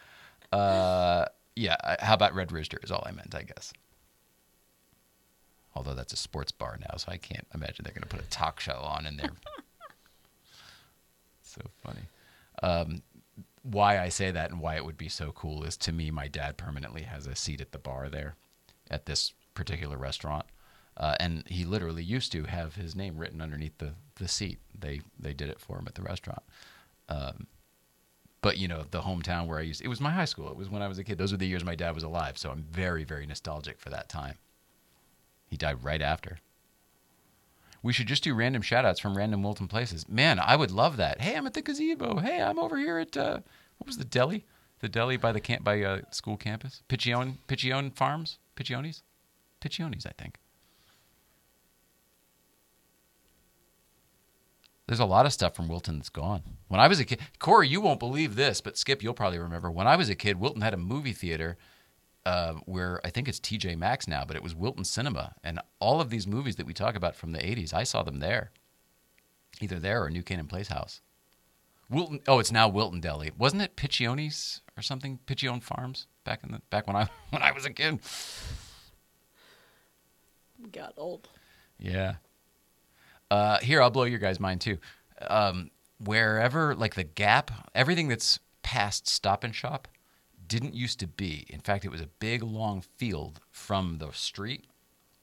Uh, 0.50 1.26
yeah, 1.54 1.76
how 2.00 2.14
about 2.14 2.34
Red 2.34 2.50
Rooster 2.50 2.80
is 2.82 2.90
all 2.90 3.02
I 3.04 3.12
meant, 3.12 3.34
I 3.34 3.42
guess. 3.42 3.72
Although 5.74 5.94
that's 5.94 6.12
a 6.12 6.16
sports 6.16 6.50
bar 6.50 6.78
now, 6.80 6.96
so 6.96 7.12
I 7.12 7.16
can't 7.18 7.46
imagine 7.54 7.84
they're 7.84 7.92
going 7.92 8.02
to 8.02 8.08
put 8.08 8.24
a 8.24 8.28
talk 8.30 8.58
show 8.58 8.80
on 8.82 9.06
in 9.06 9.18
there. 9.18 9.30
so 11.50 11.62
funny. 11.82 12.02
Um, 12.62 13.02
why 13.62 13.98
I 13.98 14.08
say 14.08 14.30
that 14.30 14.50
and 14.50 14.60
why 14.60 14.76
it 14.76 14.84
would 14.84 14.96
be 14.96 15.08
so 15.08 15.32
cool 15.32 15.64
is 15.64 15.76
to 15.78 15.92
me, 15.92 16.10
my 16.10 16.28
dad 16.28 16.56
permanently 16.56 17.02
has 17.02 17.26
a 17.26 17.36
seat 17.36 17.60
at 17.60 17.72
the 17.72 17.78
bar 17.78 18.08
there 18.08 18.36
at 18.90 19.06
this 19.06 19.32
particular 19.54 19.96
restaurant. 19.96 20.46
Uh, 20.96 21.14
and 21.20 21.44
he 21.46 21.64
literally 21.64 22.02
used 22.02 22.32
to 22.32 22.44
have 22.44 22.74
his 22.74 22.94
name 22.94 23.16
written 23.16 23.40
underneath 23.40 23.78
the, 23.78 23.94
the 24.16 24.28
seat. 24.28 24.58
They 24.78 25.00
they 25.18 25.32
did 25.32 25.48
it 25.48 25.60
for 25.60 25.78
him 25.78 25.86
at 25.86 25.94
the 25.94 26.02
restaurant. 26.02 26.42
Um, 27.08 27.46
but 28.42 28.58
you 28.58 28.68
know 28.68 28.84
the 28.90 29.02
hometown 29.02 29.46
where 29.46 29.58
I 29.58 29.62
used 29.62 29.82
it 29.82 29.88
was 29.88 30.00
my 30.00 30.10
high 30.10 30.24
school. 30.24 30.50
It 30.50 30.56
was 30.56 30.68
when 30.68 30.82
I 30.82 30.88
was 30.88 30.98
a 30.98 31.04
kid. 31.04 31.18
Those 31.18 31.32
were 31.32 31.38
the 31.38 31.46
years 31.46 31.64
my 31.64 31.74
dad 31.74 31.94
was 31.94 32.04
alive. 32.04 32.36
So 32.38 32.50
I'm 32.50 32.64
very 32.70 33.04
very 33.04 33.26
nostalgic 33.26 33.78
for 33.78 33.90
that 33.90 34.08
time. 34.08 34.34
He 35.46 35.56
died 35.56 35.82
right 35.82 36.02
after. 36.02 36.38
We 37.82 37.92
should 37.92 38.08
just 38.08 38.24
do 38.24 38.34
random 38.34 38.62
shout 38.62 38.84
outs 38.84 39.00
from 39.00 39.16
random 39.16 39.42
Wilton 39.42 39.68
places. 39.68 40.08
Man, 40.08 40.38
I 40.38 40.56
would 40.56 40.70
love 40.70 40.96
that. 40.98 41.20
Hey, 41.20 41.36
I'm 41.36 41.46
at 41.46 41.54
the 41.54 41.62
gazebo. 41.62 42.18
Hey, 42.18 42.42
I'm 42.42 42.58
over 42.58 42.76
here 42.76 42.98
at 42.98 43.16
uh, 43.16 43.40
what 43.78 43.86
was 43.86 43.96
the 43.96 44.04
deli? 44.04 44.44
The 44.80 44.88
deli 44.88 45.16
by 45.16 45.32
the 45.32 45.40
camp 45.40 45.64
by 45.64 45.82
uh, 45.82 46.00
school 46.10 46.36
campus. 46.36 46.82
Piccione 46.88 47.38
Piccione 47.48 47.94
Farms? 47.94 48.38
Picciones? 48.56 49.02
Picciones, 49.60 50.06
I 50.06 50.12
think. 50.18 50.38
There's 54.86 55.00
a 55.00 55.04
lot 55.04 55.24
of 55.24 55.32
stuff 55.32 55.54
from 55.54 55.68
Wilton 55.68 55.98
that's 55.98 56.08
gone. 56.08 56.42
When 56.66 56.80
I 56.80 56.88
was 56.88 56.98
a 56.98 57.04
kid, 57.04 57.20
Corey, 57.38 57.68
you 57.68 57.80
won't 57.80 58.00
believe 58.00 58.34
this, 58.34 58.60
but 58.60 58.76
Skip, 58.76 59.04
you'll 59.04 59.14
probably 59.14 59.38
remember. 59.38 59.70
When 59.70 59.86
I 59.86 59.94
was 59.94 60.08
a 60.08 60.16
kid, 60.16 60.40
Wilton 60.40 60.62
had 60.62 60.74
a 60.74 60.78
movie 60.78 61.12
theater 61.12 61.56
uh, 62.26 62.54
where 62.66 63.00
I 63.04 63.10
think 63.10 63.28
it's 63.28 63.40
TJ 63.40 63.76
Maxx 63.78 64.06
now, 64.06 64.24
but 64.24 64.36
it 64.36 64.42
was 64.42 64.54
Wilton 64.54 64.84
Cinema, 64.84 65.34
and 65.42 65.60
all 65.78 66.00
of 66.00 66.10
these 66.10 66.26
movies 66.26 66.56
that 66.56 66.66
we 66.66 66.74
talk 66.74 66.94
about 66.94 67.16
from 67.16 67.32
the 67.32 67.38
'80s, 67.38 67.72
I 67.72 67.84
saw 67.84 68.02
them 68.02 68.20
there, 68.20 68.50
either 69.60 69.78
there 69.78 70.02
or 70.04 70.10
New 70.10 70.22
Canaan 70.22 70.46
Playhouse. 70.46 71.00
Wilton, 71.88 72.20
oh, 72.28 72.38
it's 72.38 72.52
now 72.52 72.68
Wilton 72.68 73.00
Deli, 73.00 73.32
wasn't 73.36 73.62
it? 73.62 73.76
Picciones 73.76 74.60
or 74.76 74.82
something? 74.82 75.18
Piccione 75.26 75.62
Farms 75.62 76.06
back 76.24 76.44
in 76.44 76.52
the 76.52 76.60
back 76.70 76.86
when 76.86 76.96
I 76.96 77.08
when 77.30 77.42
I 77.42 77.52
was 77.52 77.64
a 77.64 77.70
kid. 77.70 78.00
Got 80.72 80.94
old. 80.96 81.28
Yeah. 81.78 82.14
Uh, 83.30 83.58
here, 83.60 83.80
I'll 83.80 83.90
blow 83.90 84.04
your 84.04 84.18
guys' 84.18 84.40
mind 84.40 84.60
too. 84.60 84.78
Um, 85.26 85.70
wherever, 85.98 86.74
like 86.74 86.94
the 86.94 87.04
Gap, 87.04 87.50
everything 87.74 88.08
that's 88.08 88.40
past 88.62 89.08
Stop 89.08 89.44
and 89.44 89.54
Shop 89.54 89.88
didn't 90.50 90.74
used 90.74 90.98
to 90.98 91.06
be. 91.06 91.46
In 91.48 91.60
fact, 91.60 91.84
it 91.84 91.90
was 91.90 92.00
a 92.00 92.08
big, 92.18 92.42
long 92.42 92.82
field 92.96 93.40
from 93.50 93.98
the 93.98 94.10
street 94.10 94.64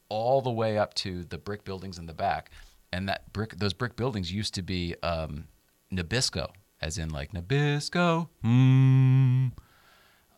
all 0.09 0.41
the 0.41 0.49
way 0.49 0.77
up 0.77 0.93
to 0.95 1.25
the 1.25 1.37
brick 1.37 1.65
buildings 1.65 1.99
in 1.99 2.05
the 2.05 2.13
back. 2.13 2.49
And 2.93 3.09
that 3.09 3.33
brick, 3.33 3.57
those 3.57 3.73
brick 3.73 3.97
buildings 3.97 4.31
used 4.31 4.53
to 4.53 4.61
be 4.61 4.95
um, 5.03 5.49
Nabisco, 5.91 6.47
as 6.81 6.97
in 6.97 7.09
like 7.09 7.33
Nabisco. 7.33 8.29
Mm. 8.43 9.51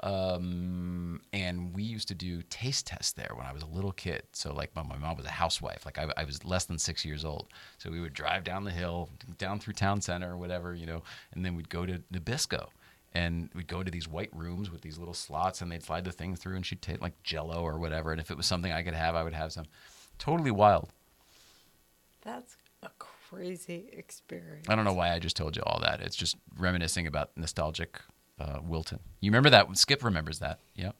Um, 0.02 1.22
and 1.34 1.76
we 1.76 1.84
used 1.84 2.08
to 2.08 2.16
do 2.16 2.42
taste 2.50 2.88
tests 2.88 3.12
there 3.12 3.34
when 3.36 3.46
I 3.46 3.54
was 3.54 3.62
a 3.62 3.68
little 3.68 3.92
kid. 3.92 4.24
So 4.32 4.52
like 4.54 4.76
my, 4.76 4.82
my 4.82 4.98
mom 4.98 5.18
was 5.18 5.28
a 5.28 5.32
housewife. 5.32 5.86
Like 5.86 6.00
I, 6.00 6.08
I 6.18 6.24
was 6.24 6.44
less 6.44 6.66
than 6.66 6.80
six 6.80 7.06
years 7.06 7.24
old. 7.24 7.50
So 7.78 7.92
we 7.92 8.02
would 8.02 8.14
drive 8.14 8.44
down 8.44 8.64
the 8.64 8.72
hill, 8.72 9.12
down 9.38 9.60
through 9.60 9.74
town 9.74 10.02
center 10.02 10.32
or 10.32 10.38
whatever, 10.38 10.74
you 10.74 10.88
know, 10.88 11.04
and 11.34 11.46
then 11.46 11.54
we'd 11.54 11.70
go 11.70 11.86
to 11.86 12.02
Nabisco. 12.12 12.70
And 13.14 13.50
we'd 13.56 13.68
go 13.68 13.82
to 13.82 13.90
these 13.90 14.08
white 14.08 14.30
rooms 14.34 14.70
with 14.70 14.82
these 14.82 15.00
little 15.00 15.16
slots, 15.16 15.62
and 15.62 15.72
they'd 15.72 15.84
slide 15.84 16.06
the 16.06 16.12
thing 16.12 16.36
through, 16.36 16.56
and 16.56 16.66
she'd 16.66 16.82
take 16.82 17.02
like 17.02 17.22
Jello 17.24 17.62
or 17.62 17.80
whatever. 17.80 18.12
And 18.12 18.22
if 18.22 18.30
it 18.30 18.38
was 18.38 18.46
something 18.46 18.72
I 18.72 18.84
could 18.84 18.94
have, 18.94 19.16
I 19.16 19.24
would 19.24 19.34
have 19.34 19.52
some. 19.52 19.66
Totally 20.20 20.52
wild. 20.52 20.90
That's 22.22 22.58
a 22.84 22.90
crazy 23.00 23.90
experience. 23.94 24.68
I 24.70 24.76
don't 24.76 24.86
know 24.86 24.94
why 24.94 25.14
I 25.14 25.20
just 25.20 25.36
told 25.36 25.56
you 25.56 25.64
all 25.66 25.80
that. 25.82 26.02
It's 26.02 26.16
just 26.16 26.36
reminiscing 26.58 27.08
about 27.08 27.32
nostalgic 27.36 28.00
uh, 28.40 28.60
Wilton. 28.64 29.00
You 29.22 29.32
remember 29.32 29.50
that? 29.50 29.76
Skip 29.78 30.04
remembers 30.04 30.40
that. 30.40 30.60
Yep. 30.76 30.96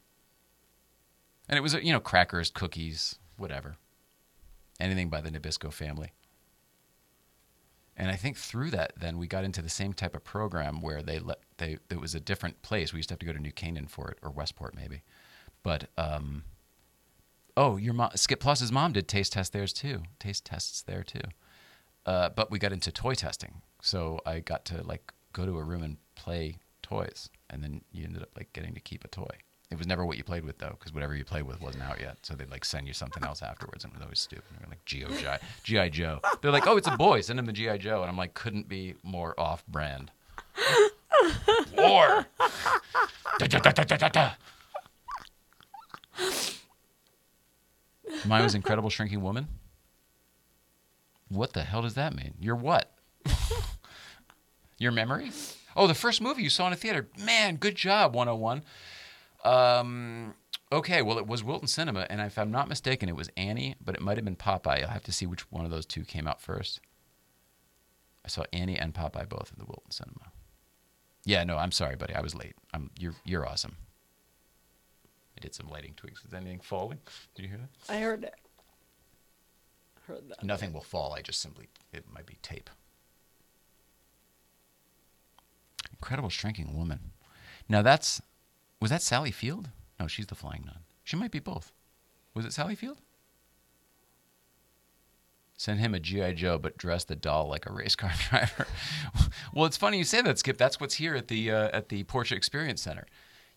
And 1.48 1.58
it 1.58 1.62
was, 1.62 1.74
you 1.74 1.92
know, 1.92 2.00
crackers, 2.00 2.50
cookies, 2.50 3.20
whatever. 3.38 3.78
Anything 4.80 5.10
by 5.10 5.22
the 5.22 5.30
Nabisco 5.30 5.74
family. 5.74 6.14
And 8.00 8.10
I 8.10 8.16
think 8.16 8.38
through 8.38 8.72
that, 8.72 8.94
then 8.98 9.18
we 9.18 9.28
got 9.28 9.44
into 9.44 9.62
the 9.62 9.70
same 9.70 9.92
type 9.92 10.16
of 10.16 10.24
program 10.24 10.82
where 10.82 11.04
they 11.04 11.20
let 11.20 11.40
they 11.58 11.78
it 11.90 12.00
was 12.00 12.16
a 12.16 12.20
different 12.22 12.62
place. 12.62 12.94
We 12.94 13.00
used 13.00 13.10
to 13.10 13.14
have 13.14 13.20
to 13.20 13.26
go 13.26 13.34
to 13.34 13.40
New 13.40 13.52
Canaan 13.52 13.88
for 13.88 14.10
it 14.10 14.18
or 14.24 14.32
Westport 14.32 14.74
maybe, 14.74 15.04
but 15.64 15.90
um, 15.98 16.46
oh, 17.58 17.76
your 17.76 17.94
mom, 17.94 18.12
Skip 18.16 18.40
Plus's 18.40 18.72
mom 18.72 18.94
did 18.94 19.10
taste 19.10 19.34
tests 19.34 19.52
theirs 19.52 19.74
too. 19.74 20.04
Taste 20.18 20.46
tests 20.46 20.82
there 20.82 21.04
too. 21.04 21.20
Uh, 22.06 22.30
but 22.30 22.50
we 22.50 22.58
got 22.58 22.72
into 22.72 22.90
toy 22.90 23.16
testing, 23.16 23.62
so 23.82 24.22
I 24.26 24.40
got 24.40 24.64
to 24.66 24.82
like 24.84 25.12
go 25.34 25.46
to 25.46 25.58
a 25.58 25.64
room 25.64 25.84
and 25.84 25.98
play 26.16 26.56
toys, 26.82 27.30
and 27.50 27.62
then 27.62 27.82
you 27.92 28.06
ended 28.06 28.22
up 28.22 28.30
like 28.38 28.54
getting 28.54 28.74
to 28.76 28.80
keep 28.80 29.04
a 29.04 29.10
toy. 29.10 29.28
It 29.72 29.78
was 29.78 29.86
never 29.86 30.04
what 30.04 30.18
you 30.18 30.24
played 30.24 30.44
with 30.46 30.58
though, 30.58 30.76
because 30.80 30.94
whatever 30.94 31.16
you 31.16 31.24
played 31.24 31.44
with 31.44 31.62
wasn't 31.62 31.84
out 31.84 32.00
yet. 32.00 32.18
So 32.24 32.34
they'd 32.34 32.50
like 32.50 32.66
send 32.66 32.88
you 32.88 32.94
something 32.94 33.24
else 33.24 33.44
afterwards, 33.44 33.84
and 33.84 33.94
it 33.94 33.98
was 33.98 34.04
always 34.04 34.20
stupid. 34.20 34.46
They 34.58 34.66
were 34.66 34.70
like 34.70 34.84
G.O. 34.86 35.38
GI 35.64 35.90
Joe. 35.92 36.20
They're 36.42 36.52
like, 36.52 36.66
oh, 36.66 36.78
it's 36.78 36.88
a 36.88 36.98
boy. 36.98 37.22
Send 37.22 37.38
him 37.38 37.46
the 37.46 37.54
GI 37.54 37.78
Joe, 37.78 38.02
and 38.02 38.10
I'm 38.10 38.18
like, 38.18 38.34
couldn't 38.34 38.68
be 38.68 38.96
more 39.04 39.40
off 39.40 39.66
brand. 39.68 40.12
War. 41.78 42.26
Da, 43.38 43.48
da, 43.48 44.10
da. 44.10 44.32
Mine 48.26 48.44
was 48.44 48.56
Incredible 48.56 48.90
Shrinking 48.90 49.22
Woman. 49.22 49.48
What 51.30 51.54
the 51.54 51.64
hell 51.64 51.84
does 51.84 51.94
that 51.94 52.16
mean? 52.16 52.34
Your 52.40 52.56
what? 52.56 52.92
Your 54.80 54.92
memory? 54.92 55.32
Oh, 55.76 55.86
the 55.86 55.94
first 55.94 56.22
movie 56.22 56.42
you 56.42 56.50
saw 56.50 56.68
in 56.68 56.74
a 56.74 56.76
theater. 56.76 57.08
Man, 57.24 57.58
good 57.58 57.76
job, 57.76 58.16
101. 58.16 58.64
Um, 59.44 60.34
okay, 60.72 61.02
well, 61.02 61.18
it 61.18 61.28
was 61.28 61.44
Wilton 61.44 61.68
Cinema, 61.68 62.06
and 62.10 62.20
if 62.22 62.38
I'm 62.38 62.52
not 62.52 62.68
mistaken, 62.68 63.10
it 63.10 63.16
was 63.16 63.30
Annie, 63.38 63.76
but 63.84 63.96
it 63.96 64.02
might 64.02 64.18
have 64.18 64.26
been 64.26 64.36
Popeye. 64.36 64.84
I'll 64.84 64.90
have 64.90 65.04
to 65.04 65.12
see 65.12 65.26
which 65.26 65.50
one 65.52 65.66
of 65.66 65.72
those 65.72 65.86
two 65.86 66.04
came 66.04 66.28
out 66.28 66.42
first. 66.42 66.82
I 68.26 68.28
saw 68.28 68.44
Annie 68.52 68.78
and 68.78 68.94
Popeye 68.94 69.30
both 69.30 69.52
in 69.54 69.60
the 69.60 69.66
Wilton 69.66 69.92
Cinema. 69.92 70.32
Yeah, 71.26 71.44
no, 71.44 71.58
I'm 71.58 71.72
sorry, 71.72 71.96
buddy. 71.96 72.14
I 72.14 72.22
was 72.22 72.36
late. 72.36 72.56
I'm, 72.74 72.92
you're, 73.00 73.16
you're 73.24 73.48
awesome. 73.48 73.78
I 75.38 75.42
did 75.42 75.56
some 75.56 75.70
lighting 75.70 75.94
tweaks. 75.96 76.24
Is 76.26 76.34
anything 76.34 76.60
falling? 76.60 77.00
Did 77.36 77.44
you 77.44 77.50
hear 77.50 77.60
that? 77.60 77.94
I 77.94 78.00
heard 78.00 78.24
it. 78.24 78.36
Heard 80.06 80.30
that. 80.30 80.44
Nothing 80.44 80.74
will 80.74 80.82
fall. 80.82 81.14
I 81.14 81.22
just 81.22 81.40
simply, 81.40 81.70
it 81.94 82.06
might 82.14 82.26
be 82.26 82.38
tape. 82.42 82.70
Incredible 85.92 86.30
shrinking 86.30 86.76
woman. 86.76 87.12
Now 87.70 87.82
that's, 87.82 88.22
was 88.82 88.92
that 88.92 89.02
Sally 89.02 89.32
Field? 89.32 89.70
No, 90.00 90.08
she's 90.08 90.28
the 90.28 90.36
flying 90.36 90.64
nun. 90.66 90.80
She 91.04 91.18
might 91.18 91.32
be 91.32 91.40
both. 91.40 91.72
Was 92.34 92.46
it 92.46 92.54
Sally 92.54 92.76
Field? 92.76 93.02
Send 95.58 95.82
him 95.82 95.94
a 95.94 96.00
G.I. 96.00 96.34
Joe, 96.36 96.58
but 96.58 96.78
dress 96.78 97.04
the 97.04 97.18
doll 97.18 97.50
like 97.50 97.66
a 97.66 97.74
race 97.74 97.96
car 97.96 98.12
driver. 98.30 98.66
well, 99.54 99.66
it's 99.66 99.76
funny 99.76 99.98
you 99.98 100.06
say 100.06 100.22
that, 100.22 100.40
Skip. 100.40 100.58
That's 100.58 100.80
what's 100.80 100.96
here 100.96 101.16
at 101.16 101.28
the 101.28 101.52
uh, 101.52 101.70
at 101.74 101.90
the 101.90 102.06
Porsche 102.06 102.32
Experience 102.32 102.82
Center. 102.82 103.06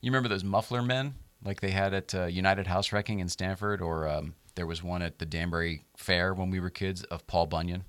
You 0.01 0.11
remember 0.11 0.29
those 0.29 0.43
muffler 0.43 0.83
men 0.83 1.15
like 1.45 1.61
they 1.61 1.71
had 1.71 1.95
at 1.95 2.13
uh, 2.13 2.25
United 2.25 2.67
House 2.67 2.91
Wrecking 2.91 3.21
in 3.21 3.29
Stamford, 3.29 3.81
or 3.81 4.09
um, 4.09 4.35
there 4.57 4.67
was 4.67 4.83
one 4.83 5.01
at 5.03 5.21
the 5.21 5.27
Danbury 5.27 5.85
Fair 5.97 6.35
when 6.35 6.51
we 6.51 6.59
were 6.59 6.71
kids 6.71 7.05
of 7.05 7.25
Paul 7.29 7.47
Bunyan, 7.47 7.85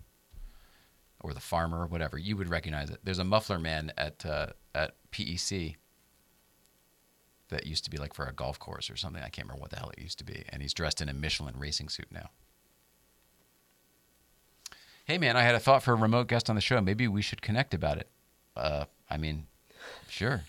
or 1.22 1.34
the 1.34 1.40
farmer, 1.40 1.88
whatever. 1.88 2.20
You 2.20 2.38
would 2.38 2.50
recognize 2.50 2.92
it. 2.92 3.00
There's 3.04 3.18
a 3.18 3.24
muffler 3.24 3.58
man 3.58 3.92
at 3.98 4.24
uh, 4.28 4.48
at 4.76 4.94
PEC 5.12 5.76
that 7.54 7.66
used 7.66 7.86
to 7.86 7.90
be 7.90 7.98
like 7.98 8.14
for 8.14 8.26
a 8.26 8.34
golf 8.34 8.60
course 8.60 8.90
or 8.90 8.96
something. 8.96 9.24
I 9.24 9.30
can't 9.30 9.48
remember 9.48 9.62
what 9.62 9.72
the 9.72 9.78
hell 9.78 9.92
it 9.96 10.02
used 10.02 10.18
to 10.20 10.26
be, 10.26 10.44
and 10.50 10.62
he's 10.62 10.74
dressed 10.74 11.02
in 11.02 11.10
a 11.10 11.14
Michelin 11.14 11.56
racing 11.58 11.90
suit 11.90 12.12
now. 12.12 12.30
Hey 15.06 15.18
man, 15.18 15.36
I 15.36 15.42
had 15.42 15.56
a 15.56 15.60
thought 15.60 15.84
for 15.84 15.94
a 15.94 15.98
remote 15.98 16.28
guest 16.28 16.50
on 16.50 16.56
the 16.56 16.62
show. 16.62 16.80
Maybe 16.80 17.08
we 17.08 17.22
should 17.22 17.42
connect 17.42 17.74
about 17.74 17.98
it. 17.98 18.10
Uh, 18.56 18.86
I 19.10 19.18
mean, 19.18 19.48
sure. 20.08 20.44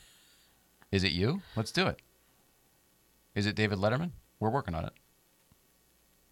Is 0.93 1.03
it 1.03 1.13
you? 1.13 1.43
Let's 1.57 1.73
do 1.73 1.87
it. 1.87 2.01
Is 3.35 3.47
it 3.47 3.57
David 3.57 3.79
Letterman? 3.79 4.11
We're 4.39 4.51
working 4.51 4.75
on 4.75 4.85
it. 4.85 4.93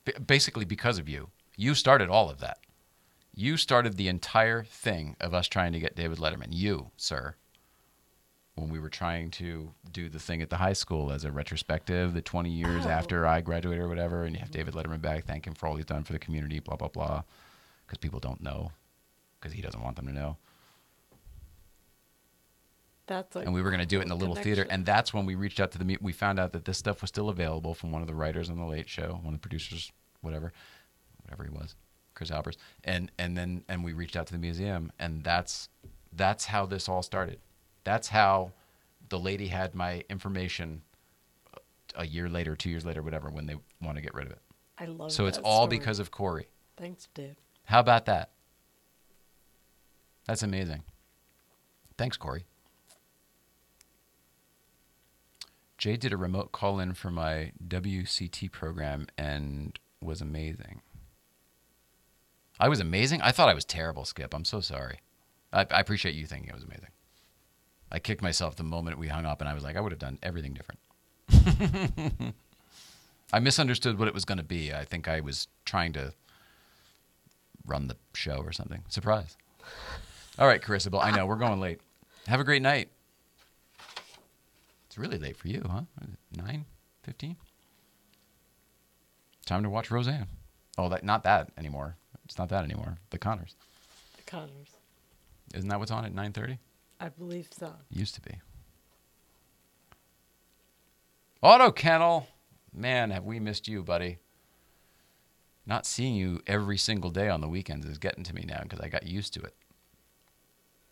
B- 0.04 0.12
basically, 0.24 0.64
because 0.64 0.98
of 0.98 1.08
you. 1.08 1.30
You 1.56 1.74
started 1.74 2.08
all 2.08 2.30
of 2.30 2.38
that. 2.38 2.58
You 3.34 3.56
started 3.56 3.96
the 3.96 4.08
entire 4.08 4.62
thing 4.62 5.16
of 5.20 5.34
us 5.34 5.48
trying 5.48 5.72
to 5.72 5.80
get 5.80 5.96
David 5.96 6.18
Letterman. 6.18 6.48
You, 6.50 6.90
sir. 6.96 7.34
When 8.54 8.68
we 8.68 8.78
were 8.78 8.90
trying 8.90 9.30
to 9.32 9.72
do 9.92 10.10
the 10.10 10.18
thing 10.18 10.42
at 10.42 10.50
the 10.50 10.58
high 10.58 10.74
school 10.74 11.10
as 11.10 11.24
a 11.24 11.32
retrospective, 11.32 12.12
the 12.12 12.20
20 12.20 12.50
years 12.50 12.84
Oh. 12.84 12.90
after 12.90 13.26
I 13.26 13.40
graduated 13.40 13.82
or 13.82 13.88
whatever, 13.88 14.24
and 14.24 14.34
you 14.34 14.40
have 14.40 14.50
David 14.50 14.74
Letterman 14.74 15.00
back, 15.00 15.24
thank 15.24 15.46
him 15.46 15.54
for 15.54 15.66
all 15.66 15.76
he's 15.76 15.86
done 15.86 16.04
for 16.04 16.12
the 16.12 16.18
community, 16.18 16.58
blah, 16.60 16.76
blah, 16.76 16.88
blah. 16.88 17.22
Because 17.86 17.98
people 17.98 18.20
don't 18.20 18.42
know, 18.42 18.72
because 19.40 19.54
he 19.54 19.62
doesn't 19.62 19.82
want 19.82 19.96
them 19.96 20.06
to 20.06 20.12
know. 20.12 20.36
That's 23.06 23.34
like 23.34 23.46
and 23.46 23.54
we 23.54 23.62
were 23.62 23.70
going 23.70 23.80
to 23.80 23.86
do 23.86 23.98
it 23.98 24.02
in 24.02 24.08
the 24.08 24.16
little 24.16 24.34
theater. 24.36 24.66
And 24.70 24.86
that's 24.86 25.12
when 25.12 25.26
we 25.26 25.34
reached 25.34 25.58
out 25.58 25.72
to 25.72 25.78
the. 25.78 25.84
mu- 25.84 25.96
We 26.00 26.12
found 26.12 26.38
out 26.38 26.52
that 26.52 26.64
this 26.66 26.78
stuff 26.78 27.00
was 27.00 27.08
still 27.08 27.28
available 27.30 27.74
from 27.74 27.90
one 27.90 28.00
of 28.00 28.06
the 28.06 28.14
writers 28.14 28.48
on 28.48 28.58
the 28.58 28.64
Late 28.64 28.88
Show, 28.88 29.18
one 29.22 29.34
of 29.34 29.40
the 29.40 29.48
producers, 29.48 29.90
whatever, 30.20 30.52
whatever 31.24 31.42
he 31.44 31.50
was, 31.50 31.74
Chris 32.14 32.30
Albers. 32.30 32.56
And 32.84 33.10
and 33.18 33.36
then 33.36 33.64
and 33.68 33.82
we 33.82 33.92
reached 33.92 34.14
out 34.16 34.26
to 34.28 34.32
the 34.32 34.38
museum, 34.38 34.92
and 34.98 35.24
that's 35.24 35.68
that's 36.12 36.46
how 36.46 36.64
this 36.64 36.88
all 36.88 37.02
started. 37.02 37.40
That's 37.84 38.08
how 38.08 38.52
the 39.08 39.18
lady 39.18 39.48
had 39.48 39.74
my 39.74 40.04
information 40.08 40.82
a 41.94 42.06
year 42.06 42.28
later, 42.28 42.56
two 42.56 42.70
years 42.70 42.84
later, 42.84 43.02
whatever, 43.02 43.30
when 43.30 43.46
they 43.46 43.56
want 43.80 43.96
to 43.96 44.02
get 44.02 44.14
rid 44.14 44.26
of 44.26 44.32
it. 44.32 44.42
I 44.78 44.86
love. 44.86 45.12
So 45.12 45.26
it's 45.26 45.38
all 45.38 45.66
story. 45.66 45.78
because 45.78 45.98
of 45.98 46.10
Corey. 46.10 46.46
Thanks, 46.76 47.08
dude. 47.14 47.36
How 47.64 47.80
about 47.80 48.06
that? 48.06 48.30
That's 50.26 50.42
amazing. 50.42 50.82
Thanks, 51.98 52.16
Corey. 52.16 52.44
Jay 55.78 55.96
did 55.96 56.12
a 56.12 56.16
remote 56.16 56.52
call 56.52 56.78
in 56.78 56.94
for 56.94 57.10
my 57.10 57.52
WCT 57.66 58.50
program 58.52 59.08
and 59.18 59.78
was 60.00 60.20
amazing. 60.20 60.80
I 62.60 62.68
was 62.68 62.78
amazing? 62.78 63.20
I 63.20 63.32
thought 63.32 63.48
I 63.48 63.54
was 63.54 63.64
terrible, 63.64 64.04
Skip. 64.04 64.32
I'm 64.32 64.44
so 64.44 64.60
sorry. 64.60 65.00
I, 65.52 65.66
I 65.70 65.80
appreciate 65.80 66.14
you 66.14 66.26
thinking 66.26 66.48
it 66.48 66.54
was 66.54 66.62
amazing. 66.62 66.88
I 67.92 67.98
kicked 67.98 68.22
myself 68.22 68.56
the 68.56 68.64
moment 68.64 68.98
we 68.98 69.08
hung 69.08 69.26
up 69.26 69.40
and 69.40 69.48
I 69.48 69.54
was 69.54 69.62
like, 69.62 69.76
I 69.76 69.80
would 69.80 69.92
have 69.92 69.98
done 69.98 70.18
everything 70.22 70.54
different. 70.54 70.80
I 73.32 73.38
misunderstood 73.38 73.98
what 73.98 74.08
it 74.08 74.14
was 74.14 74.24
going 74.24 74.38
to 74.38 74.44
be. 74.44 74.72
I 74.72 74.84
think 74.84 75.08
I 75.08 75.20
was 75.20 75.46
trying 75.66 75.92
to 75.92 76.14
run 77.66 77.88
the 77.88 77.96
show 78.14 78.38
or 78.38 78.50
something. 78.50 78.82
Surprise. 78.88 79.36
All 80.38 80.46
right, 80.46 80.62
Carissa, 80.62 80.90
Bill, 80.90 81.00
I 81.00 81.10
know 81.10 81.26
we're 81.26 81.36
going 81.36 81.60
late. 81.60 81.80
Have 82.28 82.40
a 82.40 82.44
great 82.44 82.62
night. 82.62 82.88
It's 84.86 84.96
really 84.96 85.18
late 85.18 85.36
for 85.36 85.48
you, 85.48 85.62
huh? 85.70 85.82
Nine 86.36 86.64
fifteen. 87.02 87.36
Time 89.46 89.62
to 89.62 89.70
watch 89.70 89.90
Roseanne. 89.90 90.26
Oh, 90.76 90.88
that 90.90 91.02
not 91.02 91.24
that 91.24 91.50
anymore. 91.56 91.96
It's 92.24 92.38
not 92.38 92.50
that 92.50 92.64
anymore. 92.64 92.98
The 93.10 93.18
Connors. 93.18 93.54
The 94.16 94.22
Connors. 94.22 94.68
Isn't 95.54 95.68
that 95.68 95.78
what's 95.78 95.90
on 95.90 96.04
at 96.04 96.14
nine 96.14 96.32
thirty? 96.32 96.58
I 97.02 97.08
believe 97.08 97.48
so. 97.50 97.74
Used 97.90 98.14
to 98.14 98.20
be. 98.20 98.40
Auto 101.42 101.72
Kennel. 101.72 102.28
Man, 102.72 103.10
have 103.10 103.24
we 103.24 103.40
missed 103.40 103.66
you, 103.66 103.82
buddy. 103.82 104.18
Not 105.66 105.84
seeing 105.84 106.14
you 106.14 106.40
every 106.46 106.78
single 106.78 107.10
day 107.10 107.28
on 107.28 107.40
the 107.40 107.48
weekends 107.48 107.86
is 107.86 107.98
getting 107.98 108.22
to 108.22 108.34
me 108.34 108.44
now 108.46 108.60
because 108.62 108.78
I 108.78 108.88
got 108.88 109.04
used 109.04 109.34
to 109.34 109.40
it. 109.40 109.54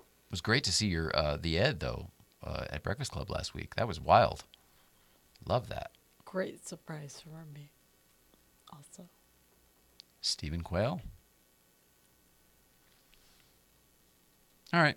It 0.00 0.32
was 0.32 0.40
great 0.40 0.64
to 0.64 0.72
see 0.72 0.88
your 0.88 1.16
uh, 1.16 1.36
the 1.40 1.56
Ed 1.56 1.78
though 1.78 2.08
uh, 2.44 2.64
at 2.70 2.82
Breakfast 2.82 3.12
Club 3.12 3.30
last 3.30 3.54
week. 3.54 3.76
That 3.76 3.86
was 3.86 4.00
wild. 4.00 4.44
Love 5.46 5.68
that. 5.68 5.92
Great 6.24 6.66
surprise 6.66 7.22
for 7.24 7.44
me. 7.54 7.70
Also, 8.72 9.08
Stephen 10.20 10.62
Quayle. 10.62 11.00
All 14.72 14.82
right. 14.82 14.96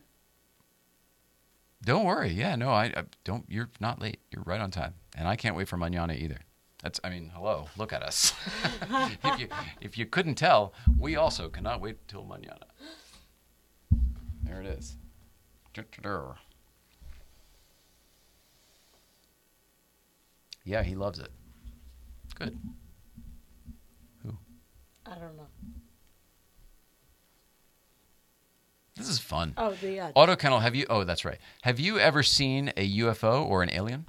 Don't 1.86 2.06
worry. 2.06 2.32
Yeah, 2.32 2.56
no, 2.56 2.70
I, 2.70 2.86
I 2.86 3.04
don't. 3.24 3.46
You're 3.50 3.70
not 3.80 4.02
late. 4.02 4.20
You're 4.32 4.44
right 4.44 4.62
on 4.62 4.72
time, 4.72 4.94
and 5.18 5.28
I 5.28 5.36
can't 5.36 5.56
wait 5.56 5.68
for 5.68 5.78
manana 5.78 6.14
either. 6.14 6.40
That's. 6.82 7.00
I 7.04 7.10
mean, 7.10 7.32
hello. 7.36 7.68
Look 7.78 7.92
at 7.92 8.04
us. 8.04 8.34
if 9.24 9.40
you 9.40 9.48
if 9.82 9.98
you 9.98 10.06
couldn't 10.06 10.36
tell, 10.36 10.74
we 10.98 11.18
also 11.18 11.50
cannot 11.50 11.82
wait 11.82 12.08
till 12.08 12.24
manana. 12.24 12.68
There 14.44 14.62
it 14.62 14.68
is. 14.68 14.98
Yeah, 20.64 20.84
he 20.84 20.96
loves 20.96 21.20
it. 21.20 21.32
Good. 22.36 22.58
Who? 24.24 24.38
I 25.06 25.16
don't 25.16 25.36
know. 25.36 25.48
This 28.96 29.10
is 29.10 29.20
fun. 29.20 29.54
Oh, 29.58 29.72
the 29.74 30.00
uh, 30.00 30.12
Auto 30.14 30.36
Kennel, 30.36 30.60
have 30.60 30.76
you? 30.76 30.86
Oh, 30.90 31.04
that's 31.04 31.26
right. 31.26 31.40
Have 31.64 31.80
you 31.80 31.98
ever 31.98 32.22
seen 32.22 32.72
a 32.78 32.98
UFO 33.00 33.44
or 33.46 33.64
an 33.64 33.72
alien? 33.72 34.06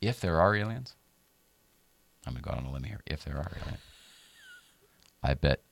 If 0.00 0.20
there 0.20 0.38
are 0.40 0.54
aliens, 0.54 0.96
I'm 2.26 2.34
gonna 2.34 2.42
go 2.42 2.50
out 2.50 2.58
on 2.58 2.66
a 2.66 2.72
limb 2.72 2.84
here. 2.84 3.00
If 3.06 3.24
there 3.24 3.36
are 3.36 3.52
aliens, 3.62 3.80
I 5.22 5.34
bet 5.34 5.62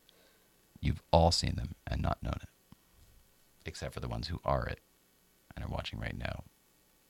you've 0.80 1.02
all 1.10 1.30
seen 1.30 1.56
them 1.56 1.74
and 1.86 2.00
not 2.00 2.22
known 2.22 2.38
it, 2.40 2.48
except 3.66 3.92
for 3.92 4.00
the 4.00 4.08
ones 4.08 4.28
who 4.28 4.40
are 4.44 4.64
it 4.66 4.80
and 5.54 5.64
are 5.64 5.68
watching 5.68 5.98
right 5.98 6.16
now, 6.16 6.44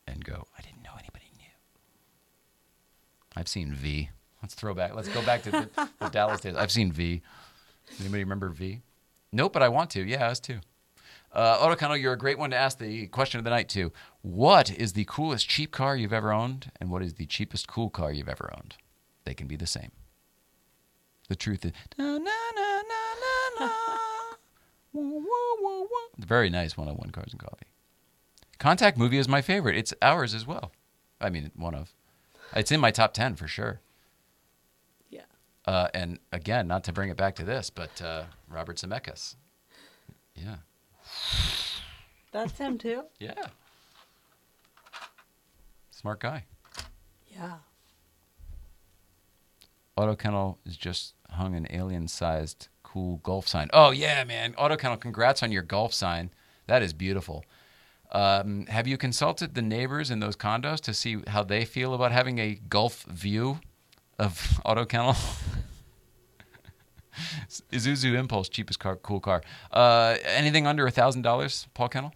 and 0.07 0.25
go, 0.25 0.47
I 0.59 0.63
didn't 0.63 0.83
know 0.83 0.95
anybody 0.99 1.31
knew. 1.37 1.45
I've 3.37 3.49
seen 3.49 3.73
V. 3.73 4.11
Let's 4.43 4.55
throw 4.55 4.75
back. 4.75 4.95
Let's 4.95 5.09
go 5.09 5.23
back 5.25 5.43
to 5.45 5.51
the, 5.51 5.89
the 6.01 6.09
Dallas 6.11 6.41
days. 6.41 6.57
I've 6.57 6.73
seen 6.73 6.93
V. 6.93 7.23
Anybody 8.01 8.25
remember 8.25 8.49
V? 8.49 8.83
Nope, 9.33 9.53
but 9.53 9.63
I 9.63 9.69
want 9.69 9.91
to. 9.91 10.03
Yeah, 10.03 10.27
us 10.27 10.41
too. 10.41 10.59
Uh, 11.35 11.59
Auto 11.61 11.77
Kennel, 11.77 11.97
you're 11.97 12.13
a 12.13 12.19
great 12.19 12.39
one 12.39 12.51
to 12.51 12.57
ask 12.57 12.79
the 12.79 13.07
question 13.07 13.39
of 13.39 13.45
the 13.45 13.51
night 13.51 13.69
to. 13.71 13.93
What 14.21 14.71
is 14.71 14.93
the 14.93 15.07
coolest 15.07 15.49
cheap 15.49 15.71
car 15.71 15.97
you've 15.97 16.13
ever 16.13 16.33
owned, 16.33 16.71
and 16.79 16.91
what 16.91 17.03
is 17.03 17.15
the 17.15 17.25
cheapest 17.25 17.69
cool 17.69 17.89
car 17.89 18.13
you've 18.13 18.29
ever 18.29 18.53
owned? 18.55 18.77
They 19.25 19.33
can 19.33 19.47
be 19.47 19.57
the 19.57 19.67
same. 19.67 19.93
The 21.29 21.37
truth 21.37 21.65
is, 21.65 21.73
na, 21.97 22.05
na, 22.05 22.19
na, 22.19 22.83
na, 22.91 23.67
na. 23.67 23.71
Woo, 24.93 25.03
woo, 25.03 25.25
woo, 25.63 25.81
woo. 25.83 25.89
very 26.19 26.51
nice 26.51 26.77
one-on-one 26.77 27.11
cars 27.11 27.33
and 27.33 27.41
coffee. 27.41 27.69
Contact 28.59 28.99
movie 28.99 29.17
is 29.17 29.27
my 29.27 29.41
favorite. 29.41 29.75
It's 29.77 29.95
ours 30.03 30.35
as 30.35 30.47
well. 30.47 30.73
I 31.19 31.31
mean, 31.31 31.51
one 31.57 31.75
of. 31.75 31.95
It's 32.55 32.71
in 32.71 32.81
my 32.81 32.91
top 32.91 33.15
ten 33.15 33.35
for 33.35 33.49
sure. 33.49 33.81
Uh, 35.65 35.89
and 35.95 36.19
again, 36.33 36.67
not 36.67 36.85
to 36.85 36.93
bring 36.93 37.09
it 37.11 37.17
back 37.17 37.35
to 37.37 37.45
this, 37.45 37.71
but 37.71 38.03
uh, 38.03 38.25
Robert 38.49 38.77
Zemeckis. 38.77 39.37
Yeah. 40.35 40.57
That's 42.33 42.59
him 42.59 42.79
too. 42.79 43.03
Yeah. 43.21 43.47
Smart 45.91 46.21
guy. 46.21 46.45
Yeah. 47.29 47.57
Auto 49.97 50.17
Kennel 50.17 50.59
is 50.65 50.77
just 50.77 51.15
hung 51.31 51.55
an 51.55 51.67
alien 51.71 52.09
sized 52.09 52.69
cool 52.83 53.19
golf 53.19 53.47
sign. 53.47 53.69
Oh, 53.73 53.91
yeah, 53.91 54.25
man. 54.25 54.55
Auto 54.57 54.77
Kennel, 54.77 54.97
congrats 54.97 55.43
on 55.43 55.53
your 55.53 55.63
golf 55.63 55.93
sign. 55.93 56.31
That 56.67 56.83
is 56.83 56.93
beautiful. 56.93 57.45
Um, 58.11 58.67
have 58.67 58.87
you 58.87 58.99
consulted 58.99 59.55
the 59.55 59.63
neighbors 59.63 60.11
in 60.11 60.21
those 60.21 60.37
condos 60.37 60.81
to 60.81 60.93
see 60.93 61.19
how 61.29 61.43
they 61.43 61.65
feel 61.65 61.95
about 61.95 62.13
having 62.13 62.39
a 62.39 62.55
golf 62.69 63.05
view 63.05 63.61
of 64.23 64.61
Auto 64.65 64.85
Kennel? 64.85 65.17
Isuzu 67.71 68.15
Impulse, 68.15 68.49
cheapest 68.49 68.79
car, 68.79 68.97
cool 68.97 69.21
car. 69.21 69.43
Uh, 69.71 70.17
anything 70.25 70.67
under 70.67 70.87
a 70.87 70.91
thousand 70.91 71.23
dollars, 71.23 71.67
Paul 71.75 71.89
Kennel? 71.89 72.15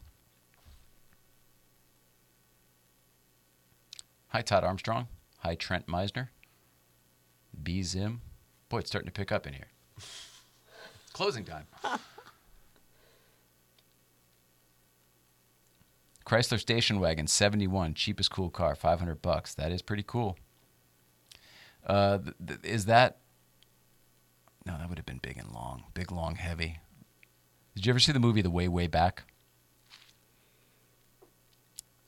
Hi, 4.28 4.40
Todd 4.40 4.64
Armstrong. 4.64 5.08
Hi, 5.38 5.54
Trent 5.54 5.86
Meisner. 5.86 6.28
B 7.62 7.82
Zim. 7.82 8.20
Boy, 8.68 8.78
it's 8.78 8.90
starting 8.90 9.06
to 9.06 9.12
pick 9.12 9.32
up 9.32 9.46
in 9.46 9.52
here. 9.54 9.68
Closing 11.12 11.44
time. 11.44 11.66
Chrysler 16.26 16.58
station 16.58 16.98
wagon 16.98 17.26
71, 17.28 17.94
cheapest 17.94 18.30
cool 18.32 18.50
car, 18.50 18.74
500 18.74 19.22
bucks. 19.22 19.54
That 19.54 19.70
is 19.70 19.80
pretty 19.80 20.02
cool. 20.04 20.36
Uh, 21.86 22.18
th- 22.18 22.34
th- 22.44 22.60
is 22.64 22.86
that? 22.86 23.18
No, 24.66 24.76
that 24.76 24.88
would 24.88 24.98
have 24.98 25.06
been 25.06 25.20
big 25.22 25.38
and 25.38 25.52
long, 25.52 25.84
big, 25.94 26.10
long, 26.10 26.34
heavy. 26.34 26.80
Did 27.76 27.86
you 27.86 27.90
ever 27.90 28.00
see 28.00 28.12
the 28.12 28.18
movie 28.18 28.42
The 28.42 28.50
Way, 28.50 28.66
Way 28.66 28.88
Back? 28.88 29.22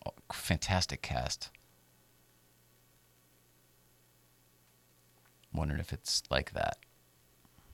Oh, 0.05 0.13
fantastic 0.33 1.03
cast. 1.03 1.51
Wondering 5.55 5.81
if 5.81 5.93
it's 5.93 6.23
like 6.31 6.53
that. 6.53 6.79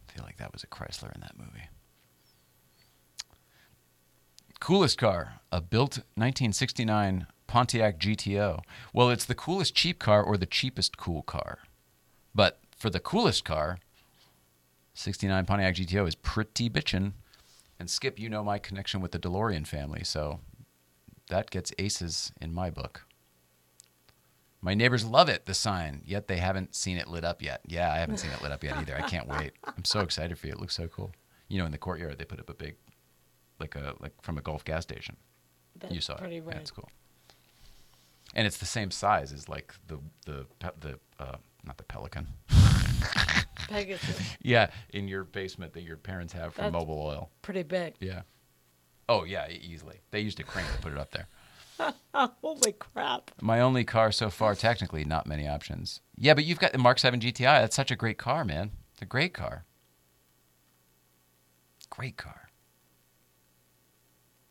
I 0.08 0.12
feel 0.12 0.24
like 0.24 0.36
that 0.36 0.52
was 0.52 0.62
a 0.62 0.66
Chrysler 0.66 1.14
in 1.14 1.20
that 1.22 1.38
movie. 1.38 1.68
Coolest 4.60 4.98
car, 4.98 5.40
a 5.50 5.60
built 5.60 5.98
1969 6.14 7.26
Pontiac 7.46 7.98
GTO. 7.98 8.62
Well, 8.92 9.10
it's 9.10 9.24
the 9.24 9.34
coolest 9.34 9.74
cheap 9.74 9.98
car 9.98 10.22
or 10.22 10.36
the 10.36 10.46
cheapest 10.46 10.96
cool 10.96 11.22
car. 11.22 11.58
But 12.34 12.60
for 12.76 12.90
the 12.90 13.00
coolest 13.00 13.44
car, 13.44 13.78
69 14.94 15.46
Pontiac 15.46 15.74
GTO 15.74 16.06
is 16.06 16.14
pretty 16.14 16.68
bitchin'. 16.68 17.12
And 17.78 17.90
Skip, 17.90 18.18
you 18.18 18.28
know 18.28 18.44
my 18.44 18.58
connection 18.58 19.00
with 19.00 19.12
the 19.12 19.18
DeLorean 19.18 19.66
family, 19.66 20.04
so 20.04 20.40
that 21.28 21.50
gets 21.50 21.72
aces 21.78 22.32
in 22.40 22.54
my 22.54 22.70
book. 22.70 23.06
My 24.60 24.72
neighbors 24.74 25.04
love 25.04 25.28
it, 25.28 25.44
the 25.44 25.52
sign, 25.52 26.00
yet 26.06 26.26
they 26.26 26.38
haven't 26.38 26.74
seen 26.74 26.96
it 26.96 27.08
lit 27.08 27.24
up 27.24 27.42
yet. 27.42 27.60
Yeah, 27.66 27.92
I 27.92 27.98
haven't 27.98 28.16
seen 28.18 28.30
it 28.30 28.40
lit 28.40 28.52
up 28.52 28.64
yet 28.64 28.78
either. 28.78 28.96
I 28.96 29.02
can't 29.02 29.28
wait. 29.28 29.52
I'm 29.64 29.84
so 29.84 30.00
excited 30.00 30.38
for 30.38 30.46
you. 30.46 30.54
It 30.54 30.60
looks 30.60 30.74
so 30.74 30.88
cool. 30.88 31.12
You 31.48 31.58
know, 31.58 31.66
in 31.66 31.72
the 31.72 31.78
courtyard, 31.78 32.16
they 32.16 32.24
put 32.24 32.40
up 32.40 32.48
a 32.48 32.54
big, 32.54 32.76
like 33.60 33.74
a 33.74 33.94
like 34.00 34.12
from 34.22 34.38
a 34.38 34.40
Gulf 34.40 34.64
gas 34.64 34.82
station. 34.82 35.16
That's 35.78 35.92
you 35.92 36.00
saw 36.00 36.14
pretty 36.14 36.38
it. 36.38 36.44
rad. 36.44 36.62
Yeah, 36.64 36.70
cool. 36.74 36.88
And 38.34 38.46
it's 38.46 38.56
the 38.56 38.64
same 38.64 38.90
size 38.90 39.32
as 39.32 39.48
like 39.50 39.74
the 39.86 39.98
the 40.24 40.46
the 40.80 40.98
uh, 41.18 41.36
not 41.66 41.76
the 41.78 41.84
Pelican. 41.84 42.26
Pegasus. 43.68 44.20
yeah, 44.42 44.70
in 44.90 45.08
your 45.08 45.24
basement 45.24 45.72
that 45.72 45.82
your 45.82 45.96
parents 45.96 46.32
have 46.34 46.54
for 46.54 46.62
That's- 46.62 46.82
Mobil 46.82 46.96
Oil. 46.98 47.30
Pretty 47.42 47.62
big. 47.62 47.94
Yeah. 48.00 48.22
Oh 49.08 49.24
yeah, 49.24 49.48
easily. 49.48 50.00
They 50.10 50.20
used 50.20 50.38
a 50.40 50.44
crane 50.44 50.66
to 50.74 50.82
put 50.82 50.92
it 50.92 50.98
up 50.98 51.10
there. 51.12 51.26
Holy 52.14 52.72
crap. 52.72 53.30
My 53.40 53.60
only 53.60 53.84
car 53.84 54.12
so 54.12 54.30
far, 54.30 54.54
technically, 54.54 55.04
not 55.04 55.26
many 55.26 55.48
options. 55.48 56.00
Yeah, 56.16 56.34
but 56.34 56.44
you've 56.44 56.60
got 56.60 56.72
the 56.72 56.78
Mark 56.78 56.98
7 56.98 57.18
GTI. 57.20 57.60
That's 57.60 57.74
such 57.76 57.90
a 57.90 57.96
great 57.96 58.16
car, 58.18 58.44
man. 58.44 58.70
It's 58.92 59.02
a 59.02 59.06
great 59.06 59.34
car. 59.34 59.64
Great 61.90 62.16
car. 62.16 62.48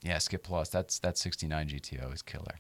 Yeah, 0.02 0.18
Skip 0.18 0.44
Plus. 0.44 0.70
That's 0.70 1.00
that 1.00 1.18
69 1.18 1.70
GTO 1.70 2.14
is 2.14 2.22
killer. 2.22 2.60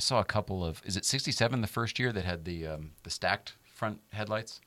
I 0.00 0.02
saw 0.02 0.18
a 0.18 0.24
couple 0.24 0.64
of. 0.64 0.80
Is 0.86 0.96
it 0.96 1.04
67 1.04 1.60
the 1.60 1.66
first 1.66 1.98
year 1.98 2.10
that 2.10 2.24
had 2.24 2.46
the 2.46 2.66
um, 2.66 2.92
the 3.02 3.10
stacked 3.10 3.52
front 3.70 4.00
headlights? 4.14 4.62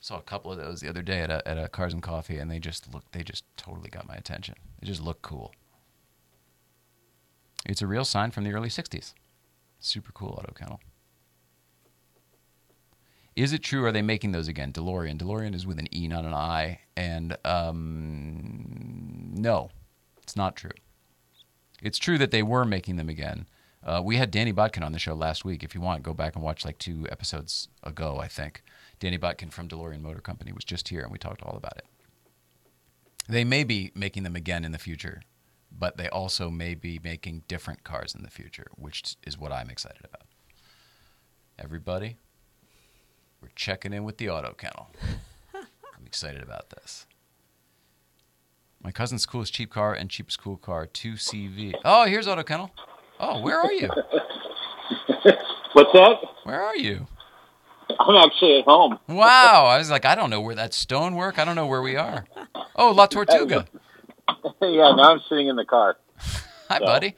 saw 0.00 0.18
a 0.18 0.22
couple 0.22 0.50
of 0.50 0.58
those 0.58 0.80
the 0.80 0.88
other 0.88 1.02
day 1.02 1.20
at 1.20 1.30
a, 1.30 1.46
at 1.46 1.56
a 1.56 1.68
Cars 1.68 1.92
and 1.92 2.02
Coffee, 2.02 2.38
and 2.38 2.50
they 2.50 2.58
just 2.58 2.92
look. 2.92 3.04
They 3.12 3.22
just 3.22 3.44
totally 3.56 3.90
got 3.90 4.08
my 4.08 4.16
attention. 4.16 4.56
They 4.80 4.88
just 4.88 5.00
look 5.00 5.22
cool. 5.22 5.54
It's 7.64 7.80
a 7.80 7.86
real 7.86 8.04
sign 8.04 8.32
from 8.32 8.42
the 8.42 8.50
early 8.50 8.68
60s. 8.68 9.14
Super 9.78 10.10
cool 10.10 10.30
auto 10.30 10.52
kennel. 10.52 10.80
Is 13.36 13.52
it 13.52 13.62
true? 13.62 13.84
Are 13.84 13.92
they 13.92 14.02
making 14.02 14.32
those 14.32 14.48
again? 14.48 14.72
DeLorean. 14.72 15.16
DeLorean 15.16 15.54
is 15.54 15.64
with 15.64 15.78
an 15.78 15.86
E, 15.94 16.08
not 16.08 16.24
an 16.24 16.34
I. 16.34 16.80
And 16.96 17.36
um, 17.44 19.30
no, 19.32 19.70
it's 20.24 20.34
not 20.34 20.56
true. 20.56 20.72
It's 21.80 21.98
true 21.98 22.18
that 22.18 22.32
they 22.32 22.42
were 22.42 22.64
making 22.64 22.96
them 22.96 23.08
again. 23.08 23.46
Uh, 23.84 24.00
we 24.04 24.16
had 24.16 24.30
Danny 24.30 24.52
Botkin 24.52 24.84
on 24.84 24.92
the 24.92 24.98
show 24.98 25.14
last 25.14 25.44
week. 25.44 25.64
If 25.64 25.74
you 25.74 25.80
want, 25.80 26.02
go 26.02 26.14
back 26.14 26.36
and 26.36 26.44
watch 26.44 26.64
like 26.64 26.78
two 26.78 27.06
episodes 27.10 27.68
ago, 27.82 28.18
I 28.20 28.28
think. 28.28 28.62
Danny 29.00 29.18
Botkin 29.18 29.52
from 29.52 29.68
DeLorean 29.68 30.00
Motor 30.00 30.20
Company 30.20 30.52
was 30.52 30.64
just 30.64 30.88
here, 30.88 31.00
and 31.02 31.10
we 31.10 31.18
talked 31.18 31.42
all 31.42 31.56
about 31.56 31.76
it. 31.76 31.86
They 33.28 33.42
may 33.44 33.64
be 33.64 33.90
making 33.94 34.22
them 34.22 34.36
again 34.36 34.64
in 34.64 34.72
the 34.72 34.78
future, 34.78 35.22
but 35.76 35.96
they 35.96 36.08
also 36.08 36.48
may 36.50 36.74
be 36.74 37.00
making 37.02 37.42
different 37.48 37.82
cars 37.82 38.14
in 38.14 38.22
the 38.22 38.30
future, 38.30 38.68
which 38.76 39.16
is 39.24 39.36
what 39.36 39.52
I'm 39.52 39.70
excited 39.70 40.04
about. 40.04 40.26
Everybody, 41.58 42.16
we're 43.40 43.50
checking 43.56 43.92
in 43.92 44.04
with 44.04 44.18
the 44.18 44.30
auto 44.30 44.52
kennel. 44.52 44.90
I'm 45.54 46.06
excited 46.06 46.42
about 46.42 46.70
this. 46.70 47.06
My 48.82 48.90
cousin's 48.90 49.26
coolest 49.26 49.54
cheap 49.54 49.70
car 49.70 49.94
and 49.94 50.10
cheapest 50.10 50.40
cool 50.40 50.56
car, 50.56 50.88
2CV. 50.88 51.74
Oh, 51.84 52.04
here's 52.04 52.26
Auto 52.26 52.42
Kennel. 52.42 52.72
Oh, 53.24 53.40
where 53.40 53.60
are 53.60 53.72
you? 53.72 53.88
What's 55.72 55.92
that? 55.92 56.16
Where 56.42 56.60
are 56.60 56.76
you? 56.76 57.06
I'm 58.00 58.16
actually 58.16 58.58
at 58.58 58.64
home. 58.64 58.98
Wow. 59.06 59.66
I 59.66 59.78
was 59.78 59.90
like, 59.90 60.04
I 60.04 60.14
don't 60.16 60.28
know 60.28 60.40
where 60.40 60.56
that 60.56 60.74
stonework. 60.74 61.38
I 61.38 61.44
don't 61.44 61.54
know 61.54 61.66
where 61.66 61.82
we 61.82 61.94
are. 61.96 62.24
Oh, 62.74 62.90
La 62.90 63.06
Tortuga. 63.06 63.66
yeah, 64.60 64.94
now 64.96 65.12
I'm 65.12 65.20
sitting 65.28 65.46
in 65.46 65.56
the 65.56 65.64
car. 65.64 65.96
Hi, 66.68 66.80
buddy. 66.80 67.14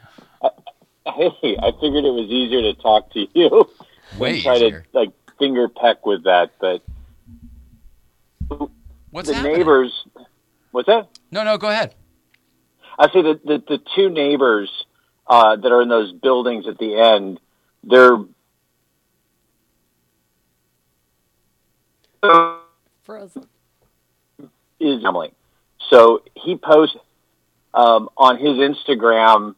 Hey, 1.06 1.56
I 1.58 1.70
figured 1.80 2.04
it 2.04 2.12
was 2.12 2.28
easier 2.30 2.60
to 2.62 2.74
talk 2.74 3.10
to 3.12 3.26
you 3.34 3.68
Way 4.18 4.42
try 4.42 4.56
easier. 4.56 4.86
to 4.92 4.98
like 4.98 5.10
finger 5.38 5.68
peck 5.68 6.04
with 6.04 6.24
that. 6.24 6.50
But 6.60 6.82
What's 9.10 9.28
the 9.28 9.34
happening? 9.36 9.58
neighbors, 9.58 10.04
what's 10.72 10.86
that? 10.86 11.08
No, 11.30 11.44
no, 11.44 11.56
go 11.56 11.68
ahead. 11.68 11.94
I 12.98 13.10
say 13.10 13.22
that 13.22 13.44
the, 13.44 13.62
the 13.66 13.78
two 13.94 14.10
neighbors 14.10 14.83
uh, 15.26 15.56
that 15.56 15.72
are 15.72 15.82
in 15.82 15.88
those 15.88 16.12
buildings 16.12 16.66
at 16.66 16.78
the 16.78 16.96
end, 16.96 17.40
they're 17.82 18.18
Frozen. 23.02 23.46
is 24.80 25.02
family. 25.02 25.32
So 25.90 26.22
he 26.34 26.56
posts 26.56 26.96
um, 27.74 28.08
on 28.16 28.38
his 28.38 28.56
Instagram 28.56 29.54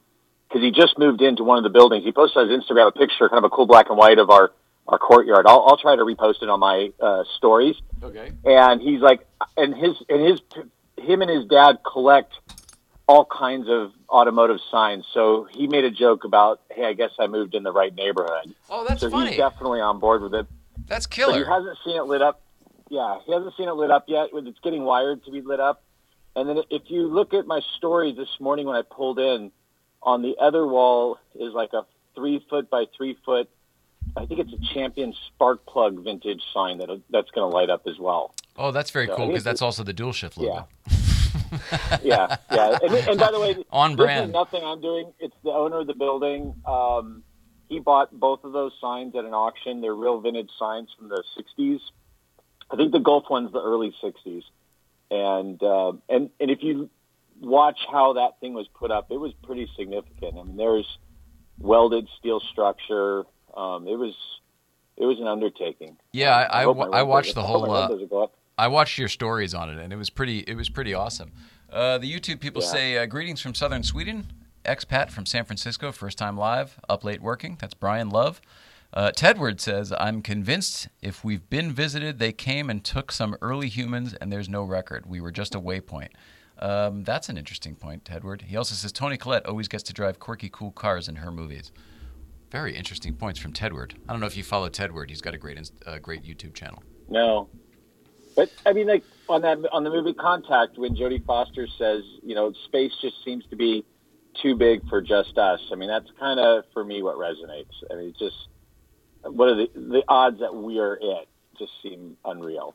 because 0.48 0.62
he 0.62 0.72
just 0.72 0.98
moved 0.98 1.22
into 1.22 1.44
one 1.44 1.59
of 1.59 1.64
the 1.64 1.70
buildings. 1.70 2.05
He 2.05 2.12
posted 2.12 2.38
on 2.38 2.51
his 2.51 2.64
Instagram 2.64 2.88
a 2.88 2.93
picture, 2.93 3.28
kind 3.28 3.38
of 3.38 3.44
a 3.44 3.51
cool 3.51 3.66
black 3.66 3.88
and 3.88 3.98
white 3.98 4.18
of 4.18 4.30
our 4.30 4.52
our 4.88 4.98
courtyard. 4.98 5.47
I'll, 5.48 5.64
I'll 5.66 5.76
try 5.76 5.97
to 5.97 6.02
repost 6.02 6.43
it 6.43 6.48
on 6.48 6.60
my 6.60 6.93
uh, 7.01 7.24
stories. 7.36 7.74
Okay. 8.02 8.30
And 8.44 8.80
he's 8.80 9.01
like, 9.01 9.26
and 9.56 9.74
his 9.74 9.97
and 10.09 10.20
his 10.24 10.40
him 10.97 11.22
and 11.22 11.30
his 11.30 11.47
dad 11.47 11.78
collect 11.90 12.32
all 13.08 13.24
kinds 13.24 13.68
of 13.68 13.92
automotive 14.10 14.58
signs. 14.70 15.04
So 15.12 15.46
he 15.50 15.66
made 15.66 15.84
a 15.84 15.90
joke 15.90 16.24
about, 16.24 16.60
hey, 16.70 16.84
I 16.84 16.92
guess 16.92 17.10
I 17.18 17.26
moved 17.28 17.54
in 17.54 17.62
the 17.62 17.72
right 17.72 17.94
neighborhood. 17.94 18.54
Oh, 18.68 18.84
that's 18.86 19.00
so 19.00 19.10
funny. 19.10 19.30
he's 19.30 19.38
definitely 19.38 19.80
on 19.80 20.00
board 20.00 20.22
with 20.22 20.34
it. 20.34 20.46
That's 20.88 21.06
But 21.06 21.34
he 21.36 21.44
hasn't 21.44 21.78
seen 21.84 21.96
it 21.96 22.04
lit 22.04 22.22
up. 22.22 22.40
Yeah, 22.88 23.18
he 23.24 23.32
hasn't 23.32 23.54
seen 23.56 23.68
it 23.68 23.72
lit 23.72 23.90
up 23.90 24.04
yet. 24.08 24.28
It's 24.32 24.58
getting 24.60 24.84
wired 24.84 25.24
to 25.24 25.30
be 25.30 25.40
lit 25.40 25.60
up. 25.60 25.82
And 26.36 26.48
then 26.48 26.58
if 26.70 26.82
you 26.88 27.06
look 27.08 27.32
at 27.34 27.46
my 27.46 27.60
story 27.76 28.12
this 28.12 28.28
morning 28.40 28.66
when 28.66 28.76
I 28.76 28.82
pulled 28.82 29.18
in, 29.18 29.50
on 30.02 30.22
the 30.22 30.36
other 30.40 30.66
wall 30.66 31.18
is 31.34 31.52
like 31.52 31.72
a 31.72 31.84
three 32.14 32.44
foot 32.48 32.70
by 32.70 32.84
three 32.96 33.16
foot. 33.24 33.48
I 34.16 34.24
think 34.26 34.40
it's 34.40 34.52
a 34.52 34.74
Champion 34.74 35.14
spark 35.26 35.66
plug 35.66 36.02
vintage 36.04 36.42
sign 36.54 36.78
that 36.78 36.88
that's 37.10 37.30
going 37.32 37.50
to 37.50 37.54
light 37.54 37.70
up 37.70 37.86
as 37.88 37.98
well. 37.98 38.34
Oh, 38.56 38.70
that's 38.70 38.90
very 38.90 39.06
So 39.08 39.16
cool 39.16 39.26
because 39.28 39.42
that's 39.44 39.62
also 39.62 39.82
the 39.82 39.92
dual 39.92 40.12
shift 40.12 40.38
logo. 40.38 40.68
yeah, 40.88 40.96
yeah. 42.02 42.36
And, 42.50 42.94
and 42.94 43.18
by 43.18 43.30
the 43.30 43.40
way, 43.40 43.64
On 43.70 43.92
this 43.92 43.96
brand. 43.96 44.30
is 44.30 44.32
nothing 44.32 44.62
I'm 44.64 44.80
doing. 44.80 45.12
It's 45.18 45.34
the 45.42 45.50
owner 45.50 45.80
of 45.80 45.86
the 45.86 45.94
building. 45.94 46.54
Um, 46.66 47.22
he 47.68 47.80
bought 47.80 48.12
both 48.12 48.44
of 48.44 48.52
those 48.52 48.72
signs 48.80 49.14
at 49.16 49.24
an 49.24 49.34
auction. 49.34 49.80
They're 49.80 49.94
real 49.94 50.20
vintage 50.20 50.50
signs 50.58 50.88
from 50.96 51.08
the 51.08 51.22
'60s. 51.36 51.80
I 52.70 52.76
think 52.76 52.92
the 52.92 53.00
Gulf 53.00 53.24
one's 53.28 53.52
the 53.52 53.62
early 53.62 53.94
'60s, 54.02 54.44
and 55.10 55.62
uh, 55.62 55.92
and 56.08 56.30
and 56.40 56.50
if 56.50 56.62
you 56.62 56.90
watch 57.40 57.78
how 57.90 58.14
that 58.14 58.40
thing 58.40 58.54
was 58.54 58.68
put 58.68 58.90
up, 58.90 59.10
it 59.10 59.18
was 59.18 59.32
pretty 59.42 59.68
significant. 59.76 60.38
I 60.38 60.42
mean, 60.42 60.56
there's 60.56 60.98
welded 61.58 62.08
steel 62.18 62.40
structure. 62.40 63.24
Um, 63.56 63.88
it 63.88 63.96
was 63.96 64.14
it 64.96 65.04
was 65.04 65.18
an 65.20 65.26
undertaking. 65.26 65.96
Yeah, 66.12 66.34
I, 66.34 66.62
I, 66.62 66.72
my 66.72 66.84
I 66.86 67.02
watched 67.02 67.34
the 67.34 67.42
whole. 67.42 67.70
Uh, 67.70 67.88
windows 68.58 68.68
will 68.68 68.70
go 68.70 68.72
up. 68.72 68.72
I 68.72 68.74
watched 68.74 68.98
your 68.98 69.08
stories 69.08 69.54
on 69.54 69.70
it, 69.70 69.78
and 69.82 69.92
it 69.92 69.96
was 69.96 70.10
pretty. 70.10 70.40
It 70.40 70.56
was 70.56 70.68
pretty 70.68 70.94
awesome. 70.94 71.32
Uh, 71.70 71.98
the 71.98 72.12
YouTube 72.12 72.40
people 72.40 72.62
Yeah. 72.62 72.68
say 72.68 72.98
uh, 72.98 73.06
greetings 73.06 73.40
from 73.40 73.54
southern 73.54 73.82
Sweden. 73.82 74.26
Expat 74.64 75.10
from 75.10 75.26
San 75.26 75.44
Francisco, 75.44 75.92
first 75.92 76.18
time 76.18 76.36
live, 76.36 76.80
up 76.88 77.04
late 77.04 77.20
working. 77.22 77.56
That's 77.60 77.74
Brian 77.74 78.08
Love. 78.10 78.40
Uh, 78.92 79.12
Tedward 79.14 79.60
says, 79.60 79.92
"I'm 79.98 80.22
convinced 80.22 80.88
if 81.02 81.24
we've 81.24 81.48
been 81.50 81.72
visited, 81.72 82.18
they 82.18 82.32
came 82.32 82.68
and 82.70 82.82
took 82.82 83.12
some 83.12 83.36
early 83.40 83.68
humans, 83.68 84.14
and 84.14 84.32
there's 84.32 84.48
no 84.48 84.62
record. 84.64 85.06
We 85.06 85.20
were 85.20 85.30
just 85.32 85.54
a 85.54 85.60
waypoint." 85.60 86.08
Um, 86.58 87.04
that's 87.04 87.28
an 87.28 87.36
interesting 87.36 87.76
point, 87.76 88.04
Tedward. 88.04 88.42
He 88.42 88.56
also 88.56 88.74
says 88.74 88.90
Toni 88.90 89.16
Collette 89.18 89.46
always 89.46 89.68
gets 89.68 89.82
to 89.84 89.92
drive 89.92 90.18
quirky, 90.18 90.48
cool 90.50 90.70
cars 90.72 91.06
in 91.08 91.16
her 91.16 91.30
movies. 91.30 91.70
Very 92.50 92.74
interesting 92.74 93.14
points 93.14 93.38
from 93.38 93.52
Tedward. 93.52 93.92
I 94.08 94.12
don't 94.12 94.20
know 94.20 94.26
if 94.26 94.36
you 94.36 94.42
follow 94.42 94.68
Tedward. 94.70 95.10
He's 95.10 95.20
got 95.20 95.34
a 95.34 95.38
great, 95.38 95.70
uh, 95.84 95.98
great 95.98 96.22
YouTube 96.24 96.54
channel. 96.54 96.82
No, 97.08 97.48
but 98.36 98.50
I 98.64 98.72
mean, 98.72 98.86
like 98.86 99.02
on 99.28 99.42
that 99.42 99.58
on 99.72 99.82
the 99.82 99.90
movie 99.90 100.14
Contact, 100.14 100.78
when 100.78 100.94
Jodie 100.94 101.24
Foster 101.24 101.66
says, 101.78 102.02
you 102.22 102.34
know, 102.34 102.52
space 102.66 102.92
just 103.00 103.24
seems 103.24 103.44
to 103.46 103.56
be 103.56 103.84
too 104.42 104.54
big 104.54 104.86
for 104.88 105.00
just 105.00 105.36
us. 105.38 105.60
I 105.72 105.74
mean, 105.74 105.88
that's 105.88 106.10
kind 106.20 106.38
of 106.38 106.64
for 106.72 106.84
me 106.84 107.02
what 107.02 107.16
resonates. 107.16 107.72
I 107.90 107.96
mean, 107.96 108.08
it's 108.10 108.18
just 108.18 108.48
what 109.22 109.48
are 109.48 109.56
the 109.56 109.70
the 109.74 110.02
odds 110.06 110.40
that 110.40 110.54
we 110.54 110.78
are 110.78 110.98
it 111.00 111.28
just 111.58 111.72
seem 111.82 112.16
unreal. 112.24 112.74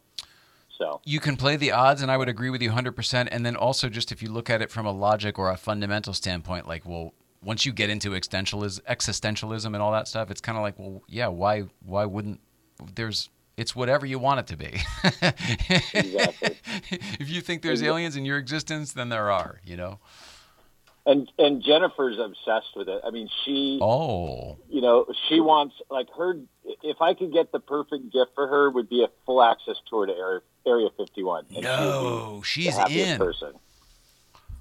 So 0.77 1.01
you 1.05 1.19
can 1.19 1.37
play 1.37 1.55
the 1.57 1.71
odds, 1.71 2.01
and 2.01 2.09
I 2.09 2.17
would 2.17 2.29
agree 2.29 2.49
with 2.49 2.61
you 2.61 2.71
100%. 2.71 3.27
And 3.31 3.45
then 3.45 3.55
also, 3.55 3.87
just 3.87 4.11
if 4.11 4.23
you 4.23 4.31
look 4.31 4.49
at 4.49 4.61
it 4.61 4.71
from 4.71 4.85
a 4.85 4.91
logic 4.91 5.37
or 5.37 5.51
a 5.51 5.57
fundamental 5.57 6.13
standpoint, 6.13 6.67
like, 6.67 6.85
well, 6.85 7.13
once 7.43 7.65
you 7.65 7.71
get 7.71 7.89
into 7.89 8.11
existentialism, 8.11 8.81
existentialism 8.83 9.65
and 9.65 9.77
all 9.77 9.91
that 9.91 10.07
stuff, 10.07 10.31
it's 10.31 10.41
kind 10.41 10.57
of 10.57 10.63
like, 10.63 10.79
well, 10.79 11.03
yeah, 11.07 11.27
why, 11.27 11.65
why 11.85 12.05
wouldn't 12.05 12.39
there's, 12.95 13.29
it's 13.57 13.75
whatever 13.75 14.05
you 14.05 14.17
want 14.19 14.39
it 14.39 14.47
to 14.47 14.57
be. 14.57 14.81
Exactly. 15.93 16.57
if 17.19 17.29
you 17.29 17.41
think 17.41 17.61
there's 17.61 17.83
aliens 17.83 18.15
in 18.15 18.25
your 18.25 18.37
existence, 18.37 18.93
then 18.93 19.09
there 19.09 19.29
are, 19.31 19.59
you 19.65 19.77
know? 19.77 19.99
and 21.05 21.31
and 21.39 21.63
Jennifer's 21.63 22.19
obsessed 22.19 22.75
with 22.75 22.87
it. 22.87 23.01
I 23.05 23.09
mean, 23.09 23.27
she 23.43 23.79
Oh, 23.81 24.57
you 24.69 24.81
know, 24.81 25.05
she 25.27 25.39
wants 25.39 25.75
like 25.89 26.07
her. 26.17 26.35
If 26.83 27.01
I 27.01 27.13
could 27.15 27.33
get 27.33 27.51
the 27.51 27.59
perfect 27.59 28.13
gift 28.13 28.31
for 28.35 28.47
her, 28.47 28.69
would 28.69 28.87
be 28.87 29.03
a 29.03 29.07
full 29.25 29.41
access 29.41 29.77
tour 29.89 30.05
to 30.05 30.13
Area 30.13 30.41
Area 30.65 30.89
51. 30.97 31.45
And 31.49 31.55
she 31.57 31.61
no, 31.61 32.37
the 32.39 32.45
she's 32.45 32.77
in. 32.89 33.17
person. 33.17 33.53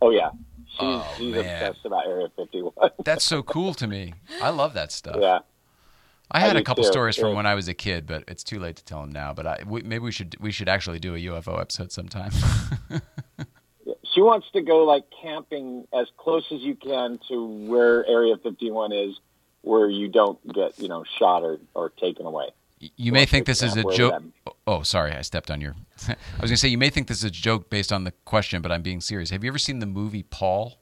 Oh 0.01 0.11
yeah, 0.11 0.31
she's 0.67 0.79
Oh, 0.81 1.15
she's 1.19 1.35
man. 1.35 1.63
obsessed 1.67 1.85
about 1.85 2.07
Area 2.07 2.29
51. 2.37 2.73
That's 3.05 3.25
so 3.25 3.43
cool 3.43 3.75
to 3.75 3.87
me. 3.87 4.15
I 4.43 4.49
love 4.49 4.73
that 4.73 4.93
stuff. 4.93 5.17
yeah, 5.21 5.41
I 6.31 6.39
I 6.39 6.41
had 6.41 6.57
a 6.57 6.63
couple 6.63 6.85
too, 6.85 6.91
stories 6.91 7.17
from 7.17 7.31
yeah. 7.31 7.37
when 7.37 7.47
I 7.47 7.55
was 7.55 7.69
a 7.69 7.75
kid, 7.75 8.07
but 8.07 8.25
it's 8.29 8.45
too 8.45 8.59
late 8.59 8.77
to 8.77 8.85
tell 8.85 9.01
them 9.01 9.11
now. 9.13 9.33
But 9.33 9.47
I, 9.47 9.63
we, 9.67 9.83
maybe 9.83 10.05
we 10.05 10.13
should 10.13 10.37
we 10.41 10.53
should 10.53 10.69
actually 10.69 10.99
do 10.99 11.15
a 11.15 11.19
UFO 11.19 11.61
episode 11.61 11.93
sometime. 11.93 12.31
she 14.15 14.21
wants 14.21 14.47
to 14.53 14.63
go 14.63 14.85
like 14.85 15.05
camping 15.23 15.87
as 15.93 16.07
close 16.17 16.47
as 16.53 16.61
you 16.61 16.75
can 16.75 17.19
to 17.29 17.47
where 17.67 18.07
Area 18.07 18.37
51 18.37 18.93
is, 18.93 19.19
where 19.63 19.89
you 19.89 20.09
don't 20.09 20.39
get 20.53 20.79
you 20.79 20.89
know 20.89 21.05
shot 21.19 21.43
or 21.43 21.59
or 21.75 21.91
taken 21.91 22.27
away. 22.27 22.51
you 22.79 23.13
may 23.13 23.27
think 23.27 23.47
this 23.47 23.63
is 23.63 23.77
a 23.77 23.85
joke. 23.93 24.23
Oh, 24.67 24.83
sorry, 24.83 25.13
I 25.13 25.23
stepped 25.23 25.51
on 25.51 25.61
your. 25.61 25.75
I 26.09 26.17
was 26.41 26.51
gonna 26.51 26.57
say 26.57 26.69
you 26.69 26.79
may 26.79 26.91
think 26.91 27.09
this 27.09 27.19
is 27.19 27.25
a 27.25 27.31
joke 27.31 27.71
based 27.71 27.93
on 27.93 28.05
the 28.05 28.13
question, 28.25 28.63
but 28.63 28.71
I'm 28.71 28.83
being 28.83 29.01
serious. 29.01 29.31
Have 29.31 29.43
you 29.43 29.51
ever 29.51 29.59
seen 29.59 29.81
the 29.81 29.87
movie 29.87 30.23
Paul? 30.23 30.77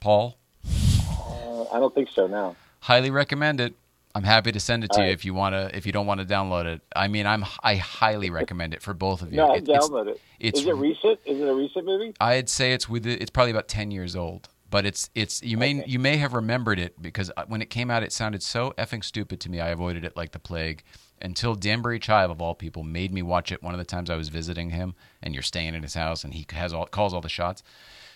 Paul, 0.00 0.38
Uh, 0.64 1.64
I 1.64 1.78
don't 1.78 1.94
think 1.94 2.08
so. 2.10 2.26
Now, 2.26 2.56
highly 2.80 3.10
recommend 3.10 3.60
it. 3.60 3.74
I'm 4.14 4.24
happy 4.24 4.50
to 4.52 4.58
send 4.60 4.82
it 4.82 4.90
to 4.92 4.98
All 4.98 5.04
you 5.04 5.10
right. 5.10 5.12
if 5.14 5.24
you 5.24 5.34
want 5.34 5.54
to. 5.54 5.70
If 5.76 5.86
you 5.86 5.92
don't 5.92 6.06
want 6.06 6.20
to 6.20 6.26
download 6.26 6.64
it, 6.66 6.80
I 6.96 7.06
mean, 7.08 7.26
I'm 7.26 7.44
I 7.62 7.76
highly 7.76 8.30
recommend 8.30 8.74
it 8.74 8.82
for 8.82 8.92
both 8.92 9.22
of 9.22 9.30
you. 9.30 9.36
no, 9.36 9.52
I 9.52 9.56
It- 9.56 9.68
it's- 9.68 9.88
download 9.88 10.08
it. 10.08 10.20
it's- 10.40 10.62
Is 10.62 10.66
it 10.68 10.74
recent? 10.74 11.20
Is 11.24 11.40
it 11.40 11.48
a 11.48 11.54
recent 11.54 11.84
movie? 11.86 12.14
I'd 12.20 12.48
say 12.48 12.72
it's 12.72 12.88
with 12.88 13.06
it's 13.06 13.30
probably 13.30 13.52
about 13.52 13.68
ten 13.68 13.90
years 13.92 14.16
old, 14.16 14.48
but 14.68 14.84
it's 14.84 15.10
it's 15.14 15.42
you 15.42 15.56
may 15.56 15.78
Okay. 15.80 15.88
you 15.88 15.98
may 16.00 16.16
have 16.16 16.32
remembered 16.34 16.80
it 16.80 17.00
because 17.00 17.30
uh, 17.36 17.44
when 17.46 17.62
it 17.62 17.70
came 17.70 17.88
out, 17.90 18.02
it 18.02 18.12
sounded 18.12 18.42
so 18.42 18.72
effing 18.76 19.04
stupid 19.04 19.38
to 19.40 19.48
me. 19.50 19.60
I 19.60 19.68
avoided 19.68 20.04
it 20.04 20.16
like 20.16 20.32
the 20.32 20.40
plague 20.40 20.82
until 21.22 21.54
Danbury 21.54 22.00
Chive 22.00 22.30
of 22.30 22.40
all 22.42 22.54
people 22.54 22.82
made 22.82 23.12
me 23.12 23.22
watch 23.22 23.52
it. 23.52 23.62
One 23.62 23.74
of 23.74 23.78
the 23.78 23.84
times 23.84 24.10
I 24.10 24.16
was 24.16 24.28
visiting 24.30 24.70
him, 24.70 24.94
and 25.22 25.34
you're 25.34 25.42
staying 25.42 25.74
in 25.74 25.82
his 25.84 25.94
house, 25.94 26.24
and 26.24 26.34
he 26.34 26.46
has 26.52 26.72
all 26.72 26.86
calls 26.86 27.14
all 27.14 27.20
the 27.20 27.28
shots, 27.28 27.62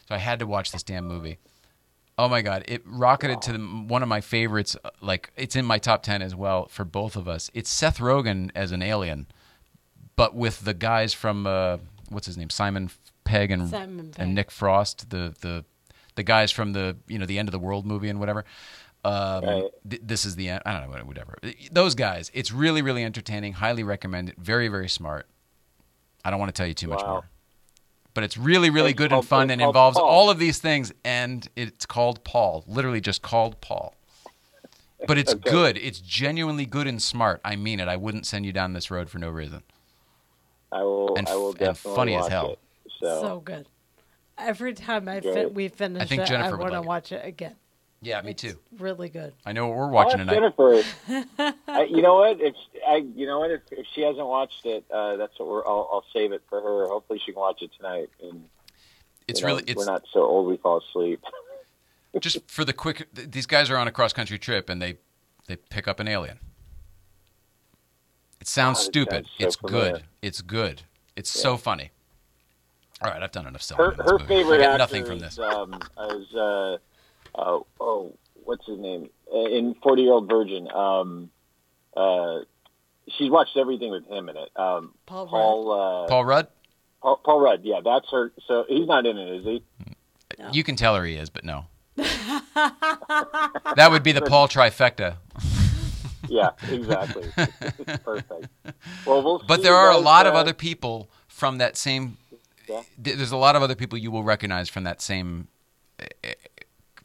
so 0.08 0.14
I 0.16 0.18
had 0.18 0.40
to 0.40 0.46
watch 0.46 0.72
this 0.72 0.82
damn 0.82 1.06
movie. 1.06 1.38
Oh 2.16 2.28
my 2.28 2.42
god, 2.42 2.64
it 2.68 2.82
rocketed 2.86 3.42
to 3.42 3.52
the, 3.52 3.58
one 3.58 4.02
of 4.02 4.08
my 4.08 4.20
favorites. 4.20 4.76
uh, 4.84 4.90
Like 5.00 5.32
it's 5.36 5.56
in 5.56 5.64
my 5.64 5.78
top 5.78 6.02
ten 6.02 6.22
as 6.22 6.34
well 6.34 6.66
for 6.68 6.84
both 6.84 7.16
of 7.16 7.26
us. 7.26 7.50
It's 7.54 7.70
Seth 7.70 7.98
Rogen 7.98 8.50
as 8.54 8.70
an 8.72 8.82
alien, 8.82 9.26
but 10.14 10.34
with 10.34 10.64
the 10.64 10.74
guys 10.74 11.12
from 11.12 11.46
uh, 11.46 11.78
what's 12.10 12.26
his 12.26 12.36
name, 12.36 12.50
Simon 12.50 12.90
Pegg 13.24 13.50
and 13.50 13.68
Simon 13.68 14.10
Pegg. 14.12 14.22
and 14.22 14.34
Nick 14.34 14.50
Frost, 14.52 15.10
the 15.10 15.34
the 15.40 15.64
the 16.14 16.22
guys 16.22 16.52
from 16.52 16.72
the 16.72 16.96
you 17.08 17.18
know 17.18 17.26
the 17.26 17.38
end 17.38 17.48
of 17.48 17.52
the 17.52 17.58
world 17.58 17.84
movie 17.84 18.08
and 18.08 18.20
whatever. 18.20 18.44
Um, 19.04 19.44
Right. 19.44 19.64
th- 19.90 20.02
this 20.04 20.24
is 20.24 20.36
the 20.36 20.48
end. 20.48 20.62
I 20.64 20.72
don't 20.80 20.90
know 20.90 21.04
whatever. 21.04 21.36
Those 21.72 21.94
guys. 21.96 22.30
It's 22.32 22.52
really 22.52 22.80
really 22.80 23.02
entertaining. 23.04 23.54
Highly 23.54 23.82
recommend 23.82 24.28
it. 24.28 24.36
Very 24.38 24.68
very 24.68 24.88
smart. 24.88 25.26
I 26.24 26.30
don't 26.30 26.38
want 26.38 26.54
to 26.54 26.56
tell 26.56 26.66
you 26.68 26.74
too 26.74 26.88
much 26.88 27.00
more. 27.04 27.24
But 28.14 28.22
it's 28.24 28.36
really, 28.38 28.70
really 28.70 28.90
It's 28.90 28.98
good 28.98 29.10
called- 29.10 29.24
and 29.24 29.28
fun 29.28 29.50
and 29.50 29.60
involves 29.60 29.98
Paul. 29.98 30.06
all 30.08 30.30
of 30.30 30.38
these 30.38 30.58
things. 30.58 30.92
And 31.04 31.46
it's 31.56 31.84
called 31.84 32.22
Paul. 32.24 32.64
Literally 32.66 33.00
just 33.00 33.22
called 33.22 33.60
Paul. 33.60 33.94
But 35.06 35.18
it's 35.18 35.34
Okay. 35.34 35.50
good. 35.50 35.76
It's 35.78 35.98
genuinely 35.98 36.64
good 36.64 36.86
and 36.86 37.02
smart. 37.02 37.40
I 37.44 37.56
mean 37.56 37.80
it. 37.80 37.88
I 37.88 37.96
wouldn't 37.96 38.24
send 38.26 38.46
you 38.46 38.52
down 38.52 38.72
this 38.72 38.90
road 38.90 39.10
for 39.10 39.18
no 39.18 39.28
reason. 39.28 39.62
I 40.72 40.82
will. 40.82 41.14
And 41.16 41.28
I 41.28 41.34
will 41.34 41.48
f- 41.48 41.54
and 41.56 41.58
definitely 41.58 41.96
funny 41.96 42.14
as 42.14 42.22
watch 42.22 42.30
hell. 42.32 42.50
It. 42.52 42.58
So, 43.00 43.20
So 43.20 43.40
good. 43.40 43.66
Every 44.38 44.72
time 44.74 45.08
I 45.08 45.20
fin- 45.20 45.52
we 45.54 45.68
finish 45.68 46.02
I 46.02 46.06
think 46.06 46.22
it, 46.22 46.26
Jennifer 46.28 46.56
I 46.56 46.58
want 46.58 46.72
to 46.72 46.78
like 46.80 46.88
watch 46.88 47.12
it 47.12 47.24
again. 47.24 47.56
Yeah, 48.04 48.20
me 48.20 48.34
too. 48.34 48.58
Really 48.78 49.08
good. 49.08 49.32
I 49.46 49.52
know 49.52 49.66
what 49.66 49.76
we're 49.78 49.88
watching 49.88 50.20
ask 50.20 50.28
tonight. 50.30 50.52
Jennifer. 51.08 51.54
I, 51.68 51.84
you 51.84 52.02
know 52.02 52.16
what? 52.16 52.38
If 52.40 52.54
I, 52.86 52.96
you 52.96 53.26
know 53.26 53.38
what? 53.40 53.50
If, 53.50 53.62
if 53.72 53.86
she 53.94 54.02
hasn't 54.02 54.26
watched 54.26 54.64
it, 54.66 54.84
uh, 54.92 55.16
that's 55.16 55.38
what 55.38 55.48
we're. 55.48 55.66
I'll, 55.66 55.88
I'll 55.90 56.04
save 56.12 56.32
it 56.32 56.42
for 56.50 56.60
her. 56.60 56.86
Hopefully, 56.88 57.18
she 57.24 57.32
can 57.32 57.40
watch 57.40 57.62
it 57.62 57.70
tonight. 57.76 58.10
And 58.22 58.44
It's 59.26 59.40
you 59.40 59.46
know, 59.46 59.52
really 59.54 59.64
it's 59.66 59.78
we're 59.78 59.86
not 59.92 60.04
so 60.12 60.20
old 60.20 60.46
we 60.48 60.58
fall 60.58 60.82
asleep. 60.90 61.22
just 62.20 62.48
for 62.50 62.64
the 62.64 62.74
quick. 62.74 63.08
These 63.14 63.46
guys 63.46 63.70
are 63.70 63.78
on 63.78 63.88
a 63.88 63.92
cross 63.92 64.12
country 64.12 64.38
trip 64.38 64.68
and 64.68 64.82
they 64.82 64.98
they 65.46 65.56
pick 65.56 65.88
up 65.88 65.98
an 65.98 66.06
alien. 66.08 66.38
It 68.40 68.48
sounds 68.48 68.78
God, 68.78 68.82
it 68.82 68.84
stupid. 68.92 69.12
sounds 69.14 69.28
so 69.38 69.46
it's 69.46 69.56
familiar. 69.56 69.92
good. 69.92 70.02
It's 70.20 70.40
good. 70.42 70.82
It's 71.16 71.30
so 71.30 71.56
funny. 71.56 71.90
All 73.02 73.10
right, 73.10 73.22
I've 73.22 73.32
done 73.32 73.46
enough 73.46 73.62
Her, 73.62 73.64
selling. 73.76 73.90
on 73.92 73.96
this 73.96 74.10
her 74.10 74.18
favorite 74.20 74.60
I 74.60 74.64
got 74.64 74.70
actor 74.72 74.78
nothing 74.78 75.04
from 75.04 75.16
is, 75.16 75.36
this. 75.36 75.38
um, 75.38 75.74
is 76.10 76.34
uh, 76.34 76.78
uh, 77.34 77.58
oh, 77.80 78.14
what's 78.44 78.66
his 78.66 78.78
name 78.78 79.08
Uh, 79.32 79.44
in 79.46 79.74
Forty 79.82 80.02
Year 80.02 80.12
Old 80.12 80.28
Virgin? 80.28 80.70
Um, 80.70 81.30
uh, 81.96 82.40
she's 83.18 83.30
watched 83.30 83.56
everything 83.56 83.90
with 83.90 84.06
him 84.06 84.28
in 84.28 84.36
it. 84.36 84.50
Um, 84.56 84.94
Paul 85.06 85.26
Paul, 85.26 85.72
uh, 85.72 86.08
Paul 86.08 86.24
Rudd. 86.24 86.48
Paul, 87.02 87.20
Paul 87.24 87.40
Rudd. 87.40 87.60
Yeah, 87.64 87.80
that's 87.84 88.10
her. 88.10 88.32
So 88.46 88.64
he's 88.68 88.86
not 88.86 89.06
in 89.06 89.16
it, 89.18 89.40
is 89.40 89.44
he? 89.44 89.62
You 90.52 90.64
can 90.64 90.74
tell 90.76 90.96
her 90.96 91.04
he 91.04 91.14
is, 91.14 91.30
but 91.30 91.44
no. 91.44 91.66
that 91.96 93.88
would 93.90 94.02
be 94.02 94.12
the 94.12 94.22
Paul 94.22 94.48
trifecta. 94.48 95.16
Yeah, 96.26 96.50
exactly. 96.70 97.28
Perfect. 98.02 98.48
Well, 99.06 99.22
we'll 99.22 99.42
But 99.46 99.62
there 99.62 99.74
are 99.74 99.90
a 99.90 99.94
guys, 99.96 100.04
lot 100.04 100.26
of 100.26 100.32
uh, 100.34 100.38
other 100.38 100.54
people 100.54 101.10
from 101.28 101.58
that 101.58 101.76
same. 101.76 102.16
Yeah. 102.66 102.80
There's 102.96 103.30
a 103.30 103.36
lot 103.36 103.56
of 103.56 103.62
other 103.62 103.74
people 103.74 103.98
you 103.98 104.10
will 104.10 104.24
recognize 104.24 104.70
from 104.70 104.84
that 104.84 105.02
same 105.02 105.48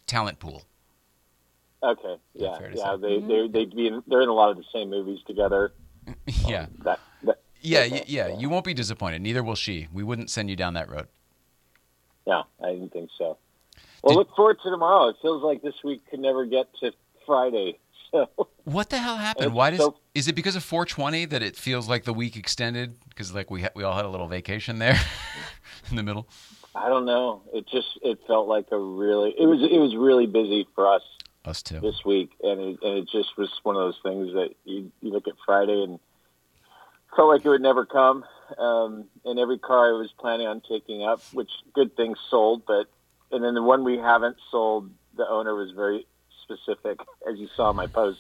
talent 0.10 0.40
pool. 0.40 0.64
Okay. 1.82 2.16
Yeah. 2.34 2.58
Yeah. 2.60 2.96
say. 2.96 3.02
They 3.02 3.08
mm-hmm. 3.18 3.28
they 3.28 3.48
they 3.48 3.66
be 3.66 3.88
in, 3.88 4.04
they're 4.08 4.22
in 4.22 4.30
a 4.30 4.34
lot 4.34 4.50
of 4.50 4.58
the 4.58 4.66
same 4.74 4.90
movies 4.90 5.20
together. 5.26 5.72
yeah. 6.46 6.64
Um, 6.64 6.68
that. 6.84 7.00
that 7.24 7.42
Yeah, 7.62 7.80
okay, 7.82 7.92
y- 7.92 8.04
yeah, 8.08 8.38
you 8.38 8.50
won't 8.50 8.66
be 8.66 8.74
disappointed. 8.74 9.22
Neither 9.22 9.44
will 9.44 9.56
she. 9.56 9.88
We 9.94 10.04
wouldn't 10.04 10.30
send 10.30 10.50
you 10.50 10.56
down 10.56 10.74
that 10.74 10.90
road. 10.90 11.08
Yeah, 12.26 12.44
I 12.64 12.74
didn't 12.74 12.92
think 12.92 13.10
so. 13.18 13.38
Well, 14.04 14.14
Did- 14.14 14.20
look 14.20 14.36
forward 14.36 14.58
to 14.64 14.70
tomorrow. 14.70 15.10
It 15.10 15.18
feels 15.22 15.44
like 15.44 15.62
this 15.62 15.76
week 15.84 16.02
could 16.10 16.20
never 16.20 16.46
get 16.46 16.68
to 16.82 16.92
Friday. 17.26 17.80
So 18.12 18.28
What 18.64 18.90
the 18.90 18.98
hell 18.98 19.18
happened? 19.18 19.54
Why 19.54 19.70
does 19.70 19.82
so- 19.82 19.96
is 20.16 20.28
it 20.28 20.34
because 20.34 20.56
of 20.56 20.64
420 20.64 21.26
that 21.26 21.44
it 21.44 21.56
feels 21.56 21.88
like 21.88 22.06
the 22.06 22.14
week 22.14 22.36
extended? 22.38 22.96
Because 23.08 23.36
like 23.36 23.52
we 23.52 23.62
ha- 23.62 23.70
we 23.76 23.84
all 23.84 23.96
had 23.96 24.04
a 24.04 24.10
little 24.10 24.28
vacation 24.28 24.80
there 24.80 25.00
in 25.92 25.96
the 25.96 26.02
middle. 26.02 26.28
I 26.80 26.88
don't 26.90 27.06
know. 27.06 27.42
It 27.54 27.68
just 27.68 28.00
it 28.02 28.20
felt 28.26 28.48
like 28.48 28.68
a 28.72 28.78
really 28.80 29.32
it 29.38 29.46
was 29.46 29.62
it 29.62 29.78
was 29.80 29.96
really 29.96 30.26
busy 30.28 30.66
for 30.76 30.88
us 30.88 31.02
Us 31.46 31.62
too. 31.62 31.80
this 31.82 32.06
week, 32.06 32.32
and 32.42 32.60
it, 32.62 32.80
and 32.82 32.98
it 33.00 33.10
just 33.12 33.38
was 33.38 33.52
one 33.64 33.76
of 33.76 33.82
those 33.82 34.00
things 34.02 34.34
that 34.34 34.50
you, 34.66 34.92
you 35.02 35.12
look 35.12 35.28
at 35.28 35.34
Friday 35.46 35.84
and 35.84 36.00
felt 37.16 37.28
like 37.30 37.44
it 37.46 37.50
would 37.50 37.62
never 37.62 37.86
come. 37.86 38.24
Um, 38.58 39.06
and 39.26 39.38
every 39.40 39.60
car 39.60 39.90
I 39.90 39.98
was 39.98 40.12
planning 40.18 40.48
on 40.48 40.62
taking 40.68 41.04
up, 41.04 41.22
which 41.34 41.52
good 41.74 41.96
things 41.96 42.18
sold, 42.30 42.64
but 42.66 42.86
and 43.32 43.44
then 43.44 43.54
the 43.56 43.62
one 43.64 43.84
we 43.84 43.98
haven't 43.98 44.38
sold, 44.50 44.90
the 45.18 45.28
owner 45.28 45.54
was 45.54 45.72
very 45.72 46.08
specific, 46.44 47.00
as 47.30 47.38
you 47.38 47.48
saw 47.56 47.70
in 47.72 47.76
my 47.76 47.88
post. 47.88 48.20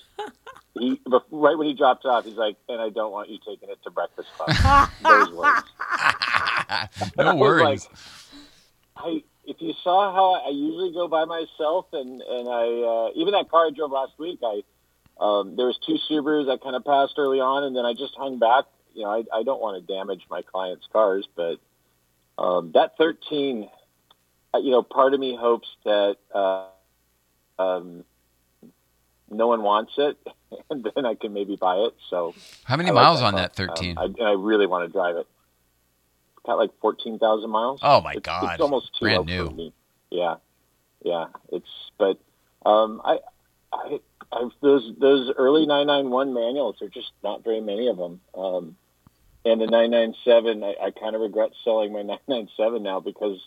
He 0.77 0.99
right 1.31 1.57
when 1.57 1.65
he 1.67 1.73
dropped 1.73 2.05
off, 2.05 2.25
he's 2.25 2.35
like, 2.35 2.57
"And 2.67 2.79
I 2.79 2.89
don't 2.89 3.11
want 3.11 3.29
you 3.29 3.39
taking 3.45 3.69
it 3.69 3.79
to 3.83 3.89
Breakfast 3.89 4.29
Club." 4.37 4.89
Those 5.03 5.31
words. 5.31 5.63
no 7.17 7.35
worries. 7.35 7.85
like, 7.89 7.97
I 8.99 9.23
if 9.45 9.57
you 9.59 9.73
saw 9.83 10.13
how 10.13 10.45
I 10.45 10.49
usually 10.49 10.93
go 10.93 11.07
by 11.07 11.25
myself, 11.25 11.87
and 11.93 12.21
and 12.21 12.49
I 12.49 12.63
uh, 12.63 13.09
even 13.15 13.33
that 13.33 13.49
car 13.49 13.67
I 13.67 13.71
drove 13.75 13.91
last 13.91 14.13
week, 14.19 14.39
I 14.43 14.61
um, 15.19 15.55
there 15.55 15.65
was 15.65 15.77
two 15.85 15.97
Subarus 16.09 16.49
I 16.49 16.57
kind 16.57 16.75
of 16.75 16.85
passed 16.85 17.13
early 17.17 17.39
on, 17.39 17.63
and 17.63 17.75
then 17.75 17.85
I 17.85 17.93
just 17.93 18.15
hung 18.15 18.39
back. 18.39 18.65
You 18.93 19.03
know, 19.03 19.11
I, 19.11 19.39
I 19.39 19.43
don't 19.43 19.61
want 19.61 19.85
to 19.85 19.93
damage 19.93 20.23
my 20.29 20.41
clients' 20.41 20.87
cars, 20.91 21.27
but 21.35 21.57
um, 22.37 22.71
that 22.73 22.97
13, 22.97 23.69
uh, 24.53 24.57
you 24.57 24.71
know, 24.71 24.81
part 24.81 25.13
of 25.13 25.19
me 25.19 25.35
hopes 25.39 25.67
that 25.85 26.17
uh, 26.33 26.65
um, 27.59 28.03
no 29.29 29.47
one 29.47 29.61
wants 29.61 29.93
it, 29.97 30.17
and 30.69 30.87
then 30.95 31.05
I 31.05 31.15
can 31.15 31.33
maybe 31.33 31.55
buy 31.55 31.75
it. 31.77 31.93
So 32.09 32.33
How 32.63 32.77
many 32.77 32.89
I 32.89 32.93
like 32.93 33.03
miles 33.03 33.19
that 33.19 33.25
on 33.25 33.33
car. 33.33 33.41
that 33.41 33.55
13? 33.55 33.97
Um, 33.97 34.03
I, 34.03 34.05
and 34.05 34.27
I 34.27 34.31
really 34.31 34.67
want 34.67 34.87
to 34.87 34.91
drive 34.91 35.17
it. 35.17 35.27
Got 36.45 36.57
like 36.57 36.71
fourteen 36.81 37.19
thousand 37.19 37.49
miles. 37.49 37.79
Oh, 37.83 38.01
my 38.01 38.11
It's- 38.11 38.23
God. 38.23 38.53
It's 38.53 38.61
almost 38.61 38.93
too 38.97 39.05
Brand 39.05 39.25
new. 39.25 39.71
Yeah, 40.09 40.35
yeah. 41.03 41.25
It's 41.51 41.69
but 41.97 42.17
um, 42.65 43.01
I, 43.03 43.19
I, 43.71 43.99
I 44.31 44.49
those 44.61 44.91
those 44.99 45.31
early 45.37 45.65
nine 45.65 45.87
nine 45.87 46.09
one 46.09 46.33
manuals. 46.33 46.81
Are 46.81 46.87
just 46.89 47.11
not 47.23 47.43
very 47.43 47.61
many 47.61 47.87
of 47.87 47.97
them. 47.97 48.19
Um, 48.33 48.75
and 49.45 49.61
the 49.61 49.67
nine 49.67 49.91
nine 49.91 50.15
seven. 50.25 50.63
I, 50.63 50.75
I 50.81 50.91
kind 50.91 51.15
of 51.15 51.21
regret 51.21 51.51
selling 51.63 51.93
my 51.93 52.01
nine 52.03 52.19
nine 52.27 52.49
seven 52.57 52.81
now 52.83 52.99
because 52.99 53.39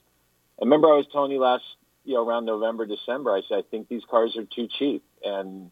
I 0.61 0.65
remember 0.65 0.89
I 0.89 0.97
was 0.97 1.07
telling 1.11 1.33
you 1.33 1.41
last 1.41 1.65
you 2.05 2.15
know 2.15 2.27
around 2.27 2.45
November 2.45 2.87
December. 2.87 3.33
I 3.33 3.41
said 3.49 3.59
I 3.59 3.63
think 3.71 3.89
these 3.89 4.03
cars 4.09 4.37
are 4.37 4.45
too 4.45 4.69
cheap, 4.79 5.03
and 5.25 5.71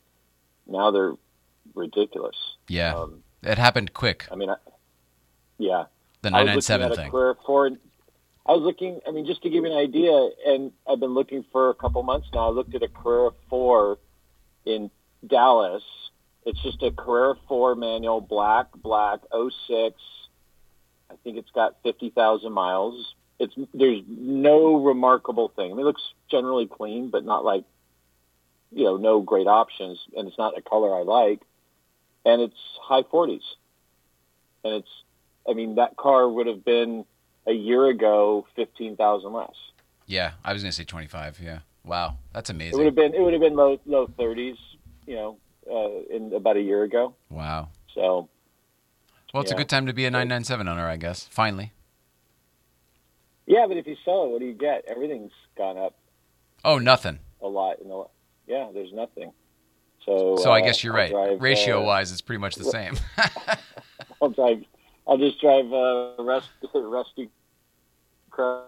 now 0.66 0.90
they're 0.90 1.14
ridiculous. 1.74 2.36
yeah, 2.68 2.94
Um, 2.96 3.22
it 3.42 3.58
happened 3.58 3.92
quick. 3.94 4.26
I 4.32 4.34
mean, 4.34 4.50
I, 4.50 4.56
yeah. 5.58 5.84
The 6.22 6.28
I 6.28 6.42
was 6.42 6.68
looking 6.68 6.82
997 6.82 6.86
at 6.86 6.92
a 6.92 6.96
thing. 6.96 7.10
Carrera 7.10 7.34
Four. 7.46 7.70
I 8.46 8.52
was 8.52 8.62
looking. 8.62 9.00
I 9.06 9.10
mean, 9.10 9.26
just 9.26 9.42
to 9.42 9.50
give 9.50 9.64
you 9.64 9.72
an 9.72 9.78
idea, 9.78 10.30
and 10.46 10.72
I've 10.88 11.00
been 11.00 11.14
looking 11.14 11.44
for 11.52 11.70
a 11.70 11.74
couple 11.74 12.02
months 12.02 12.28
now. 12.32 12.48
I 12.48 12.50
looked 12.50 12.74
at 12.74 12.82
a 12.82 12.88
Carrera 12.88 13.30
Four 13.48 13.98
in 14.64 14.90
Dallas. 15.26 15.82
It's 16.44 16.60
just 16.62 16.82
a 16.82 16.90
Carrera 16.90 17.34
Four 17.48 17.74
manual, 17.74 18.20
black, 18.20 18.68
black, 18.74 19.20
06. 19.32 19.96
I 21.10 21.14
think 21.24 21.36
it's 21.36 21.50
got 21.50 21.76
fifty 21.82 22.10
thousand 22.10 22.52
miles. 22.52 23.14
It's 23.38 23.54
there's 23.72 24.02
no 24.06 24.82
remarkable 24.82 25.48
thing. 25.56 25.72
I 25.72 25.74
mean, 25.74 25.80
it 25.80 25.84
looks 25.84 26.02
generally 26.30 26.66
clean, 26.66 27.10
but 27.10 27.24
not 27.24 27.44
like 27.44 27.64
you 28.72 28.84
know, 28.84 28.96
no 28.96 29.20
great 29.20 29.46
options, 29.46 29.98
and 30.16 30.28
it's 30.28 30.38
not 30.38 30.56
a 30.56 30.62
color 30.62 30.94
I 30.94 31.02
like. 31.02 31.40
And 32.24 32.42
it's 32.42 32.54
high 32.82 33.02
forties, 33.10 33.42
and 34.62 34.74
it's 34.74 34.90
I 35.48 35.54
mean, 35.54 35.76
that 35.76 35.96
car 35.96 36.28
would 36.28 36.46
have 36.46 36.64
been 36.64 37.04
a 37.46 37.52
year 37.52 37.86
ago 37.86 38.46
fifteen 38.56 38.96
thousand 38.96 39.32
less. 39.32 39.54
Yeah, 40.06 40.32
I 40.44 40.52
was 40.52 40.62
gonna 40.62 40.72
say 40.72 40.84
25. 40.84 41.40
Yeah. 41.42 41.60
Wow, 41.84 42.16
that's 42.32 42.50
amazing. 42.50 42.74
It 42.74 42.76
would 42.78 42.86
have 42.86 42.94
been 42.94 43.14
it 43.14 43.20
would 43.22 43.32
have 43.32 43.40
been 43.42 43.54
low 43.56 43.78
low 43.86 44.06
thirties, 44.18 44.56
you 45.06 45.14
know, 45.16 45.36
uh, 45.70 46.14
in 46.14 46.32
about 46.34 46.56
a 46.56 46.60
year 46.60 46.82
ago. 46.82 47.14
Wow. 47.30 47.68
So 47.94 48.28
Well, 49.32 49.42
it's 49.42 49.52
a 49.52 49.54
good 49.56 49.68
time 49.68 49.86
to 49.86 49.92
be 49.92 50.04
a 50.06 50.10
997 50.10 50.68
owner, 50.68 50.86
I 50.88 50.96
guess. 50.96 51.26
Finally. 51.30 51.72
yeah, 53.46 53.66
but 53.66 53.76
if 53.76 53.86
you 53.86 53.96
sell 54.04 54.24
it, 54.24 54.30
what 54.30 54.40
do 54.40 54.46
you 54.46 54.52
get? 54.54 54.84
Everything's 54.88 55.32
gone 55.56 55.76
up 55.78 55.96
Oh, 56.64 56.78
nothing. 56.78 57.18
a 57.42 57.46
lot. 57.48 57.78
In 57.80 57.88
the, 57.88 58.04
yeah, 58.46 58.68
there's 58.74 58.92
nothing. 58.92 59.32
So 60.04 60.36
So 60.40 60.50
I 60.50 60.60
uh, 60.60 60.64
guess 60.64 60.84
you're 60.84 60.92
I'll 60.92 60.98
right. 60.98 61.10
drive, 61.10 61.40
Ratio 61.40 61.82
uh, 61.82 61.86
wise, 61.86 62.12
it's 62.12 62.20
pretty 62.20 62.40
much 62.40 62.56
the 62.56 62.64
same. 62.76 62.94
I'll 64.20 64.28
drive. 64.30 64.64
I'll 65.10 65.18
just 65.18 65.40
drive 65.40 65.72
uh, 65.72 66.12
rusty, 66.20 66.48
rusty. 66.74 67.30
Cr- 68.30 68.60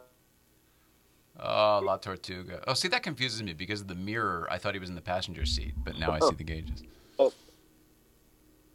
oh, 1.38 1.80
La 1.84 1.96
Tortuga. 1.98 2.64
Oh, 2.66 2.74
see, 2.74 2.88
that 2.88 3.04
confuses 3.04 3.40
me 3.44 3.52
because 3.52 3.80
of 3.80 3.86
the 3.86 3.94
mirror. 3.94 4.48
I 4.50 4.58
thought 4.58 4.74
he 4.74 4.80
was 4.80 4.88
in 4.88 4.96
the 4.96 5.00
passenger 5.00 5.46
seat, 5.46 5.74
but 5.84 5.96
now 5.98 6.10
I 6.10 6.18
see 6.18 6.34
the 6.34 6.42
gauges. 6.42 6.82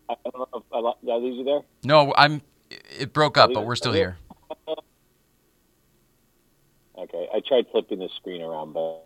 I 0.09 0.15
don't 0.23 0.37
know 0.37 0.47
if 0.53 0.63
I, 0.71 0.93
did 1.05 1.11
I 1.11 1.15
lose 1.17 1.37
you 1.37 1.43
there. 1.43 1.59
No, 1.83 2.13
I'm. 2.15 2.41
It 2.97 3.11
broke 3.11 3.37
up, 3.37 3.51
but 3.53 3.65
we're 3.65 3.75
still 3.75 3.93
here. 3.93 4.17
Okay, 6.99 7.27
I 7.31 7.41
tried 7.47 7.65
flipping 7.71 7.99
the 7.99 8.09
screen 8.15 8.41
around, 8.41 8.73
but 8.73 9.03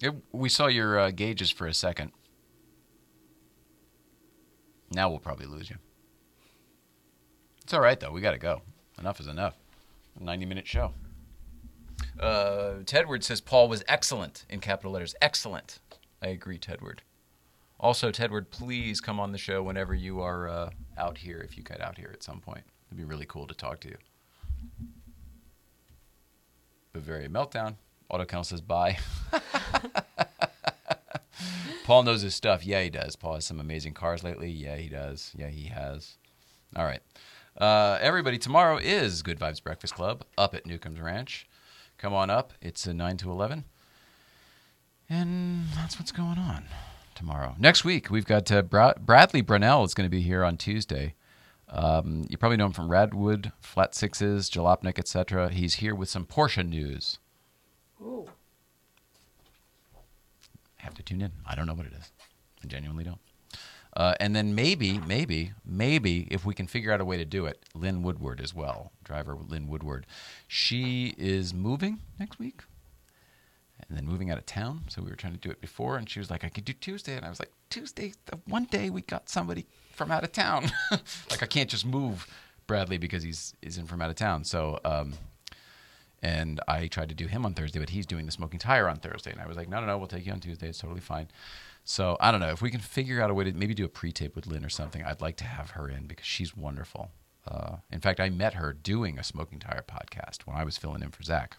It, 0.00 0.14
we 0.32 0.48
saw 0.48 0.68
your 0.68 0.98
uh, 0.98 1.10
gauges 1.10 1.50
for 1.50 1.66
a 1.66 1.74
second. 1.74 2.12
Now 4.90 5.10
we'll 5.10 5.18
probably 5.18 5.44
lose 5.44 5.68
you. 5.68 5.76
It's 7.70 7.74
all 7.76 7.80
right 7.82 8.00
though. 8.00 8.10
We 8.10 8.20
got 8.20 8.32
to 8.32 8.38
go. 8.38 8.62
Enough 8.98 9.20
is 9.20 9.28
enough. 9.28 9.54
A 10.20 10.24
90 10.24 10.44
minute 10.44 10.66
show. 10.66 10.92
Uh, 12.18 12.82
Tedward 12.82 13.22
says 13.22 13.40
Paul 13.40 13.68
was 13.68 13.84
excellent 13.86 14.44
in 14.50 14.58
capital 14.58 14.90
letters. 14.90 15.14
Excellent. 15.22 15.78
I 16.20 16.30
agree, 16.30 16.58
Tedward. 16.58 16.98
Also, 17.78 18.10
Tedward, 18.10 18.50
please 18.50 19.00
come 19.00 19.20
on 19.20 19.30
the 19.30 19.38
show 19.38 19.62
whenever 19.62 19.94
you 19.94 20.20
are 20.20 20.48
uh, 20.48 20.70
out 20.98 21.18
here. 21.18 21.38
If 21.38 21.56
you 21.56 21.62
get 21.62 21.80
out 21.80 21.96
here 21.96 22.10
at 22.12 22.24
some 22.24 22.40
point, 22.40 22.64
it'd 22.88 22.98
be 22.98 23.04
really 23.04 23.24
cool 23.24 23.46
to 23.46 23.54
talk 23.54 23.78
to 23.82 23.88
you. 23.88 23.98
Bavaria 26.92 27.28
meltdown. 27.28 27.76
Auto 28.08 28.24
Kennel 28.24 28.42
says 28.42 28.60
bye. 28.60 28.98
Paul 31.84 32.02
knows 32.02 32.22
his 32.22 32.34
stuff. 32.34 32.66
Yeah, 32.66 32.82
he 32.82 32.90
does. 32.90 33.14
Paul 33.14 33.34
has 33.34 33.44
some 33.44 33.60
amazing 33.60 33.94
cars 33.94 34.24
lately. 34.24 34.50
Yeah, 34.50 34.74
he 34.74 34.88
does. 34.88 35.30
Yeah, 35.38 35.50
he 35.50 35.68
has. 35.68 36.16
All 36.74 36.84
right. 36.84 37.02
Uh, 37.60 37.98
everybody, 38.00 38.38
tomorrow 38.38 38.78
is 38.78 39.20
Good 39.20 39.38
Vibes 39.38 39.62
Breakfast 39.62 39.94
Club 39.94 40.24
up 40.38 40.54
at 40.54 40.64
Newcomb's 40.64 40.98
Ranch. 40.98 41.46
Come 41.98 42.14
on 42.14 42.30
up. 42.30 42.54
It's 42.62 42.86
a 42.86 42.94
9 42.94 43.18
to 43.18 43.30
11. 43.30 43.64
And 45.10 45.66
that's 45.74 45.98
what's 45.98 46.10
going 46.10 46.38
on 46.38 46.64
tomorrow. 47.14 47.56
Next 47.58 47.84
week, 47.84 48.10
we've 48.10 48.24
got 48.24 48.50
uh, 48.50 48.62
Bra- 48.62 48.94
Bradley 48.98 49.42
Brownell 49.42 49.84
is 49.84 49.92
going 49.92 50.06
to 50.06 50.10
be 50.10 50.22
here 50.22 50.42
on 50.42 50.56
Tuesday. 50.56 51.14
Um, 51.68 52.24
you 52.30 52.38
probably 52.38 52.56
know 52.56 52.64
him 52.64 52.72
from 52.72 52.88
Radwood, 52.88 53.52
Flat 53.60 53.94
Sixes, 53.94 54.48
Jalopnik, 54.48 54.98
etc. 54.98 55.50
He's 55.50 55.74
here 55.74 55.94
with 55.94 56.08
some 56.08 56.24
Porsche 56.24 56.66
news. 56.66 57.18
Ooh. 58.00 58.26
have 60.78 60.94
to 60.94 61.02
tune 61.02 61.20
in. 61.20 61.32
I 61.46 61.54
don't 61.54 61.66
know 61.66 61.74
what 61.74 61.84
it 61.84 61.92
is. 61.92 62.10
I 62.64 62.68
genuinely 62.68 63.04
don't. 63.04 63.20
Uh, 63.96 64.14
and 64.20 64.36
then 64.36 64.54
maybe, 64.54 64.98
maybe, 64.98 65.52
maybe 65.64 66.28
if 66.30 66.44
we 66.44 66.54
can 66.54 66.66
figure 66.66 66.92
out 66.92 67.00
a 67.00 67.04
way 67.04 67.16
to 67.16 67.24
do 67.24 67.46
it, 67.46 67.64
Lyn 67.74 68.02
Woodward 68.02 68.40
as 68.40 68.54
well, 68.54 68.92
driver 69.02 69.34
Lyn 69.34 69.66
Woodward. 69.66 70.06
She 70.46 71.14
is 71.18 71.52
moving 71.52 71.98
next 72.18 72.38
week 72.38 72.62
and 73.88 73.98
then 73.98 74.06
moving 74.06 74.30
out 74.30 74.38
of 74.38 74.46
town. 74.46 74.82
So 74.88 75.02
we 75.02 75.10
were 75.10 75.16
trying 75.16 75.32
to 75.32 75.38
do 75.38 75.50
it 75.50 75.60
before, 75.60 75.96
and 75.96 76.08
she 76.08 76.20
was 76.20 76.30
like, 76.30 76.44
I 76.44 76.48
could 76.48 76.64
do 76.64 76.72
Tuesday. 76.72 77.16
And 77.16 77.26
I 77.26 77.28
was 77.28 77.40
like, 77.40 77.50
Tuesday, 77.68 78.12
one 78.46 78.64
day 78.64 78.90
we 78.90 79.02
got 79.02 79.28
somebody 79.28 79.66
from 79.92 80.10
out 80.10 80.22
of 80.22 80.32
town. 80.32 80.70
like, 81.30 81.42
I 81.42 81.46
can't 81.46 81.68
just 81.68 81.84
move 81.84 82.26
Bradley 82.66 82.98
because 82.98 83.22
he's, 83.22 83.54
in 83.62 83.86
from 83.86 84.00
out 84.00 84.10
of 84.10 84.16
town. 84.16 84.44
So, 84.44 84.78
um, 84.84 85.14
and 86.22 86.60
I 86.68 86.86
tried 86.86 87.08
to 87.08 87.14
do 87.14 87.26
him 87.26 87.44
on 87.44 87.54
Thursday, 87.54 87.80
but 87.80 87.90
he's 87.90 88.06
doing 88.06 88.26
the 88.26 88.32
smoking 88.32 88.60
tire 88.60 88.88
on 88.88 88.98
Thursday. 88.98 89.32
And 89.32 89.40
I 89.40 89.46
was 89.46 89.56
like, 89.56 89.68
no, 89.68 89.80
no, 89.80 89.86
no, 89.86 89.98
we'll 89.98 90.06
take 90.06 90.26
you 90.26 90.32
on 90.32 90.40
Tuesday. 90.40 90.68
It's 90.68 90.78
totally 90.78 91.00
fine. 91.00 91.28
So 91.84 92.16
I 92.20 92.30
don't 92.30 92.40
know 92.40 92.50
if 92.50 92.62
we 92.62 92.70
can 92.70 92.80
figure 92.80 93.20
out 93.20 93.30
a 93.30 93.34
way 93.34 93.44
to 93.44 93.52
maybe 93.52 93.74
do 93.74 93.84
a 93.84 93.88
pre-tape 93.88 94.36
with 94.36 94.46
Lyn 94.46 94.64
or 94.64 94.68
something. 94.68 95.02
I'd 95.02 95.20
like 95.20 95.36
to 95.38 95.44
have 95.44 95.70
her 95.70 95.88
in 95.88 96.06
because 96.06 96.26
she's 96.26 96.56
wonderful. 96.56 97.10
Uh, 97.48 97.76
in 97.90 98.00
fact, 98.00 98.20
I 98.20 98.30
met 98.30 98.54
her 98.54 98.72
doing 98.72 99.18
a 99.18 99.24
smoking 99.24 99.58
tire 99.58 99.84
podcast 99.86 100.42
when 100.46 100.56
I 100.56 100.64
was 100.64 100.76
filling 100.76 101.02
in 101.02 101.10
for 101.10 101.22
Zach, 101.22 101.56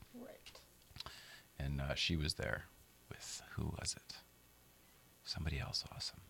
and 1.59 1.81
uh, 1.81 1.95
she 1.95 2.15
was 2.15 2.35
there 2.35 2.65
with 3.09 3.41
who 3.55 3.73
was 3.79 3.95
it? 3.97 4.15
Somebody 5.23 5.59
else 5.59 5.83
awesome. 5.93 6.21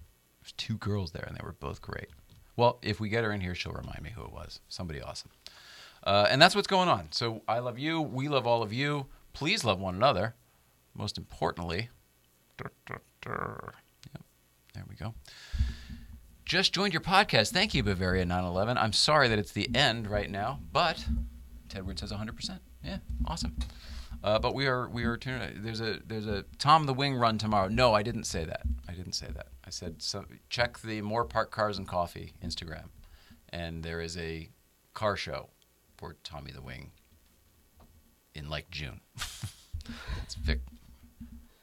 There's 0.41 0.53
two 0.53 0.77
girls 0.77 1.11
there, 1.11 1.25
and 1.27 1.35
they 1.37 1.43
were 1.43 1.53
both 1.53 1.81
great. 1.81 2.07
Well, 2.55 2.79
if 2.81 2.99
we 2.99 3.09
get 3.09 3.23
her 3.23 3.31
in 3.31 3.41
here, 3.41 3.55
she'll 3.55 3.71
remind 3.73 4.01
me 4.01 4.11
who 4.11 4.23
it 4.23 4.31
was. 4.31 4.61
Somebody 4.67 5.01
awesome. 5.01 5.31
Uh, 6.03 6.27
and 6.29 6.41
that's 6.41 6.55
what's 6.55 6.67
going 6.67 6.89
on. 6.89 7.07
So 7.11 7.43
I 7.47 7.59
love 7.59 7.77
you. 7.77 8.01
We 8.01 8.27
love 8.27 8.47
all 8.47 8.63
of 8.63 8.73
you. 8.73 9.07
Please 9.33 9.63
love 9.63 9.79
one 9.79 9.95
another. 9.95 10.35
Most 10.93 11.17
importantly, 11.17 11.89
there 14.73 14.85
we 14.89 14.95
go. 14.95 15.13
Just 16.45 16.73
joined 16.73 16.93
your 16.93 17.01
podcast. 17.01 17.51
Thank 17.51 17.73
you, 17.73 17.83
Bavaria 17.83 18.25
911. 18.25 18.77
I'm 18.77 18.93
sorry 18.93 19.27
that 19.29 19.39
it's 19.39 19.51
the 19.51 19.73
end 19.75 20.09
right 20.09 20.29
now, 20.29 20.59
but 20.71 21.05
Tedward 21.69 21.99
says 21.99 22.11
100%. 22.11 22.59
Yeah, 22.83 22.97
awesome. 23.25 23.55
Uh, 24.23 24.37
but 24.37 24.53
we 24.53 24.67
are 24.67 24.87
we 24.89 25.03
are 25.05 25.17
tuning. 25.17 25.63
There's 25.63 25.81
a 25.81 25.99
there's 26.05 26.27
a 26.27 26.45
Tom 26.59 26.85
the 26.85 26.93
Wing 26.93 27.15
run 27.15 27.37
tomorrow. 27.37 27.67
No, 27.67 27.93
I 27.93 28.03
didn't 28.03 28.25
say 28.25 28.45
that. 28.45 28.61
I 28.87 28.93
didn't 28.93 29.13
say 29.13 29.27
that. 29.33 29.47
I 29.65 29.71
said 29.71 30.01
so, 30.01 30.25
check 30.49 30.79
the 30.79 31.01
Moorpark 31.01 31.49
Cars 31.49 31.77
and 31.79 31.87
Coffee 31.87 32.33
Instagram, 32.43 32.89
and 33.49 33.83
there 33.83 33.99
is 33.99 34.17
a 34.17 34.49
car 34.93 35.15
show 35.15 35.49
for 35.97 36.17
Tommy 36.23 36.51
the 36.51 36.61
Wing 36.61 36.91
in 38.35 38.47
like 38.47 38.69
June. 38.69 39.01
it's 40.23 40.35
Vic 40.35 40.61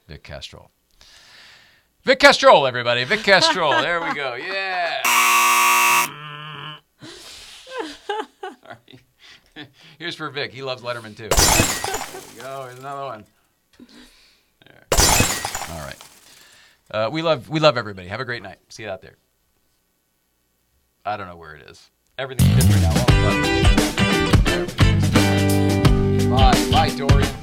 Vic 0.07 0.23
Castrol. 0.23 0.71
Vic 2.03 2.19
Castrol, 2.19 2.65
everybody. 2.65 3.03
Vic 3.03 3.21
Castrol. 3.21 3.71
there 3.81 4.01
we 4.01 4.13
go. 4.13 4.35
Yeah. 4.35 5.03
Sorry. 8.63 8.99
Here's 9.99 10.15
for 10.15 10.29
Vic. 10.29 10.53
He 10.53 10.61
loves 10.61 10.81
Letterman 10.81 11.15
too. 11.17 11.27
There 11.29 12.21
we 12.35 12.41
go. 12.41 12.65
Here's 12.67 12.79
another 12.79 13.05
one. 13.05 13.25
There. 14.65 14.85
All 15.71 15.85
right. 15.85 15.97
Uh, 16.91 17.09
we 17.11 17.21
love 17.21 17.49
we 17.49 17.59
love 17.59 17.77
everybody. 17.77 18.07
Have 18.07 18.21
a 18.21 18.25
great 18.25 18.41
night. 18.41 18.59
See 18.69 18.83
you 18.83 18.89
out 18.89 19.01
there. 19.01 19.17
I 21.05 21.17
don't 21.17 21.27
know 21.27 21.35
where 21.35 21.55
it 21.55 21.69
is. 21.69 21.89
Everything's 22.17 22.55
different 22.55 22.81
now. 22.81 22.93
Bye. 26.29 26.69
Bye, 26.71 26.95
Dorian. 26.95 27.38